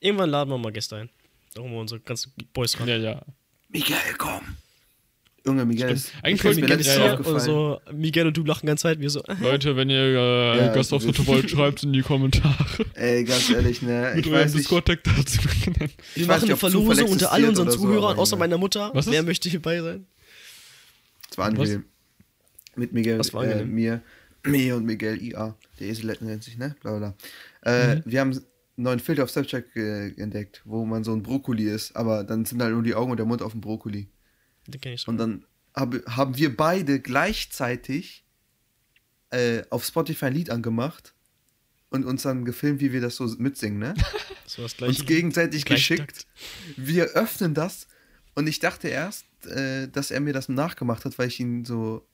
Irgendwann 0.00 0.30
laden 0.30 0.50
wir 0.50 0.58
mal 0.58 0.72
Gäste 0.72 0.96
ein. 0.96 1.10
Da 1.54 1.62
holen 1.62 1.72
wir 1.72 1.80
unsere 1.80 2.00
ganzen 2.00 2.32
Boys 2.52 2.78
ran. 2.78 2.88
Ja, 2.88 2.96
ja. 2.96 3.22
Miguel, 3.68 3.96
komm. 4.18 4.56
Junge, 5.46 5.64
Miguel 5.64 5.90
ist. 5.90 6.12
Eigentlich 6.22 6.44
ist 6.80 6.86
ja, 6.86 6.94
ja. 6.98 7.04
Und 7.14 7.20
aufgefallen. 7.20 7.40
so, 7.40 7.80
Miguel 7.92 8.26
und 8.26 8.36
du 8.36 8.44
lachen 8.44 8.66
ganz 8.66 8.82
Zeit, 8.82 9.00
wir 9.00 9.08
so, 9.08 9.22
Leute, 9.40 9.74
wenn 9.74 9.88
ihr 9.88 9.96
äh, 9.98 10.56
Ja, 10.66 10.72
also- 10.72 11.00
wollt, 11.26 11.50
schreibt 11.50 11.82
in 11.82 11.92
die 11.94 12.02
Kommentare. 12.02 12.84
Ey, 12.94 13.24
ganz 13.24 13.48
ehrlich, 13.48 13.80
ne? 13.80 14.12
Mit 14.16 14.26
Ich 14.26 14.32
eurem 14.32 14.44
weiß 14.44 14.52
nicht. 14.54 14.64
Discord-Tag 14.64 15.02
dazu. 15.04 15.38
Ich 16.14 16.22
wir 16.22 16.26
machen 16.26 16.44
eine 16.44 16.56
Verlosung 16.56 17.08
unter 17.08 17.32
all 17.32 17.44
unseren 17.44 17.70
Zuhörern, 17.70 18.18
außer 18.18 18.36
ja. 18.36 18.38
meiner 18.38 18.58
Mutter. 18.58 18.90
Was 18.92 19.06
ist? 19.06 19.12
Wer 19.12 19.22
möchte 19.22 19.48
hierbei 19.48 19.80
sein? 19.80 20.06
Es 21.30 21.38
war 21.38 21.46
angenehm. 21.46 21.84
Mit 22.76 22.92
Miguel, 22.92 23.18
Was 23.18 23.32
war 23.32 23.44
äh, 23.44 23.64
mir, 23.64 24.02
mir 24.46 24.76
und 24.76 24.84
Miguel 24.84 25.20
IA. 25.22 25.56
Der 25.78 25.88
Esel 25.88 26.16
nennt 26.20 26.44
sich, 26.44 26.58
ne? 26.58 26.76
Bla 26.82 26.98
bla. 26.98 27.14
Äh, 27.62 27.96
Mhm. 27.96 28.02
Wir 28.04 28.20
haben 28.20 28.30
einen 28.32 28.44
neuen 28.76 29.00
Filter 29.00 29.24
auf 29.24 29.30
Snapchat 29.30 29.64
äh, 29.76 30.08
entdeckt, 30.20 30.62
wo 30.64 30.84
man 30.84 31.02
so 31.04 31.12
ein 31.12 31.22
Brokkoli 31.22 31.64
ist, 31.64 31.96
aber 31.96 32.24
dann 32.24 32.44
sind 32.44 32.62
halt 32.62 32.72
nur 32.72 32.82
die 32.82 32.94
Augen 32.94 33.10
und 33.10 33.16
der 33.16 33.26
Mund 33.26 33.42
auf 33.42 33.52
dem 33.52 33.60
Brokkoli. 33.60 34.08
Und 35.08 35.18
dann 35.18 35.44
hab, 35.74 35.94
haben 36.06 36.36
wir 36.36 36.56
beide 36.56 37.00
gleichzeitig 37.00 38.24
äh, 39.30 39.62
auf 39.70 39.84
Spotify 39.84 40.26
ein 40.26 40.34
Lied 40.34 40.50
angemacht 40.50 41.14
und 41.90 42.04
uns 42.04 42.22
dann 42.22 42.44
gefilmt, 42.44 42.80
wie 42.80 42.92
wir 42.92 43.00
das 43.00 43.16
so 43.16 43.26
mitsingen, 43.38 43.78
ne? 43.78 43.94
Das 44.44 44.58
war 44.58 44.64
das 44.64 44.98
uns 44.98 45.06
gegenseitig 45.06 45.64
gleiche 45.64 45.94
geschickt. 45.94 46.26
Wir 46.76 47.04
öffnen 47.10 47.54
das 47.54 47.86
und 48.34 48.48
ich 48.48 48.58
dachte 48.58 48.88
erst, 48.88 49.24
äh, 49.46 49.86
dass 49.86 50.10
er 50.10 50.18
mir 50.18 50.32
das 50.32 50.48
nachgemacht 50.48 51.04
hat, 51.04 51.16
weil 51.18 51.28
ich 51.28 51.38
ihn 51.38 51.64
so 51.64 52.04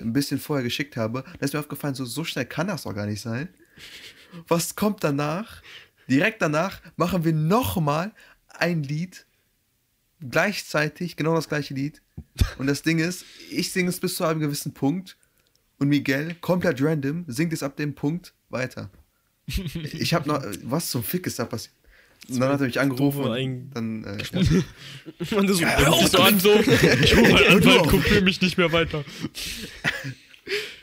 ein 0.00 0.12
bisschen 0.12 0.40
vorher 0.40 0.64
geschickt 0.64 0.96
habe. 0.96 1.22
Da 1.38 1.44
ist 1.44 1.52
mir 1.52 1.60
aufgefallen, 1.60 1.94
so, 1.94 2.04
so 2.04 2.24
schnell 2.24 2.46
kann 2.46 2.66
das 2.66 2.82
doch 2.82 2.94
gar 2.94 3.06
nicht 3.06 3.20
sein. 3.20 3.48
Was 4.48 4.74
kommt 4.74 5.04
danach? 5.04 5.62
Direkt 6.08 6.42
danach 6.42 6.80
machen 6.96 7.24
wir 7.24 7.32
nochmal 7.32 8.12
ein 8.48 8.82
Lied. 8.82 9.26
Gleichzeitig, 10.28 11.16
genau 11.16 11.34
das 11.34 11.48
gleiche 11.48 11.74
Lied. 11.74 12.02
Und 12.58 12.66
das 12.66 12.82
Ding 12.82 12.98
ist, 12.98 13.24
ich 13.50 13.72
singe 13.72 13.88
es 13.88 14.00
bis 14.00 14.16
zu 14.16 14.24
einem 14.24 14.40
gewissen 14.40 14.72
Punkt 14.74 15.16
und 15.78 15.88
Miguel, 15.88 16.34
komplett 16.40 16.82
random, 16.82 17.24
singt 17.26 17.52
es 17.52 17.62
ab 17.62 17.76
dem 17.76 17.94
Punkt 17.94 18.34
weiter. 18.50 18.90
Ich 19.82 20.14
habe 20.14 20.28
noch, 20.28 20.44
was 20.62 20.90
zum 20.90 21.02
Fick 21.02 21.26
ist 21.26 21.38
da 21.38 21.44
passiert? 21.44 21.74
Und 22.28 22.38
dann 22.38 22.50
hat 22.52 22.60
er 22.60 22.66
mich 22.66 22.78
angerufen 22.78 23.24
und 23.24 23.70
dann, 23.74 24.04
äh, 24.04 24.22
Und 25.34 25.46
du 25.48 25.54
so, 25.54 25.62
Ja, 25.62 25.78
hör 25.78 25.92
auf 25.92 26.06
So 26.08 26.18
an 26.18 26.38
so, 26.38 26.54
ich 26.60 27.16
hol 27.16 27.22
meinen 27.22 27.46
Anwalt, 27.56 27.88
kopier 27.88 28.20
mich 28.20 28.40
nicht 28.40 28.58
mehr 28.58 28.70
weiter. 28.72 29.04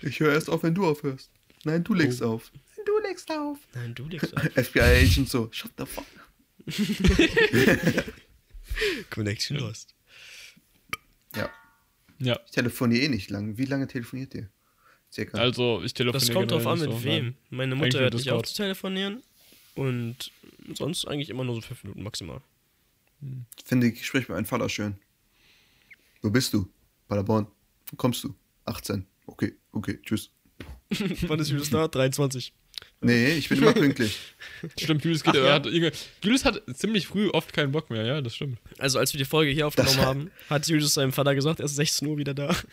ich 0.01 0.19
höre 0.19 0.33
erst 0.33 0.49
auf, 0.49 0.63
wenn 0.63 0.73
du 0.73 0.85
aufhörst. 0.85 1.29
Nein, 1.63 1.83
du 1.83 1.93
legst 1.93 2.23
auf. 2.23 2.51
Du 2.85 2.99
legst 3.07 3.31
auf. 3.31 3.59
Nein, 3.75 3.93
du 3.93 4.07
legst 4.07 4.35
auf. 4.35 4.43
FBI-Agent 4.43 5.29
so, 5.29 5.47
shut 5.51 5.71
the 5.77 5.85
fuck. 5.85 6.05
Connection 9.09 9.57
lost. 9.57 9.95
Ja, 11.35 11.49
Ja, 12.19 12.39
ich 12.45 12.51
telefoniere 12.51 13.03
eh 13.05 13.09
nicht 13.09 13.29
lang. 13.29 13.57
Wie 13.57 13.65
lange 13.65 13.87
telefoniert 13.87 14.33
ihr? 14.35 14.49
Circa. 15.11 15.37
also 15.37 15.81
ich 15.83 15.93
telefoniere 15.93 16.25
Das 16.25 16.33
kommt 16.33 16.51
drauf 16.51 16.67
an, 16.67 16.79
mit 16.79 16.91
so, 16.91 17.03
wem. 17.03 17.35
Meine 17.49 17.75
Mutter 17.75 17.99
hört 17.99 18.13
nicht 18.13 18.29
auf 18.29 18.43
zu 18.43 18.55
telefonieren. 18.55 19.23
Und 19.75 20.31
sonst 20.73 21.05
eigentlich 21.05 21.29
immer 21.29 21.43
nur 21.43 21.55
so 21.55 21.61
fünf 21.61 21.83
Minuten 21.83 22.03
maximal. 22.03 22.41
Finde 23.63 23.87
ich, 23.87 24.05
sprich 24.05 24.27
mit 24.27 24.35
meinem 24.35 24.45
Vater 24.45 24.69
schön. 24.69 24.95
Wo 26.21 26.29
bist 26.29 26.53
du? 26.53 26.67
Paderborn. 27.07 27.47
Wo 27.89 27.95
kommst 27.95 28.23
du? 28.23 28.35
18. 28.65 29.05
Okay, 29.27 29.55
okay, 29.71 29.99
tschüss. 30.03 30.31
Wann 31.27 31.39
ist 31.39 31.49
Julius 31.49 31.69
da? 31.69 31.87
23. 31.87 32.53
Nee, 32.99 33.33
ich 33.33 33.47
bin 33.49 33.59
immer 33.59 33.73
pünktlich. 33.73 34.17
Stimmt, 34.79 35.03
Julius 35.03 35.23
geht, 35.23 35.35
Ach, 35.35 35.43
ja. 35.45 35.53
hat, 35.53 35.67
Julius 36.23 36.45
hat 36.45 36.63
ziemlich 36.73 37.05
früh 37.07 37.29
oft 37.29 37.53
keinen 37.53 37.71
Bock 37.71 37.89
mehr, 37.91 38.03
ja, 38.05 38.21
das 38.21 38.35
stimmt. 38.35 38.57
Also 38.79 38.97
als 38.97 39.13
wir 39.13 39.19
die 39.19 39.25
Folge 39.25 39.51
hier 39.51 39.67
aufgenommen 39.67 39.97
Das- 39.97 40.05
haben, 40.05 40.31
hat 40.49 40.67
Julius 40.67 40.95
seinem 40.95 41.11
Vater 41.13 41.35
gesagt, 41.35 41.59
er 41.59 41.65
ist 41.67 41.75
16 41.75 42.07
Uhr 42.07 42.17
wieder 42.17 42.33
da. 42.33 42.55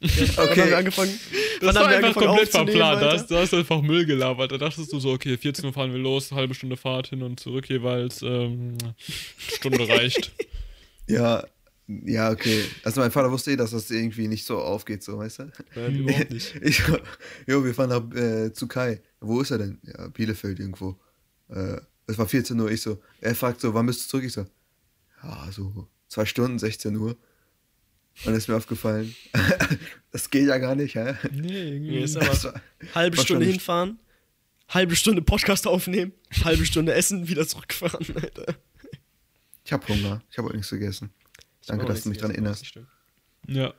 Okay. 0.00 0.36
haben 0.36 0.70
wir 0.70 0.78
angefangen? 0.78 1.18
Das 1.60 1.74
war 1.74 1.82
haben 1.82 1.90
wir 1.90 2.06
einfach 2.06 2.22
komplett 2.22 2.50
verplant. 2.50 3.02
Da 3.02 3.12
hast, 3.14 3.26
da 3.32 3.40
hast 3.40 3.52
du 3.52 3.56
einfach 3.56 3.82
Müll 3.82 4.06
gelabert. 4.06 4.52
Da 4.52 4.56
dachtest 4.56 4.92
du 4.92 5.00
so, 5.00 5.10
okay, 5.10 5.36
14 5.36 5.64
Uhr 5.64 5.72
fahren 5.72 5.90
wir 5.92 5.98
los, 5.98 6.30
halbe 6.30 6.54
Stunde 6.54 6.76
Fahrt 6.76 7.08
hin 7.08 7.20
und 7.24 7.40
zurück 7.40 7.68
jeweils. 7.68 8.22
Ähm, 8.22 8.78
Stunde 9.38 9.88
reicht. 9.88 10.30
Ja, 11.10 11.42
ja, 11.88 12.30
okay. 12.30 12.64
Also 12.84 13.00
mein 13.00 13.10
Vater 13.10 13.30
wusste 13.30 13.52
eh, 13.52 13.56
dass 13.56 13.70
das 13.70 13.90
irgendwie 13.90 14.28
nicht 14.28 14.44
so 14.44 14.58
aufgeht, 14.58 15.02
so, 15.02 15.18
weißt 15.18 15.38
du? 15.40 15.52
Nein, 15.74 15.96
überhaupt 15.96 16.30
nicht. 16.30 16.54
Ich, 16.62 16.82
jo, 17.46 17.64
wir 17.64 17.74
fahren 17.74 17.88
nach, 17.88 18.14
äh, 18.16 18.52
zu 18.52 18.66
Kai. 18.68 19.00
Wo 19.20 19.40
ist 19.40 19.50
er 19.50 19.58
denn? 19.58 19.78
Ja, 19.82 20.08
Bielefeld 20.08 20.60
irgendwo. 20.60 20.98
Äh, 21.48 21.78
es 22.06 22.18
war 22.18 22.28
14 22.28 22.58
Uhr. 22.60 22.70
Ich 22.70 22.82
so, 22.82 23.02
er 23.20 23.34
fragt 23.34 23.60
so, 23.60 23.72
wann 23.74 23.86
bist 23.86 24.04
du 24.04 24.08
zurück? 24.08 24.24
Ich 24.24 24.32
so, 24.32 24.46
ja, 25.22 25.48
so 25.50 25.88
zwei 26.08 26.24
Stunden, 26.26 26.58
16 26.58 26.94
Uhr. 26.96 27.10
Und 27.10 28.26
dann 28.26 28.34
ist 28.34 28.48
mir 28.48 28.56
aufgefallen, 28.56 29.14
das 30.10 30.28
geht 30.28 30.46
ja 30.48 30.58
gar 30.58 30.74
nicht, 30.74 30.94
hä? 30.96 31.14
Nee, 31.32 31.74
irgendwie. 31.74 31.98
Ist 32.00 32.16
aber 32.16 32.26
war- 32.44 32.60
halbe 32.94 33.16
war 33.16 33.24
Stunde 33.24 33.46
hinfahren, 33.46 33.98
halbe 34.68 34.96
Stunde 34.96 35.22
Podcast 35.22 35.66
aufnehmen, 35.66 36.12
halbe 36.44 36.66
Stunde 36.66 36.94
essen, 36.94 37.28
wieder 37.28 37.46
zurückfahren, 37.46 38.04
Alter. 38.16 38.56
Ich 39.64 39.72
hab 39.72 39.86
Hunger. 39.88 40.22
Ich 40.30 40.38
habe 40.38 40.48
auch 40.48 40.52
nichts 40.52 40.70
gegessen. 40.70 41.10
Danke, 41.68 41.86
dass 41.86 42.02
du 42.02 42.08
mich 42.08 42.18
dran 42.18 42.30
erinnerst. 42.30 42.78
Ja. 43.46 43.74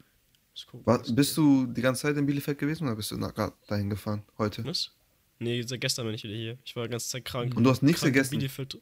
War, 0.73 1.01
bist 1.11 1.37
du 1.37 1.65
die 1.67 1.81
ganze 1.81 2.01
Zeit 2.01 2.17
in 2.17 2.25
Bielefeld 2.25 2.57
gewesen 2.57 2.85
oder 2.85 2.95
bist 2.95 3.11
du 3.11 3.17
grad 3.17 3.53
dahin 3.67 3.89
gefahren 3.89 4.23
heute? 4.37 4.63
Was? 4.65 4.91
Nee, 5.39 5.61
seit 5.61 5.79
gestern 5.79 6.05
bin 6.05 6.15
ich 6.15 6.23
wieder 6.23 6.35
hier. 6.35 6.57
Ich 6.65 6.75
war 6.75 6.83
die 6.83 6.91
ganze 6.91 7.07
Zeit 7.07 7.23
krank. 7.23 7.55
Und 7.55 7.63
du 7.63 7.69
hast 7.69 7.81
nichts 7.81 8.01
gegessen? 8.01 8.31
Bielefeld. 8.31 8.77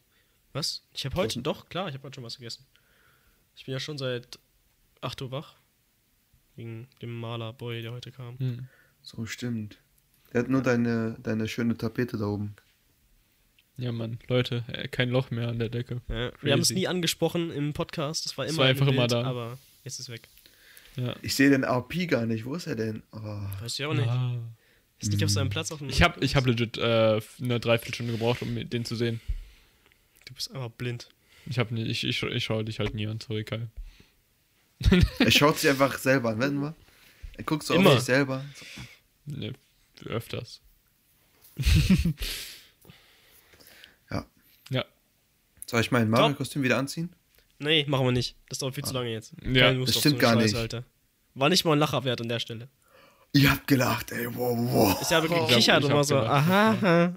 Was? 0.54 0.84
Ich 0.94 1.06
habe 1.06 1.16
heute, 1.16 1.42
doch, 1.42 1.70
klar, 1.70 1.88
ich 1.88 1.94
habe 1.94 2.04
heute 2.04 2.16
schon 2.16 2.24
was 2.24 2.38
gegessen. 2.38 2.66
Ich 3.56 3.66
bin 3.66 3.74
ja 3.74 3.80
schon 3.80 3.98
seit 3.98 4.40
8 5.02 5.22
Uhr 5.22 5.32
wach. 5.32 5.56
Wegen 6.56 6.88
dem 7.02 7.14
Malerboy, 7.20 7.84
der 7.84 7.92
heute 7.92 8.12
kam. 8.12 8.40
Hm. 8.40 8.68
So, 9.04 9.26
stimmt. 9.28 9.78
Der 10.34 10.42
hat 10.42 10.50
nur 10.50 10.64
deine, 10.64 11.16
deine 11.22 11.48
schöne 11.48 11.78
Tapete 11.78 12.18
da 12.18 12.26
oben. 12.26 12.56
Ja, 13.78 13.92
Mann. 13.92 14.18
Leute, 14.28 14.64
äh, 14.68 14.88
kein 14.88 15.10
Loch 15.10 15.30
mehr 15.30 15.50
an 15.50 15.60
der 15.60 15.70
Decke. 15.70 16.02
Ja, 16.08 16.32
wir 16.42 16.54
haben 16.54 16.62
es 16.62 16.72
nie 16.72 16.88
angesprochen 16.88 17.52
im 17.52 17.74
Podcast. 17.74 18.26
Das 18.26 18.38
war 18.38 18.46
Es 18.46 18.52
immer, 18.52 18.60
war 18.64 18.70
im 18.70 18.76
einfach 18.76 18.88
immer 18.88 19.08
Bild, 19.08 19.12
da. 19.12 19.24
Aber 19.24 19.60
jetzt 19.84 20.00
ist 20.00 20.08
es 20.08 20.10
weg. 20.10 20.28
Ja. 20.96 21.16
Ich 21.22 21.36
sehe 21.36 21.52
den 21.52 21.64
RP 21.64 22.08
gar 22.08 22.26
nicht. 22.26 22.46
Wo 22.46 22.56
ist 22.56 22.66
er 22.66 22.76
denn? 22.76 23.04
Oh. 23.12 23.20
Weiß 23.62 23.78
ich 23.78 23.86
auch 23.86 23.94
nicht. 23.94 24.08
Ah. 24.08 24.36
Ist 25.00 25.12
nicht 25.12 25.24
auf 25.24 25.30
seinem 25.30 25.50
Platz 25.50 25.72
auf 25.72 25.78
dem 25.78 25.90
Ich 25.90 26.02
habe 26.02 26.24
ich 26.26 26.36
hab 26.36 26.48
legit 26.48 26.80
äh, 26.80 27.22
eine 27.40 27.60
Dreiviertelstunde 27.60 28.14
gebraucht, 28.14 28.42
um 28.42 28.68
den 28.68 28.84
zu 28.84 28.96
sehen. 28.96 29.22
Du 30.26 30.34
bist 30.34 30.52
einfach 30.52 30.72
blind. 30.72 31.08
Ich, 31.46 31.60
hab 31.60 31.72
ich, 31.72 32.04
ich, 32.04 32.24
ich 32.24 32.44
schaue 32.44 32.66
dich 32.66 32.80
halt 32.80 32.96
nie 32.96 33.06
an, 33.06 33.20
sorry, 33.20 33.44
Kai. 33.44 33.68
Er 35.20 35.32
schaut 35.32 35.60
sich 35.60 35.70
einfach 35.70 35.98
selber 36.00 36.30
an, 36.30 36.40
wenn 36.40 36.60
wir. 36.60 36.74
Er 37.38 37.44
guckt 37.44 37.64
so 37.64 37.76
Immer. 37.76 37.92
auf 37.92 37.98
sich 37.98 38.06
selber. 38.06 38.44
Ne, 39.26 39.54
öfters. 40.06 40.62
Ja. 44.10 44.26
Ja. 44.70 44.86
Soll 45.70 45.82
ich 45.82 45.92
mein 45.92 46.10
Mario-Kostüm 46.10 46.64
wieder 46.64 46.78
anziehen? 46.78 47.14
Nee, 47.60 47.86
machen 47.88 48.06
wir 48.06 48.12
nicht. 48.12 48.36
Das 48.50 48.60
dauert 48.60 48.76
viel 48.76 48.86
zu 48.86 48.94
lange 48.94 49.10
jetzt. 49.12 49.34
Ja, 49.44 49.74
das 49.74 49.90
stimmt 49.98 50.16
so 50.16 50.22
gar 50.22 50.34
Scheiße, 50.34 50.46
nicht. 50.46 50.56
Alter. 50.56 50.84
War 51.36 51.50
nicht 51.50 51.66
mal 51.66 51.74
ein 51.74 51.80
Lacher 51.80 52.04
wert 52.04 52.22
an 52.22 52.30
der 52.30 52.40
Stelle. 52.40 52.68
Ihr 53.34 53.52
habt 53.52 53.68
gelacht, 53.68 54.12
ey. 54.12 54.28
Wow, 54.36 54.58
wow. 54.58 54.98
Ich 55.02 55.10
habe 55.12 55.28
hab- 55.30 55.48
gekichert 55.50 55.80
ich 55.80 55.86
und 55.86 55.92
hab 55.92 55.98
war 55.98 56.04
so, 56.04 56.16
gelacht. 56.16 56.32
aha, 56.32 56.70
aha. 56.72 57.16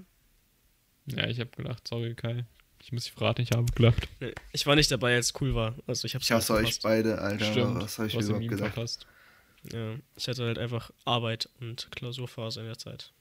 Ja, 1.07 1.27
ich 1.27 1.39
habe 1.39 1.49
gedacht, 1.55 1.87
sorry, 1.87 2.13
Kai. 2.15 2.45
Ich 2.81 2.91
muss 2.91 3.03
dich 3.03 3.13
verraten, 3.13 3.41
ich 3.43 3.51
habe 3.51 3.71
gelacht. 3.73 4.07
Nee, 4.19 4.33
ich 4.51 4.65
war 4.65 4.75
nicht 4.75 4.91
dabei, 4.91 5.15
als 5.15 5.27
es 5.27 5.41
cool 5.41 5.53
war. 5.55 5.75
Also 5.87 6.05
ich 6.05 6.15
hab's 6.15 6.25
Ich 6.25 6.31
hasse 6.31 6.53
euch 6.53 6.79
beide, 6.81 7.19
Alter. 7.19 7.45
Stimmt. 7.51 7.81
Was 7.81 7.97
habe 7.99 8.07
ich 8.07 8.13
du 8.13 8.19
hast 8.19 8.25
überhaupt 8.29 8.47
gedacht? 8.47 8.73
verpasst. 8.73 9.07
Ja, 9.71 9.95
ich 10.15 10.27
hatte 10.27 10.43
halt 10.45 10.57
einfach 10.57 10.89
Arbeit 11.05 11.47
und 11.59 11.87
Klausurphase 11.91 12.59
in 12.61 12.65
der 12.65 12.77
Zeit. 12.79 13.13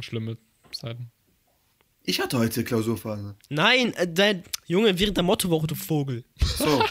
Schlimme 0.00 0.38
Zeiten. 0.72 1.10
Ich 2.04 2.20
hatte 2.20 2.38
heute 2.38 2.64
Klausurphase. 2.64 3.36
Nein, 3.50 3.92
äh, 3.94 4.06
dein 4.10 4.44
Junge, 4.66 4.98
während 4.98 5.16
der 5.16 5.24
Mottowoche, 5.24 5.66
du 5.66 5.74
Vogel. 5.74 6.24
So, 6.40 6.82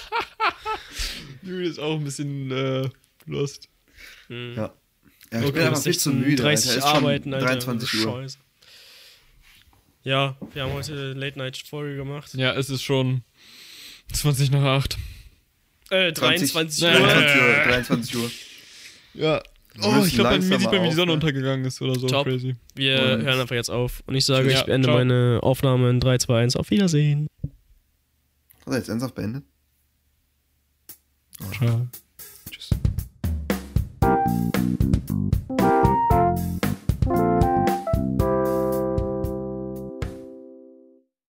Juli 1.41 1.67
ist 1.69 1.79
auch 1.79 1.95
ein 1.97 2.03
bisschen 2.03 2.51
äh, 2.51 2.89
lost. 3.25 3.69
Hm. 4.27 4.53
ja. 4.55 4.73
Ja, 5.31 5.39
ich 5.39 5.45
Okay, 5.45 5.51
bin 5.53 5.63
einfach 5.63 5.81
viel 5.83 5.97
zu 5.97 6.11
müde. 6.11 6.41
30 6.41 6.71
Alter. 6.71 6.85
Arbeiten, 6.85 7.33
Alter. 7.33 7.47
23 7.47 8.05
Uhr. 8.05 8.21
Scheiße. 8.21 8.37
Ja, 10.03 10.37
wir 10.53 10.63
haben 10.63 10.71
heute 10.71 11.11
Late-Night-Folge 11.13 11.97
gemacht. 11.97 12.33
Ja, 12.35 12.53
es 12.53 12.69
ist 12.69 12.81
schon 12.83 13.23
20 14.13 14.51
nach 14.51 14.63
8. 14.63 14.97
Äh, 15.89 16.13
20 16.13 16.53
23 16.53 16.83
Uhr. 16.83 16.91
23 16.91 17.41
Uhr. 17.41 17.63
23 17.65 18.15
Uhr. 18.15 18.31
Ja. 19.15 19.43
Oh, 19.81 20.03
ich 20.05 20.13
glaube, 20.15 20.35
mir 20.39 20.41
sieht 20.59 20.71
man, 20.71 20.83
wie 20.83 20.89
die 20.89 20.95
Sonne 20.95 21.07
ne? 21.07 21.13
untergegangen 21.13 21.65
ist 21.65 21.81
oder 21.81 21.95
so. 21.99 22.07
Top. 22.07 22.25
Crazy. 22.25 22.55
Wir 22.75 22.95
Und- 23.01 23.23
hören 23.23 23.39
einfach 23.41 23.55
jetzt 23.55 23.69
auf. 23.69 24.01
Und 24.07 24.15
ich 24.15 24.25
sage, 24.25 24.51
Ja, 24.51 24.59
ich 24.59 24.65
beende 24.65 24.87
ciao. 24.87 24.97
meine 24.97 25.39
Aufnahme 25.43 25.89
in 25.89 25.99
3, 25.99 26.17
2, 26.17 26.41
1. 26.41 26.55
Auf 26.55 26.69
Wiedersehen. 26.71 27.27
Hat 27.43 28.73
er 28.73 28.77
jetzt 28.77 28.89
ernsthaft 28.89 29.15
beendet? 29.15 29.43
Ciao. 31.57 31.87